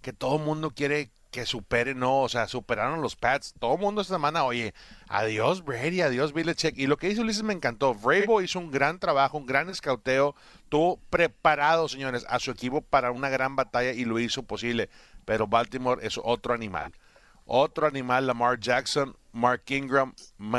que 0.00 0.12
todo 0.12 0.38
el 0.38 0.42
mundo 0.42 0.72
quiere 0.72 1.12
que 1.30 1.46
supere, 1.46 1.94
no, 1.94 2.22
o 2.22 2.28
sea, 2.28 2.48
superaron 2.48 3.00
los 3.00 3.14
Pats, 3.14 3.54
todo 3.60 3.74
el 3.74 3.80
mundo 3.80 4.02
esta 4.02 4.14
semana, 4.14 4.42
oye, 4.42 4.74
adiós 5.08 5.64
Brady, 5.64 6.00
adiós 6.00 6.32
Belichick, 6.32 6.76
y 6.76 6.88
lo 6.88 6.96
que 6.96 7.10
hizo 7.10 7.22
Ulises 7.22 7.44
me 7.44 7.54
encantó, 7.54 7.94
Vrabel 7.94 8.44
hizo 8.44 8.58
un 8.58 8.72
gran 8.72 8.98
trabajo, 8.98 9.38
un 9.38 9.46
gran 9.46 9.70
escauteo, 9.70 10.34
tuvo 10.68 10.98
preparado, 11.10 11.88
señores, 11.88 12.26
a 12.28 12.40
su 12.40 12.50
equipo 12.50 12.82
para 12.82 13.12
una 13.12 13.30
gran 13.30 13.54
batalla 13.54 13.92
y 13.92 14.04
lo 14.04 14.18
hizo 14.18 14.42
posible, 14.42 14.90
pero 15.24 15.46
Baltimore 15.46 16.04
es 16.04 16.18
otro 16.22 16.54
animal 16.54 16.92
otro 17.46 17.86
animal, 17.86 18.26
Lamar 18.26 18.58
Jackson, 18.58 19.16
Mark 19.32 19.62
Ingram, 19.68 20.14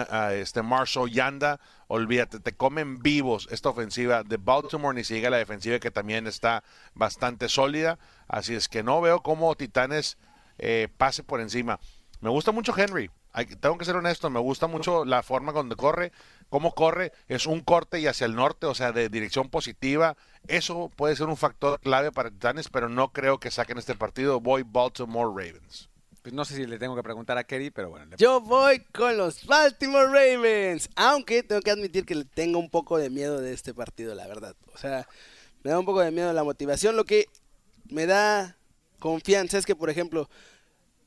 ah, 0.10 0.34
este 0.34 0.64
Marshall 0.64 1.12
Yanda, 1.12 1.60
olvídate, 1.88 2.40
te 2.40 2.54
comen 2.54 3.00
vivos 3.00 3.48
esta 3.52 3.70
ofensiva 3.70 4.24
de 4.24 4.38
Baltimore, 4.38 4.96
ni 4.96 5.04
siquiera 5.04 5.30
la 5.32 5.38
defensiva 5.38 5.80
que 5.80 5.92
también 5.92 6.28
está 6.28 6.64
bastante 6.94 7.50
sólida, 7.50 8.00
así 8.28 8.56
es 8.56 8.68
que 8.68 8.84
no 8.84 9.00
veo 9.00 9.22
cómo 9.22 9.56
Titanes 9.56 10.18
eh, 10.58 10.88
pase 10.98 11.24
por 11.24 11.40
encima. 11.40 11.80
Me 12.20 12.30
gusta 12.30 12.52
mucho 12.52 12.74
Henry, 12.76 13.12
tengo 13.60 13.78
que 13.78 13.86
ser 13.86 13.96
honesto, 13.96 14.30
me 14.30 14.40
gusta 14.40 14.68
mucho 14.68 15.06
la 15.06 15.24
forma 15.24 15.52
donde 15.52 15.76
corre, 15.76 16.12
cómo 16.50 16.74
corre, 16.74 17.12
es 17.28 17.46
un 17.46 17.62
corte 17.62 18.00
y 18.00 18.08
hacia 18.08 18.26
el 18.26 18.36
norte, 18.36 18.66
o 18.66 18.76
sea, 18.76 18.92
de 18.92 19.10
dirección 19.10 19.50
positiva, 19.50 20.16
eso 20.48 20.90
puede 20.96 21.16
ser 21.16 21.28
un 21.28 21.38
factor 21.38 21.80
clave 21.80 22.12
para 22.12 22.30
Titanes, 22.32 22.70
pero 22.70 22.90
no 22.90 23.12
creo 23.12 23.40
que 23.40 23.52
saquen 23.52 23.78
este 23.78 23.96
partido, 23.96 24.40
voy 24.40 24.64
Baltimore 24.64 25.30
Ravens. 25.30 25.93
Pues 26.24 26.34
no 26.34 26.46
sé 26.46 26.56
si 26.56 26.66
le 26.66 26.80
tengo 26.80 26.96
que 26.96 27.04
preguntar 27.04 27.38
a 27.38 27.44
Kerry, 27.44 27.70
pero 27.70 27.90
bueno. 27.90 28.16
Yo 28.18 28.40
voy 28.40 28.80
con 28.80 29.18
los 29.18 29.46
Baltimore 29.46 30.06
Ravens. 30.06 30.90
Aunque 30.96 31.44
tengo 31.44 31.62
que 31.62 31.70
admitir 31.70 32.06
que 32.06 32.16
le 32.16 32.24
tengo 32.24 32.60
un 32.60 32.70
poco 32.70 32.98
de 32.98 33.10
miedo 33.10 33.42
de 33.42 33.52
este 33.52 33.74
partido, 33.74 34.16
la 34.16 34.26
verdad. 34.26 34.56
O 34.74 34.78
sea, 34.78 35.06
me 35.64 35.72
da 35.72 35.80
un 35.80 35.86
poco 35.86 36.00
de 36.00 36.12
miedo 36.12 36.32
la 36.32 36.46
motivación. 36.46 36.96
Lo 36.96 37.04
que 37.04 37.28
me 37.90 38.06
da 38.06 38.56
confianza 39.00 39.58
es 39.58 39.66
que, 39.66 39.76
por 39.76 39.90
ejemplo, 39.90 40.30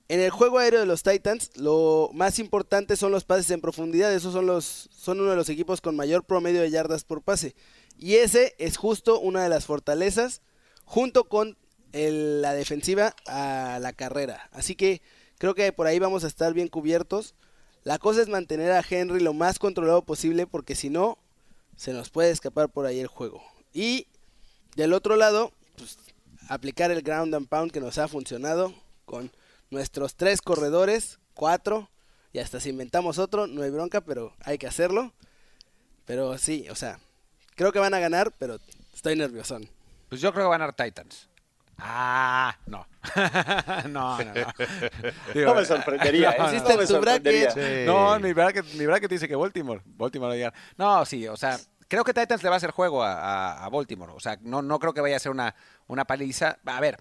en 0.08 0.20
el 0.20 0.28
juego 0.28 0.58
aéreo 0.58 0.80
de 0.80 0.86
los 0.86 1.02
Titans, 1.02 1.50
lo 1.56 2.10
más 2.12 2.38
importante 2.38 2.94
son 2.94 3.10
los 3.10 3.24
pases 3.24 3.50
en 3.50 3.62
profundidad. 3.62 4.12
Esos 4.12 4.34
son 4.34 4.44
los 4.44 4.90
son 4.92 5.18
uno 5.20 5.30
de 5.30 5.36
los 5.36 5.48
equipos 5.48 5.80
con 5.80 5.96
mayor 5.96 6.24
promedio 6.24 6.60
de 6.60 6.70
yardas 6.70 7.04
por 7.04 7.22
pase. 7.22 7.56
Y 7.98 8.16
ese 8.16 8.54
es 8.58 8.76
justo 8.76 9.18
una 9.18 9.42
de 9.42 9.48
las 9.48 9.64
fortalezas, 9.64 10.42
junto 10.84 11.24
con 11.24 11.56
el- 11.92 12.42
la 12.42 12.52
defensiva 12.54 13.14
a 13.26 13.78
la 13.80 13.92
carrera. 13.92 14.48
Así 14.52 14.74
que 14.74 15.02
creo 15.38 15.54
que 15.54 15.72
por 15.72 15.86
ahí 15.86 15.98
vamos 15.98 16.24
a 16.24 16.26
estar 16.28 16.52
bien 16.54 16.68
cubiertos. 16.68 17.34
La 17.84 17.98
cosa 17.98 18.20
es 18.22 18.28
mantener 18.28 18.72
a 18.72 18.84
Henry 18.88 19.20
lo 19.20 19.32
más 19.32 19.58
controlado 19.58 20.02
posible, 20.02 20.46
porque 20.46 20.74
si 20.74 20.90
no, 20.90 21.18
se 21.76 21.92
nos 21.92 22.10
puede 22.10 22.30
escapar 22.30 22.68
por 22.68 22.86
ahí 22.86 22.98
el 22.98 23.06
juego. 23.06 23.42
Y 23.72 24.06
del 24.74 24.92
otro 24.92 25.16
lado, 25.16 25.52
pues, 25.76 25.98
aplicar 26.48 26.90
el 26.90 27.02
ground 27.02 27.34
and 27.34 27.48
pound 27.48 27.70
que 27.70 27.80
nos 27.80 27.98
ha 27.98 28.08
funcionado 28.08 28.74
con 29.04 29.30
nuestros 29.70 30.14
tres 30.16 30.42
corredores, 30.42 31.18
cuatro, 31.34 31.88
y 32.32 32.38
hasta 32.38 32.60
si 32.60 32.70
inventamos 32.70 33.18
otro, 33.18 33.46
no 33.46 33.62
hay 33.62 33.70
bronca, 33.70 34.00
pero 34.00 34.34
hay 34.44 34.58
que 34.58 34.66
hacerlo. 34.66 35.12
Pero 36.04 36.38
sí, 36.38 36.66
o 36.70 36.74
sea, 36.74 36.98
creo 37.54 37.72
que 37.72 37.78
van 37.78 37.94
a 37.94 37.98
ganar, 38.00 38.32
pero 38.38 38.58
estoy 38.94 39.16
nerviosón. 39.16 39.68
Pues 40.08 40.20
yo 40.20 40.32
creo 40.32 40.44
que 40.44 40.48
van 40.50 40.62
a 40.62 40.66
ganar 40.66 40.76
Titans. 40.76 41.28
Ah, 41.78 42.56
no. 42.66 42.86
no, 43.88 44.18
no, 44.18 44.24
no. 44.24 44.32
Digo, 45.34 45.46
No 45.50 45.54
me 45.54 45.64
sorprendería, 45.64 46.34
no, 46.38 46.46
Hiciste 46.48 46.76
No 46.76 46.86
tu 46.86 47.00
bracket. 47.00 47.50
Sí. 47.52 47.84
No, 47.86 48.18
mi 48.18 48.32
bracket, 48.32 48.64
mi 48.74 48.86
bracket 48.86 49.10
dice 49.10 49.28
que 49.28 49.36
Baltimore. 49.36 49.82
Baltimore 49.84 50.28
va 50.28 50.34
a 50.34 50.36
llegar. 50.36 50.54
No, 50.78 51.04
sí, 51.04 51.28
o 51.28 51.36
sea, 51.36 51.58
creo 51.88 52.02
que 52.04 52.14
Titans 52.14 52.42
le 52.42 52.48
va 52.48 52.56
a 52.56 52.58
hacer 52.58 52.70
juego 52.70 53.02
a, 53.04 53.12
a- 53.12 53.64
a 53.64 53.68
Baltimore. 53.68 54.12
O 54.14 54.20
sea, 54.20 54.38
no, 54.42 54.62
no 54.62 54.78
creo 54.78 54.94
que 54.94 55.00
vaya 55.00 55.16
a 55.16 55.20
ser 55.20 55.32
una, 55.32 55.54
una 55.86 56.04
paliza. 56.06 56.58
A 56.64 56.80
ver, 56.80 56.98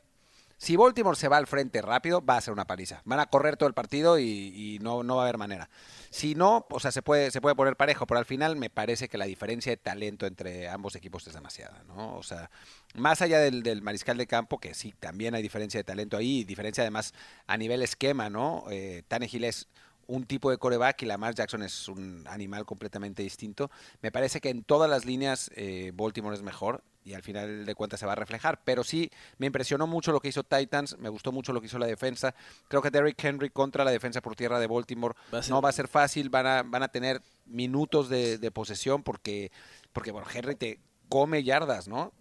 si 0.57 0.75
Baltimore 0.77 1.17
se 1.17 1.27
va 1.27 1.37
al 1.37 1.47
frente 1.47 1.81
rápido, 1.81 2.23
va 2.23 2.37
a 2.37 2.41
ser 2.41 2.53
una 2.53 2.65
paliza. 2.65 3.01
Van 3.05 3.19
a 3.19 3.25
correr 3.25 3.57
todo 3.57 3.67
el 3.67 3.73
partido 3.73 4.17
y, 4.19 4.79
no, 4.81 5.03
no 5.03 5.17
va 5.17 5.23
a 5.23 5.25
haber 5.25 5.37
manera. 5.37 5.69
Si 6.09 6.33
no, 6.33 6.65
o 6.69 6.79
sea, 6.79 6.91
se 6.91 7.01
puede, 7.01 7.31
se 7.31 7.41
puede 7.41 7.55
poner 7.55 7.75
parejo, 7.75 8.07
pero 8.07 8.19
al 8.19 8.25
final 8.25 8.55
me 8.55 8.69
parece 8.69 9.09
que 9.09 9.17
la 9.17 9.25
diferencia 9.25 9.71
de 9.71 9.77
talento 9.77 10.25
entre 10.25 10.69
ambos 10.69 10.95
equipos 10.95 11.27
es 11.27 11.33
demasiada, 11.33 11.83
¿no? 11.87 12.15
O 12.15 12.23
sea, 12.23 12.49
más 12.93 13.21
allá 13.21 13.39
del, 13.39 13.63
del 13.63 13.81
mariscal 13.81 14.17
de 14.17 14.27
campo, 14.27 14.59
que 14.59 14.73
sí, 14.73 14.93
también 14.99 15.35
hay 15.35 15.41
diferencia 15.41 15.79
de 15.79 15.83
talento 15.83 16.15
ahí, 16.15 16.45
diferencia 16.45 16.83
además 16.83 17.13
a 17.47 17.57
nivel 17.57 17.81
esquema, 17.81 18.29
¿no? 18.29 18.63
Eh, 18.69 19.03
Tannehill 19.07 19.43
es 19.43 19.67
un 20.07 20.25
tipo 20.25 20.51
de 20.51 20.57
coreback 20.57 21.01
y 21.01 21.05
Lamar 21.05 21.33
Jackson 21.35 21.63
es 21.63 21.87
un 21.87 22.23
animal 22.27 22.65
completamente 22.65 23.23
distinto. 23.23 23.71
Me 24.01 24.11
parece 24.11 24.39
que 24.41 24.49
en 24.49 24.63
todas 24.63 24.89
las 24.89 25.05
líneas 25.05 25.49
eh, 25.55 25.91
Baltimore 25.95 26.35
es 26.35 26.41
mejor 26.41 26.83
y 27.03 27.13
al 27.13 27.21
final 27.21 27.65
de 27.65 27.75
cuentas 27.75 27.99
se 27.99 28.05
va 28.05 28.13
a 28.13 28.15
reflejar. 28.15 28.61
Pero 28.63 28.83
sí, 28.83 29.09
me 29.37 29.45
impresionó 29.47 29.87
mucho 29.87 30.11
lo 30.11 30.19
que 30.19 30.27
hizo 30.29 30.43
Titans, 30.43 30.97
me 30.97 31.09
gustó 31.09 31.31
mucho 31.31 31.53
lo 31.53 31.61
que 31.61 31.67
hizo 31.67 31.77
la 31.79 31.85
defensa. 31.87 32.33
Creo 32.67 32.81
que 32.81 32.91
Derrick 32.91 33.23
Henry 33.23 33.49
contra 33.49 33.83
la 33.83 33.91
defensa 33.91 34.21
por 34.21 34.35
tierra 34.35 34.59
de 34.59 34.67
Baltimore 34.67 35.15
Va 35.33 35.41
no 35.49 35.61
va 35.61 35.69
a 35.69 35.73
ser 35.73 35.87
fácil, 35.87 36.29
van 36.29 36.47
a, 36.47 36.63
van 36.63 36.83
a 36.83 36.87
tener 36.87 37.21
minutos 37.45 38.09
de, 38.09 38.37
de 38.37 38.51
posesión 38.51 39.03
porque, 39.03 39.51
porque, 39.93 40.11
bueno, 40.11 40.27
Henry 40.33 40.55
te 40.55 40.79
come 41.09 41.43
yardas, 41.43 41.87
¿no? 41.87 42.11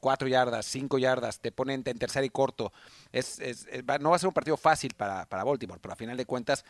cuatro 0.00 0.28
yardas, 0.28 0.66
cinco 0.66 0.98
yardas, 0.98 1.40
te 1.40 1.50
ponen 1.50 1.82
en 1.86 1.98
tercera 1.98 2.26
y 2.26 2.28
corto. 2.28 2.74
Es, 3.10 3.38
es- 3.38 3.66
es- 3.70 3.82
va- 3.88 3.96
no 3.96 4.10
va 4.10 4.16
a 4.16 4.18
ser 4.18 4.26
un 4.28 4.34
partido 4.34 4.58
fácil 4.58 4.92
para, 4.94 5.24
para 5.24 5.44
Baltimore, 5.44 5.80
pero 5.80 5.94
a 5.94 5.96
final 5.96 6.14
de 6.18 6.26
cuentas, 6.26 6.62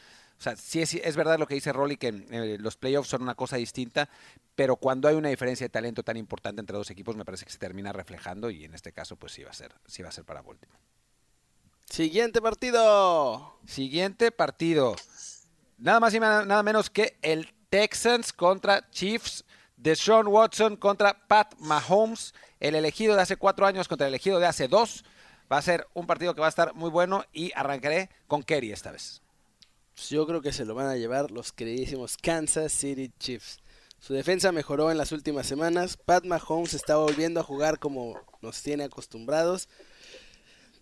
sea, 0.44 0.56
sí 0.56 0.80
es, 0.80 0.94
es 0.94 1.16
verdad 1.16 1.38
lo 1.38 1.46
que 1.46 1.54
dice 1.54 1.72
Rolly, 1.72 1.96
que 1.96 2.08
eh, 2.08 2.56
los 2.60 2.76
playoffs 2.76 3.08
son 3.08 3.22
una 3.22 3.34
cosa 3.34 3.56
distinta, 3.56 4.08
pero 4.54 4.76
cuando 4.76 5.08
hay 5.08 5.16
una 5.16 5.28
diferencia 5.30 5.64
de 5.64 5.70
talento 5.70 6.02
tan 6.02 6.16
importante 6.16 6.60
entre 6.60 6.76
dos 6.76 6.90
equipos, 6.90 7.16
me 7.16 7.24
parece 7.24 7.44
que 7.44 7.52
se 7.52 7.58
termina 7.58 7.92
reflejando 7.92 8.50
y 8.50 8.64
en 8.64 8.74
este 8.74 8.92
caso, 8.92 9.16
pues 9.16 9.32
sí 9.32 9.42
va 9.42 9.50
a 9.50 9.54
ser, 9.54 9.74
sí 9.86 10.02
va 10.02 10.10
a 10.10 10.12
ser 10.12 10.24
para 10.24 10.42
Baltimore. 10.42 10.78
Siguiente 11.88 12.40
partido. 12.40 13.58
Siguiente 13.66 14.32
partido. 14.32 14.96
Nada 15.78 16.00
más 16.00 16.14
y 16.14 16.20
nada 16.20 16.62
menos 16.62 16.90
que 16.90 17.18
el 17.22 17.52
Texans 17.68 18.32
contra 18.32 18.90
Chiefs. 18.90 19.44
De 19.76 19.96
Sean 19.96 20.28
Watson 20.28 20.76
contra 20.76 21.26
Pat 21.26 21.54
Mahomes. 21.58 22.32
El 22.58 22.74
elegido 22.74 23.14
de 23.16 23.22
hace 23.22 23.36
cuatro 23.36 23.66
años 23.66 23.86
contra 23.86 24.06
el 24.06 24.12
elegido 24.12 24.38
de 24.40 24.46
hace 24.46 24.66
dos. 24.66 25.04
Va 25.52 25.58
a 25.58 25.62
ser 25.62 25.86
un 25.92 26.06
partido 26.06 26.34
que 26.34 26.40
va 26.40 26.46
a 26.46 26.50
estar 26.50 26.74
muy 26.74 26.88
bueno 26.88 27.24
y 27.32 27.52
arrancaré 27.54 28.08
con 28.26 28.42
Kerry 28.42 28.72
esta 28.72 28.92
vez. 28.92 29.20
Pues 29.94 30.08
yo 30.08 30.26
creo 30.26 30.42
que 30.42 30.52
se 30.52 30.64
lo 30.64 30.74
van 30.74 30.88
a 30.88 30.96
llevar 30.96 31.30
los 31.30 31.52
queridísimos 31.52 32.16
Kansas 32.16 32.72
City 32.72 33.12
Chiefs. 33.18 33.58
Su 34.00 34.12
defensa 34.12 34.52
mejoró 34.52 34.90
en 34.90 34.98
las 34.98 35.12
últimas 35.12 35.46
semanas. 35.46 35.96
Pat 35.96 36.24
Mahomes 36.26 36.74
está 36.74 36.96
volviendo 36.96 37.40
a 37.40 37.44
jugar 37.44 37.78
como 37.78 38.20
nos 38.42 38.60
tiene 38.62 38.84
acostumbrados. 38.84 39.68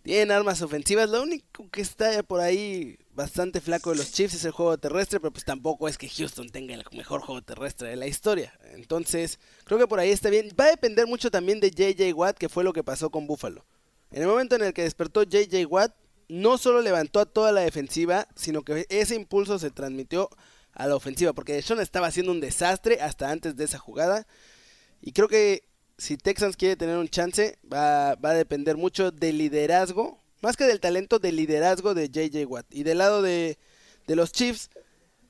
Tienen 0.02 0.32
armas 0.32 0.62
ofensivas. 0.62 1.08
Lo 1.08 1.22
único 1.22 1.70
que 1.70 1.82
está 1.82 2.22
por 2.24 2.40
ahí 2.40 2.98
bastante 3.14 3.60
flaco 3.60 3.90
de 3.90 3.96
los 3.96 4.10
Chiefs 4.10 4.34
es 4.34 4.44
el 4.44 4.50
juego 4.50 4.76
terrestre, 4.78 5.20
pero 5.20 5.30
pues 5.30 5.44
tampoco 5.44 5.86
es 5.86 5.98
que 5.98 6.08
Houston 6.08 6.48
tenga 6.50 6.74
el 6.74 6.82
mejor 6.92 7.20
juego 7.20 7.42
terrestre 7.42 7.90
de 7.90 7.96
la 7.96 8.08
historia. 8.08 8.58
Entonces, 8.72 9.38
creo 9.64 9.78
que 9.78 9.86
por 9.86 10.00
ahí 10.00 10.10
está 10.10 10.28
bien. 10.30 10.48
Va 10.58 10.64
a 10.64 10.70
depender 10.70 11.06
mucho 11.06 11.30
también 11.30 11.60
de 11.60 11.70
JJ 11.70 12.12
Watt, 12.14 12.38
que 12.38 12.48
fue 12.48 12.64
lo 12.64 12.72
que 12.72 12.82
pasó 12.82 13.10
con 13.10 13.26
Buffalo. 13.28 13.64
En 14.10 14.22
el 14.22 14.28
momento 14.28 14.56
en 14.56 14.62
el 14.62 14.74
que 14.74 14.82
despertó 14.82 15.22
JJ 15.22 15.66
Watt, 15.66 15.94
no 16.32 16.56
solo 16.56 16.80
levantó 16.80 17.20
a 17.20 17.26
toda 17.26 17.52
la 17.52 17.60
defensiva, 17.60 18.26
sino 18.34 18.62
que 18.62 18.86
ese 18.88 19.14
impulso 19.14 19.58
se 19.58 19.70
transmitió 19.70 20.30
a 20.72 20.86
la 20.86 20.96
ofensiva, 20.96 21.34
porque 21.34 21.52
Deshaun 21.52 21.80
estaba 21.80 22.06
haciendo 22.06 22.32
un 22.32 22.40
desastre 22.40 23.02
hasta 23.02 23.30
antes 23.30 23.54
de 23.54 23.64
esa 23.64 23.78
jugada. 23.78 24.26
Y 25.02 25.12
creo 25.12 25.28
que 25.28 25.64
si 25.98 26.16
Texans 26.16 26.56
quiere 26.56 26.76
tener 26.76 26.96
un 26.96 27.08
chance, 27.08 27.58
va, 27.70 28.14
va 28.14 28.30
a 28.30 28.34
depender 28.34 28.78
mucho 28.78 29.10
del 29.10 29.36
liderazgo, 29.36 30.22
más 30.40 30.56
que 30.56 30.64
del 30.64 30.80
talento, 30.80 31.18
del 31.18 31.36
liderazgo 31.36 31.92
de 31.92 32.08
JJ 32.08 32.46
Watt. 32.46 32.66
Y 32.70 32.82
del 32.82 32.96
lado 32.96 33.20
de, 33.20 33.58
de 34.06 34.16
los 34.16 34.32
Chiefs, 34.32 34.70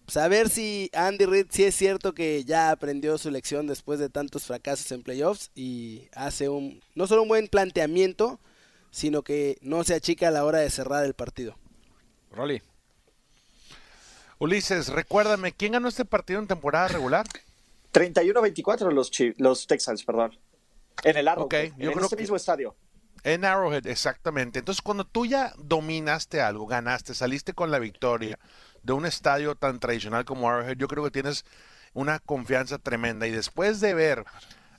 saber 0.06 0.50
si 0.50 0.88
Andy 0.92 1.26
Reid 1.26 1.46
sí 1.50 1.64
es 1.64 1.74
cierto 1.74 2.14
que 2.14 2.44
ya 2.44 2.70
aprendió 2.70 3.18
su 3.18 3.32
lección 3.32 3.66
después 3.66 3.98
de 3.98 4.08
tantos 4.08 4.44
fracasos 4.44 4.92
en 4.92 5.02
playoffs 5.02 5.50
y 5.56 6.06
hace 6.12 6.48
un 6.48 6.80
no 6.94 7.08
solo 7.08 7.22
un 7.22 7.28
buen 7.28 7.48
planteamiento, 7.48 8.38
sino 8.92 9.22
que 9.22 9.58
no 9.62 9.82
se 9.82 9.94
achica 9.94 10.28
a 10.28 10.30
la 10.30 10.44
hora 10.44 10.58
de 10.60 10.70
cerrar 10.70 11.04
el 11.04 11.14
partido. 11.14 11.56
Rolly. 12.30 12.62
Ulises, 14.38 14.88
recuérdame, 14.88 15.52
¿quién 15.52 15.72
ganó 15.72 15.88
este 15.88 16.04
partido 16.04 16.38
en 16.40 16.46
temporada 16.46 16.88
regular? 16.88 17.26
31-24 17.92 18.90
los, 18.92 19.10
los 19.38 19.66
Texans, 19.66 20.04
perdón. 20.04 20.38
En 21.04 21.16
el 21.16 21.28
Arrowhead, 21.28 21.66
Ok, 21.70 21.76
yo 21.78 21.88
en 21.90 21.92
creo 21.94 22.06
ese 22.06 22.16
que- 22.16 22.22
mismo 22.22 22.36
estadio. 22.36 22.76
En 23.24 23.44
Arrowhead, 23.44 23.86
exactamente. 23.86 24.58
Entonces, 24.58 24.82
cuando 24.82 25.04
tú 25.06 25.26
ya 25.26 25.52
dominaste 25.56 26.40
algo, 26.40 26.66
ganaste, 26.66 27.14
saliste 27.14 27.52
con 27.52 27.70
la 27.70 27.78
victoria 27.78 28.36
de 28.82 28.92
un 28.94 29.06
estadio 29.06 29.54
tan 29.54 29.78
tradicional 29.78 30.24
como 30.24 30.48
Arrowhead, 30.50 30.76
yo 30.76 30.88
creo 30.88 31.04
que 31.04 31.12
tienes 31.12 31.44
una 31.94 32.18
confianza 32.18 32.78
tremenda. 32.78 33.28
Y 33.28 33.30
después 33.30 33.80
de 33.80 33.94
ver 33.94 34.24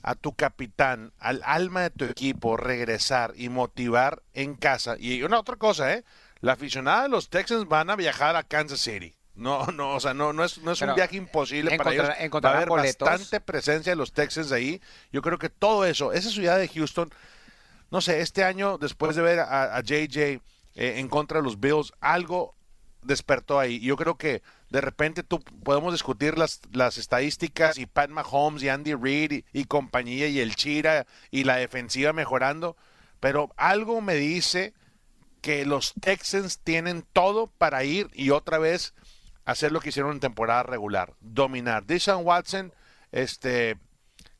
a 0.04 0.14
tu 0.14 0.34
capitán, 0.34 1.12
al 1.18 1.40
alma 1.44 1.80
de 1.80 1.90
tu 1.90 2.04
equipo, 2.04 2.58
regresar 2.58 3.32
y 3.36 3.48
motivar 3.48 4.22
en 4.34 4.54
casa. 4.54 4.96
Y 4.98 5.22
una 5.22 5.40
otra 5.40 5.56
cosa, 5.56 5.94
¿eh? 5.94 6.04
La 6.40 6.52
aficionada 6.52 7.04
de 7.04 7.08
los 7.08 7.30
Texans 7.30 7.66
van 7.66 7.88
a 7.88 7.96
viajar 7.96 8.36
a 8.36 8.42
Kansas 8.42 8.80
City. 8.80 9.14
No, 9.34 9.64
no, 9.72 9.94
o 9.94 10.00
sea, 10.00 10.12
no, 10.12 10.34
no 10.34 10.44
es, 10.44 10.58
no 10.58 10.72
es 10.72 10.82
un 10.82 10.94
viaje 10.94 11.16
imposible 11.16 11.74
para 11.78 11.92
ellos. 11.94 12.06
Va 12.06 12.50
a 12.50 12.56
haber 12.56 12.68
boletos. 12.68 13.08
bastante 13.08 13.40
presencia 13.40 13.92
de 13.92 13.96
los 13.96 14.12
Texans 14.12 14.52
ahí. 14.52 14.78
Yo 15.10 15.22
creo 15.22 15.38
que 15.38 15.48
todo 15.48 15.86
eso, 15.86 16.12
esa 16.12 16.28
ciudad 16.28 16.58
de 16.58 16.68
Houston, 16.68 17.10
no 17.90 18.02
sé, 18.02 18.20
este 18.20 18.44
año, 18.44 18.76
después 18.76 19.16
de 19.16 19.22
ver 19.22 19.40
a, 19.40 19.74
a 19.74 19.80
JJ 19.80 20.18
eh, 20.18 20.40
en 20.74 21.08
contra 21.08 21.38
de 21.38 21.44
los 21.44 21.58
Bills, 21.58 21.94
algo 22.02 22.54
despertó 23.04 23.60
ahí. 23.60 23.80
Yo 23.80 23.96
creo 23.96 24.16
que 24.16 24.42
de 24.70 24.80
repente 24.80 25.22
tú 25.22 25.40
podemos 25.40 25.92
discutir 25.92 26.36
las, 26.38 26.60
las 26.72 26.98
estadísticas 26.98 27.78
y 27.78 27.86
Pat 27.86 28.10
Mahomes 28.10 28.62
y 28.62 28.68
Andy 28.68 28.94
Reid 28.94 29.44
y, 29.52 29.64
compañía 29.64 30.26
y 30.26 30.40
el 30.40 30.56
Chira 30.56 31.06
y 31.30 31.44
la 31.44 31.56
defensiva 31.56 32.12
mejorando, 32.12 32.76
pero 33.20 33.52
algo 33.56 34.00
me 34.00 34.14
dice 34.14 34.74
que 35.40 35.66
los 35.66 35.94
Texans 36.00 36.58
tienen 36.58 37.04
todo 37.12 37.46
para 37.46 37.84
ir 37.84 38.08
y 38.14 38.30
otra 38.30 38.58
vez 38.58 38.94
hacer 39.44 39.72
lo 39.72 39.80
que 39.80 39.90
hicieron 39.90 40.12
en 40.12 40.20
temporada 40.20 40.62
regular, 40.62 41.14
dominar. 41.20 41.84
Deshaun 41.84 42.24
Watson, 42.24 42.72
este, 43.12 43.76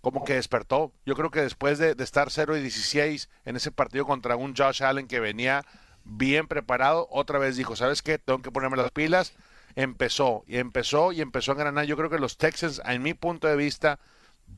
como 0.00 0.24
que 0.24 0.34
despertó. 0.34 0.92
Yo 1.04 1.14
creo 1.14 1.30
que 1.30 1.42
después 1.42 1.78
de, 1.78 1.94
de 1.94 2.04
estar 2.04 2.30
0 2.30 2.56
y 2.56 2.62
16 2.62 3.28
en 3.44 3.56
ese 3.56 3.70
partido 3.70 4.06
contra 4.06 4.36
un 4.36 4.56
Josh 4.56 4.82
Allen 4.82 5.06
que 5.06 5.20
venía 5.20 5.64
bien 6.04 6.46
preparado, 6.46 7.08
otra 7.10 7.38
vez 7.38 7.56
dijo, 7.56 7.76
¿sabes 7.76 8.02
qué? 8.02 8.18
Tengo 8.18 8.42
que 8.42 8.50
ponerme 8.50 8.76
las 8.76 8.90
pilas. 8.90 9.34
Empezó 9.76 10.44
y 10.46 10.58
empezó 10.58 11.12
y 11.12 11.20
empezó 11.20 11.52
a 11.52 11.56
ganar. 11.56 11.84
Yo 11.86 11.96
creo 11.96 12.10
que 12.10 12.18
los 12.18 12.38
Texans, 12.38 12.80
en 12.84 13.02
mi 13.02 13.14
punto 13.14 13.48
de 13.48 13.56
vista, 13.56 13.98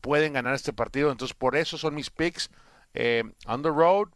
pueden 0.01 0.35
ganar 0.35 0.55
este 0.55 0.73
partido. 0.73 1.11
Entonces, 1.11 1.35
por 1.35 1.57
eso 1.57 1.79
son 1.79 1.95
mis 1.95 2.11
picks. 2.11 2.51
Eh, 2.95 3.25
on 3.47 3.63
the 3.63 3.69
road, 3.69 4.09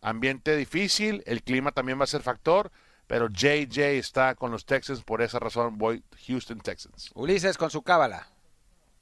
ambiente 0.00 0.56
difícil, 0.56 1.22
el 1.26 1.42
clima 1.42 1.72
también 1.72 1.98
va 1.98 2.04
a 2.04 2.08
ser 2.08 2.22
factor, 2.22 2.70
pero 3.06 3.28
JJ 3.28 3.98
está 3.98 4.34
con 4.34 4.50
los 4.50 4.64
Texans, 4.64 5.02
por 5.02 5.22
esa 5.22 5.38
razón 5.38 5.78
voy 5.78 6.04
Houston 6.26 6.60
Texans. 6.60 7.10
Ulises 7.14 7.58
con 7.58 7.70
su 7.70 7.82
cábala. 7.82 8.28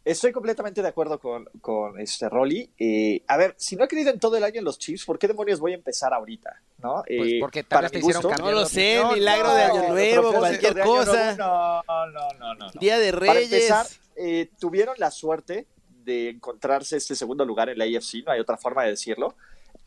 Estoy 0.07 0.31
completamente 0.31 0.81
de 0.83 0.87
acuerdo 0.89 1.19
con, 1.19 1.47
con 1.61 1.99
este 1.99 2.29
Rolly. 2.29 2.71
Eh, 2.79 3.25
a 3.27 3.37
ver, 3.37 3.57
si 3.59 3.75
no 3.75 3.83
he 3.85 3.89
creído 3.89 4.11
en 4.13 4.21
todo 4.21 4.37
el 4.37 4.45
año 4.45 4.61
en 4.61 4.65
los 4.65 4.79
Chiefs, 4.79 5.05
¿por 5.05 5.19
qué 5.19 5.27
demonios 5.27 5.59
voy 5.59 5.73
a 5.73 5.75
empezar 5.75 6.15
ahorita? 6.15 6.63
¿no? 6.79 7.03
Pues 7.05 7.33
Eh, 7.33 7.39
porque 7.41 7.65
tal 7.65 7.69
para 7.79 7.81
vez 7.83 7.91
te 7.93 7.99
hicieron 7.99 8.23
gusto- 8.23 8.37
cambiar 8.37 8.55
No 8.55 8.61
lo 8.61 8.67
sé, 8.69 9.01
opinión. 9.01 9.15
milagro 9.19 9.53
de 9.53 9.63
Año 9.65 9.89
Nuevo, 9.89 10.33
cualquier 10.33 10.79
cosa. 10.81 11.35
Nuevo, 11.35 11.37
No, 11.39 11.83
no, 12.13 12.29
no, 12.39 12.55
no, 12.55 12.67
no. 12.73 12.81
Día 12.81 12.99
de 13.01 13.13
Para 13.13 13.33
Reyes. 13.35 13.53
empezar, 13.53 13.87
eh, 14.15 14.49
tuvieron 14.61 14.95
la 14.99 15.11
suerte 15.11 15.67
de 15.89 16.29
encontrarse 16.31 16.97
este 16.99 17.17
segundo 17.17 17.45
lugar 17.45 17.69
en 17.69 17.77
la 17.79 17.85
AFC, 17.85 18.23
no 18.25 18.31
hay 18.31 18.39
otra 18.39 18.57
forma 18.57 18.85
de 18.85 18.91
decirlo. 18.91 19.35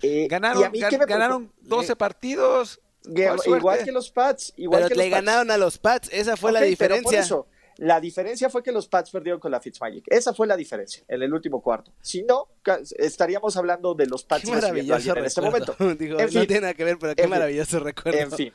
Eh, 0.01 0.24
y 0.26 0.28
Ganaron, 0.28 0.65
a 0.65 0.70
mí, 0.70 0.82
gan- 0.82 0.89
¿qué 0.89 0.97
me 0.97 1.05
ganaron 1.05 1.47
preocupa? 1.47 1.76
12 1.78 1.95
partidos. 1.95 2.82
Igual 3.05 3.86
que 3.86 3.91
los 3.93 4.11
Pats, 4.11 4.51
igual 4.57 4.82
Pero 4.82 4.89
que 4.89 4.95
le 4.95 5.03
los 5.05 5.11
Pats. 5.11 5.26
ganaron 5.26 5.51
a 5.51 5.57
los 5.57 5.78
Pats, 5.78 6.09
esa 6.11 6.36
fue 6.36 6.51
la 6.51 6.59
pero 6.59 6.65
por 6.67 6.70
diferencia. 6.72 7.20
eso, 7.22 7.47
la 7.80 8.01
diferencia 8.01 8.49
fue 8.49 8.61
que 8.61 8.73
los 8.73 8.88
Pats 8.89 9.09
perdieron 9.09 9.39
con 9.39 9.51
la 9.51 9.61
Fitzmagic. 9.61 10.05
Esa 10.07 10.34
fue 10.34 10.45
la 10.47 10.57
diferencia 10.57 11.03
en 11.07 11.21
el 11.21 11.34
último 11.34 11.61
cuarto. 11.61 11.93
Si 12.01 12.23
no, 12.23 12.49
estaríamos 12.97 13.55
hablando 13.55 13.95
de 13.95 14.05
los 14.05 14.25
Pats 14.25 14.43
Qué 14.43 14.51
maravilloso 14.51 15.15
en 15.15 15.25
este 15.25 15.41
momento. 15.41 15.75
Digo, 15.97 16.19
En 16.19 16.25
no 16.25 16.32
fin. 16.32 16.47
tiene 16.47 16.61
nada 16.61 16.73
que 16.73 16.84
ver, 16.84 16.97
pero 16.99 17.15
qué 17.15 17.23
fin. 17.23 17.30
maravilloso 17.30 17.80
recuerdo. 17.80 18.19
En 18.19 18.32
fin. 18.32 18.53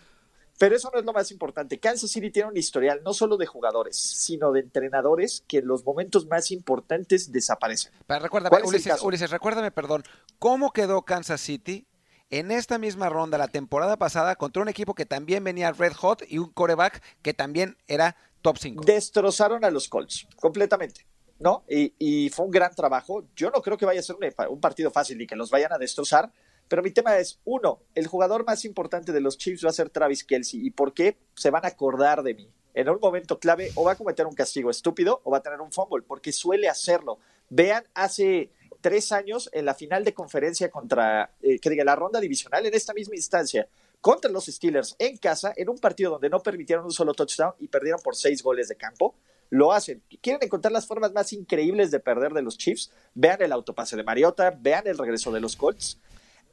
Pero 0.59 0.77
eso 0.77 0.91
no 0.93 1.01
es 1.01 1.07
lo 1.07 1.13
más 1.15 1.31
importante. 1.31 1.81
Kansas 1.81 2.11
City 2.11 2.31
tiene 2.31 2.51
un 2.51 2.57
historial 2.57 3.01
no 3.03 3.13
solo 3.15 3.37
de 3.39 3.47
jugadores, 3.47 3.97
sino 3.97 4.53
de 4.53 4.61
entrenadores 4.61 5.43
que 5.49 5.59
en 5.59 5.67
los 5.67 5.85
momentos 5.85 6.27
más 6.27 6.51
importantes 6.51 7.33
desaparecen. 7.33 7.93
Pero 8.07 8.21
recuérdame, 8.21 8.51
¿Cuál 8.51 8.63
es 8.63 8.69
el 8.69 8.75
Ulises? 8.75 9.03
Ulises, 9.03 9.31
recuérdame, 9.31 9.71
perdón, 9.71 10.05
¿cómo 10.39 10.71
quedó 10.73 11.03
Kansas 11.03 11.41
City 11.41 11.87
en 12.31 12.51
esta 12.51 12.79
misma 12.79 13.09
ronda 13.09 13.39
la 13.39 13.49
temporada 13.49 13.97
pasada 13.97 14.37
contra 14.37 14.63
un 14.63 14.69
equipo 14.69 14.95
que 14.95 15.07
también 15.07 15.43
venía 15.43 15.73
red 15.73 15.93
hot 15.95 16.23
y 16.29 16.39
un 16.39 16.51
coreback 16.53 17.03
que 17.23 17.35
también 17.35 17.77
era 17.89 18.17
top 18.45 18.59
5? 18.59 18.85
Destrozaron 18.85 19.65
a 19.65 19.71
los 19.71 19.89
Colts 19.89 20.29
completamente. 20.37 21.07
¿No? 21.41 21.65
Y, 21.69 22.31
fue 22.31 22.47
un 22.47 22.53
gran 22.53 22.73
trabajo. 22.75 23.25
Yo 23.35 23.51
no 23.51 23.61
creo 23.61 23.77
que 23.77 23.85
vaya 23.85 23.99
a 23.99 24.03
ser 24.05 24.17
un, 24.17 24.25
un 24.51 24.61
partido 24.61 24.91
fácil 24.91 25.21
y 25.21 25.27
que 25.27 25.35
los 25.35 25.51
vayan 25.51 25.73
a 25.73 25.79
destrozar. 25.79 26.31
Pero 26.69 26.83
mi 26.83 26.93
tema 26.93 27.19
es, 27.19 27.41
uno, 27.45 27.81
el 27.95 28.07
jugador 28.07 28.47
más 28.47 28.65
importante 28.65 29.13
de 29.13 29.21
los 29.21 29.37
Chiefs 29.37 29.65
va 29.65 29.71
a 29.71 29.73
ser 29.73 29.91
Travis 29.91 30.23
Kelsey. 30.23 30.65
¿Y 30.65 30.71
por 30.71 30.95
qué 30.95 31.17
se 31.35 31.51
van 31.51 31.65
a 31.65 31.69
acordar 31.69 32.23
de 32.23 32.35
mí? 32.35 32.49
En 32.73 32.89
un 32.89 32.99
momento 33.01 33.39
clave, 33.39 33.73
o 33.75 33.85
va 33.85 33.93
a 33.93 33.97
cometer 33.97 34.27
un 34.27 34.35
castigo 34.35 34.71
estúpido 34.71 35.21
o 35.25 35.31
va 35.33 35.39
a 35.39 35.43
tener 35.43 35.61
un 35.61 35.73
fumble, 35.73 36.05
porque 36.07 36.33
suele 36.33 36.69
hacerlo. 36.69 37.19
Vean, 37.51 37.85
hace 37.95 38.51
tres 38.81 39.13
años 39.13 39.51
en 39.53 39.65
la 39.65 39.75
final 39.75 40.05
de 40.05 40.15
conferencia 40.15 40.71
contra, 40.71 41.33
eh, 41.43 41.59
que 41.59 41.71
diga, 41.71 41.85
la 41.85 41.97
ronda 41.97 42.21
divisional, 42.21 42.65
en 42.65 42.75
esta 42.75 42.95
misma 42.95 43.17
instancia, 43.17 43.69
contra 44.05 44.31
los 44.31 44.45
Steelers 44.45 44.97
en 44.99 45.17
casa, 45.17 45.55
en 45.57 45.71
un 45.71 45.79
partido 45.79 46.11
donde 46.11 46.29
no 46.29 46.43
permitieron 46.43 46.85
un 46.85 46.91
solo 46.91 47.15
touchdown 47.15 47.55
y 47.59 47.69
perdieron 47.69 47.99
por 48.05 48.15
seis 48.15 48.43
goles 48.43 48.69
de 48.69 48.77
campo. 48.77 49.15
Lo 49.49 49.73
hacen. 49.73 50.03
¿Quieren 50.21 50.43
encontrar 50.43 50.73
las 50.73 50.87
formas 50.87 51.15
más 51.15 51.33
increíbles 51.33 51.91
de 51.91 52.01
perder 52.01 52.35
de 52.35 52.43
los 52.43 52.59
Chiefs? 52.59 52.91
Vean 53.15 53.41
el 53.41 53.51
autopase 53.51 53.97
de 53.97 54.03
Mariota, 54.03 54.55
vean 54.61 54.87
el 54.89 54.99
regreso 54.99 55.33
de 55.33 55.41
los 55.41 55.57
Colts. 55.57 55.99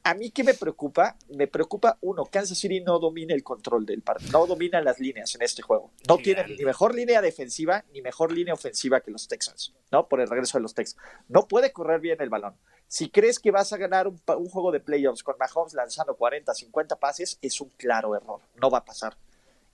A 0.03 0.15
mí, 0.15 0.31
¿qué 0.31 0.43
me 0.43 0.55
preocupa? 0.55 1.15
Me 1.29 1.47
preocupa, 1.47 1.97
uno, 2.01 2.25
Kansas 2.25 2.57
City 2.57 2.81
no 2.81 2.97
domina 2.97 3.35
el 3.35 3.43
control 3.43 3.85
del 3.85 4.01
partido, 4.01 4.31
no 4.31 4.47
domina 4.47 4.81
las 4.81 4.99
líneas 4.99 5.35
en 5.35 5.43
este 5.43 5.61
juego. 5.61 5.91
No 6.07 6.17
tiene 6.17 6.43
ni 6.47 6.65
mejor 6.65 6.95
línea 6.95 7.21
defensiva 7.21 7.85
ni 7.93 8.01
mejor 8.01 8.31
línea 8.31 8.55
ofensiva 8.55 9.01
que 9.01 9.11
los 9.11 9.27
Texans, 9.27 9.73
¿no? 9.91 10.07
Por 10.07 10.19
el 10.19 10.27
regreso 10.27 10.57
de 10.57 10.63
los 10.63 10.73
Texans. 10.73 11.01
No 11.27 11.47
puede 11.47 11.71
correr 11.71 11.99
bien 11.99 12.17
el 12.19 12.29
balón. 12.29 12.55
Si 12.87 13.09
crees 13.09 13.39
que 13.39 13.51
vas 13.51 13.73
a 13.73 13.77
ganar 13.77 14.07
un 14.07 14.49
juego 14.49 14.71
de 14.71 14.79
playoffs 14.79 15.23
con 15.23 15.35
Mahomes 15.39 15.73
lanzando 15.75 16.15
40, 16.15 16.51
50 16.53 16.95
pases, 16.97 17.37
es 17.41 17.61
un 17.61 17.69
claro 17.77 18.15
error. 18.15 18.41
No 18.59 18.71
va 18.71 18.79
a 18.79 18.85
pasar. 18.85 19.17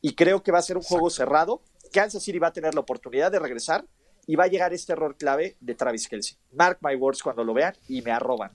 Y 0.01 0.13
creo 0.13 0.43
que 0.43 0.51
va 0.51 0.59
a 0.59 0.61
ser 0.61 0.77
un 0.77 0.83
juego 0.83 1.09
cerrado. 1.09 1.61
Kansas 1.93 2.21
City 2.21 2.37
va 2.37 2.47
a 2.47 2.53
tener 2.53 2.75
la 2.75 2.81
oportunidad 2.81 3.31
de 3.31 3.39
regresar 3.39 3.85
y 4.27 4.35
va 4.35 4.43
a 4.43 4.47
llegar 4.47 4.73
este 4.73 4.91
error 4.91 5.15
clave 5.15 5.55
de 5.61 5.73
Travis 5.73 6.07
Kelsey. 6.07 6.37
Mark 6.51 6.79
my 6.81 6.95
words 6.95 7.23
cuando 7.23 7.43
lo 7.43 7.53
vean 7.53 7.75
y 7.87 8.01
me 8.01 8.11
arroban. 8.11 8.51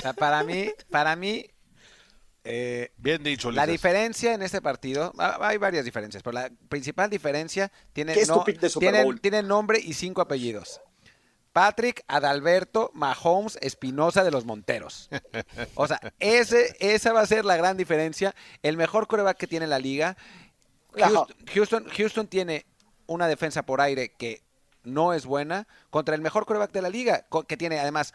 O 0.00 0.02
sea, 0.02 0.12
para 0.14 0.42
mí, 0.44 0.70
para 0.90 1.14
mí, 1.16 1.46
eh, 2.44 2.90
Bien 2.96 3.22
dicho, 3.22 3.50
la 3.50 3.62
Ulises. 3.64 3.72
diferencia 3.72 4.32
en 4.34 4.42
este 4.42 4.62
partido, 4.62 5.12
ah, 5.18 5.38
hay 5.42 5.58
varias 5.58 5.84
diferencias, 5.84 6.22
pero 6.22 6.32
la 6.34 6.50
principal 6.68 7.10
diferencia 7.10 7.70
tiene, 7.92 8.14
¿Qué 8.14 8.20
es 8.20 8.28
tu 8.28 8.34
no- 8.36 8.44
pick 8.44 8.58
de 8.60 8.68
Super 8.70 8.90
tiene, 8.92 9.04
Bowl? 9.04 9.20
tiene 9.20 9.42
nombre 9.42 9.78
y 9.78 9.92
cinco 9.92 10.22
apellidos. 10.22 10.80
Patrick 11.52 12.04
Adalberto 12.06 12.92
Mahomes 12.94 13.58
Espinosa 13.60 14.22
de 14.24 14.30
los 14.30 14.44
Monteros. 14.44 15.10
O 15.74 15.86
sea, 15.88 16.00
ese, 16.20 16.76
esa 16.78 17.12
va 17.12 17.22
a 17.22 17.26
ser 17.26 17.44
la 17.44 17.56
gran 17.56 17.76
diferencia. 17.76 18.34
El 18.62 18.76
mejor 18.76 19.08
coreback 19.08 19.36
que 19.36 19.48
tiene 19.48 19.66
la 19.66 19.80
liga. 19.80 20.16
Houston, 20.94 21.26
Houston, 21.52 21.88
Houston 21.96 22.26
tiene 22.28 22.66
una 23.06 23.26
defensa 23.26 23.64
por 23.64 23.80
aire 23.80 24.10
que 24.16 24.42
no 24.84 25.12
es 25.12 25.26
buena 25.26 25.66
contra 25.90 26.14
el 26.14 26.20
mejor 26.20 26.46
coreback 26.46 26.70
de 26.70 26.82
la 26.82 26.88
liga, 26.88 27.26
que 27.48 27.56
tiene 27.56 27.80
además 27.80 28.14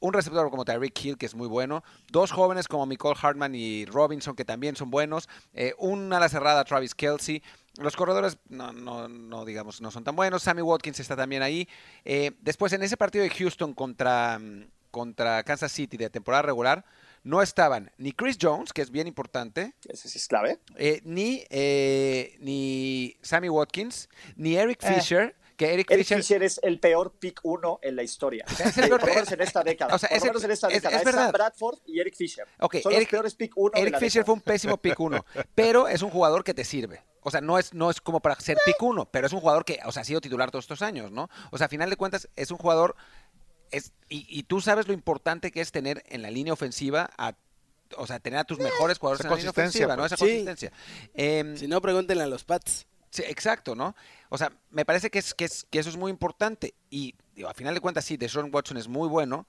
un 0.00 0.12
receptor 0.12 0.50
como 0.50 0.64
Tyreek 0.64 1.04
Hill, 1.04 1.18
que 1.18 1.26
es 1.26 1.34
muy 1.34 1.48
bueno, 1.48 1.82
dos 2.10 2.30
jóvenes 2.30 2.68
como 2.68 2.86
Nicole 2.86 3.18
Hartman 3.20 3.54
y 3.54 3.84
Robinson, 3.86 4.36
que 4.36 4.44
también 4.44 4.76
son 4.76 4.90
buenos, 4.90 5.28
eh, 5.54 5.74
un 5.78 6.12
ala 6.12 6.28
cerrada, 6.28 6.64
Travis 6.64 6.94
Kelsey, 6.94 7.42
los 7.78 7.96
corredores 7.96 8.38
no, 8.48 8.72
no, 8.72 9.08
no, 9.08 9.44
digamos, 9.44 9.80
no 9.80 9.90
son 9.90 10.04
tan 10.04 10.16
buenos, 10.16 10.42
Sammy 10.42 10.62
Watkins 10.62 11.00
está 11.00 11.16
también 11.16 11.42
ahí. 11.42 11.68
Eh, 12.04 12.32
después, 12.40 12.72
en 12.72 12.82
ese 12.82 12.96
partido 12.96 13.22
de 13.24 13.30
Houston 13.30 13.74
contra, 13.74 14.38
mm, 14.38 14.64
contra 14.90 15.42
Kansas 15.44 15.70
City 15.72 15.96
de 15.96 16.10
temporada 16.10 16.42
regular, 16.42 16.84
no 17.24 17.42
estaban 17.42 17.90
ni 17.98 18.12
Chris 18.12 18.38
Jones, 18.40 18.72
que 18.72 18.80
es 18.82 18.90
bien 18.90 19.06
importante, 19.06 19.74
Ese 19.88 20.08
sí 20.08 20.18
es 20.18 20.28
clave. 20.28 20.58
eh, 20.76 21.00
ni, 21.04 21.44
eh, 21.50 22.36
ni 22.40 23.16
Sammy 23.22 23.48
Watkins, 23.48 24.08
ni 24.36 24.56
Eric 24.56 24.78
Eh. 24.82 24.94
Fisher, 24.94 25.36
que 25.58 25.74
Eric, 25.74 25.90
Eric 25.90 26.06
Fisher... 26.06 26.18
Fisher 26.22 26.42
es 26.42 26.58
el 26.62 26.80
peor 26.80 27.12
pick 27.18 27.40
uno 27.42 27.78
en 27.82 27.96
la 27.96 28.02
historia. 28.02 28.46
Es 28.48 28.78
el 28.78 28.84
Eh, 28.84 28.86
peor- 28.88 29.00
por 29.00 29.08
lo 29.10 29.14
menos 29.16 29.32
en 29.32 29.40
esta 29.42 29.62
década. 29.62 29.94
o 29.94 29.98
sea, 29.98 30.08
por 30.08 30.18
lo 30.20 30.24
menos 30.26 30.44
en 30.44 30.50
esta 30.52 30.68
es- 30.68 30.74
década. 30.74 30.96
es 31.02 31.06
Es. 31.06 31.14
Sam 31.14 31.32
Bradford 31.32 31.78
y 31.84 32.00
Eric 32.00 32.14
Fisher. 32.16 32.46
Ok, 32.60 32.76
Son 32.82 32.92
Eric- 32.92 33.00
los 33.02 33.10
peores 33.10 33.34
pick 33.34 33.52
uno 33.56 33.72
de 33.74 33.80
Eric 33.82 33.92
la 33.92 33.98
Fisher 33.98 34.20
década. 34.22 34.24
fue 34.26 34.34
un 34.34 34.40
pésimo 34.40 34.76
pick 34.78 34.98
uno, 35.00 35.26
pero 35.54 35.88
es 35.88 36.00
un 36.02 36.08
jugador 36.10 36.44
que 36.44 36.54
te 36.54 36.64
sirve. 36.64 37.02
O 37.22 37.30
sea, 37.30 37.40
no 37.42 37.58
es, 37.58 37.74
no 37.74 37.90
es 37.90 38.00
como 38.00 38.20
para 38.20 38.36
ser 38.40 38.56
pick 38.64 38.80
uno, 38.82 39.04
pero 39.10 39.26
es 39.26 39.32
un 39.34 39.40
jugador 39.40 39.64
que, 39.66 39.80
o 39.84 39.92
sea, 39.92 40.02
ha 40.02 40.04
sido 40.04 40.20
titular 40.22 40.50
todos 40.50 40.64
estos 40.64 40.80
años, 40.80 41.10
¿no? 41.10 41.28
O 41.50 41.58
sea, 41.58 41.66
a 41.66 41.68
final 41.68 41.90
de 41.90 41.96
cuentas, 41.96 42.28
es 42.36 42.50
un 42.50 42.56
jugador. 42.56 42.94
Es, 43.70 43.92
y, 44.08 44.24
y 44.30 44.44
tú 44.44 44.60
sabes 44.62 44.86
lo 44.88 44.94
importante 44.94 45.50
que 45.50 45.60
es 45.60 45.72
tener 45.72 46.02
en 46.06 46.22
la 46.22 46.30
línea 46.30 46.52
ofensiva 46.54 47.10
a. 47.18 47.34
O 47.96 48.06
sea, 48.06 48.20
tener 48.20 48.38
a 48.38 48.44
tus 48.44 48.58
mejores 48.58 48.98
jugadores 48.98 49.20
esa 49.20 49.28
en 49.28 49.30
la 49.32 49.36
línea 49.36 49.52
consistencia, 49.52 49.86
ofensiva, 49.86 49.96
¿no? 49.96 50.02
pues. 50.02 50.12
Esa 50.12 50.16
Sí. 50.16 50.44
consistencia. 50.44 50.72
Em, 51.14 51.56
Si 51.56 51.66
no, 51.68 51.80
pregúntenle 51.80 52.22
a 52.22 52.26
los 52.26 52.44
Pats. 52.44 52.86
Sí, 53.10 53.22
exacto, 53.26 53.74
¿no? 53.74 53.94
O 54.28 54.38
sea, 54.38 54.52
me 54.70 54.84
parece 54.84 55.10
que, 55.10 55.18
es, 55.18 55.34
que, 55.34 55.44
es, 55.44 55.66
que 55.70 55.78
eso 55.78 55.88
es 55.88 55.96
muy 55.96 56.10
importante. 56.10 56.74
Y 56.90 57.14
digo, 57.34 57.48
a 57.48 57.54
final 57.54 57.74
de 57.74 57.80
cuentas, 57.80 58.04
sí, 58.04 58.16
Deshaun 58.16 58.50
Watson 58.52 58.76
es 58.76 58.88
muy 58.88 59.08
bueno. 59.08 59.46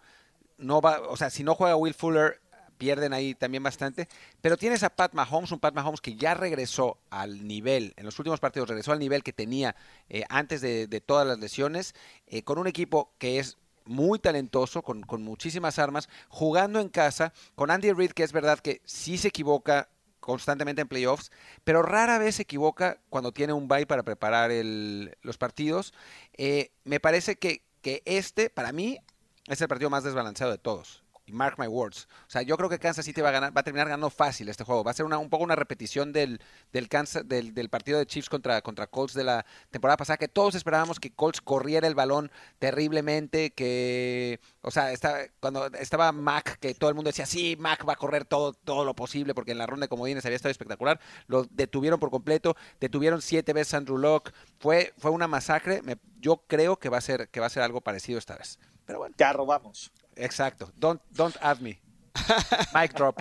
No 0.57 0.81
va, 0.81 1.01
o 1.01 1.17
sea, 1.17 1.29
si 1.29 1.43
no 1.43 1.55
juega 1.55 1.75
Will 1.75 1.93
Fuller, 1.93 2.41
pierden 2.77 3.13
ahí 3.13 3.35
también 3.35 3.61
bastante. 3.61 4.07
Pero 4.41 4.57
tienes 4.57 4.83
a 4.83 4.89
Pat 4.89 5.13
Mahomes, 5.13 5.51
un 5.51 5.59
Pat 5.59 5.75
Mahomes 5.75 6.01
que 6.01 6.15
ya 6.15 6.33
regresó 6.33 6.97
al 7.11 7.47
nivel, 7.47 7.93
en 7.97 8.05
los 8.05 8.17
últimos 8.17 8.39
partidos 8.39 8.69
regresó 8.69 8.91
al 8.91 8.99
nivel 8.99 9.21
que 9.21 9.33
tenía 9.33 9.75
eh, 10.09 10.23
antes 10.29 10.61
de, 10.61 10.87
de 10.87 11.01
todas 11.01 11.27
las 11.27 11.39
lesiones, 11.39 11.93
eh, 12.27 12.41
con 12.43 12.57
un 12.57 12.67
equipo 12.67 13.11
que 13.19 13.37
es 13.37 13.57
muy 13.85 14.19
talentoso, 14.19 14.81
con, 14.81 15.01
con 15.01 15.21
muchísimas 15.23 15.79
armas, 15.79 16.09
jugando 16.29 16.79
en 16.79 16.89
casa, 16.89 17.33
con 17.55 17.71
Andy 17.71 17.91
Reid, 17.91 18.11
que 18.11 18.23
es 18.23 18.31
verdad 18.31 18.59
que 18.59 18.81
sí 18.85 19.17
se 19.17 19.29
equivoca 19.29 19.89
constantemente 20.29 20.81
en 20.81 20.87
playoffs, 20.87 21.31
pero 21.63 21.81
rara 21.81 22.17
vez 22.19 22.35
se 22.35 22.43
equivoca 22.43 22.99
cuando 23.09 23.31
tiene 23.31 23.53
un 23.53 23.67
bye 23.67 23.85
para 23.85 24.03
preparar 24.03 24.51
el- 24.51 25.17
los 25.21 25.37
partidos. 25.37 25.93
Eh, 26.37 26.71
me 26.83 26.99
parece 26.99 27.35
que, 27.37 27.63
que 27.81 28.01
este, 28.05 28.49
para 28.49 28.71
mí, 28.71 28.99
es 29.47 29.59
el 29.61 29.67
partido 29.67 29.89
más 29.89 30.03
desbalanceado 30.03 30.51
de 30.51 30.59
todos. 30.59 31.03
Mark 31.31 31.55
my 31.57 31.67
words. 31.67 32.07
O 32.27 32.29
sea, 32.29 32.41
yo 32.41 32.57
creo 32.57 32.69
que 32.69 32.79
Kansas 32.79 33.05
City 33.05 33.21
va 33.21 33.29
a 33.29 33.39
va 33.51 33.61
a 33.61 33.63
terminar 33.63 33.87
ganando 33.87 34.09
fácil 34.09 34.49
este 34.49 34.63
juego. 34.63 34.83
Va 34.83 34.91
a 34.91 34.93
ser 34.93 35.05
una, 35.05 35.17
un 35.17 35.29
poco 35.29 35.43
una 35.43 35.55
repetición 35.55 36.11
del, 36.13 36.41
del, 36.71 36.89
Kansas, 36.89 37.27
del, 37.27 37.53
del 37.53 37.69
partido 37.69 37.99
de 37.99 38.05
Chiefs 38.05 38.29
contra, 38.29 38.61
contra 38.61 38.87
Colts 38.87 39.13
de 39.13 39.23
la 39.23 39.45
temporada 39.71 39.97
pasada, 39.97 40.17
que 40.17 40.27
todos 40.27 40.55
esperábamos 40.55 40.99
que 40.99 41.11
Colts 41.11 41.41
corriera 41.41 41.87
el 41.87 41.95
balón 41.95 42.31
terriblemente, 42.59 43.51
que, 43.51 44.39
o 44.61 44.71
sea, 44.71 44.91
está, 44.91 45.27
cuando 45.39 45.67
estaba 45.67 46.11
Mac, 46.11 46.59
que 46.59 46.73
todo 46.73 46.89
el 46.89 46.95
mundo 46.95 47.09
decía, 47.09 47.25
sí, 47.25 47.55
Mac 47.59 47.87
va 47.87 47.93
a 47.93 47.97
correr 47.97 48.25
todo, 48.25 48.53
todo 48.53 48.85
lo 48.85 48.95
posible, 48.95 49.33
porque 49.33 49.51
en 49.51 49.57
la 49.57 49.65
ronda 49.65 49.85
de 49.85 49.89
comodines 49.89 50.25
había 50.25 50.35
estado 50.35 50.51
espectacular. 50.51 50.99
Lo 51.27 51.45
detuvieron 51.51 51.99
por 51.99 52.09
completo, 52.09 52.55
detuvieron 52.79 53.21
siete 53.21 53.53
veces 53.53 53.73
a 53.73 53.77
Andrew 53.77 53.97
Locke. 53.97 54.33
Fue, 54.59 54.93
fue 54.97 55.11
una 55.11 55.27
masacre. 55.27 55.81
Yo 56.19 56.43
creo 56.47 56.77
que 56.77 56.89
va 56.89 56.97
a 56.97 57.01
ser, 57.01 57.29
que 57.29 57.39
va 57.39 57.47
a 57.47 57.49
ser 57.49 57.63
algo 57.63 57.81
parecido 57.81 58.19
esta 58.19 58.35
vez. 58.35 58.59
Pero 58.85 58.99
bueno. 58.99 59.15
Te 59.15 59.23
arrobamos. 59.23 59.91
Exacto. 60.19 60.71
Don't, 60.75 61.01
don't 61.11 61.35
add 61.41 61.59
me. 61.59 61.79
Mic 62.73 62.93
drop. 62.93 63.19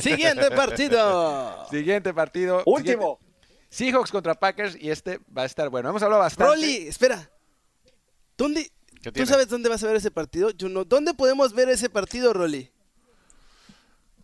Siguiente 0.00 0.50
partido. 0.50 1.66
Siguiente 1.70 2.12
partido. 2.14 2.62
Último. 2.66 3.18
Siguiente- 3.20 3.26
Seahawks 3.68 4.10
contra 4.10 4.34
Packers 4.34 4.76
y 4.80 4.90
este 4.90 5.20
va 5.36 5.42
a 5.42 5.44
estar 5.44 5.68
bueno. 5.68 5.88
Hemos 5.90 6.02
hablado 6.02 6.22
bastante. 6.22 6.52
Rolly, 6.54 6.88
espera. 6.88 7.30
¿Dónde? 8.38 8.70
¿Qué 9.02 9.12
¿Tú 9.12 9.26
sabes 9.26 9.48
dónde 9.48 9.68
vas 9.68 9.82
a 9.82 9.86
ver 9.86 9.96
ese 9.96 10.10
partido? 10.10 10.50
Yo 10.50 10.68
no. 10.68 10.84
¿Dónde 10.84 11.14
podemos 11.14 11.52
ver 11.52 11.68
ese 11.68 11.90
partido, 11.90 12.32
Rolly? 12.32 12.70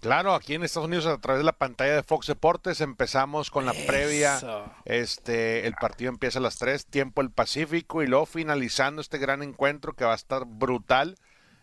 Claro, 0.00 0.34
aquí 0.34 0.54
en 0.54 0.64
Estados 0.64 0.88
Unidos 0.88 1.06
a 1.06 1.18
través 1.18 1.38
de 1.40 1.44
la 1.44 1.52
pantalla 1.52 1.94
de 1.94 2.02
Fox 2.02 2.26
Deportes 2.26 2.80
empezamos 2.80 3.50
con 3.52 3.64
la 3.66 3.72
previa. 3.72 4.40
Este, 4.84 5.64
el 5.68 5.74
partido 5.74 6.08
empieza 6.10 6.40
a 6.40 6.42
las 6.42 6.58
3, 6.58 6.86
tiempo 6.86 7.20
el 7.20 7.30
Pacífico 7.30 8.02
y 8.02 8.08
luego 8.08 8.26
finalizando 8.26 9.00
este 9.00 9.18
gran 9.18 9.44
encuentro 9.44 9.92
que 9.94 10.04
va 10.04 10.12
a 10.12 10.16
estar 10.16 10.44
brutal. 10.44 11.16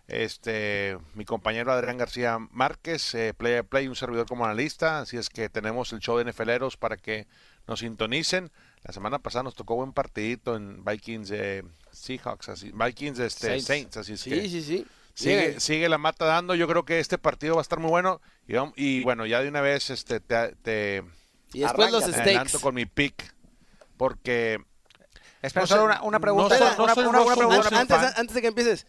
Este, 0.10 0.98
mi 1.14 1.24
compañero 1.24 1.72
Adrián 1.72 1.98
García 1.98 2.38
Márquez, 2.52 3.14
eh, 3.14 3.34
Play 3.38 3.58
a 3.58 3.64
Play, 3.64 3.88
un 3.88 3.96
servidor 3.96 4.26
como 4.28 4.44
analista, 4.44 5.00
así 5.02 5.18
es 5.18 5.30
que 5.30 5.50
tenemos 5.50 5.94
el 5.94 6.00
show 6.00 6.18
de 6.18 6.26
NFLeros 6.26 6.78
para 6.78 6.98
que 6.98 7.28
nos 7.68 7.80
sintonicen. 7.82 8.52
La 8.84 8.92
semana 8.94 9.20
pasada 9.20 9.44
nos 9.44 9.54
tocó 9.56 9.76
buen 9.76 9.94
partidito 9.94 10.56
en 10.56 10.84
Vikings 10.84 11.30
eh, 11.32 11.64
Seahawks, 11.92 12.50
así, 12.50 12.72
Vikings 12.74 13.20
este, 13.20 13.48
Saints. 13.48 13.66
Saints. 13.68 13.98
así 13.98 14.14
es 14.14 14.24
que 14.24 14.42
Sí, 14.42 14.50
sí, 14.50 14.62
sí. 14.64 14.88
Sigue, 15.14 15.60
sigue 15.60 15.90
la 15.90 15.98
mata 15.98 16.26
dando. 16.26 16.56
Yo 16.56 16.66
creo 16.68 16.86
que 16.86 17.00
este 17.00 17.18
partido 17.18 17.56
va 17.56 17.62
a 17.62 17.64
estar 17.64 17.78
muy 17.80 17.90
bueno. 17.90 18.22
Y, 18.78 19.04
bueno, 19.04 19.26
ya 19.26 19.42
de 19.42 19.50
una 19.50 19.60
vez 19.62 19.90
este, 19.90 20.22
te, 20.22 20.56
te 20.64 21.04
Y 21.54 21.60
después 21.60 21.92
los 21.92 22.06
steaks. 22.06 22.58
con 22.60 22.74
mi 22.74 22.86
pick. 22.86 23.36
Porque 23.98 24.60
Espera, 25.42 25.64
No 25.64 25.68
solo 25.68 25.84
una, 26.04 26.20
pregunta. 26.20 26.56
una, 26.58 26.76
no 26.78 26.84
una- 26.86 26.96
soy 26.96 27.04
una- 27.06 27.22
una 27.22 27.34
Russell 27.36 27.38
pregunta. 27.48 27.80
Antes, 27.80 28.18
antes 28.18 28.34
de 28.34 28.42
que 28.42 28.48
empieces, 28.48 28.88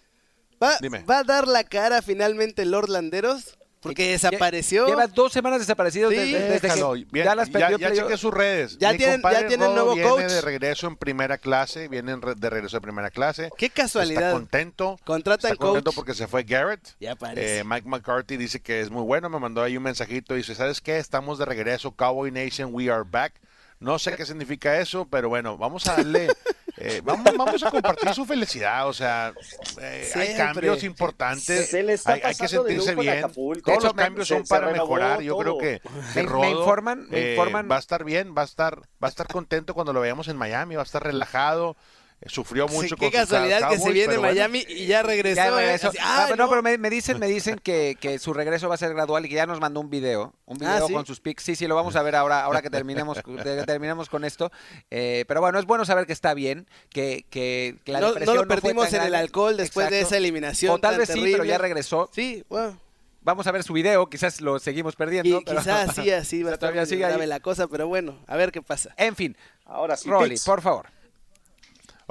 ¿va, 0.62 0.76
Dime. 0.80 1.02
va 1.04 1.18
a 1.20 1.24
dar 1.24 1.46
la 1.48 1.64
cara 1.64 2.02
finalmente 2.02 2.64
Lord 2.64 2.88
Landeros? 2.88 3.56
Porque 3.82 4.10
desapareció. 4.10 4.86
Lleva 4.86 5.06
dos 5.06 5.32
semanas 5.32 5.58
desaparecido 5.60 6.10
Sí. 6.10 6.16
desde, 6.16 6.38
desde 6.38 6.60
déjalo. 6.68 6.92
que 6.92 7.06
Bien, 7.10 7.24
ya 7.24 7.34
las 7.34 7.48
ya, 7.48 7.52
perdió 7.60 7.78
ya 7.78 7.86
playoff. 7.88 8.06
chequé 8.08 8.18
sus 8.18 8.34
redes. 8.34 8.76
Ya 8.78 8.92
Mi 8.92 8.98
tienen- 8.98 9.22
ya 9.22 9.46
tienen 9.48 9.72
nuevo 9.74 9.94
viene 9.94 10.06
coach. 10.10 10.22
de 10.24 10.40
regreso 10.42 10.86
en 10.86 10.96
primera 10.96 11.38
clase. 11.38 11.88
Viene 11.88 12.14
de 12.36 12.50
regreso 12.50 12.76
en 12.76 12.82
primera 12.82 13.08
clase. 13.10 13.48
Qué 13.56 13.66
Está 13.66 13.82
casualidad. 13.84 14.32
contento. 14.32 14.98
Contratan 15.06 15.52
Está 15.52 15.64
contento 15.64 15.92
coach. 15.92 15.96
porque 15.96 16.12
se 16.12 16.26
fue 16.26 16.42
Garrett. 16.42 16.88
Ya 17.00 17.16
parece. 17.16 17.60
Eh, 17.60 17.64
Mike 17.64 17.88
McCarthy 17.88 18.36
dice 18.36 18.60
que 18.60 18.82
es 18.82 18.90
muy 18.90 19.02
bueno. 19.02 19.30
Me 19.30 19.38
mandó 19.38 19.62
ahí 19.62 19.78
un 19.78 19.82
mensajito. 19.84 20.34
Dice: 20.34 20.54
¿Sabes 20.54 20.82
qué? 20.82 20.98
Estamos 20.98 21.38
de 21.38 21.46
regreso. 21.46 21.92
Cowboy 21.92 22.30
Nation, 22.30 22.74
we 22.74 22.90
are 22.90 23.04
back. 23.10 23.32
No 23.78 23.98
sé 23.98 24.14
qué 24.14 24.26
significa 24.26 24.78
eso, 24.78 25.08
pero 25.10 25.30
bueno, 25.30 25.56
vamos 25.56 25.86
a 25.88 25.96
darle. 25.96 26.28
eh, 26.80 27.00
vamos, 27.04 27.36
vamos 27.36 27.62
a 27.62 27.70
compartir 27.70 28.12
su 28.14 28.24
felicidad. 28.26 28.88
O 28.88 28.92
sea, 28.92 29.32
eh, 29.80 30.10
hay 30.14 30.36
cambios 30.36 30.82
importantes. 30.84 31.68
Se 31.70 31.82
le 31.82 31.92
está 31.94 32.12
hay, 32.14 32.20
hay 32.24 32.34
que 32.34 32.48
sentirse 32.48 32.94
bien. 32.94 33.18
Acapulco. 33.18 33.70
Todos 33.70 33.84
los 33.84 33.94
cambios 33.94 34.28
se- 34.28 34.34
son 34.34 34.44
para 34.46 34.68
renovó 34.70 34.94
mejorar. 34.96 35.20
Yo 35.22 35.32
todo. 35.34 35.58
creo 35.58 35.58
que, 35.58 35.80
me 36.14 36.22
Rodo, 36.22 36.44
informan- 36.44 37.06
me 37.08 37.18
eh, 37.18 37.36
informan- 37.36 37.70
va 37.70 37.76
a 37.76 37.80
estar 37.80 38.04
bien, 38.04 38.34
va 38.36 38.42
a 38.42 38.46
estar, 38.46 38.80
va 38.80 39.06
a 39.06 39.08
estar 39.08 39.26
contento 39.28 39.74
cuando 39.74 39.92
lo 39.92 40.00
veamos 40.00 40.28
en 40.28 40.36
Miami, 40.36 40.74
va 40.76 40.82
a 40.82 40.84
estar 40.84 41.02
relajado. 41.02 41.76
Sufrió 42.26 42.68
Sí, 42.68 42.74
mucho 42.74 42.96
qué 42.96 43.06
con 43.10 43.12
casualidad 43.12 43.60
que 43.70 43.76
se 43.76 43.78
Cowboys, 43.78 43.94
viene 43.94 44.18
bueno. 44.18 44.34
Miami 44.34 44.64
y 44.68 44.86
ya 44.86 45.02
regresó. 45.02 45.36
Ya 45.36 45.48
¿eh? 45.48 45.50
regresó. 45.52 45.88
Así, 45.88 45.98
Ah, 46.02 46.26
no, 46.30 46.36
no. 46.36 46.48
pero 46.50 46.62
me, 46.62 46.76
me 46.76 46.90
dicen, 46.90 47.18
me 47.18 47.26
dicen 47.26 47.58
que, 47.62 47.96
que 47.98 48.18
su 48.18 48.34
regreso 48.34 48.68
va 48.68 48.74
a 48.74 48.78
ser 48.78 48.92
gradual 48.92 49.24
y 49.24 49.30
que 49.30 49.36
ya 49.36 49.46
nos 49.46 49.58
mandó 49.58 49.80
un 49.80 49.88
video, 49.88 50.34
un 50.44 50.58
video 50.58 50.72
Ah, 50.74 50.82
¿sí? 50.86 50.92
con 50.92 51.06
sus 51.06 51.18
picks. 51.20 51.42
Sí, 51.42 51.56
sí, 51.56 51.66
lo 51.66 51.74
vamos 51.74 51.96
a 51.96 52.02
ver 52.02 52.16
ahora, 52.16 52.42
ahora 52.44 52.60
que 52.60 52.68
terminemos, 52.68 53.18
que 53.22 53.62
terminemos 53.64 54.10
con 54.10 54.24
esto. 54.26 54.52
Eh, 54.90 55.24
pero 55.28 55.40
bueno, 55.40 55.58
es 55.58 55.64
bueno 55.64 55.86
saber 55.86 56.06
que 56.06 56.12
está 56.12 56.34
bien, 56.34 56.66
que, 56.90 57.24
que, 57.30 57.76
que 57.84 57.92
la 57.92 58.00
no, 58.00 58.08
lo 58.12 58.20
fue 58.26 58.46
perdimos 58.46 58.90
tan 58.90 59.00
en 59.00 59.06
el 59.06 59.14
alcohol 59.14 59.56
después 59.56 59.88
de 59.88 60.00
esa 60.00 60.18
eliminación. 60.18 60.74
O 60.74 60.78
tal 60.78 60.92
tan 60.92 60.98
vez 61.00 61.08
sí, 61.08 61.22
pero 61.32 61.44
ya 61.44 61.56
regresó. 61.56 62.10
Sí, 62.12 62.44
bueno. 62.50 62.78
Vamos 63.22 63.46
a 63.46 63.52
ver 63.52 63.62
su 63.62 63.72
video, 63.74 64.08
quizás 64.08 64.40
lo 64.40 64.58
seguimos 64.58 64.96
perdiendo. 64.96 65.40
Y 65.40 65.44
pero- 65.44 65.58
quizás 65.60 65.94
sí, 65.94 66.10
así 66.10 66.42
va 66.42 66.50
a 66.50 66.54
estar 66.54 66.70
todavía 66.70 66.86
sigue 66.86 67.26
la 67.26 67.40
cosa, 67.40 67.66
pero 67.66 67.86
bueno, 67.88 68.18
a 68.26 68.36
ver 68.36 68.50
qué 68.52 68.60
pasa. 68.62 68.94
En 68.96 69.14
fin, 69.16 69.36
Ahora 69.64 69.96
sí, 69.96 70.08
Rolly, 70.08 70.30
picks. 70.30 70.44
por 70.44 70.60
favor. 70.62 70.86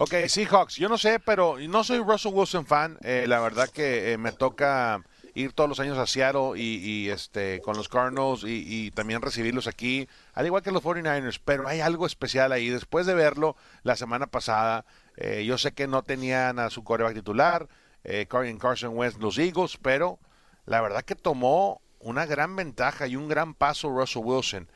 Ok, 0.02 0.14
Seahawks, 0.30 0.78
yo 0.78 0.88
no 0.88 0.98
sé, 0.98 1.20
pero 1.20 1.58
no 1.60 1.84
soy 1.84 2.00
Russell 2.00 2.32
Wilson 2.34 2.66
fan. 2.66 2.98
eh, 3.02 3.26
la 3.28 3.42
verdad 3.42 3.68
que 3.68 4.14
eh, 4.14 4.18
me 4.18 4.32
toca 4.32 5.04
ir 5.34 5.52
todos 5.52 5.68
los 5.68 5.82
años 5.82 5.98
a 5.98 6.08
Seattle 6.08 6.54
y, 6.56 6.78
y, 6.78 7.10
este 7.10 7.60
con 7.60 7.76
los 7.76 7.90
Cardinals 7.90 8.46
y, 8.48 8.92
también 8.92 9.22
recibirlos 9.22 9.68
aquí, 9.68 10.08
al 10.34 10.46
igual 10.46 10.64
que 10.64 10.72
los 10.72 10.82
49ers, 10.84 11.42
pero 11.44 11.68
hay 11.68 11.82
algo 11.82 12.06
especial 12.06 12.54
ahí. 12.54 12.70
Después 12.70 13.08
de 13.08 13.14
verlo 13.14 13.58
la 13.84 13.98
semana 13.98 14.28
pasada, 14.28 14.86
eh, 15.18 15.44
yo 15.46 15.58
sé 15.58 15.74
que 15.74 15.86
no 15.86 16.02
tenían 16.04 16.60
a 16.60 16.70
su 16.70 16.86
coreback 16.86 17.16
titular, 17.16 17.68
eh, 18.06 18.26
Carson 18.26 18.98
Wentz, 18.98 19.18
los 19.20 19.38
Eagles, 19.38 19.78
pero 19.82 20.18
la 20.66 20.80
verdad 20.80 21.04
que 21.04 21.16
tomó 21.16 21.82
una 22.00 22.26
gran 22.26 22.56
ventaja 22.56 23.06
y 23.06 23.18
un 23.18 23.28
gran 23.28 23.54
paso 23.54 23.90
Russell 23.90 24.24
Wilson. 24.24 24.70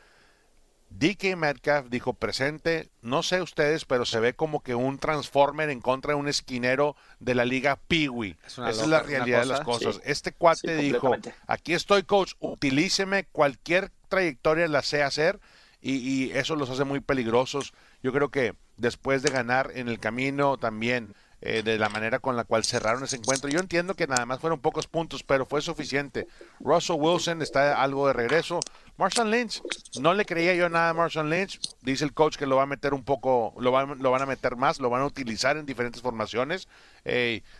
DK 0.96 1.36
Metcalf 1.36 1.88
dijo 1.90 2.14
presente, 2.14 2.88
no 3.02 3.24
sé 3.24 3.42
ustedes, 3.42 3.84
pero 3.84 4.04
se 4.04 4.20
ve 4.20 4.34
como 4.34 4.62
que 4.62 4.76
un 4.76 4.98
transformer 4.98 5.68
en 5.70 5.80
contra 5.80 6.12
de 6.12 6.20
un 6.20 6.28
esquinero 6.28 6.94
de 7.18 7.34
la 7.34 7.44
liga 7.44 7.80
Peewee. 7.88 8.36
Es 8.46 8.52
Esa 8.52 8.68
es 8.70 8.86
la 8.86 9.00
realidad 9.00 9.40
de 9.40 9.46
las 9.46 9.60
cosa. 9.62 9.86
cosas. 9.86 9.96
Sí. 9.96 10.02
Este 10.04 10.32
cuate 10.32 10.78
Sí, 10.78 10.84
dijo, 10.92 11.16
aquí 11.48 11.74
estoy 11.74 12.04
coach, 12.04 12.34
utilíceme, 12.38 13.24
cualquier 13.24 13.90
trayectoria 14.08 14.68
la 14.68 14.82
sé 14.82 15.02
hacer 15.02 15.40
y, 15.80 15.96
y 15.96 16.30
eso 16.30 16.54
los 16.54 16.70
hace 16.70 16.84
muy 16.84 17.00
peligrosos. 17.00 17.74
Yo 18.00 18.12
creo 18.12 18.28
que 18.30 18.54
después 18.76 19.22
de 19.22 19.30
ganar 19.30 19.72
en 19.74 19.88
el 19.88 19.98
camino 19.98 20.58
también 20.58 21.14
eh, 21.46 21.62
de 21.62 21.76
la 21.76 21.90
manera 21.90 22.20
con 22.20 22.36
la 22.36 22.44
cual 22.44 22.64
cerraron 22.64 23.04
ese 23.04 23.16
encuentro. 23.16 23.50
Yo 23.50 23.60
entiendo 23.60 23.94
que 23.94 24.06
nada 24.06 24.24
más 24.24 24.40
fueron 24.40 24.60
pocos 24.60 24.86
puntos, 24.86 25.22
pero 25.22 25.44
fue 25.44 25.60
suficiente. 25.60 26.26
Russell 26.58 26.96
Wilson 26.98 27.42
está 27.42 27.82
algo 27.82 28.06
de 28.06 28.14
regreso. 28.14 28.60
Marshall 28.96 29.28
Lynch, 29.30 29.60
no 30.00 30.14
le 30.14 30.24
creía 30.24 30.54
yo 30.54 30.68
nada 30.68 30.90
a 30.90 30.94
Marshall 30.94 31.28
Lynch. 31.28 31.58
Dice 31.82 32.04
el 32.04 32.12
coach 32.14 32.36
que 32.36 32.46
lo 32.46 32.56
va 32.56 32.62
a 32.62 32.66
meter 32.66 32.94
un 32.94 33.02
poco, 33.02 33.52
lo, 33.58 33.72
van- 33.72 34.00
lo 34.00 34.10
van 34.12 34.22
a 34.22 34.26
meter 34.26 34.54
más, 34.56 34.78
lo 34.78 34.88
van 34.88 35.02
a 35.02 35.06
utilizar 35.06 35.56
en 35.56 35.66
diferentes 35.66 36.00
formaciones. 36.00 36.68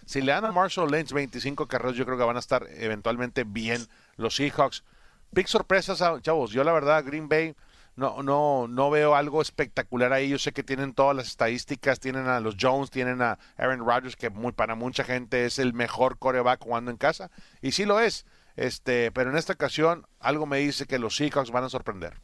Si 0.06 0.22
le 0.22 0.32
dan 0.32 0.44
a 0.44 0.52
Marshall 0.52 0.90
Lynch 0.90 1.12
25 1.12 1.66
carreras, 1.66 1.96
yo 1.96 2.04
creo 2.06 2.16
que 2.16 2.24
van 2.24 2.36
a 2.36 2.40
estar 2.40 2.66
eventualmente 2.76 3.42
bien 3.44 3.86
los 4.16 4.36
Seahawks. 4.36 4.84
Big 5.32 5.48
sorpresas, 5.48 6.00
ah, 6.02 6.18
chavos. 6.22 6.52
Yo 6.52 6.62
la 6.62 6.72
verdad, 6.72 7.02
Green 7.04 7.28
Bay, 7.28 7.56
no, 7.96 8.22
no, 8.22 8.66
no 8.68 8.90
veo 8.90 9.16
algo 9.16 9.42
espectacular 9.42 10.12
ahí. 10.12 10.28
Yo 10.28 10.38
sé 10.38 10.52
que 10.52 10.62
tienen 10.62 10.94
todas 10.94 11.16
las 11.16 11.26
estadísticas, 11.26 11.98
tienen 11.98 12.28
a 12.28 12.38
los 12.38 12.54
Jones, 12.60 12.90
tienen 12.92 13.20
a 13.22 13.38
Aaron 13.56 13.80
Rodgers, 13.84 14.14
que 14.14 14.30
muy, 14.30 14.52
para 14.52 14.76
mucha 14.76 15.02
gente 15.02 15.44
es 15.46 15.58
el 15.58 15.72
mejor 15.72 16.16
coreback 16.18 16.62
jugando 16.62 16.92
en 16.92 16.96
casa. 16.96 17.32
Y 17.60 17.72
sí 17.72 17.84
lo 17.84 17.98
es. 17.98 18.24
Este, 18.56 19.10
pero 19.10 19.30
en 19.30 19.36
esta 19.36 19.54
ocasión, 19.54 20.06
algo 20.20 20.46
me 20.46 20.58
dice 20.58 20.86
que 20.86 20.98
los 20.98 21.16
Seahawks 21.16 21.50
van 21.50 21.64
a 21.64 21.68
sorprender. 21.68 22.14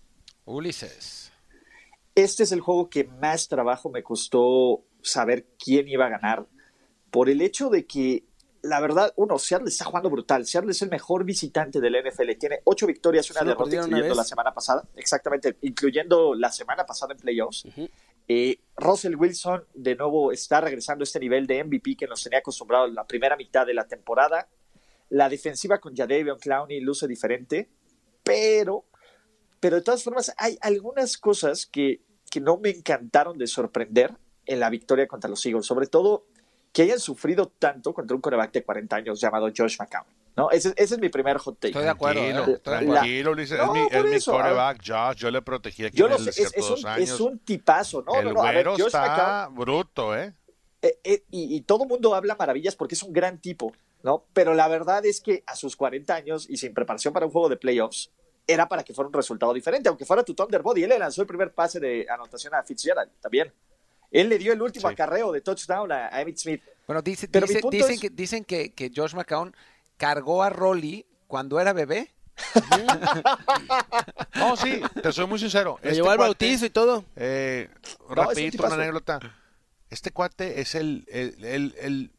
Ulises. 0.45 1.33
Este 2.15 2.43
es 2.43 2.53
el 2.53 2.61
juego 2.61 2.89
que 2.89 3.05
más 3.05 3.49
trabajo 3.49 3.91
me 3.91 4.03
costó 4.03 4.85
saber 5.03 5.47
quién 5.59 5.89
iba 5.89 6.07
a 6.07 6.11
ganar. 6.11 6.47
Por 7.11 7.29
el 7.29 7.41
hecho 7.41 7.71
de 7.71 7.87
que, 7.87 8.25
la 8.63 8.81
verdad, 8.81 9.13
uno, 9.17 9.39
Seattle 9.39 9.69
está 9.69 9.85
jugando 9.85 10.11
brutal. 10.11 10.47
Seattle 10.47 10.71
es 10.71 10.83
el 10.83 10.91
mejor 10.91 11.25
visitante 11.25 11.81
del 11.81 11.95
NFL. 11.95 12.31
Tiene 12.39 12.61
ocho 12.65 12.87
victorias 12.87 13.29
y 13.29 13.33
una 13.33 13.43
derrota, 13.43 13.65
una 13.65 13.75
incluyendo 13.77 14.09
vez. 14.09 14.17
la 14.17 14.25
semana 14.25 14.55
pasada. 14.55 14.85
Exactamente, 14.97 15.57
incluyendo 15.63 16.35
la 16.35 16.53
semana 16.53 16.85
pasada 16.85 17.15
en 17.15 17.19
playoffs. 17.19 17.67
Eh, 18.29 18.61
Russell 18.77 19.17
Wilson, 19.17 19.65
de 19.75 19.97
nuevo, 19.97 20.31
está 20.31 20.61
regresando 20.61 21.03
a 21.03 21.05
este 21.05 21.19
nivel 21.19 21.47
de 21.47 21.65
MVP 21.65 21.97
que 21.97 22.07
nos 22.07 22.23
tenía 22.23 22.39
acostumbrado 22.39 22.87
en 22.87 22.95
la 22.95 23.05
primera 23.05 23.37
mitad 23.37 23.67
de 23.67 23.75
la 23.75 23.89
temporada. 23.89 24.47
La 25.11 25.29
defensiva 25.29 25.79
con 25.79 25.95
Jadavion 25.95 26.39
Clowney 26.39 26.81
luce 26.81 27.07
diferente, 27.07 27.69
pero, 28.23 28.85
pero 29.61 29.77
de 29.77 29.83
todas 29.83 30.03
formas 30.03 30.33
hay 30.39 30.59
algunas 30.61 31.19
cosas 31.19 31.67
que, 31.67 32.01
que 32.31 32.41
no 32.41 32.59
me 32.59 32.71
encantaron 32.71 33.37
de 33.39 33.47
sorprender 33.47 34.15
en 34.47 34.61
la 34.61 34.71
victoria 34.71 35.07
contra 35.07 35.29
los 35.29 35.45
Eagles, 35.45 35.67
sobre 35.67 35.87
todo 35.87 36.27
que 36.73 36.83
hayan 36.83 37.01
sufrido 37.01 37.49
tanto 37.49 37.93
contra 37.93 38.15
un 38.15 38.21
coreback 38.23 38.53
de 38.53 38.63
40 38.63 38.97
años 38.97 39.21
llamado 39.21 39.49
Josh 39.55 39.77
McCown. 39.79 40.05
¿no? 40.37 40.51
Ese, 40.51 40.73
ese 40.77 40.95
es 40.95 41.01
mi 41.01 41.09
primer 41.09 41.39
hot 41.39 41.57
take. 41.59 41.69
Estoy 41.69 41.85
de 41.85 41.91
acuerdo. 41.91 42.21
Tranquilo, 42.21 42.57
eh, 42.57 42.59
tranquilo, 42.61 43.31
Ulises. 43.33 43.59
No, 43.59 43.75
es 43.75 43.83
mi, 43.93 43.99
es 43.99 44.27
mi 44.27 44.33
coreback, 44.33 44.81
Josh. 44.87 45.17
Yo 45.17 45.31
le 45.31 45.43
protegí 45.43 45.85
aquí 45.85 45.97
Yo 45.97 46.07
en 46.07 46.13
no 46.13 46.19
sé, 46.19 46.31
es, 46.31 46.39
es 46.39 46.69
dos 46.69 46.83
un, 46.83 46.89
años. 46.89 47.11
es 47.11 47.21
un 47.21 47.39
tipazo, 47.41 48.03
¿no? 48.03 48.15
el 48.15 48.27
no, 48.27 48.33
no, 48.35 48.43
a 48.43 48.53
ver, 48.53 48.67
Josh 48.67 48.81
McCown, 48.85 49.03
está 49.03 49.49
bruto, 49.49 50.17
¿eh? 50.17 50.35
Eh, 50.83 50.99
eh, 51.05 51.25
y, 51.31 51.57
y 51.57 51.61
todo 51.63 51.83
el 51.83 51.89
mundo 51.89 52.15
habla 52.15 52.37
maravillas 52.37 52.77
porque 52.77 52.95
es 52.95 53.03
un 53.03 53.13
gran 53.13 53.39
tipo, 53.39 53.73
¿no? 54.03 54.25
Pero 54.33 54.55
la 54.55 54.69
verdad 54.69 55.05
es 55.07 55.21
que 55.21 55.43
a 55.47 55.57
sus 55.57 55.77
40 55.77 56.15
años 56.15 56.47
y 56.49 56.57
sin 56.57 56.73
preparación 56.75 57.13
para 57.13 57.27
un 57.27 57.33
juego 57.33 57.49
de 57.49 57.57
playoffs, 57.57 58.11
era 58.47 58.69
para 58.69 58.83
que 58.83 58.93
fuera 58.95 59.07
un 59.09 59.13
resultado 59.15 59.53
diferente, 59.53 59.89
aunque 59.89 60.05
fuera 60.05 60.25
tu 60.25 60.35
Thunderbolt. 60.35 60.79
Y 60.79 60.83
él 60.85 60.89
le 60.89 60.99
lanzó 60.99 61.21
el 61.23 61.27
primer 61.29 61.53
pase 61.53 61.79
de 61.79 62.07
anotación 62.11 62.55
a 62.55 62.63
Fitzgerald 62.65 63.11
también. 63.21 63.53
Él 64.11 64.29
le 64.29 64.39
dio 64.39 64.53
el 64.53 64.61
último 64.61 64.89
Sí. 64.89 64.95
acarreo 64.95 65.31
de 65.31 65.41
touchdown 65.41 65.93
a, 65.93 66.09
a 66.15 66.21
Emmitt 66.21 66.39
Smith. 66.39 66.63
Bueno, 66.87 67.01
dice- 67.03 67.29
Pero 67.29 67.47
mi 67.47 67.49
dice- 67.49 67.61
punto 67.61 67.77
dicen, 67.77 67.93
es- 67.95 68.01
que, 68.01 68.11
dicen 68.11 68.45
que, 68.45 68.73
que 68.73 68.91
Josh 68.95 69.15
McCown 69.15 69.55
cargó 69.97 70.43
a 70.43 70.51
Rolly 70.51 71.07
cuando 71.29 71.61
era 71.61 71.73
bebé. 71.73 72.11
No, 74.35 74.57
sí, 74.57 74.81
te 75.03 75.13
soy 75.13 75.27
muy 75.27 75.39
sincero. 75.39 75.79
Este 75.83 75.95
llevó 75.97 76.11
al 76.11 76.19
bautizo 76.19 76.65
y 76.67 76.71
todo. 76.71 77.05
Eh, 77.17 77.69
rapidito 78.09 78.65
una 78.65 78.75
anécdota. 78.75 79.21
Este 79.91 80.11
cuate 80.13 80.61
es 80.61 80.75
el, 80.75 81.05
el, 81.11 81.45
el, 81.45 81.45
el- 81.45 81.75
el- 81.81 82.11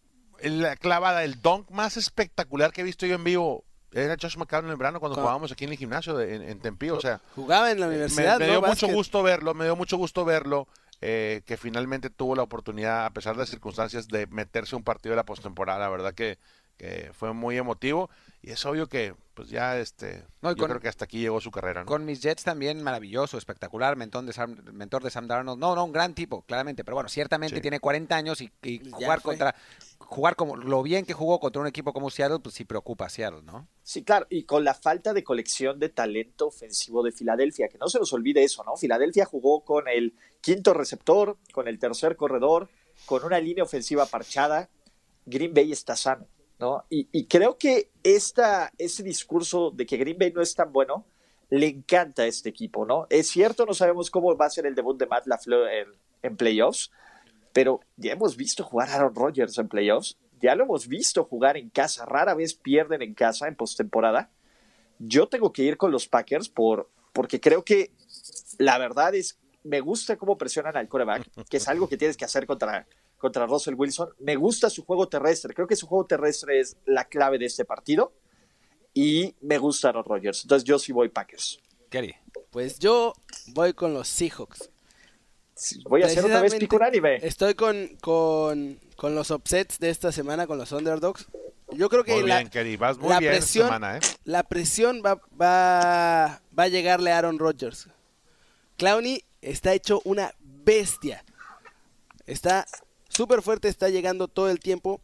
la 0.43 0.75
clavada, 0.75 1.23
el 1.23 1.41
dunk 1.41 1.69
más 1.71 1.97
espectacular 1.97 2.71
que 2.71 2.81
he 2.81 2.83
visto 2.83 3.05
yo 3.05 3.15
en 3.15 3.23
vivo. 3.23 3.63
Era 3.93 4.15
Josh 4.21 4.37
McCown 4.37 4.65
en 4.65 4.71
el 4.71 4.77
verano 4.77 4.99
cuando 5.01 5.17
jugábamos 5.19 5.51
aquí 5.51 5.65
en 5.65 5.71
el 5.71 5.77
gimnasio 5.77 6.15
de- 6.15 6.35
en, 6.35 6.41
en 6.43 6.59
Tempío. 6.59 6.95
O 6.95 7.01
sea, 7.01 7.19
Jugaba 7.35 7.71
en 7.71 7.79
la 7.79 7.87
me, 7.87 7.93
universidad, 7.95 8.39
me 8.39 8.47
dio 8.47 8.61
mucho 8.61 8.87
gusto 8.87 9.21
verlo, 9.21 9.53
me 9.53 9.65
dio 9.65 9.75
mucho 9.75 9.97
gusto 9.97 10.23
verlo. 10.25 10.67
eh, 11.03 11.41
que 11.47 11.57
finalmente 11.57 12.11
tuvo 12.11 12.35
la 12.35 12.43
oportunidad, 12.43 13.05
a 13.05 13.09
pesar 13.09 13.33
de 13.33 13.39
las 13.39 13.49
circunstancias, 13.49 14.07
de 14.07 14.27
meterse 14.27 14.75
un 14.75 14.83
partido 14.83 15.11
de 15.13 15.15
la 15.15 15.25
postemporada. 15.25 15.79
La 15.79 15.89
verdad 15.89 16.13
que, 16.13 16.37
que 16.81 17.11
fue 17.13 17.31
muy 17.33 17.57
emotivo. 17.57 18.09
Y 18.41 18.49
es 18.49 18.65
obvio 18.65 18.87
que 18.87 19.13
pues, 19.35 19.49
ya 19.49 19.77
este, 19.77 20.23
No, 20.41 20.49
yo 20.49 20.57
con- 20.57 20.69
creo 20.69 20.81
que 20.81 20.87
hasta 20.87 21.05
aquí 21.05 21.19
llegó 21.19 21.39
su 21.39 21.51
carrera. 21.51 21.81
¿no? 21.81 21.85
Con 21.85 22.05
mis 22.05 22.21
Jets 22.23 22.43
también 22.43 22.81
maravilloso, 22.81 23.37
espectacular, 23.37 23.95
mentor 23.95 24.25
de 24.25 24.33
Sam, 24.33 24.57
mentor 24.73 25.03
de 25.03 25.11
Sam 25.11 25.27
Darnold. 25.27 25.59
No, 25.59 25.75
no, 25.75 25.85
un 25.85 25.91
gran 25.91 26.15
tipo, 26.15 26.41
claramente. 26.41 26.83
Pero 26.83 26.95
bueno, 26.95 27.07
ciertamente 27.07 27.57
Sí. 27.57 27.61
tiene 27.61 27.79
40 27.79 28.15
años 28.15 28.41
y, 28.41 28.51
jugar 28.91 29.21
fue. 29.21 29.33
contra, 29.33 29.55
jugar 29.99 30.35
como 30.35 30.55
lo 30.57 30.81
bien 30.81 31.05
que 31.05 31.13
jugó 31.13 31.39
contra 31.39 31.61
un 31.61 31.67
equipo 31.67 31.93
como 31.93 32.09
Seattle, 32.09 32.39
pues 32.39 32.55
sí 32.55 32.65
preocupa 32.65 33.05
a 33.05 33.09
Seattle, 33.09 33.43
¿no? 33.43 33.67
Sí, 33.83 34.03
claro, 34.03 34.25
y 34.31 34.45
con 34.45 34.63
la 34.63 34.73
falta 34.73 35.13
de 35.13 35.23
colección 35.23 35.77
de 35.77 35.89
talento 35.89 36.47
ofensivo 36.47 37.03
de 37.03 37.11
Filadelfia, 37.11 37.67
que 37.69 37.77
no 37.77 37.89
se 37.89 37.99
nos 37.99 38.11
olvide 38.11 38.43
eso, 38.43 38.63
¿no? 38.63 38.75
Filadelfia 38.75 39.25
jugó 39.25 39.63
con 39.63 39.87
el 39.87 40.15
quinto 40.41 40.73
receptor, 40.73 41.37
con 41.53 41.67
el 41.67 41.77
tercer 41.77 42.15
corredor, 42.15 42.69
con 43.05 43.23
una 43.23 43.39
línea 43.39 43.63
ofensiva 43.63 44.07
parchada. 44.07 44.67
Green 45.27 45.53
Bay 45.53 45.71
está 45.71 45.95
sano, 45.95 46.25
¿no? 46.61 46.85
Y, 46.89 47.25
creo 47.25 47.57
que 47.57 47.89
esta, 48.03 48.71
ese 48.77 49.03
discurso 49.03 49.71
de 49.71 49.85
que 49.85 49.97
Green 49.97 50.17
Bay 50.17 50.31
no 50.31 50.41
es 50.41 50.53
tan 50.53 50.71
bueno 50.71 51.05
le 51.49 51.67
encanta 51.67 52.23
a 52.23 52.27
este 52.27 52.47
equipo, 52.47 52.85
¿no? 52.85 53.07
Es 53.09 53.27
cierto, 53.27 53.65
no 53.65 53.73
sabemos 53.73 54.09
cómo 54.09 54.37
va 54.37 54.45
a 54.45 54.49
ser 54.49 54.65
el 54.65 54.75
debut 54.75 54.97
de 54.97 55.07
Matt 55.07 55.27
LaFleur 55.27 55.67
en, 55.69 55.87
en 56.21 56.37
playoffs, 56.37 56.91
pero 57.51 57.81
ya 57.97 58.13
hemos 58.13 58.37
visto 58.37 58.63
jugar 58.63 58.89
a 58.89 58.95
Aaron 58.95 59.13
Rodgers 59.13 59.57
en 59.57 59.67
playoffs, 59.67 60.17
ya 60.41 60.55
lo 60.55 60.63
hemos 60.63 60.87
visto 60.87 61.25
jugar 61.25 61.57
en 61.57 61.69
casa, 61.69 62.05
rara 62.05 62.35
vez 62.35 62.53
pierden 62.53 63.01
en 63.01 63.13
casa 63.13 63.49
en 63.49 63.55
postemporada. 63.55 64.29
Yo 64.99 65.27
tengo 65.27 65.51
que 65.51 65.63
ir 65.63 65.77
con 65.77 65.91
los 65.91 66.07
Packers 66.07 66.47
por, 66.47 66.89
porque 67.11 67.41
creo 67.41 67.65
que 67.65 67.91
la 68.57 68.77
verdad 68.77 69.13
es, 69.13 69.37
me 69.63 69.81
gusta 69.81 70.15
cómo 70.15 70.37
presionan 70.37 70.77
al 70.77 70.87
coreback, 70.87 71.27
que 71.49 71.57
es 71.57 71.67
algo 71.67 71.89
que 71.89 71.97
tienes 71.97 72.15
que 72.15 72.25
hacer 72.25 72.45
contra, 72.45 72.87
contra 73.21 73.45
Russell 73.45 73.75
Wilson. 73.75 74.09
Me 74.19 74.35
gusta 74.35 74.69
su 74.69 74.83
juego 74.83 75.07
terrestre, 75.07 75.53
creo 75.53 75.67
que 75.67 75.75
su 75.75 75.87
juego 75.87 76.05
terrestre 76.05 76.59
es 76.59 76.75
la 76.85 77.05
clave 77.05 77.37
de 77.37 77.45
este 77.45 77.63
partido. 77.63 78.11
Y 78.93 79.35
me 79.39 79.57
gusta 79.57 79.89
Aaron 79.89 80.03
Rodgers, 80.03 80.43
entonces 80.43 80.65
yo 80.65 80.77
sí 80.77 80.91
voy 80.91 81.07
Packers. 81.07 81.61
Kerry. 81.89 82.15
Pues 82.49 82.79
yo 82.79 83.13
voy 83.53 83.73
con 83.73 83.93
los 83.93 84.09
Seahawks. 84.09 84.69
Voy 85.87 86.01
a 86.01 86.07
hacer 86.07 86.25
otra 86.25 86.41
vez 86.41 86.55
pico 86.55 86.75
unánime. 86.75 87.17
Estoy 87.21 87.53
con, 87.53 87.95
con, 88.01 88.79
con 88.97 89.15
los 89.15 89.29
upsets 89.29 89.79
de 89.79 89.89
esta 89.89 90.11
semana, 90.11 90.47
con 90.47 90.57
los 90.57 90.71
underdogs. 90.71 91.27
Yo 91.73 91.87
creo 91.87 92.03
que 92.03 92.13
Muy 92.13 92.27
la, 92.27 92.39
bien, 92.39 92.49
Kerry, 92.49 92.75
vas 92.75 92.97
muy 92.97 93.09
la 93.09 93.19
bien 93.19 93.31
esta 93.31 93.43
presión, 93.43 93.67
semana, 93.67 93.97
¿eh? 93.97 93.99
la 94.25 94.43
presión 94.43 95.01
va, 95.05 95.21
va, 95.39 96.41
va 96.57 96.63
a 96.63 96.67
llegarle 96.67 97.11
a 97.11 97.19
Aaron 97.19 97.39
Rodgers. 97.39 97.87
Clowney 98.77 99.23
está 99.41 99.73
hecho 99.73 100.01
una 100.03 100.33
bestia. 100.39 101.23
Está 102.25 102.65
súper 103.13 103.41
fuerte, 103.41 103.67
está 103.67 103.89
llegando 103.89 104.27
todo 104.27 104.49
el 104.49 104.59
tiempo. 104.59 105.01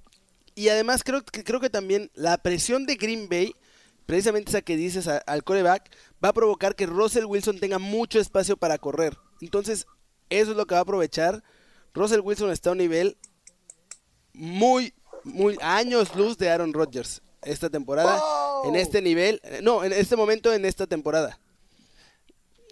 Y 0.55 0.69
además 0.69 1.03
creo 1.03 1.23
que, 1.23 1.43
creo 1.43 1.59
que 1.59 1.69
también 1.69 2.09
la 2.15 2.37
presión 2.39 2.85
de 2.85 2.95
Green 2.95 3.29
Bay, 3.29 3.53
precisamente 4.05 4.49
esa 4.49 4.61
que 4.61 4.75
dices 4.75 5.07
a- 5.07 5.17
al 5.19 5.43
coreback, 5.43 5.91
va 6.23 6.29
a 6.29 6.33
provocar 6.33 6.75
que 6.75 6.85
Russell 6.85 7.25
Wilson 7.25 7.59
tenga 7.59 7.77
mucho 7.79 8.19
espacio 8.19 8.57
para 8.57 8.77
correr. 8.77 9.17
Entonces, 9.41 9.85
eso 10.29 10.51
es 10.51 10.57
lo 10.57 10.65
que 10.65 10.73
va 10.75 10.79
a 10.79 10.83
aprovechar. 10.83 11.43
Russell 11.93 12.21
Wilson 12.21 12.49
está 12.51 12.69
a 12.69 12.73
un 12.73 12.79
nivel 12.79 13.17
muy, 14.33 14.93
muy 15.23 15.57
años 15.61 16.15
luz 16.15 16.37
de 16.37 16.49
Aaron 16.49 16.73
Rodgers 16.73 17.21
esta 17.43 17.69
temporada. 17.69 18.21
En 18.65 18.75
este 18.75 19.01
nivel, 19.01 19.41
no, 19.61 19.83
en 19.83 19.93
este 19.93 20.15
momento 20.15 20.53
en 20.53 20.65
esta 20.65 20.87
temporada. 20.87 21.39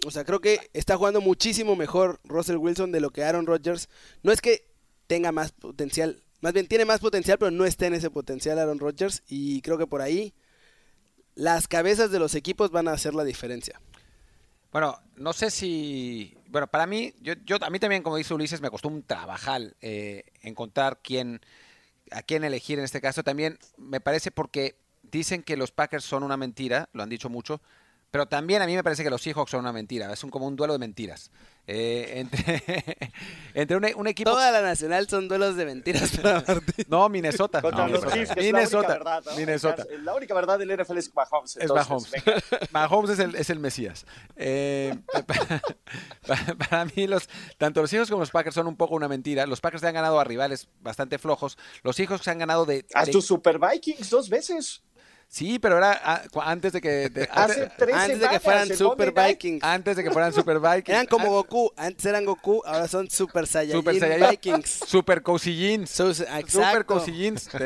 O 0.05 0.11
sea, 0.11 0.23
creo 0.23 0.39
que 0.39 0.59
está 0.73 0.97
jugando 0.97 1.21
muchísimo 1.21 1.75
mejor 1.75 2.19
Russell 2.23 2.57
Wilson 2.57 2.91
de 2.91 2.99
lo 2.99 3.09
que 3.11 3.23
Aaron 3.23 3.45
Rodgers. 3.45 3.89
No 4.23 4.31
es 4.31 4.41
que 4.41 4.65
tenga 5.07 5.31
más 5.31 5.51
potencial, 5.51 6.21
más 6.41 6.53
bien 6.53 6.67
tiene 6.67 6.85
más 6.85 6.99
potencial, 6.99 7.37
pero 7.37 7.51
no 7.51 7.65
está 7.65 7.87
en 7.87 7.93
ese 7.93 8.09
potencial 8.09 8.59
Aaron 8.59 8.79
Rodgers. 8.79 9.23
Y 9.27 9.61
creo 9.61 9.77
que 9.77 9.87
por 9.87 10.01
ahí 10.01 10.33
las 11.35 11.67
cabezas 11.67 12.11
de 12.11 12.19
los 12.19 12.35
equipos 12.35 12.71
van 12.71 12.87
a 12.87 12.93
hacer 12.93 13.13
la 13.13 13.23
diferencia. 13.23 13.79
Bueno, 14.71 14.99
no 15.15 15.31
sé 15.33 15.51
si. 15.51 16.37
Bueno, 16.47 16.67
para 16.67 16.85
mí, 16.85 17.13
yo, 17.21 17.33
yo 17.45 17.57
a 17.61 17.69
mí 17.69 17.79
también, 17.79 18.03
como 18.03 18.17
dice 18.17 18.33
Ulises, 18.33 18.61
me 18.61 18.69
costó 18.69 18.89
un 18.89 19.03
trabajal 19.03 19.75
eh, 19.81 20.23
encontrar 20.41 20.99
quién, 21.01 21.41
a 22.11 22.21
quién 22.21 22.43
elegir 22.43 22.79
en 22.79 22.85
este 22.85 23.01
caso. 23.01 23.23
También 23.23 23.57
me 23.77 24.01
parece 24.01 24.31
porque 24.31 24.75
dicen 25.01 25.43
que 25.43 25.57
los 25.57 25.71
Packers 25.71 26.03
son 26.03 26.23
una 26.23 26.37
mentira, 26.37 26.89
lo 26.93 27.03
han 27.03 27.09
dicho 27.09 27.29
mucho, 27.29 27.61
pero 28.15 28.27
también 28.27 28.61
a 28.61 28.65
mí 28.65 28.73
me 28.73 28.81
parece 28.81 29.03
que 29.03 29.09
los 29.09 29.21
Seahawks 29.21 29.51
son 29.51 29.59
una 29.59 29.73
mentira. 29.73 30.09
Es 30.13 30.23
un, 30.23 30.29
como 30.29 30.47
un 30.47 30.55
duelo 30.55 30.71
de 30.71 30.79
mentiras. 30.79 31.31
Eh, 31.67 32.13
entre 32.19 32.63
entre 33.53 33.75
un, 33.75 33.85
un 33.97 34.07
equipo. 34.07 34.29
Toda 34.31 34.51
la 34.51 34.61
nacional 34.61 35.09
son 35.09 35.27
duelos 35.27 35.57
de 35.57 35.65
mentiras 35.65 36.15
para 36.15 36.35
Martín. 36.47 36.85
No, 36.87 37.09
Minnesota. 37.09 37.61
Contra 37.61 37.87
No, 37.87 37.91
los 37.91 38.05
Minnesota. 38.05 38.15
Chiefs, 38.15 38.33
que 38.33 38.39
es 38.39 38.45
la 38.53 38.59
única 38.59 38.67
Minnesota. 38.69 38.93
verdad, 38.93 39.23
¿no? 39.25 39.35
Minnesota. 39.35 39.85
La 40.01 40.15
única 40.15 40.33
verdad 40.33 40.57
del 40.59 40.77
NFL 40.81 40.97
es 40.97 41.13
Mahomes. 41.13 41.57
Es 41.57 41.69
Mahomes. 41.69 42.09
venga. 42.11 42.41
Mahomes 42.71 43.09
es 43.09 43.19
el, 43.19 43.35
es 43.35 43.49
el 43.49 43.59
Mesías. 43.59 44.05
Eh, 44.37 44.95
para, 46.25 46.53
para 46.69 46.85
mí, 46.85 47.07
los, 47.07 47.27
tanto 47.57 47.81
los 47.81 47.91
hijos 47.91 48.09
como 48.09 48.21
los 48.21 48.31
Packers 48.31 48.55
son 48.55 48.67
un 48.67 48.77
poco 48.77 48.95
una 48.95 49.09
mentira. 49.09 49.45
Los 49.45 49.59
Packers 49.59 49.81
se 49.81 49.87
han 49.87 49.93
ganado 49.93 50.21
a 50.21 50.23
rivales 50.23 50.69
bastante 50.79 51.17
flojos. 51.19 51.57
Los 51.83 51.99
hijos 51.99 52.21
se 52.21 52.31
han 52.31 52.37
ganado 52.39 52.65
de. 52.65 52.85
A 52.93 53.03
de- 53.03 53.11
tus 53.11 53.25
Super 53.25 53.59
Vikings 53.59 54.09
dos 54.09 54.29
veces. 54.29 54.83
Sí, 55.27 55.59
pero 55.59 55.77
era 55.77 55.99
ah, 56.03 56.21
antes 56.43 56.73
de 56.73 56.81
que. 56.81 57.09
de- 57.09 57.23
Hace 57.31 57.63
antes, 57.63 57.93
Antes 57.95 58.19
de 58.19 58.29
que 58.29 58.39
fueran 58.39 58.75
Super. 58.75 59.11
Vikings. 59.11 59.63
antes 59.63 59.95
de 59.97 60.03
que 60.03 60.11
fueran 60.11 60.33
Super 60.33 60.59
Vikings. 60.61 60.89
Eran 60.89 61.05
como 61.07 61.25
Ah, 61.27 61.29
Goku. 61.29 61.71
Antes 61.77 62.05
eran 62.05 62.25
Goku, 62.25 62.61
ahora 62.65 62.87
son 62.87 63.09
Super 63.09 63.47
Saiyajin, 63.47 63.79
Super 63.81 63.99
Saiyajin. 63.99 64.29
Vikings. 64.29 64.69
Super 64.87 65.21
Cousins. 65.21 65.89
So- 65.89 66.13
Super. 66.13 66.85
Cousins. 66.85 67.49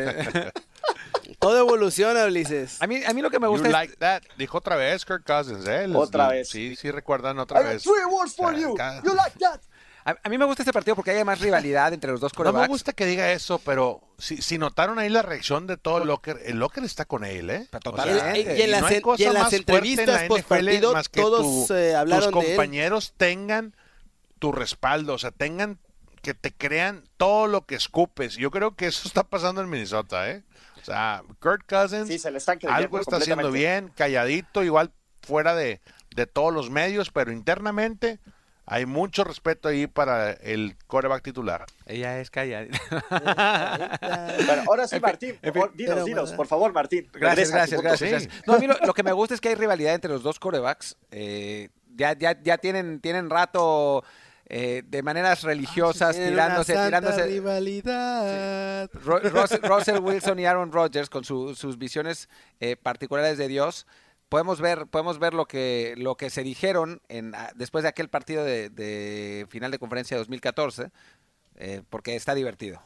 Todo 1.40 1.60
evoluciona, 1.60 2.26
Ulises. 2.26 2.82
a, 2.82 2.88
mí, 2.88 3.02
a 3.06 3.14
mí 3.14 3.22
lo 3.22 3.30
que 3.30 3.40
me 3.40 3.46
You 3.48 3.52
gusta 3.52 3.68
es- 3.68 3.74
like 3.74 3.96
that. 3.98 4.24
Dijo 4.38 4.58
otra 4.58 4.76
vez 4.76 5.06
Kirk 5.06 5.24
Cousins, 5.26 5.66
¿eh? 5.68 5.88
Les- 5.88 5.96
Otra 5.96 6.28
vez. 6.30 6.50
Sí, 6.50 6.76
sí 6.76 6.90
recuerdan 6.92 7.38
otra 7.40 7.62
I 7.62 7.66
vez. 7.66 7.84
three 7.84 8.06
words 8.10 8.36
for 8.36 8.54
you. 8.56 8.76
You 9.04 9.14
like 9.16 9.38
that? 9.40 9.62
A, 10.10 10.18
a 10.24 10.30
mí 10.30 10.38
me 10.38 10.46
gusta 10.46 10.64
este 10.64 10.74
partido 10.74 10.96
porque 10.96 11.12
hay 11.12 11.24
más 11.24 11.40
rivalidad 11.40 11.94
entre 11.94 12.12
los 12.12 12.20
dos 12.20 12.34
No 12.34 12.38
corebacks. 12.38 12.62
me 12.62 12.68
gusta 12.68 12.94
que 12.94 13.06
diga 13.06 13.32
eso, 13.32 13.60
pero 13.60 14.02
si, 14.18 14.42
si 14.42 14.58
notaron 14.58 15.00
ahí 15.00 15.10
la 15.10 15.22
reacción 15.22 15.68
de 15.68 15.78
todo 15.78 16.00
el 16.00 16.08
Locker, 16.08 16.40
el 16.46 16.58
Locker 16.60 16.84
está 16.84 17.06
con 17.06 17.24
él, 17.24 17.50
¿eh? 17.50 17.68
Pero 17.72 17.92
O 17.92 17.96
sea, 17.96 18.06
totalmente. 18.06 18.58
Y 18.58 18.62
en 18.64 18.72
las 18.72 18.82
no 18.82 18.88
hay 18.88 19.02
cosa 19.02 19.22
y 19.24 19.26
en 19.26 19.34
las 19.34 19.44
más 19.44 19.54
entrevistas 19.54 20.08
en 20.08 20.14
la 20.14 20.20
NFL 20.26 20.28
postpartido, 20.28 20.94
más 20.94 21.10
que 21.10 21.22
todos, 21.22 21.68
tu- 21.68 21.74
eh, 21.74 21.96
hablaron 21.96 22.32
tus 22.32 22.42
de 22.44 22.50
él. 22.52 22.56
compañeros 22.56 23.14
tengan 23.18 23.76
tu 24.40 24.52
respaldo, 24.52 25.14
o 25.14 25.18
sea, 25.18 25.32
tengan 25.32 25.80
que 26.22 26.34
te 26.34 26.52
crean 26.54 27.04
todo 27.18 27.48
lo 27.48 27.66
que 27.66 27.76
escupes. 27.76 28.36
Yo 28.36 28.52
creo 28.52 28.76
que 28.76 28.88
eso 28.88 29.08
está 29.08 29.24
pasando 29.24 29.62
en 29.62 29.70
Minnesota, 29.70 30.30
¿eh? 30.30 30.44
O 30.82 30.86
sea, 30.86 31.24
Kurt 31.40 31.64
Cousins 31.68 32.08
Sí, 32.08 32.20
se 32.20 32.32
le 32.32 32.38
están 32.38 32.58
creyendo 32.58 32.78
algo 32.78 33.00
está 33.00 33.18
haciendo 33.18 33.52
bien, 33.52 33.92
calladito, 33.96 34.64
igual 34.64 34.92
fuera 35.22 35.56
de, 35.56 35.82
de 36.16 36.26
todos 36.26 36.54
los 36.54 36.70
medios, 36.70 37.10
pero 37.12 37.32
internamente 37.32 38.20
hay 38.70 38.86
mucho 38.86 39.24
respeto 39.24 39.68
ahí 39.68 39.88
para 39.88 40.32
el 40.32 40.76
coreback 40.88 41.24
titular. 41.24 41.66
Ella 41.86 42.20
es 42.20 42.30
callada. 42.30 42.68
Bueno, 44.46 44.64
ahora 44.68 44.88
sí, 44.88 44.96
En 44.96 45.02
fin, 45.02 45.10
Martín, 45.10 45.36
por 45.54 45.74
dinos, 45.76 45.94
Pero, 45.96 46.06
dinos, 46.06 46.32
por 46.34 46.48
favor, 46.48 46.72
Martín. 46.74 47.10
Gracias, 47.14 47.52
gracias, 47.52 47.82
gracias, 47.82 48.00
Sí. 48.10 48.12
gracias. 48.26 48.48
No, 48.48 48.54
a 48.54 48.60
mí 48.60 48.68
lo, 48.68 48.78
lo 48.86 48.94
que 48.94 49.04
me 49.04 49.12
gusta 49.12 49.34
es 49.36 49.42
que 49.42 49.50
hay 49.50 49.56
rivalidad 49.56 49.94
entre 49.94 50.12
los 50.12 50.24
dos 50.24 50.40
corebacks. 50.40 50.96
Eh, 51.12 51.70
ya, 51.96 52.14
ya, 52.14 52.42
ya 52.42 52.58
tienen, 52.58 53.00
tienen 53.02 53.30
rato 53.30 54.04
eh, 54.48 54.84
de 54.88 55.04
maneras 55.04 55.44
religiosas 55.44 56.16
Tienen 56.16 56.34
una 56.34 56.44
tirándose, 56.46 56.74
santa 56.74 56.88
tirándose. 56.88 57.28
rivalidad. 57.28 58.90
Ro- 59.04 59.20
Russell, 59.20 59.62
Russell 59.64 60.00
Wilson 60.00 60.40
y 60.40 60.46
Aaron 60.46 60.72
Rodgers 60.72 61.10
con 61.10 61.24
su- 61.24 61.56
sus 61.56 61.78
visiones 61.78 62.30
eh, 62.60 62.76
particulares 62.76 63.38
de 63.38 63.48
Dios. 63.48 63.86
Podemos 64.30 64.62
ver, 64.62 64.86
podemos 64.88 65.18
ver 65.18 65.34
lo 65.34 65.48
que, 65.48 65.96
lo 65.98 66.16
que 66.16 66.30
se 66.30 66.44
dijeron 66.44 67.02
en, 67.10 67.34
ah, 67.36 67.52
después 67.56 67.82
de 67.84 67.90
aquel 67.90 68.10
partido 68.10 68.44
de, 68.44 68.70
de 68.70 69.48
final 69.50 69.72
de 69.72 69.80
conferencia 69.80 70.16
de 70.16 70.20
2014, 70.20 70.92
eh, 71.56 71.82
porque 71.90 72.16
está 72.16 72.36
divertido. 72.36 72.82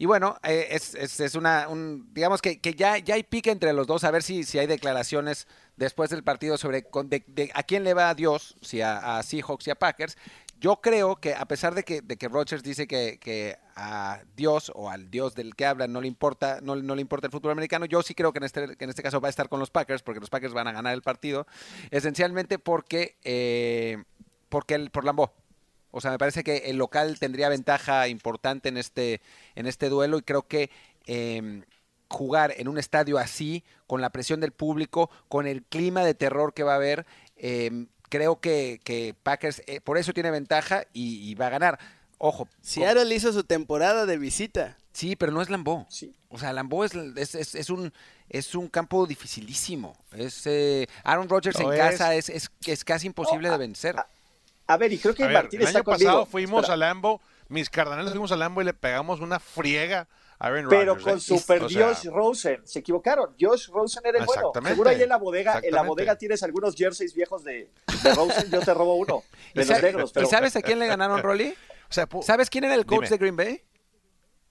Y 0.00 0.06
bueno, 0.06 0.36
eh, 0.44 0.68
es, 0.70 0.94
es, 0.94 1.18
es 1.18 1.34
una, 1.34 1.66
un, 1.68 2.08
digamos 2.14 2.40
que, 2.40 2.60
que 2.60 2.74
ya, 2.74 2.98
ya 2.98 3.16
hay 3.16 3.24
pique 3.24 3.50
entre 3.50 3.72
los 3.72 3.88
dos, 3.88 4.04
a 4.04 4.12
ver 4.12 4.22
si, 4.22 4.44
si 4.44 4.56
hay 4.60 4.68
declaraciones 4.68 5.48
después 5.76 6.08
del 6.10 6.22
partido 6.22 6.56
sobre 6.56 6.84
con- 6.84 7.08
de 7.08 7.24
a 7.52 7.64
quién 7.64 7.82
le 7.82 7.94
va 7.94 8.08
a 8.10 8.14
Dios, 8.14 8.56
si 8.62 8.80
a, 8.80 9.18
a 9.18 9.22
Seahawks 9.24 9.66
y 9.66 9.70
a 9.70 9.74
Packers. 9.74 10.16
Yo 10.60 10.80
creo 10.80 11.16
que 11.16 11.34
a 11.34 11.46
pesar 11.46 11.74
de 11.74 11.84
que, 11.84 12.02
de 12.02 12.16
que 12.16 12.28
Rodgers 12.28 12.64
dice 12.64 12.88
que, 12.88 13.18
que 13.20 13.56
a 13.76 14.22
Dios 14.34 14.72
o 14.74 14.90
al 14.90 15.08
Dios 15.08 15.36
del 15.36 15.54
que 15.54 15.64
habla 15.64 15.86
no 15.86 16.00
le 16.00 16.08
importa, 16.08 16.58
no, 16.62 16.74
no 16.74 16.96
le 16.96 17.00
importa 17.00 17.28
el 17.28 17.32
fútbol 17.32 17.52
americano, 17.52 17.86
yo 17.86 18.02
sí 18.02 18.14
creo 18.14 18.32
que 18.32 18.38
en 18.38 18.44
este, 18.44 18.76
que 18.76 18.84
en 18.84 18.90
este 18.90 19.02
caso 19.02 19.20
va 19.20 19.28
a 19.28 19.30
estar 19.30 19.48
con 19.48 19.60
los 19.60 19.70
Packers, 19.70 20.02
porque 20.02 20.18
los 20.18 20.30
Packers 20.30 20.54
van 20.54 20.66
a 20.66 20.72
ganar 20.72 20.94
el 20.94 21.02
partido, 21.02 21.46
esencialmente 21.90 22.58
porque, 22.58 23.16
eh, 23.22 24.02
porque 24.48 24.74
el, 24.74 24.90
por 24.90 25.04
Lambeau. 25.04 25.30
O 25.92 26.00
sea, 26.00 26.10
me 26.10 26.18
parece 26.18 26.42
que 26.42 26.56
el 26.66 26.76
local 26.76 27.18
tendría 27.18 27.48
ventaja 27.48 28.08
importante 28.08 28.68
en 28.68 28.76
este, 28.76 29.20
en 29.54 29.66
este 29.66 29.88
duelo 29.88 30.18
y 30.18 30.22
creo 30.22 30.46
que 30.46 30.70
eh, 31.06 31.62
jugar 32.08 32.54
en 32.56 32.68
un 32.68 32.78
estadio 32.78 33.18
así, 33.18 33.64
con 33.86 34.00
la 34.00 34.10
presión 34.10 34.40
del 34.40 34.52
público, 34.52 35.10
con 35.28 35.46
el 35.46 35.62
clima 35.62 36.04
de 36.04 36.14
terror 36.14 36.52
que 36.52 36.62
va 36.62 36.72
a 36.72 36.76
haber, 36.76 37.06
eh, 37.36 37.86
creo 38.08 38.40
que, 38.40 38.80
que 38.84 39.14
Packers 39.22 39.62
eh, 39.66 39.80
por 39.80 39.98
eso 39.98 40.12
tiene 40.12 40.30
ventaja 40.30 40.84
y, 40.92 41.28
y 41.30 41.34
va 41.34 41.46
a 41.48 41.50
ganar. 41.50 41.78
Ojo, 42.18 42.46
con- 42.46 42.54
Seattle 42.62 43.14
hizo 43.14 43.32
su 43.32 43.44
temporada 43.44 44.06
de 44.06 44.18
visita. 44.18 44.76
Sí, 44.92 45.14
pero 45.14 45.30
no 45.30 45.40
es 45.40 45.50
Lambeau. 45.50 45.86
Sí. 45.88 46.12
O 46.28 46.38
sea, 46.38 46.52
Lambeau 46.52 46.82
es, 46.84 46.94
es, 46.94 47.34
es- 47.34 47.54
es 47.54 47.70
un, 47.70 47.92
es 48.28 48.54
un 48.54 48.68
campo 48.68 49.06
dificilísimo. 49.06 49.96
Es, 50.12 50.42
eh, 50.46 50.88
Aaron 51.04 51.28
Rodgers 51.28 51.58
en 51.60 51.72
es. 51.72 51.78
casa 51.78 52.14
es, 52.14 52.28
es, 52.28 52.50
es 52.66 52.84
casi 52.84 53.06
imposible 53.06 53.48
de 53.50 53.56
vencer. 53.56 53.94
A 54.66 54.76
ver, 54.76 54.92
y 54.92 54.98
creo 54.98 55.14
que 55.14 55.22
A 55.24 55.28
ver, 55.28 55.34
Martín 55.44 55.60
el 55.60 55.66
está 55.68 55.78
año 55.78 55.84
conmigo. 55.84 56.04
pasado 56.10 56.26
fuimos 56.26 56.60
Espera. 56.64 56.74
a 56.74 56.76
Lambo, 56.76 57.20
mis 57.48 57.70
cardenales 57.70 58.10
fuimos 58.10 58.32
a 58.32 58.36
Lambo 58.36 58.60
y 58.60 58.64
le 58.64 58.74
pegamos 58.74 59.20
una 59.20 59.38
friega 59.38 60.08
Aaron 60.40 60.68
Pero 60.68 60.96
con 61.00 61.16
¿eh? 61.16 61.20
Super 61.20 61.64
O 61.64 61.68
sea, 61.68 61.88
Josh 61.88 62.06
Rosen. 62.06 62.60
Se 62.64 62.78
equivocaron. 62.78 63.34
Josh 63.40 63.68
Rosen 63.70 64.02
era 64.06 64.18
el 64.20 64.24
bueno. 64.24 64.52
Seguro 64.64 64.90
ahí 64.90 65.02
en 65.02 65.08
la 65.08 65.16
bodega, 65.16 65.60
en 65.62 65.74
la 65.74 65.82
bodega 65.82 66.16
tienes 66.16 66.42
algunos 66.44 66.76
jerseys 66.76 67.12
viejos 67.14 67.42
de, 67.42 67.70
de 68.02 68.14
Rosen. 68.14 68.50
Yo 68.50 68.60
te 68.60 68.72
robo 68.72 68.94
uno. 68.94 69.24
¿Y, 69.54 69.64
De 69.64 69.92
los 69.92 70.12
sabes 70.30 70.54
a 70.54 70.62
quién 70.62 70.78
le 70.78 70.86
ganaron, 70.86 71.20
Rolly? 71.22 71.54
O 71.90 71.92
sea, 71.92 72.08
pu- 72.08 72.22
¿Sabes 72.22 72.50
quién 72.50 72.64
era 72.64 72.74
el 72.74 72.86
coach 72.86 72.98
Dime. 73.04 73.08
de 73.08 73.16
Green 73.18 73.36
Bay? 73.36 73.62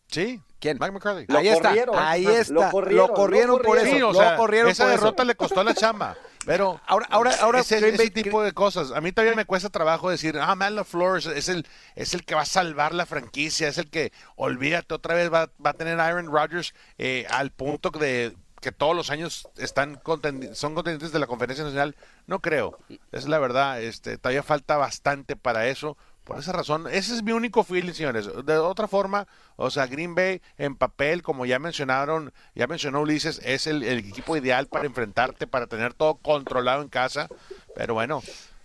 Sí. 0.08 0.42
¿Quién? 0.60 0.78
Mike 0.80 0.92
McCarthy. 0.92 1.26
Ahí 1.36 1.48
está, 1.50 1.70
corrieron. 1.70 1.96
ahí 2.00 2.24
Lo 2.24 2.32
está. 2.32 2.54
Lo 2.54 2.70
corrieron, 2.72 3.08
corrieron, 3.10 3.58
lo 3.58 3.62
por 3.62 3.78
eso. 3.78 3.96
Sí, 3.96 4.02
o 4.02 4.12
lo 4.12 4.36
corrieron 4.38 4.72
esa 4.72 4.86
por 4.86 4.94
eso. 4.94 5.02
derrota 5.02 5.24
le 5.24 5.36
costó 5.36 5.64
la 5.64 5.74
chamba. 5.74 6.18
Pero 6.48 6.82
Ahora, 6.88 7.06
ahora, 7.12 7.32
ahora 7.42 7.60
ese, 7.60 8.10
tipo 8.10 8.42
de 8.42 8.54
cosas. 8.54 8.92
A 8.92 9.02
mí 9.02 9.12
todavía 9.12 9.36
me 9.36 9.46
cuesta 9.46 9.70
trabajo 9.70 10.10
decir, 10.10 10.38
ah, 10.40 10.56
Matt 10.56 10.72
LaFleur 10.72 11.18
es- 11.20 11.26
es 11.28 11.50
el, 11.50 11.68
es 11.96 12.14
el 12.14 12.24
que 12.26 12.34
va 12.36 12.42
a 12.42 12.46
salvar 12.46 12.94
la 12.94 13.06
franquicia, 13.06 13.68
es 13.68 13.78
el 13.78 13.90
que, 13.90 14.12
olvídate, 14.36 14.94
otra 14.94 15.14
vez 15.14 15.32
va, 15.32 15.50
va 15.64 15.72
a 15.72 15.74
tener 15.74 16.00
Aaron 16.00 16.28
Rodgers 16.32 16.74
eh, 16.98 17.28
al 17.30 17.52
punto 17.52 17.90
de 17.92 18.36
que 18.62 18.72
todos 18.72 18.96
los 18.96 19.12
años 19.12 19.48
están 19.58 19.98
contendi- 20.02 20.54
son 20.56 20.74
contendientes 20.74 21.12
de 21.12 21.20
la 21.20 21.28
conferencia 21.28 21.64
nacional. 21.64 21.96
No 22.26 22.40
creo. 22.40 22.80
Es 23.12 23.28
la 23.28 23.38
verdad. 23.38 23.82
Este, 23.82 24.18
todavía 24.18 24.42
falta 24.42 24.78
bastante 24.78 25.36
para 25.36 25.68
eso. 25.68 25.96
Por 26.28 26.40
esa 26.40 26.52
razón, 26.52 26.88
ese 26.92 27.16
es 27.16 27.24
mi 27.24 27.32
único 27.32 27.64
feeling, 27.64 27.94
señores. 27.94 28.30
De 28.46 28.58
otra 28.58 28.90
forma, 28.90 29.26
o 29.56 29.70
sea, 29.72 29.88
Green 29.88 30.14
Bay 30.14 30.42
en 30.58 30.76
papel, 30.76 31.22
como 31.24 31.46
ya 31.46 31.58
mencionaron, 31.58 32.34
ya 32.54 32.68
mencionó 32.68 33.00
Ulises, 33.02 33.40
es 33.46 33.66
el, 33.66 33.82
el 33.82 34.00
equipo 34.00 34.36
ideal 34.36 34.68
para 34.68 34.86
enfrentarte, 34.86 35.48
para 35.48 35.68
tener 35.68 35.94
todo 35.94 36.16
controlado 36.16 36.82
en 36.82 36.90
casa. 36.90 37.30
Pero 37.76 37.94
bueno, 37.94 38.22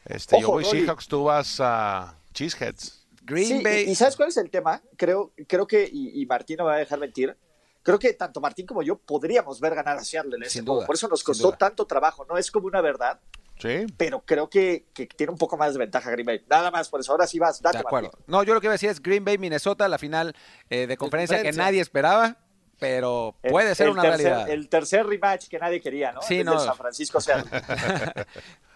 este, 0.07 0.41
yo 0.41 0.49
voy 0.49 0.65
Rolly. 0.65 0.81
Seahawks, 0.81 1.07
tú 1.07 1.23
vas 1.25 1.61
a 1.61 2.17
Cheeseheads. 2.35 3.07
Green 3.23 3.47
Sí, 3.59 3.63
Bay. 3.63 3.85
y, 3.87 3.91
y 3.91 3.95
¿sabes 3.95 4.17
cuál 4.17 4.31
es 4.31 4.37
el 4.39 4.51
tema? 4.51 4.83
Creo, 4.97 5.33
creo 5.47 5.65
que, 5.69 5.89
y, 5.91 6.21
y 6.21 6.27
Martín 6.27 6.57
no 6.57 6.65
me 6.65 6.71
va 6.71 6.77
a 6.77 6.81
dejar 6.81 6.99
mentir, 6.99 7.37
creo 7.85 7.97
que 8.01 8.13
tanto 8.15 8.41
Martín 8.41 8.67
como 8.67 8.83
yo 8.83 8.99
podríamos 8.99 9.61
ver 9.61 9.77
ganar 9.77 9.97
a 9.99 10.03
Seattle 10.03 10.35
en 10.37 10.43
ese 10.43 10.65
Por 10.65 10.93
eso 10.93 11.07
nos 11.07 11.23
costó 11.23 11.53
tanto 11.53 11.87
trabajo, 11.87 12.27
no 12.29 12.37
es 12.37 12.51
como 12.51 12.67
una 12.67 12.81
verdad, 12.81 13.21
Sí. 13.63 13.87
pero 13.97 14.21
creo 14.27 14.51
que, 14.51 14.87
que 14.93 15.07
tiene 15.07 15.31
un 15.33 15.39
poco 15.39 15.57
más 15.57 15.73
de 15.73 15.79
ventaja 15.79 16.11
Green 16.11 16.27
Bay. 16.27 16.45
Nada 16.51 16.71
más, 16.71 16.89
por 16.89 17.01
eso 17.01 17.13
ahora 17.13 17.27
sí 17.27 17.39
vas, 17.39 17.63
date 17.63 17.79
de 17.79 17.85
acuerdo. 17.87 18.09
Martín. 18.09 18.25
No, 18.27 18.43
yo 18.43 18.53
lo 18.55 18.61
que 18.61 18.67
iba 18.67 18.73
a 18.73 18.75
decir 18.75 18.91
es 18.91 19.01
Green 19.01 19.25
Bay, 19.25 19.39
Minnesota, 19.39 19.89
la 19.89 19.99
final 19.99 20.35
eh, 20.69 20.87
de 20.87 20.97
conferencia 20.97 21.41
que 21.43 21.53
nadie 21.53 21.81
esperaba, 21.81 22.37
pero 22.81 23.37
El- 23.43 23.53
puede 23.53 23.75
ser 23.77 23.87
el 23.87 23.93
una 23.93 24.03
tercer- 24.03 24.17
realidad. 24.25 24.51
El 24.51 24.69
tercer 24.69 25.07
rematch 25.07 25.47
que 25.49 25.59
nadie 25.59 25.81
quería, 25.81 26.11
¿no? 26.13 26.21
Sí, 26.23 26.41
El 26.41 26.47
no. 26.47 26.55
de 26.61 26.67
San 26.67 26.77
Francisco 26.77 27.21
Seattle. 27.21 27.49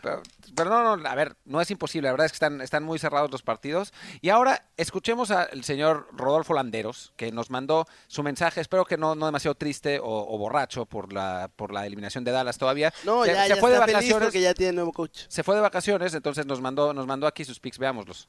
Pero, 0.07 0.23
pero 0.55 0.71
no, 0.71 0.97
no, 0.97 1.09
a 1.09 1.15
ver, 1.17 1.37
no 1.45 1.61
es 1.61 1.71
imposible. 1.71 2.07
La 2.07 2.13
verdad 2.13 2.27
es 2.27 2.33
que 2.33 2.37
están, 2.37 2.61
están 2.61 2.85
muy 2.85 2.99
cerrados 2.99 3.31
los 3.31 3.43
partidos. 3.43 3.93
Y 4.21 4.29
ahora 4.29 4.69
escuchemos 4.77 5.33
al 5.33 5.65
señor 5.65 6.09
Rodolfo 6.13 6.55
Landeros, 6.55 7.13
que 7.17 7.33
nos 7.33 7.51
mandó 7.51 7.87
su 8.07 8.23
mensaje. 8.23 8.61
Espero 8.61 8.85
que 8.85 8.97
no, 8.97 9.17
no 9.17 9.27
demasiado 9.27 9.57
triste 9.57 9.99
o, 9.99 10.05
o 10.07 10.39
borracho 10.39 10.87
por 10.87 11.13
la, 11.13 11.51
por 11.57 11.73
la 11.73 11.87
eliminación 11.87 12.23
de 12.23 12.31
Dallas 12.31 12.57
todavía. 12.57 12.93
No, 13.05 13.25
se, 13.25 13.33
ya, 13.33 13.43
se 13.43 13.49
ya 13.49 13.57
fue 13.57 13.71
de 13.71 13.77
está 13.77 13.87
vacaciones. 13.87 14.27
porque 14.27 14.41
ya 14.41 14.55
tiene 14.55 14.75
nuevo 14.75 14.93
coach. 14.93 15.23
Se 15.29 15.43
fue 15.43 15.57
de 15.57 15.61
vacaciones, 15.61 16.15
entonces 16.15 16.47
nos 16.47 16.61
mandó, 16.61 16.95
nos 16.95 17.07
mandó 17.07 17.27
aquí 17.27 17.45
sus 17.45 17.59
pics. 17.59 17.79
Veámoslos. 17.79 18.29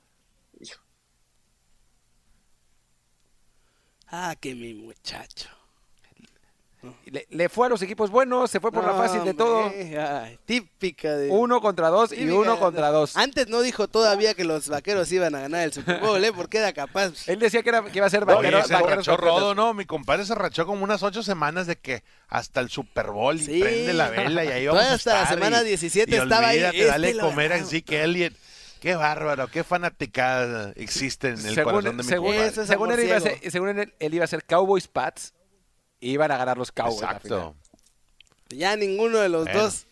Ah, 4.08 4.36
que 4.40 4.56
mi 4.56 4.74
muchacho. 4.74 5.50
Le, 7.06 7.26
le 7.32 7.50
fue 7.50 7.66
a 7.66 7.70
los 7.70 7.82
equipos 7.82 8.12
buenos, 8.12 8.52
se 8.52 8.60
fue 8.60 8.72
por 8.72 8.84
la 8.86 8.92
No, 8.94 8.98
fácil 8.98 9.24
de 9.26 9.34
todo. 9.34 9.66
ay, 9.66 10.38
típica 10.46 11.16
de. 11.18 11.30
Uno 11.32 11.60
contra 11.60 11.90
dos 11.90 12.12
y 12.14 12.30
uno 12.30 12.54
de- 12.54 12.60
contra 12.60 12.90
dos. 12.92 13.18
Antes 13.18 13.48
no 13.48 13.62
dijo 13.62 13.88
todavía 13.88 14.36
que 14.36 14.44
los 14.44 14.70
vaqueros 14.70 15.12
iban 15.12 15.34
a 15.36 15.42
ganar 15.42 15.64
el 15.64 15.74
Super 15.74 16.00
Bowl, 16.00 16.24
¿eh? 16.24 16.32
Porque 16.32 16.60
era 16.60 16.74
capaz. 16.74 17.28
Él 17.28 17.40
decía 17.40 17.64
que, 17.64 17.70
era, 17.70 17.84
que 17.84 17.98
iba 17.98 18.06
a 18.06 18.10
ser 18.12 18.26
vaquero, 18.26 18.64
se 18.64 18.74
vaqueros 18.74 19.08
rachó. 19.08 19.18
Rodo, 19.18 19.56
¿no? 19.56 19.74
Mi 19.74 19.86
compadre 19.86 20.24
se 20.26 20.36
rachó 20.36 20.66
como 20.68 20.84
unas 20.84 21.02
ocho 21.04 21.24
semanas 21.24 21.66
de 21.68 21.78
que 21.78 22.04
hasta 22.30 22.60
el 22.62 22.70
Super 22.70 23.08
Bowl 23.08 23.36
y 23.36 23.44
Sí. 23.44 23.60
prende 23.60 23.94
la 23.94 24.10
vela 24.10 24.46
y 24.46 24.50
ahí 24.50 24.68
vamos 24.68 24.80
Todavía 24.82 24.92
a 24.92 24.96
hasta 24.96 25.14
la 25.14 25.22
estar 25.24 25.34
semana 25.40 25.62
y- 25.64 25.66
17 25.68 26.12
y 26.12 26.20
estaba 26.20 26.48
ahí, 26.50 26.58
olvídate, 26.58 26.78
este 26.78 26.92
dale 26.92 27.14
lo 27.16 27.24
comer 27.30 27.54
a. 27.54 27.64
Zeke 27.66 28.04
Elliott. 28.04 28.34
Qué 28.80 28.96
bárbaro, 28.96 29.48
qué 29.48 29.64
fanaticada 29.64 30.72
existe 30.76 31.30
en 31.30 31.44
el 31.46 31.64
corazón 31.64 31.98
de 31.98 32.04
mi 32.04 32.04
según, 32.04 32.36
compadre. 32.36 32.66
Según 32.68 32.92
él 32.92 33.00
iba 33.04 33.18
a 33.18 33.20
ser, 33.20 33.52
según 33.52 33.70
él, 33.80 33.94
él 34.00 34.14
iba 34.14 34.24
a 34.24 34.28
ser 34.28 34.44
Cowboys 34.46 34.88
Pats 34.88 35.34
iban 36.00 36.32
a 36.32 36.38
ganar 36.38 36.58
los 36.58 36.72
Cowboys. 36.72 37.02
Exacto. 37.02 37.56
Ya 38.50 38.76
ninguno 38.76 39.18
de 39.20 39.30
los 39.30 39.46
Bueno. 39.46 39.62
dos. 39.62 39.86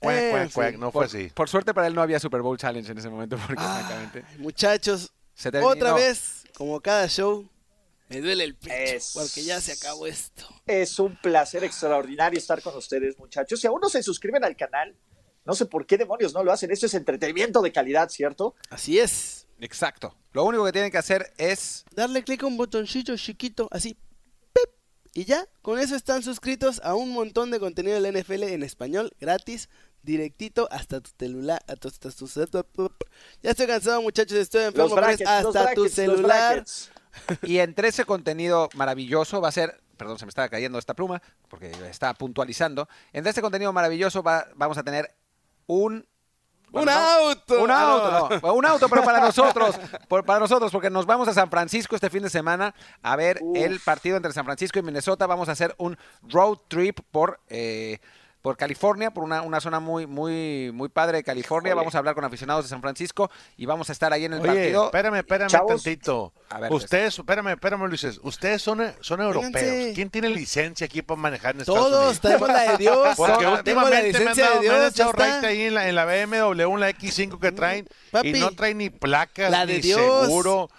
Eh, 0.00 0.28
cuac, 0.32 0.52
cuac, 0.52 0.76
no 0.78 0.92
fue 0.92 1.06
así. 1.06 1.28
Por 1.34 1.48
suerte 1.48 1.74
para 1.74 1.86
él 1.88 1.94
no 1.94 2.02
había 2.02 2.20
Super 2.20 2.40
Bowl 2.42 2.56
Challenge 2.56 2.90
en 2.90 2.98
ese 2.98 3.08
momento, 3.08 3.36
porque 3.46 3.62
Ah, 3.64 3.84
francamente 3.86 4.24
muchachos, 4.38 5.10
se 5.34 5.48
otra 5.48 5.92
vez, 5.94 6.44
como 6.56 6.80
cada 6.80 7.08
show, 7.08 7.48
me 8.08 8.20
duele 8.20 8.44
el 8.44 8.54
pecho. 8.56 8.74
Es- 8.74 9.10
Porque 9.14 9.42
ya 9.44 9.60
se 9.60 9.72
acabó 9.72 10.06
esto. 10.06 10.46
Es 10.66 10.98
un 10.98 11.16
placer 11.16 11.62
extraordinario 11.64 12.38
estar 12.38 12.62
con 12.62 12.76
ustedes, 12.76 13.18
muchachos. 13.18 13.60
Si 13.60 13.66
aún 13.66 13.80
no 13.80 13.88
se 13.88 14.02
suscriben 14.02 14.44
al 14.44 14.56
canal, 14.56 14.96
no 15.44 15.54
sé 15.54 15.66
por 15.66 15.84
qué 15.86 15.98
demonios 15.98 16.32
no 16.32 16.42
lo 16.44 16.52
hacen. 16.52 16.70
Esto 16.70 16.86
es 16.86 16.94
entretenimiento 16.94 17.60
de 17.60 17.70
calidad, 17.72 18.08
¿cierto? 18.08 18.54
Así 18.70 18.98
es. 18.98 19.46
Exacto. 19.60 20.16
Lo 20.32 20.44
único 20.44 20.64
que 20.64 20.72
tienen 20.72 20.90
que 20.90 20.98
hacer 20.98 21.32
es 21.36 21.84
Darle 21.94 22.22
clic 22.22 22.42
a 22.44 22.46
un 22.46 22.56
botoncito 22.56 23.16
chiquito, 23.16 23.68
así. 23.72 23.96
Y 25.18 25.24
ya, 25.24 25.48
con 25.62 25.80
eso 25.80 25.96
están 25.96 26.22
suscritos 26.22 26.80
a 26.84 26.94
un 26.94 27.10
montón 27.10 27.50
de 27.50 27.58
contenido 27.58 28.00
del 28.00 28.16
NFL 28.22 28.44
en 28.44 28.62
español, 28.62 29.12
gratis, 29.18 29.68
directito 30.04 30.68
hasta 30.70 31.00
tu 31.00 31.10
celular. 31.18 31.60
Hasta, 31.66 31.90
tu 31.90 32.28
ya 33.42 33.50
estoy 33.50 33.66
cansado, 33.66 34.00
muchachos. 34.00 34.38
Estoy 34.38 34.62
enfermo. 34.66 34.94
brackets, 34.94 35.28
hasta 35.28 35.74
tu 35.74 35.80
brackets, 35.82 35.92
celular. 35.92 36.64
y 37.42 37.58
entre 37.58 37.88
ese 37.88 38.04
contenido 38.04 38.68
maravilloso 38.76 39.40
va 39.40 39.48
a 39.48 39.50
ser, 39.50 39.82
perdón, 39.96 40.20
se 40.20 40.24
me 40.24 40.28
estaba 40.28 40.48
cayendo 40.48 40.78
esta 40.78 40.94
pluma 40.94 41.20
porque 41.48 41.72
está 41.90 42.14
puntualizando. 42.14 42.88
Entre 43.12 43.30
este 43.30 43.42
contenido 43.42 43.72
maravilloso 43.72 44.22
va- 44.22 44.46
vamos 44.54 44.78
a 44.78 44.84
tener 44.84 45.16
un 45.66 46.06
¡Un 46.72 46.88
auto! 46.88 47.62
Un 47.62 47.70
Ah, 47.70 47.80
auto, 48.22 48.40
no. 48.42 48.54
Un 48.54 48.66
auto, 48.66 48.88
pero 48.88 49.02
para 49.02 49.20
nosotros. 49.20 49.78
por- 50.08 50.24
para 50.24 50.38
nosotros, 50.40 50.70
porque 50.70 50.90
nos 50.90 51.06
vamos 51.06 51.26
a 51.28 51.32
San 51.34 51.50
Francisco 51.50 51.94
este 51.94 52.10
fin 52.10 52.22
de 52.22 52.30
semana 52.30 52.74
a 53.02 53.16
ver 53.16 53.38
Uf. 53.42 53.56
el 53.56 53.80
partido 53.80 54.16
entre 54.16 54.32
San 54.32 54.44
Francisco 54.44 54.78
y 54.78 54.82
Minnesota. 54.82 55.26
Vamos 55.26 55.48
a 55.48 55.52
hacer 55.52 55.74
un 55.78 55.96
road 56.28 56.58
trip 56.68 57.00
por. 57.10 57.40
eh, 57.48 57.98
por 58.42 58.56
California, 58.56 59.10
por 59.10 59.24
una, 59.24 59.42
una 59.42 59.60
zona 59.60 59.80
muy, 59.80 60.06
muy, 60.06 60.70
muy 60.72 60.88
padre 60.88 61.18
de 61.18 61.24
California. 61.24 61.70
Híjole. 61.70 61.80
Vamos 61.80 61.94
a 61.94 61.98
hablar 61.98 62.14
con 62.14 62.24
aficionados 62.24 62.64
de 62.64 62.68
San 62.68 62.80
Francisco 62.80 63.30
y 63.56 63.66
vamos 63.66 63.88
a 63.88 63.92
estar 63.92 64.12
ahí 64.12 64.24
en 64.24 64.34
el 64.34 64.40
Oye, 64.40 64.48
partido. 64.48 64.84
espérame, 64.86 65.16
espérame 65.16 65.48
Chavos. 65.50 65.82
tantito. 65.82 66.32
A 66.50 66.60
ver, 66.60 66.68
pues. 66.70 66.84
Ustedes, 66.84 67.18
espérame, 67.18 67.48
espérame, 67.48 67.86
Luis. 67.88 68.04
Ustedes 68.22 68.62
son, 68.62 68.80
son 69.00 69.20
europeos. 69.20 69.52
Vénganse. 69.52 69.92
¿Quién 69.94 70.10
tiene 70.10 70.28
licencia 70.30 70.84
aquí 70.86 71.02
para 71.02 71.20
manejar 71.20 71.54
en 71.56 71.62
Estados 71.62 71.80
Todos, 71.80 71.98
Unidos? 72.00 72.20
tenemos 72.20 72.48
la 72.48 72.60
de 72.72 72.76
Dios. 72.78 73.08
Porque 73.16 73.32
tengo 73.34 73.50
la 73.50 73.56
últimamente 73.58 73.90
me 73.90 73.96
han, 73.98 74.04
licencia 74.06 74.44
dado, 74.44 74.60
de 74.62 74.68
me 74.68 74.74
han 74.74 74.80
Dios. 74.80 74.92
echado 74.92 75.46
ahí 75.46 75.62
en 75.62 75.74
la, 75.74 75.88
en 75.88 75.94
la 75.94 76.04
BMW, 76.04 76.62
en 76.74 76.80
la 76.80 76.90
X5 76.90 77.38
que 77.40 77.52
traen. 77.52 77.88
Papi, 78.12 78.28
y 78.28 78.32
no 78.40 78.50
traen 78.52 78.78
ni 78.78 78.90
placas, 78.90 79.50
la 79.50 79.66
de 79.66 79.74
ni 79.74 79.80
Dios. 79.80 80.26
seguro. 80.26 80.70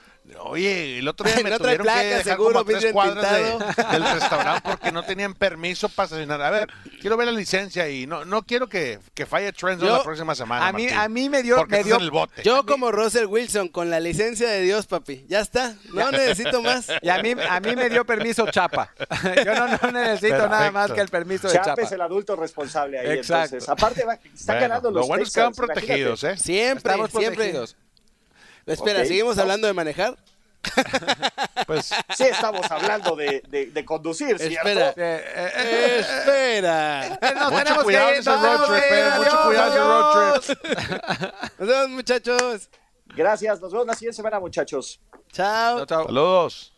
Oye, 0.42 1.00
el 1.00 1.08
otro 1.08 1.26
día 1.28 1.36
me 1.44 1.50
No 1.50 1.58
trae 1.58 1.78
tuvieron 1.78 1.84
placas, 1.86 2.02
que 2.02 2.08
dejar 2.10 2.24
seguro, 2.24 2.54
como 2.66 2.66
tres 2.80 2.94
cuadras 2.94 3.32
de- 3.32 3.84
del 3.92 4.04
restaurante 4.14 4.62
porque 4.70 4.92
no 4.92 5.04
tenían 5.04 5.34
permiso 5.34 5.90
para 5.90 6.06
estacionar. 6.06 6.42
A 6.42 6.50
ver, 6.50 6.70
quiero 7.02 7.18
ver 7.18 7.28
la 7.28 7.34
licencia 7.34 7.90
y 7.90 8.06
no, 8.08 8.26
no 8.26 8.44
quiero 8.44 8.68
que, 8.70 9.00
que 9.14 9.26
falle 9.26 9.52
Trends 9.54 9.84
Yo- 9.84 9.98
la 9.98 10.04
próxima 10.04 10.36
semana. 10.36 10.68
a 10.68 10.72
mí- 10.74 10.84
Martín, 10.84 10.98
a 11.00 11.10
mí 11.10 11.30
me 11.30 11.44
dio- 11.44 11.58
Porque 11.58 11.72
me 11.72 11.78
estás 11.80 11.88
dio- 11.88 11.96
en 11.98 12.02
el 12.04 12.12
bote. 12.12 12.44
Yo 12.44 12.66
como 12.66 12.92
Russell 12.92 13.26
Wilson, 13.26 13.68
con 13.70 13.90
la 13.90 14.00
licencia 14.00 14.50
de 14.50 14.62
Dios, 14.62 14.86
papi. 14.88 15.26
Ya 15.28 15.40
está. 15.42 15.76
No 15.94 16.12
necesito 16.12 16.62
más. 16.62 16.88
Y 17.02 17.10
a 17.10 17.22
mí, 17.22 17.34
a 17.50 17.60
mí 17.60 17.76
me 17.76 17.90
dio 17.90 18.06
permiso 18.06 18.46
Chapa. 18.52 18.94
Yo 19.46 19.54
no, 19.56 19.68
no 19.82 19.92
necesito 19.92 20.48
nada 20.48 20.72
más 20.72 20.92
que 20.92 21.02
el 21.02 21.10
permiso 21.10 21.48
de 21.48 21.54
Chapa 21.56 21.66
Chapa. 21.72 21.82
es 21.82 21.92
el 21.92 22.02
adulto 22.02 22.36
responsable 22.36 23.00
ahí. 23.00 23.18
Exacto. 23.18 23.56
Entonces, 23.58 23.70
aparte, 23.70 24.06
va, 24.06 24.14
está 24.16 24.54
Bueno, 24.54 24.62
ganando 24.62 24.92
los 24.92 25.02
lo 25.02 25.08
bueno 25.08 25.24
es 25.24 25.32
que 25.34 25.40
van 25.42 25.50
imagínate. 25.54 25.80
protegidos, 25.82 26.24
¿eh? 26.24 26.38
Siempre, 26.38 26.92
Estamos 26.92 27.10
siempre. 27.12 27.36
protegidos. 27.36 27.76
Espera. 28.74 29.06
¿seguimos 29.06 29.38
hablando 29.38 29.68
de 29.68 29.74
manejar? 29.74 30.18
Pues 31.68 31.86
Sí, 32.16 32.24
estamos 32.24 32.70
hablando 32.72 33.16
de, 33.16 33.42
de, 33.48 33.68
de 33.68 33.86
conducir, 33.86 34.38
¿cierto? 34.40 34.68
Espera. 34.70 34.90
Eh, 34.90 34.94
eh, 34.98 35.52
eh, 35.56 36.00
Espera. 36.00 37.20
nos 37.36 37.52
mucho 37.52 37.64
tenemos 37.64 37.84
cuidado 37.84 38.08
que 38.08 38.10
en 38.10 38.16
ir, 38.16 38.20
ese 38.22 38.30
nos 38.30 38.42
road 38.42 38.68
trip, 38.68 38.84
eh, 38.92 39.04
mucho 39.18 39.30
adiós, 39.30 39.46
cuidado 39.46 39.68
en 39.68 39.72
ese 39.72 39.80
road 39.84 40.16
adiós. 40.28 40.46
trip. 40.46 40.60
Nos 41.60 41.68
vemos, 41.68 41.90
muchachos. 41.90 42.70
Gracias, 43.16 43.60
nos 43.62 43.72
vemos 43.72 43.88
la 43.88 43.94
siguiente 43.94 44.16
semana, 44.16 44.40
muchachos. 44.40 45.00
Chao. 45.32 45.78
Chao, 45.78 45.86
chao. 45.86 46.06
Saludos. 46.06 46.74